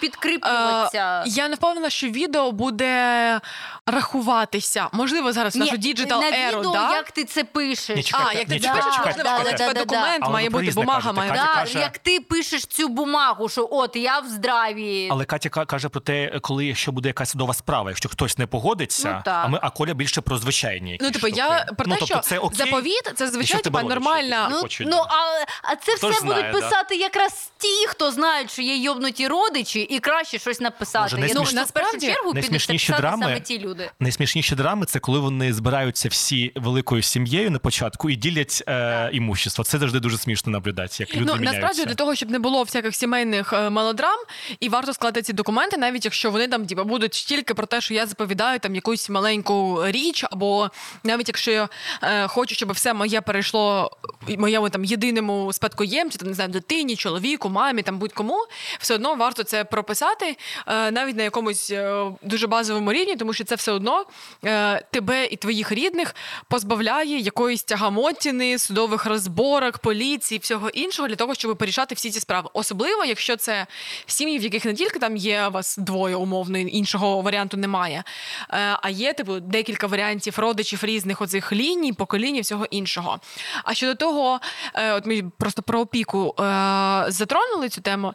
Е. 0.94 1.24
Я 1.26 1.48
не 1.48 1.54
впевнена, 1.54 1.90
що 1.90 2.06
відео 2.06 2.52
буде 2.52 3.40
рахуватися. 3.86 4.88
Можливо, 4.92 5.32
зараз 5.32 5.56
нашу 5.56 5.76
діджитал 5.76 6.22
еру, 6.22 6.58
відео, 6.58 6.72
да? 6.72 6.94
як 6.94 7.10
ти 7.10 7.24
це 7.24 7.44
пишеш. 7.44 7.96
Ні, 7.96 8.02
чекайте, 8.02 8.30
а, 8.30 8.38
як 8.38 8.48
ти 8.48 8.54
ні, 8.54 8.60
це 8.60 8.68
пишеш, 8.68 8.94
чекайте, 8.96 9.18
можливо, 9.18 9.38
чекайте. 9.38 9.42
коли 9.42 9.52
тебе 9.52 9.74
Да-да-да-да. 9.74 9.84
документ, 9.84 10.20
Але 10.24 10.32
має 10.32 10.50
бути 10.50 10.64
різне 10.64 10.82
бумага, 10.82 11.12
має 11.12 11.30
бути. 11.30 11.42
Да, 11.54 11.60
каже- 11.60 11.78
як 11.78 11.98
ти 11.98 12.20
пишеш 12.20 12.66
цю 12.66 12.88
бумагу, 12.88 13.48
що 13.48 13.68
от 13.70 13.96
я 13.96 14.18
в 14.18 14.26
здраві. 14.26 15.08
Але 15.10 15.24
Катя 15.24 15.48
каже 15.48 15.88
про 15.88 16.00
те, 16.00 16.38
коли 16.40 16.66
якщо 16.66 16.92
буде 16.92 17.08
якась 17.08 17.30
судова 17.30 17.54
справа, 17.54 17.90
якщо 17.90 18.08
хтось 18.08 18.38
не 18.38 18.46
погодиться, 18.46 19.22
Ну, 19.26 19.49
ми 19.50 19.58
а 19.62 19.70
Коля 19.70 19.94
більше 19.94 20.20
про 20.20 20.38
звичайні. 20.38 20.98
Ну, 21.00 21.10
типу, 21.10 21.28
я 21.28 21.66
про 21.76 21.84
те, 21.84 21.90
ну, 21.90 21.96
тобто, 21.98 22.06
що 22.06 22.18
це 22.18 22.38
окей, 22.38 22.58
заповіт 22.58 23.12
це 23.14 23.28
звичайно 23.28 23.62
типа, 23.62 23.82
нормальна. 23.82 24.48
Ну, 24.50 24.62
ну 24.80 24.90
да. 24.90 24.96
а, 24.96 25.44
а 25.72 25.76
це 25.76 25.96
Хто 25.96 26.10
все 26.10 26.20
знає, 26.20 26.42
будуть 26.42 26.60
да? 26.60 26.68
писати 26.68 26.96
якраз 26.96 27.50
ті, 27.58 27.86
хто 27.88 28.10
знають, 28.12 28.50
що 28.50 28.62
є 28.62 28.76
йобнуті 28.76 29.28
родичі, 29.28 29.80
і 29.80 29.98
краще 29.98 30.38
щось 30.38 30.60
написати. 30.60 31.16
Може, 31.16 31.28
Я 31.28 31.34
думаю, 31.34 31.44
в 31.44 31.44
першу 31.44 31.56
насправді 31.56 32.06
чергу 32.06 32.32
найсмішніші 32.34 32.92
драми- 32.92 33.22
саме 33.22 33.40
ті 33.40 33.58
люди. 33.58 33.90
Найсмішніші 34.00 34.54
драми 34.54 34.86
це 34.86 34.98
коли 34.98 35.18
вони 35.18 35.52
збираються 35.52 36.08
всі 36.08 36.52
великою 36.54 37.02
сім'єю 37.02 37.50
на 37.50 37.58
початку 37.58 38.10
і 38.10 38.16
ділять 38.16 38.62
е, 38.68 39.10
імущество. 39.12 39.64
Це 39.64 39.78
завжди 39.78 40.00
дуже 40.00 40.18
смішно 40.18 40.52
наблюдати, 40.52 40.96
як 40.98 41.14
люди 41.14 41.24
Ну 41.24 41.32
міняються. 41.32 41.60
насправді 41.60 41.84
для 41.88 41.94
того, 41.94 42.14
щоб 42.14 42.30
не 42.30 42.38
було 42.38 42.62
всяких 42.62 42.94
сімейних 42.96 43.52
е, 43.52 43.70
мелодрам, 43.70 44.18
і 44.60 44.68
варто 44.68 44.92
складати 44.92 45.22
ці 45.22 45.32
документи, 45.32 45.76
навіть 45.76 46.04
якщо 46.04 46.30
вони 46.30 46.48
там 46.48 46.66
типу, 46.66 46.84
будуть 46.84 47.12
тільки 47.12 47.54
про 47.54 47.66
те, 47.66 47.80
що 47.80 47.94
я 47.94 48.06
заповідаю 48.06 48.58
там 48.58 48.74
якусь 48.74 49.10
маленьку 49.10 49.39
річ, 49.84 50.24
або 50.30 50.70
навіть 51.04 51.28
якщо 51.28 51.50
я 51.50 51.68
е, 52.02 52.28
хочу, 52.28 52.54
щоб 52.54 52.72
все 52.72 52.94
моє 52.94 53.20
перейшло 53.20 53.90
моєму 54.38 54.70
там 54.70 54.84
єдиному 54.84 55.52
спадкоємцю, 55.52 56.18
там 56.18 56.28
не 56.28 56.34
знаю, 56.34 56.50
дитині, 56.50 56.96
чоловіку, 56.96 57.48
мамі, 57.48 57.82
там 57.82 57.98
будь-кому, 57.98 58.46
все 58.78 58.94
одно 58.94 59.14
варто 59.14 59.42
це 59.42 59.64
прописати 59.64 60.36
е, 60.66 60.90
навіть 60.90 61.16
на 61.16 61.22
якомусь 61.22 61.70
е, 61.70 62.04
дуже 62.22 62.46
базовому 62.46 62.92
рівні, 62.92 63.16
тому 63.16 63.32
що 63.32 63.44
це 63.44 63.54
все 63.54 63.72
одно 63.72 64.04
е, 64.44 64.82
тебе 64.90 65.26
і 65.26 65.36
твоїх 65.36 65.72
рідних 65.72 66.14
позбавляє 66.48 67.18
якоїсь 67.18 67.62
тягамотіни, 67.62 68.58
судових 68.58 69.06
розборок, 69.06 69.78
поліції, 69.78 70.38
всього 70.38 70.68
іншого 70.68 71.08
для 71.08 71.16
того, 71.16 71.34
щоб 71.34 71.56
порішати 71.56 71.94
всі 71.94 72.10
ці 72.10 72.20
справи. 72.20 72.48
Особливо, 72.52 73.04
якщо 73.04 73.36
це 73.36 73.66
сім'ї, 74.06 74.38
в 74.38 74.42
яких 74.42 74.64
не 74.64 74.74
тільки 74.74 74.98
там 74.98 75.16
є 75.16 75.48
вас 75.48 75.76
двоє 75.76 76.16
умовно, 76.16 76.58
іншого 76.58 77.20
варіанту 77.20 77.56
немає, 77.56 78.04
е, 78.50 78.78
а 78.82 78.90
є 78.90 79.12
типу 79.12 79.29
декілька 79.40 79.86
варіантів 79.86 80.38
родичів 80.38 80.84
різних 80.84 81.20
оцих 81.20 81.52
ліній, 81.52 81.92
поколінь 81.92 82.40
всього 82.40 82.64
іншого. 82.70 83.18
А 83.64 83.74
щодо 83.74 83.94
того, 83.94 84.40
е, 84.74 84.92
от 84.92 85.06
ми 85.06 85.22
просто 85.38 85.62
про 85.62 85.80
опіку 85.80 86.34
е, 86.40 86.42
затронули 87.08 87.68
цю 87.68 87.80
тему. 87.80 88.14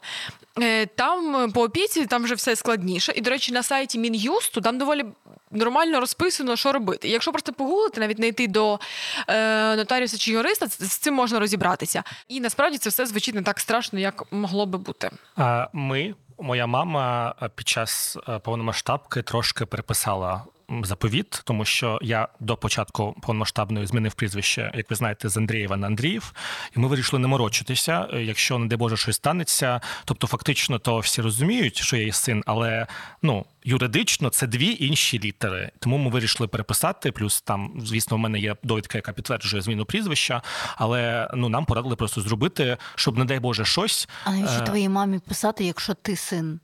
Е, 0.61 0.85
Там 0.85 1.51
по 1.51 1.63
опіці 1.63 2.05
там 2.05 2.23
вже 2.23 2.35
все 2.35 2.55
складніше. 2.55 3.13
І, 3.15 3.21
до 3.21 3.29
речі, 3.29 3.51
на 3.51 3.63
сайті 3.63 3.99
Мін'юсту 3.99 4.61
там 4.61 4.77
доволі 4.77 5.05
нормально 5.51 5.99
розписано, 5.99 6.55
що 6.55 6.71
робити. 6.71 7.09
Якщо 7.09 7.31
просто 7.31 7.53
погуглити, 7.53 7.99
навіть 8.01 8.19
не 8.19 8.27
йти 8.27 8.47
до 8.47 8.79
е, 9.27 9.75
нотаріуса 9.75 10.17
чи 10.17 10.31
юриста, 10.31 10.67
з 10.67 10.97
цим 10.97 11.13
можна 11.13 11.39
розібратися. 11.39 12.03
І 12.27 12.39
насправді 12.39 12.77
це 12.77 12.89
все 12.89 13.05
звучить 13.05 13.35
не 13.35 13.41
так 13.41 13.59
страшно, 13.59 13.99
як 13.99 14.23
могло 14.31 14.65
би 14.65 14.77
бути. 14.77 15.09
А 15.35 15.67
Ми, 15.73 16.13
моя 16.39 16.67
мама, 16.67 17.33
під 17.55 17.67
час 17.67 18.17
повномасштабки 18.43 19.21
трошки 19.21 19.65
переписала 19.65 20.41
заповіт, 20.83 21.41
тому 21.43 21.65
що 21.65 21.99
я 22.01 22.27
до 22.39 22.57
початку 22.57 23.15
повномасштабної 23.21 23.87
змінив 23.87 24.13
прізвище, 24.13 24.71
як 24.75 24.89
ви 24.89 24.95
знаєте, 24.95 25.29
з 25.29 25.37
Андрієва 25.37 25.77
на 25.77 25.87
Андріїв, 25.87 26.33
і 26.75 26.79
ми 26.79 26.87
вирішили 26.87 27.19
не 27.19 27.27
морочитися. 27.27 28.07
Е, 28.13 28.23
Якщо, 28.23 28.59
не 28.59 28.67
дай 28.67 28.77
Боже, 28.77 28.97
щось 28.97 29.15
станеться, 29.15 29.81
тобто 30.05 30.27
фактично 30.27 30.79
то 30.79 30.99
всі 30.99 31.21
розуміють, 31.21 31.77
що 31.77 31.97
я 31.97 32.05
є 32.05 32.13
син, 32.13 32.43
але 32.45 32.87
ну. 33.21 33.45
Юридично 33.67 34.29
це 34.29 34.47
дві 34.47 34.77
інші 34.79 35.19
літери, 35.19 35.71
тому 35.79 35.97
ми 35.97 36.09
вирішили 36.09 36.47
переписати. 36.47 37.11
Плюс 37.11 37.41
там, 37.41 37.73
звісно, 37.83 38.17
в 38.17 38.19
мене 38.19 38.39
є 38.39 38.55
довідка, 38.63 38.97
яка 38.97 39.13
підтверджує 39.13 39.61
зміну 39.61 39.85
прізвища, 39.85 40.41
але 40.75 41.29
ну 41.33 41.49
нам 41.49 41.65
порадили 41.65 41.95
просто 41.95 42.21
зробити, 42.21 42.77
щоб, 42.95 43.17
не 43.17 43.25
дай 43.25 43.39
Боже, 43.39 43.65
щось. 43.65 44.09
А 44.23 44.31
навіщо 44.31 44.59
е, 44.59 44.61
твоїй 44.61 44.89
мамі 44.89 45.19
писати, 45.19 45.65
якщо 45.65 45.93
ти 45.93 46.15
син? 46.15 46.59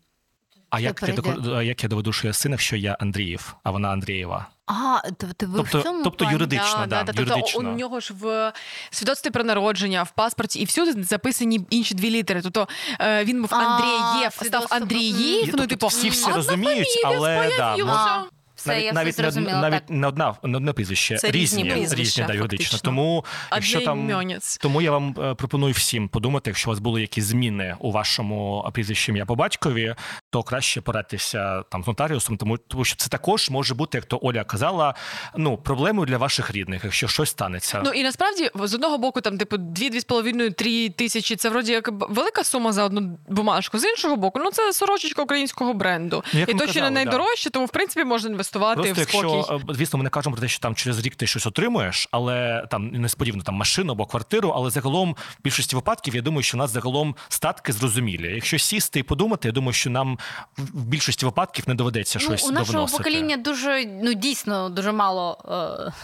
А 0.71 0.79
як 0.79 0.87
я, 0.89 0.93
перейде. 0.93 1.21
доко- 1.21 1.55
а 1.57 1.63
як 1.63 1.83
я 1.83 1.89
доведу, 1.89 2.13
що 2.13 2.27
я 2.27 2.33
син, 2.33 2.51
якщо 2.51 2.75
я 2.75 2.97
Андріїв, 2.99 3.55
а 3.63 3.71
вона 3.71 3.89
Андрієва? 3.89 4.45
А, 4.67 4.99
тобто 5.17 5.45
ви 5.47 5.57
Тобто, 5.57 5.79
в 5.79 5.83
цьому 5.83 6.03
тобто 6.03 6.17
плані? 6.17 6.33
юридично, 6.33 6.85
да, 6.87 7.03
Тобто 7.03 7.21
юридично. 7.21 7.59
у 7.59 7.63
нього 7.63 7.99
ж 7.99 8.13
в 8.13 8.53
свідоцтві 8.91 9.29
про 9.29 9.43
народження, 9.43 10.03
в 10.03 10.11
паспорті 10.11 10.59
і 10.59 10.65
всюди 10.65 11.03
записані 11.03 11.65
інші 11.69 11.95
дві 11.95 12.09
літери. 12.09 12.41
Тобто 12.41 12.67
е, 12.99 13.23
він 13.23 13.41
був 13.41 13.49
А, 13.53 13.57
Андрієв, 13.57 14.31
став 14.33 14.43
свідоцтво 14.43 14.77
Андріїв. 14.77 15.45
Ну, 15.45 15.51
тобто, 15.51 15.67
типу, 15.67 15.87
всі 15.87 16.09
всі 16.09 16.31
розуміють, 16.31 17.01
але 17.05 17.49
да, 17.57 17.75
ну, 17.77 17.85
А, 17.89 18.23
все, 18.61 18.81
я 18.81 18.91
все 18.91 18.93
навіть, 18.93 19.35
не, 19.35 19.41
навіть 19.41 19.79
так. 19.79 19.89
не 19.89 20.07
одна 20.07 20.35
не 20.43 20.57
одне 20.57 20.73
прізвище, 20.73 21.17
Це 21.17 21.31
різні 21.31 21.63
різні, 21.63 21.71
прізвища, 21.71 22.01
різні 22.01 22.23
да, 22.27 22.33
юридично. 22.33 22.79
Тому 22.83 23.25
якщо 23.51 23.81
там 23.81 24.29
тому 24.61 24.81
я 24.81 24.91
вам 24.91 25.15
е, 25.19 25.33
пропоную 25.33 25.73
всім 25.73 26.09
подумати, 26.09 26.49
якщо 26.49 26.69
у 26.69 26.71
вас 26.71 26.79
були 26.79 27.01
якісь 27.01 27.23
зміни 27.23 27.75
у 27.79 27.91
вашому 27.91 28.69
прізвищі 28.73 29.11
ім'я 29.11 29.25
по 29.25 29.35
батькові, 29.35 29.95
то 30.29 30.43
краще 30.43 30.81
порадьтеся 30.81 31.63
там 31.71 31.83
з 31.83 31.87
нотаріусом, 31.87 32.37
тому, 32.37 32.57
тому 32.57 32.85
що 32.85 32.95
це 32.95 33.09
також 33.09 33.49
може 33.49 33.73
бути, 33.73 33.97
як 33.97 34.05
то 34.05 34.19
Оля 34.21 34.43
казала, 34.43 34.95
ну 35.37 35.57
проблемою 35.57 36.05
для 36.05 36.17
ваших 36.17 36.51
рідних, 36.51 36.83
якщо 36.83 37.07
щось 37.07 37.29
станеться. 37.29 37.81
Ну 37.85 37.91
і 37.91 38.03
насправді 38.03 38.49
з 38.55 38.73
одного 38.73 38.97
боку, 38.97 39.21
там, 39.21 39.37
типу, 39.37 39.57
дві-дві 39.57 39.99
з 39.99 40.03
половиною 40.03 40.51
три 40.51 40.89
тисячі 40.89 41.35
це 41.35 41.49
вроді 41.49 41.71
як 41.71 41.89
велика 41.91 42.43
сума 42.43 42.71
за 42.71 42.83
одну 42.83 43.17
бумажку. 43.27 43.79
З 43.79 43.85
іншого 43.85 44.15
боку, 44.15 44.39
ну 44.43 44.51
це 44.51 44.73
сорочечка 44.73 45.21
українського 45.21 45.73
бренду. 45.73 46.23
Ну, 46.33 46.39
як 46.39 46.49
і 46.49 46.53
точно 46.53 46.67
казали, 46.67 46.89
не 46.89 46.99
да. 46.99 47.05
найдорожче, 47.05 47.49
тому 47.49 47.65
в 47.65 47.71
принципі 47.71 48.05
можна 48.05 48.29
інвестувати 48.29 48.50
Просто 48.59 48.93
в 48.93 49.09
спокій. 49.09 49.27
якщо, 49.27 49.59
е, 49.69 49.73
звісно, 49.73 49.97
ми 49.97 50.03
не 50.03 50.09
кажемо 50.09 50.35
про 50.35 50.41
те, 50.41 50.47
що 50.47 50.59
там 50.59 50.75
через 50.75 50.99
рік 50.99 51.15
ти 51.15 51.27
щось 51.27 51.47
отримуєш, 51.47 52.07
але 52.11 52.67
там 52.71 52.87
несподівано 52.87 53.43
там 53.43 53.55
машину 53.55 53.91
або 53.93 54.05
квартиру. 54.05 54.53
Але 54.55 54.69
загалом 54.69 55.15
в 55.39 55.43
більшості 55.43 55.75
випадків 55.75 56.15
я 56.15 56.21
думаю, 56.21 56.43
що 56.43 56.57
у 56.57 56.59
нас 56.59 56.71
загалом 56.71 57.15
статки 57.29 57.73
зрозумілі. 57.73 58.35
Якщо 58.35 58.57
сісти 58.57 58.99
і 58.99 59.03
подумати, 59.03 59.47
я 59.47 59.51
думаю, 59.51 59.73
що 59.73 59.89
нам 59.89 60.19
в 60.57 60.81
в 60.81 60.85
більшості 60.85 61.25
випадків 61.25 61.65
не 61.67 61.75
доведеться 61.75 62.19
щось 62.19 62.43
ну, 62.43 62.49
у 62.49 62.51
нашого 62.51 62.71
довносити. 62.73 63.03
покоління 63.03 63.37
дуже 63.37 63.85
ну 63.85 64.13
дійсно 64.13 64.69
дуже 64.69 64.91
мало 64.91 65.37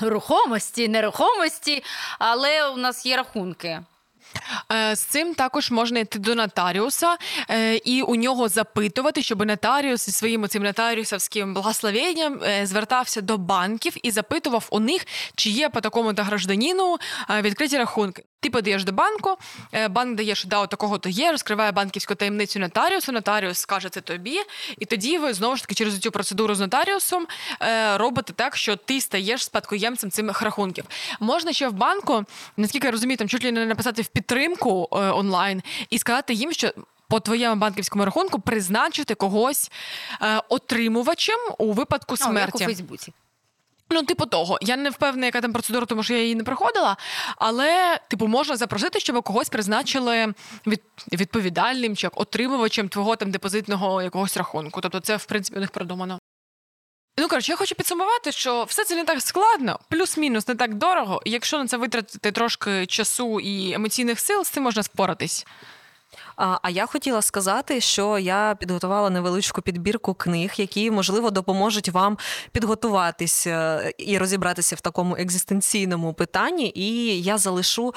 е, 0.01 0.09
рухомості, 0.09 0.87
нерухомості, 0.87 1.83
але 2.19 2.69
у 2.69 2.77
нас 2.77 3.05
є 3.05 3.17
рахунки. 3.17 3.79
Е, 4.71 4.95
З 4.95 4.99
цим 4.99 5.33
також 5.33 5.71
можна 5.71 5.99
йти 5.99 6.19
до 6.19 6.35
нотаріуса 6.35 7.17
е, 7.49 7.75
і 7.75 8.01
у 8.01 8.15
нього 8.15 8.47
запитувати, 8.47 9.21
щоб 9.21 9.45
нотаріус 9.45 10.05
зі 10.05 10.11
своїм 10.11 10.47
цим 10.47 10.63
нотаріусовським 10.63 11.53
благословенням 11.53 12.39
е, 12.43 12.65
звертався 12.65 13.21
до 13.21 13.37
банків 13.37 13.93
і 14.03 14.11
запитував 14.11 14.67
у 14.71 14.79
них, 14.79 15.07
чи 15.35 15.49
є 15.49 15.69
по 15.69 15.81
такому 15.81 16.13
то 16.13 16.23
гражданину 16.23 16.97
відкриті 17.41 17.77
рахунки. 17.77 18.23
Ти 18.39 18.49
подаєш 18.49 18.83
до 18.83 18.91
банку, 18.91 19.37
е, 19.73 19.87
банк 19.87 20.15
дає, 20.17 20.35
що 20.35 20.47
да, 20.47 20.59
от 20.59 20.69
такого 20.69 20.97
то 20.97 21.09
є, 21.09 21.31
розкриває 21.31 21.71
банківську 21.71 22.15
таємницю 22.15 22.59
нотаріусу, 22.59 23.11
нотаріус 23.11 23.59
скаже 23.59 23.89
це 23.89 24.01
тобі, 24.01 24.39
і 24.77 24.85
тоді 24.85 25.17
ви 25.17 25.33
знову 25.33 25.55
ж 25.55 25.61
таки 25.61 25.75
через 25.75 25.99
цю 25.99 26.11
процедуру 26.11 26.55
з 26.55 26.59
нотаріусом 26.59 27.27
е, 27.61 27.97
робите 27.97 28.33
так, 28.33 28.57
що 28.57 28.75
ти 28.75 29.01
стаєш 29.01 29.43
спадкоємцем 29.43 30.11
цих 30.11 30.41
рахунків. 30.41 30.85
Можна 31.19 31.53
ще 31.53 31.67
в 31.67 31.73
банку, 31.73 32.25
наскільки 32.57 32.87
я 32.87 32.91
розумію, 32.91 33.17
там 33.17 33.29
чуть 33.29 33.43
ли 33.43 33.51
не 33.51 33.65
написати 33.65 34.01
в 34.01 34.07
підтримку 34.07 34.89
е, 34.91 34.97
онлайн 34.97 35.61
і 35.89 35.99
сказати 35.99 36.33
їм, 36.33 36.53
що. 36.53 36.71
По 37.09 37.19
твоєму 37.19 37.55
банківському 37.55 38.05
рахунку 38.05 38.39
призначити 38.39 39.15
когось 39.15 39.71
е, 40.21 40.41
отримувачем 40.49 41.39
у 41.57 41.71
випадку 41.71 42.15
Ну, 42.19 42.25
як 42.25 42.29
у 42.29 42.31
смерті. 42.31 42.65
Фейсбуці. 42.65 43.13
Ну, 43.89 44.03
типу 44.03 44.25
того. 44.25 44.57
Я 44.61 44.77
не 44.77 44.89
впевнена, 44.89 45.25
яка 45.25 45.41
там 45.41 45.53
процедура, 45.53 45.85
тому 45.85 46.03
що 46.03 46.13
я 46.13 46.21
її 46.21 46.35
не 46.35 46.43
проходила. 46.43 46.97
Але, 47.37 47.99
типу, 48.09 48.27
можна 48.27 48.55
запросити, 48.55 48.99
щоб 48.99 49.23
когось 49.23 49.49
призначили 49.49 50.33
від, 50.67 50.81
відповідальним 51.13 51.95
чи 51.95 52.05
як 52.07 52.19
отримувачем 52.19 52.89
твого 52.89 53.15
там 53.15 53.31
депозитного 53.31 54.01
якогось 54.01 54.37
рахунку. 54.37 54.81
Тобто, 54.81 54.99
це 54.99 55.15
в 55.15 55.25
принципі 55.25 55.57
у 55.57 55.61
них 55.61 55.71
продумано. 55.71 56.19
Ну, 57.19 57.27
коротше, 57.27 57.51
я 57.51 57.55
хочу 57.55 57.75
підсумувати, 57.75 58.31
що 58.31 58.63
все 58.63 58.83
це 58.83 58.95
не 58.95 59.03
так 59.03 59.21
складно, 59.21 59.79
плюс-мінус 59.89 60.47
не 60.47 60.55
так 60.55 60.73
дорого. 60.73 61.21
І 61.25 61.31
якщо 61.31 61.57
на 61.57 61.67
це 61.67 61.77
витратити 61.77 62.31
трошки 62.31 62.85
часу 62.85 63.39
і 63.39 63.73
емоційних 63.73 64.19
сил, 64.19 64.43
з 64.43 64.49
цим 64.49 64.63
можна 64.63 64.83
споратись. 64.83 65.45
А 66.35 66.69
я 66.69 66.85
хотіла 66.85 67.21
сказати, 67.21 67.81
що 67.81 68.19
я 68.19 68.55
підготувала 68.59 69.09
невеличку 69.09 69.61
підбірку 69.61 70.13
книг, 70.13 70.53
які 70.57 70.91
можливо 70.91 71.31
допоможуть 71.31 71.89
вам 71.89 72.17
підготуватися 72.51 73.81
і 73.97 74.17
розібратися 74.17 74.75
в 74.75 74.81
такому 74.81 75.15
екзистенційному 75.15 76.13
питанні. 76.13 76.71
І 76.75 77.21
я 77.21 77.37
залишу 77.37 77.93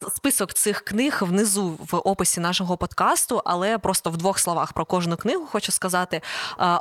Список 0.00 0.54
цих 0.54 0.80
книг 0.80 1.18
внизу 1.20 1.78
в 1.90 1.96
описі 1.96 2.40
нашого 2.40 2.76
подкасту, 2.76 3.42
але 3.44 3.78
просто 3.78 4.10
в 4.10 4.16
двох 4.16 4.38
словах 4.38 4.72
про 4.72 4.84
кожну 4.84 5.16
книгу 5.16 5.46
хочу 5.46 5.72
сказати. 5.72 6.20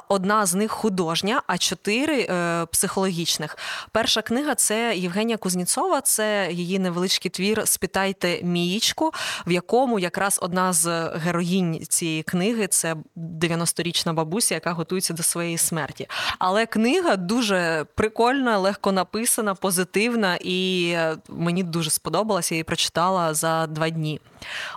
Одна 0.08 0.46
з 0.46 0.54
них 0.56 0.72
художня, 0.72 1.42
а 1.48 1.58
чотири 1.58 2.22
е, 2.22 2.66
психологічних. 2.66 3.58
Перша 3.92 4.22
книга 4.22 4.56
це 4.56 4.94
Євгенія 4.96 5.38
Кузніцова, 5.38 6.02
це 6.02 6.50
її 6.52 6.80
невеличкий 6.80 7.32
твір 7.32 7.62
Спитайте 7.66 8.44
мієчку, 8.44 9.12
в 9.48 9.52
якому 9.52 10.00
якраз 10.00 10.40
одна 10.42 10.74
з 10.74 11.08
героїнь 11.08 11.86
цієї 11.86 12.24
книги 12.24 12.68
це 12.68 12.96
90-річна 13.18 14.14
бабуся, 14.14 14.56
яка 14.56 14.72
готується 14.72 15.14
до 15.14 15.24
своєї 15.24 15.58
смерті. 15.58 16.08
Але 16.40 16.66
книга 16.66 17.16
дуже 17.16 17.86
прикольна, 17.96 18.58
легко 18.58 18.92
написана, 18.92 19.56
позитивна, 19.56 20.36
і 20.36 20.90
е, 20.96 21.18
мені 21.30 21.64
дуже 21.64 21.90
сподобалася. 21.90 22.56
Я 22.56 22.58
її 22.58 22.64
прочитала 22.64 23.06
прочитала 23.16 23.34
за 23.34 23.68
два 23.68 23.90
дні. 23.90 24.22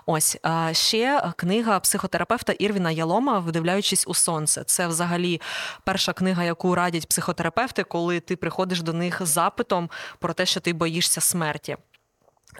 Ось 0.06 0.39
ще 0.73 1.32
книга 1.36 1.81
психотерапевта 1.81 2.52
Ірвіна 2.52 2.90
Ялома, 2.90 3.39
вдивляючись 3.39 4.05
у 4.09 4.15
сонце. 4.15 4.65
Це 4.65 4.86
взагалі 4.86 5.40
перша 5.85 6.12
книга, 6.12 6.44
яку 6.44 6.74
радять 6.74 7.09
психотерапевти, 7.09 7.85
коли 7.85 8.20
ти 8.20 8.36
приходиш 8.36 8.82
до 8.82 8.93
них 8.93 9.27
з 9.27 9.28
запитом 9.28 9.90
про 10.19 10.32
те, 10.32 10.47
що 10.47 10.60
ти 10.60 10.73
боїшся 10.73 11.20
смерті. 11.20 11.77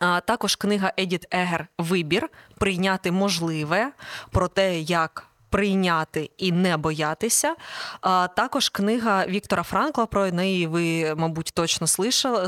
А 0.00 0.20
Також 0.20 0.56
книга 0.56 0.92
Едіт 0.98 1.26
Егер 1.30 1.66
Вибір 1.78 2.28
прийняти 2.59 3.12
можливе 3.12 3.92
про 4.30 4.48
те, 4.48 4.80
як. 4.80 5.24
Прийняти 5.50 6.30
і 6.38 6.52
не 6.52 6.76
боятися. 6.76 7.55
А 8.00 8.28
також 8.36 8.68
книга 8.68 9.26
Віктора 9.26 9.62
Франкла, 9.62 10.06
про 10.06 10.30
неї 10.30 10.66
ви, 10.66 11.14
мабуть, 11.14 11.52
точно 11.55 11.86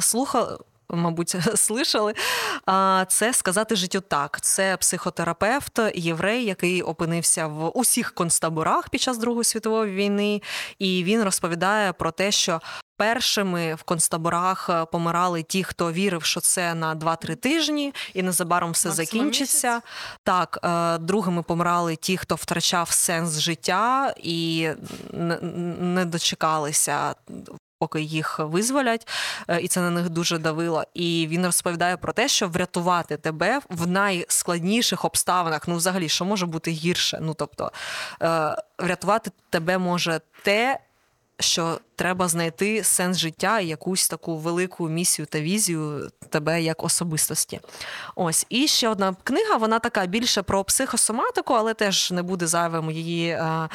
слухали, 0.00 0.58
мабуть, 0.92 1.34
слышали. 1.54 2.14
Це 3.08 3.32
сказати 3.32 3.76
життю 3.76 4.00
так. 4.00 4.40
Це 4.40 4.76
психотерапевт, 4.76 5.80
єврей, 5.94 6.44
який 6.44 6.82
опинився 6.82 7.46
в 7.46 7.68
усіх 7.68 8.12
концтаборах 8.12 8.88
під 8.88 9.00
час 9.00 9.18
Другої 9.18 9.44
світової 9.44 9.94
війни, 9.94 10.42
і 10.78 11.04
він 11.04 11.22
розповідає 11.22 11.92
про 11.92 12.10
те, 12.10 12.32
що. 12.32 12.60
Першими 12.96 13.74
в 13.74 13.82
концтаборах 13.82 14.86
помирали 14.92 15.42
ті, 15.42 15.64
хто 15.64 15.92
вірив, 15.92 16.24
що 16.24 16.40
це 16.40 16.74
на 16.74 16.94
2-3 16.94 17.36
тижні, 17.36 17.94
і 18.14 18.22
незабаром 18.22 18.70
все 18.70 18.90
закінчиться. 18.90 19.68
Місяць. 19.68 19.82
Так, 20.24 20.58
е, 20.64 20.98
другими 20.98 21.42
помирали 21.42 21.96
ті, 21.96 22.16
хто 22.16 22.34
втрачав 22.34 22.90
сенс 22.90 23.38
життя 23.38 24.14
і 24.16 24.68
не 25.80 26.04
дочекалися 26.04 27.14
поки 27.80 28.00
їх 28.00 28.38
визволять, 28.38 29.08
е, 29.48 29.60
і 29.60 29.68
це 29.68 29.80
на 29.80 29.90
них 29.90 30.10
дуже 30.10 30.38
давило. 30.38 30.84
І 30.94 31.26
він 31.30 31.46
розповідає 31.46 31.96
про 31.96 32.12
те, 32.12 32.28
що 32.28 32.48
врятувати 32.48 33.16
тебе 33.16 33.60
в 33.68 33.86
найскладніших 33.86 35.04
обставинах, 35.04 35.68
ну 35.68 35.76
взагалі, 35.76 36.08
що 36.08 36.24
може 36.24 36.46
бути 36.46 36.70
гірше. 36.70 37.18
Ну 37.22 37.34
тобто 37.34 37.72
е, 38.22 38.56
врятувати 38.78 39.30
тебе 39.50 39.78
може 39.78 40.20
те 40.42 40.80
що 41.40 41.80
треба 41.96 42.28
знайти 42.28 42.84
сенс 42.84 43.18
життя 43.18 43.60
і 43.60 43.66
якусь 43.66 44.08
таку 44.08 44.36
велику 44.36 44.88
місію 44.88 45.26
та 45.26 45.40
візію 45.40 46.10
тебе 46.28 46.62
як 46.62 46.84
особистості. 46.84 47.60
Ось 48.14 48.46
і 48.48 48.66
ще 48.66 48.88
одна 48.88 49.16
книга, 49.24 49.56
вона 49.56 49.78
така 49.78 50.06
більше 50.06 50.42
про 50.42 50.64
психосоматику, 50.64 51.54
але 51.54 51.74
теж 51.74 52.10
не 52.10 52.22
буде 52.22 52.46
зайвим 52.46 52.90
її 52.90 53.32
а, 53.32 53.68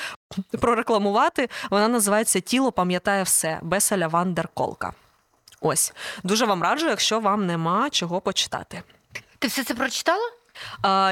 е, 0.54 0.58
прорекламувати. 0.58 1.50
Вона 1.72 1.88
називається 1.88 2.40
Тіло 2.40 2.72
пам'ятає 2.72 3.24
все 3.24 3.60
Беселя 3.62 4.08
Вандерколка. 4.08 4.94
Ось 5.62 5.94
дуже 6.24 6.46
вам 6.46 6.64
раджу, 6.64 6.88
якщо 6.88 7.20
вам 7.20 7.46
нема 7.46 7.90
чого 7.90 8.22
почитати. 8.22 8.84
Ти 9.40 9.48
все 9.48 9.64
це 9.64 9.74
прочитала? 9.74 10.32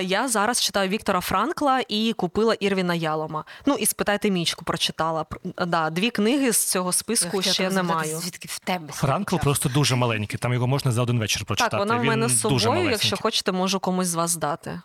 Я 0.01 0.27
зараз 0.27 0.61
читаю 0.61 0.89
Віктора 0.89 1.21
Франкла 1.21 1.81
і 1.87 2.13
купила 2.13 2.53
Ірвіна 2.53 2.95
Ялома. 2.95 3.45
Ну 3.65 3.75
і 3.75 3.85
спитайте 3.85 4.29
мічку, 4.29 4.65
прочитала. 4.65 5.25
Да, 5.67 5.89
Дві 5.89 6.09
книги 6.09 6.53
з 6.53 6.71
цього 6.71 6.91
списку 6.91 7.41
Я 7.41 7.53
ще 7.53 7.69
не 7.69 7.83
маю. 7.83 8.17
Звідки 8.17 8.47
в 8.51 8.59
тебе 8.59 8.93
Франкл 8.93 9.35
просто 9.37 9.69
дуже 9.69 9.95
маленький. 9.95 10.39
Там 10.39 10.53
його 10.53 10.67
можна 10.67 10.91
за 10.91 11.01
один 11.01 11.19
вечір 11.19 11.45
прочитати. 11.45 11.71
Так, 11.71 11.79
вона 11.79 11.95
в 11.95 12.03
мене 12.03 12.29
з 12.29 12.39
собою. 12.39 12.89
Якщо 12.89 13.17
хочете, 13.17 13.51
можу 13.51 13.79
комусь 13.79 14.07
з 14.07 14.15
вас 14.15 14.35
дати. 14.35 14.81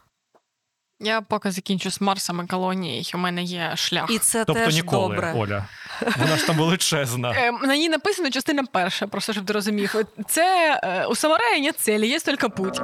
Я 1.00 1.20
поки 1.20 1.50
закінчу 1.50 1.90
з 1.90 2.00
Марсом 2.00 2.42
і 2.44 2.46
колонією, 2.46 3.04
у 3.14 3.18
мене 3.18 3.42
є 3.42 3.72
шлях. 3.76 4.10
І 4.10 4.18
це 4.18 4.44
тобто 4.44 4.64
теж 4.64 4.74
ніколи, 4.74 5.14
добре. 5.14 5.32
Оля. 5.36 5.64
Вона 6.18 6.36
ж 6.36 6.46
там 6.46 6.56
величезна. 6.56 7.32
Е, 7.36 7.52
на 7.52 7.76
ній 7.76 7.88
написано 7.88 8.30
частина 8.30 8.64
перша, 8.72 9.06
просто 9.06 9.32
щоб 9.32 9.44
ти 9.44 9.52
розумів. 9.52 9.94
Це 10.28 10.80
е, 10.84 11.06
у 11.06 11.14
самураї 11.14 11.62
нет 11.62 11.80
цілі, 11.80 12.08
є 12.08 12.20
тільки 12.20 12.48
путь. 12.48 12.80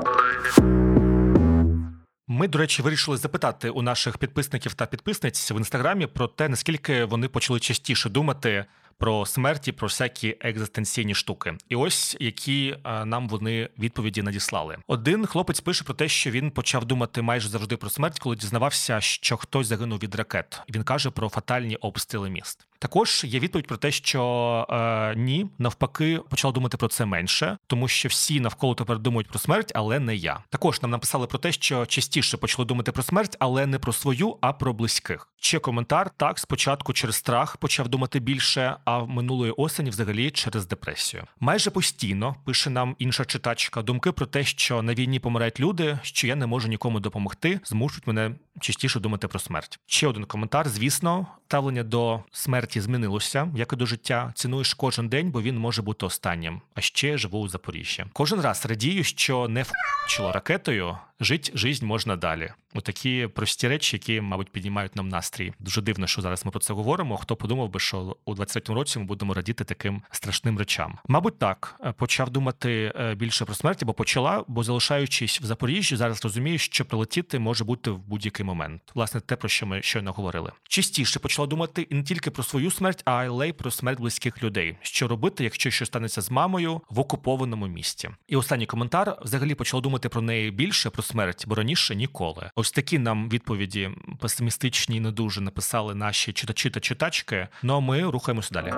Ми, 2.28 2.48
до 2.48 2.58
речі, 2.58 2.82
вирішили 2.82 3.16
запитати 3.16 3.70
у 3.70 3.82
наших 3.82 4.18
підписників 4.18 4.74
та 4.74 4.86
підписниць 4.86 5.50
в 5.50 5.56
інстаграмі 5.56 6.06
про 6.06 6.26
те, 6.28 6.48
наскільки 6.48 7.04
вони 7.04 7.28
почали 7.28 7.60
частіше 7.60 8.08
думати 8.08 8.64
про 8.98 9.26
смерті, 9.26 9.72
про 9.72 9.88
всякі 9.88 10.36
екзистенційні 10.40 11.14
штуки. 11.14 11.54
І 11.68 11.76
ось 11.76 12.16
які 12.20 12.76
е, 12.84 13.04
нам 13.04 13.28
вони 13.28 13.68
відповіді 13.78 14.22
надіслали. 14.22 14.76
Один 14.86 15.26
хлопець 15.26 15.60
пише 15.60 15.84
про 15.84 15.94
те, 15.94 16.08
що 16.08 16.30
він 16.30 16.50
почав 16.50 16.84
думати 16.84 17.22
майже 17.22 17.48
завжди 17.48 17.76
про 17.76 17.90
смерть, 17.90 18.18
коли 18.18 18.36
дізнавався, 18.36 19.00
що 19.00 19.36
хтось 19.36 19.66
загинув 19.66 19.98
від 19.98 20.14
ракет. 20.14 20.60
Він 20.74 20.82
каже 20.82 21.10
про 21.10 21.28
фатальні 21.28 21.76
обстріли 21.76 22.30
міст. 22.30 22.66
Також 22.78 23.24
є 23.24 23.38
відповідь 23.38 23.66
про 23.66 23.76
те, 23.76 23.90
що 23.90 24.66
е, 24.70 25.14
ні, 25.16 25.46
навпаки, 25.58 26.20
почала 26.30 26.52
думати 26.52 26.76
про 26.76 26.88
це 26.88 27.04
менше, 27.04 27.58
тому 27.66 27.88
що 27.88 28.08
всі 28.08 28.40
навколо 28.40 28.74
тепер 28.74 28.98
думають 28.98 29.28
про 29.28 29.38
смерть, 29.38 29.72
але 29.74 30.00
не 30.00 30.16
я. 30.16 30.40
Також 30.50 30.82
нам 30.82 30.90
написали 30.90 31.26
про 31.26 31.38
те, 31.38 31.52
що 31.52 31.86
частіше 31.86 32.36
почали 32.36 32.66
думати 32.66 32.92
про 32.92 33.02
смерть, 33.02 33.36
але 33.38 33.66
не 33.66 33.78
про 33.78 33.92
свою, 33.92 34.36
а 34.40 34.52
про 34.52 34.72
близьких. 34.72 35.28
Ще 35.36 35.58
коментар 35.58 36.10
так 36.16 36.38
спочатку 36.38 36.92
через 36.92 37.16
страх 37.16 37.56
почав 37.56 37.88
думати 37.88 38.20
більше, 38.20 38.76
а 38.84 38.98
в 38.98 39.08
минулої 39.08 39.52
осені 39.52 39.90
взагалі 39.90 40.30
через 40.30 40.66
депресію. 40.66 41.24
Майже 41.40 41.70
постійно 41.70 42.36
пише 42.44 42.70
нам 42.70 42.96
інша 42.98 43.24
читачка 43.24 43.82
думки 43.82 44.12
про 44.12 44.26
те, 44.26 44.44
що 44.44 44.82
на 44.82 44.94
війні 44.94 45.20
помирають 45.20 45.60
люди, 45.60 45.98
що 46.02 46.26
я 46.26 46.36
не 46.36 46.46
можу 46.46 46.68
нікому 46.68 47.00
допомогти, 47.00 47.60
змушують 47.64 48.06
мене 48.06 48.34
частіше 48.60 49.00
думати 49.00 49.28
про 49.28 49.38
смерть. 49.38 49.78
Ще 49.86 50.06
один 50.06 50.24
коментар. 50.24 50.68
Звісно, 50.68 51.26
ставлення 51.54 51.82
до 51.82 52.20
смерті 52.32 52.80
змінилося, 52.80 53.48
як 53.56 53.72
і 53.72 53.76
до 53.76 53.86
життя. 53.86 54.32
Цінуєш 54.34 54.74
кожен 54.74 55.08
день, 55.08 55.30
бо 55.30 55.42
він 55.42 55.58
може 55.58 55.82
бути 55.82 56.06
останнім. 56.06 56.60
А 56.74 56.80
ще 56.80 57.18
живу 57.18 57.40
у 57.40 57.48
Запоріжжі. 57.48 58.04
Кожен 58.12 58.40
раз 58.40 58.66
радію, 58.66 59.04
що 59.04 59.48
не 59.48 59.64
вчило 60.06 60.32
ракетою. 60.32 60.98
Жить 61.24 61.50
жизнь 61.54 61.86
можна 61.86 62.16
далі. 62.16 62.52
Отакі 62.74 63.28
прості 63.34 63.68
речі, 63.68 63.96
які, 63.96 64.20
мабуть, 64.20 64.52
піднімають 64.52 64.96
нам 64.96 65.08
настрій. 65.08 65.52
Дуже 65.58 65.82
дивно, 65.82 66.06
що 66.06 66.22
зараз 66.22 66.44
ми 66.44 66.50
про 66.50 66.60
це 66.60 66.72
говоримо. 66.72 67.16
Хто 67.16 67.36
подумав 67.36 67.70
би, 67.70 67.80
що 67.80 68.16
у 68.24 68.34
23-му 68.34 68.74
році 68.74 68.98
ми 68.98 69.04
будемо 69.04 69.34
радіти 69.34 69.64
таким 69.64 70.02
страшним 70.10 70.58
речам? 70.58 70.98
Мабуть, 71.08 71.38
так 71.38 71.80
е, 71.84 71.92
почав 71.92 72.30
думати 72.30 72.92
е, 72.96 73.14
більше 73.14 73.44
про 73.44 73.54
смерть, 73.54 73.84
бо 73.84 73.94
почала, 73.94 74.44
бо 74.48 74.62
залишаючись 74.62 75.40
в 75.40 75.44
Запоріжжі, 75.44 75.96
зараз 75.96 76.24
розумію, 76.24 76.58
що 76.58 76.84
прилетіти 76.84 77.38
може 77.38 77.64
бути 77.64 77.90
в 77.90 77.98
будь-який 77.98 78.46
момент. 78.46 78.82
Власне, 78.94 79.20
те 79.20 79.36
про 79.36 79.48
що 79.48 79.66
ми 79.66 79.82
щойно 79.82 80.12
говорили. 80.12 80.52
Частіше 80.68 81.18
почала 81.18 81.48
думати 81.48 81.86
не 81.90 82.02
тільки 82.02 82.30
про 82.30 82.42
свою 82.42 82.70
смерть, 82.70 83.02
а 83.04 83.44
й 83.46 83.52
про 83.52 83.70
смерть 83.70 84.00
близьких 84.00 84.42
людей. 84.42 84.76
Що 84.80 85.08
робити, 85.08 85.44
якщо 85.44 85.70
щось 85.70 85.88
станеться 85.88 86.20
з 86.20 86.30
мамою 86.30 86.80
в 86.90 87.00
окупованому 87.00 87.66
місті? 87.66 88.10
І 88.28 88.36
останній 88.36 88.66
коментар 88.66 89.18
взагалі 89.22 89.54
почала 89.54 89.80
думати 89.80 90.08
про 90.08 90.22
неї 90.22 90.50
більше 90.50 90.90
про 90.90 91.02
смерть, 91.02 91.13
бо 91.46 91.54
раніше 91.54 91.94
ніколи. 91.94 92.50
Ось 92.56 92.72
такі 92.72 92.98
нам 92.98 93.28
відповіді 93.28 93.90
песимістичні 94.20 95.00
не 95.00 95.10
дуже 95.10 95.40
написали 95.40 95.94
наші 95.94 96.32
читачі 96.32 96.70
та 96.70 96.80
читачки. 96.80 97.48
Ну 97.62 97.76
а 97.76 97.80
ми 97.80 98.10
рухаємося 98.10 98.50
далі. 98.52 98.72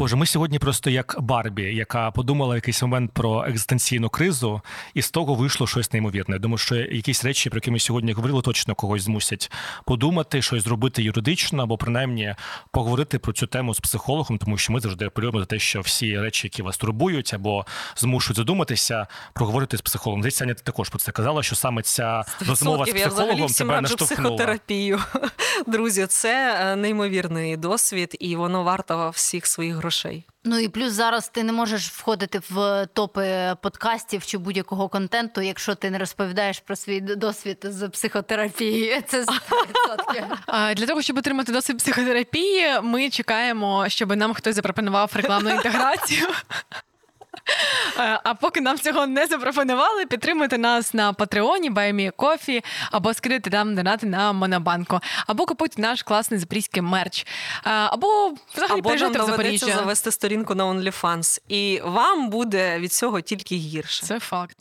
Боже, 0.00 0.16
ми 0.16 0.26
сьогодні 0.26 0.58
просто 0.58 0.90
як 0.90 1.16
Барбі, 1.18 1.62
яка 1.62 2.10
подумала 2.10 2.54
в 2.54 2.56
якийсь 2.56 2.82
момент 2.82 3.10
про 3.12 3.44
екзистенційну 3.44 4.08
кризу, 4.08 4.60
і 4.94 5.02
з 5.02 5.10
того 5.10 5.34
вийшло 5.34 5.66
щось 5.66 5.92
неймовірне. 5.92 6.38
Думаю, 6.38 6.58
що 6.58 6.76
якісь 6.76 7.24
речі, 7.24 7.50
про 7.50 7.56
які 7.56 7.70
ми 7.70 7.78
сьогодні 7.78 8.12
говорили, 8.12 8.42
точно 8.42 8.74
когось 8.74 9.02
змусять 9.02 9.50
подумати, 9.86 10.42
щось 10.42 10.64
зробити 10.64 11.02
юридично, 11.02 11.62
або 11.62 11.78
принаймні 11.78 12.34
поговорити 12.70 13.18
про 13.18 13.32
цю 13.32 13.46
тему 13.46 13.74
з 13.74 13.80
психологом, 13.80 14.38
тому 14.38 14.58
що 14.58 14.72
ми 14.72 14.80
завжди 14.80 15.04
апелюємо 15.06 15.40
за 15.40 15.46
те, 15.46 15.58
що 15.58 15.80
всі 15.80 16.20
речі, 16.20 16.46
які 16.46 16.62
вас 16.62 16.76
турбують 16.76 17.34
або 17.34 17.66
змушують 17.96 18.36
задуматися, 18.36 19.06
проговорити 19.34 19.76
з 19.76 19.80
психологом. 19.80 20.22
Десь 20.22 20.42
Аня, 20.42 20.54
ти 20.54 20.62
також 20.62 20.88
про 20.88 20.98
це 20.98 21.12
казала, 21.12 21.42
що 21.42 21.56
саме 21.56 21.82
ця 21.82 22.24
розмова 22.48 22.86
з 22.86 22.90
психологом 22.90 23.48
тебе 23.48 23.80
наштовхнула. 23.80 24.36
психотерапію. 24.36 25.00
Друзі, 25.66 26.06
це 26.06 26.58
е, 26.60 26.76
неймовірний 26.76 27.56
досвід, 27.56 28.16
і 28.20 28.36
воно 28.36 28.62
варто 28.62 29.10
всіх 29.10 29.46
своїх 29.46 29.76
грошей 29.76 29.89
грошей. 29.90 30.26
Ну 30.44 30.58
і 30.58 30.68
плюс 30.68 30.92
зараз 30.92 31.28
ти 31.28 31.42
не 31.42 31.52
можеш 31.52 31.88
входити 31.88 32.40
в 32.50 32.86
топи 32.94 33.56
подкастів 33.62 34.26
чи 34.26 34.38
будь-якого 34.38 34.88
контенту, 34.88 35.40
якщо 35.40 35.74
ти 35.74 35.90
не 35.90 35.98
розповідаєш 35.98 36.60
про 36.60 36.76
свій 36.76 37.00
досвід 37.00 37.58
з 37.62 37.88
психотерапії. 37.88 39.02
Це 39.06 39.24
100%. 39.24 40.74
Для 40.74 40.86
того, 40.86 41.02
щоб 41.02 41.18
отримати 41.18 41.52
досвід 41.52 41.78
психотерапії, 41.78 42.80
ми 42.82 43.10
чекаємо, 43.10 43.88
щоб 43.88 44.16
нам 44.16 44.34
хтось 44.34 44.54
запропонував 44.54 45.10
рекламну 45.14 45.50
інтеграцію. 45.54 46.26
Е, 47.98 48.20
А 48.24 48.34
поки 48.34 48.60
нам 48.60 48.78
цього 48.78 49.06
не 49.06 49.26
запропонували, 49.26 50.06
підтримуйте 50.06 50.58
нас 50.58 50.94
на 50.94 51.12
Патреоні, 51.12 51.70
Баймі 51.70 52.10
Кофі, 52.16 52.64
або 52.90 53.14
скидайте 53.14 53.50
там 53.50 53.74
донати 53.74 54.06
на 54.06 54.32
Монобанку, 54.32 55.00
або 55.26 55.46
купуйте 55.46 55.82
наш 55.82 56.02
класний 56.02 56.40
запорізький 56.40 56.82
мерч, 56.82 57.26
Е, 57.66 57.70
або 57.70 58.32
взагалі 58.54 58.78
Або 58.80 58.90
нам 58.94 59.12
в 59.12 59.26
Запоріжжя. 59.26 59.66
завести 59.66 60.10
сторінку 60.12 60.54
на 60.54 60.64
OnlyFans. 60.66 61.40
І 61.48 61.80
вам 61.84 62.30
буде 62.30 62.78
від 62.78 62.92
цього 62.92 63.20
тільки 63.20 63.56
гірше. 63.56 64.06
Це 64.06 64.20
факт. 64.20 64.56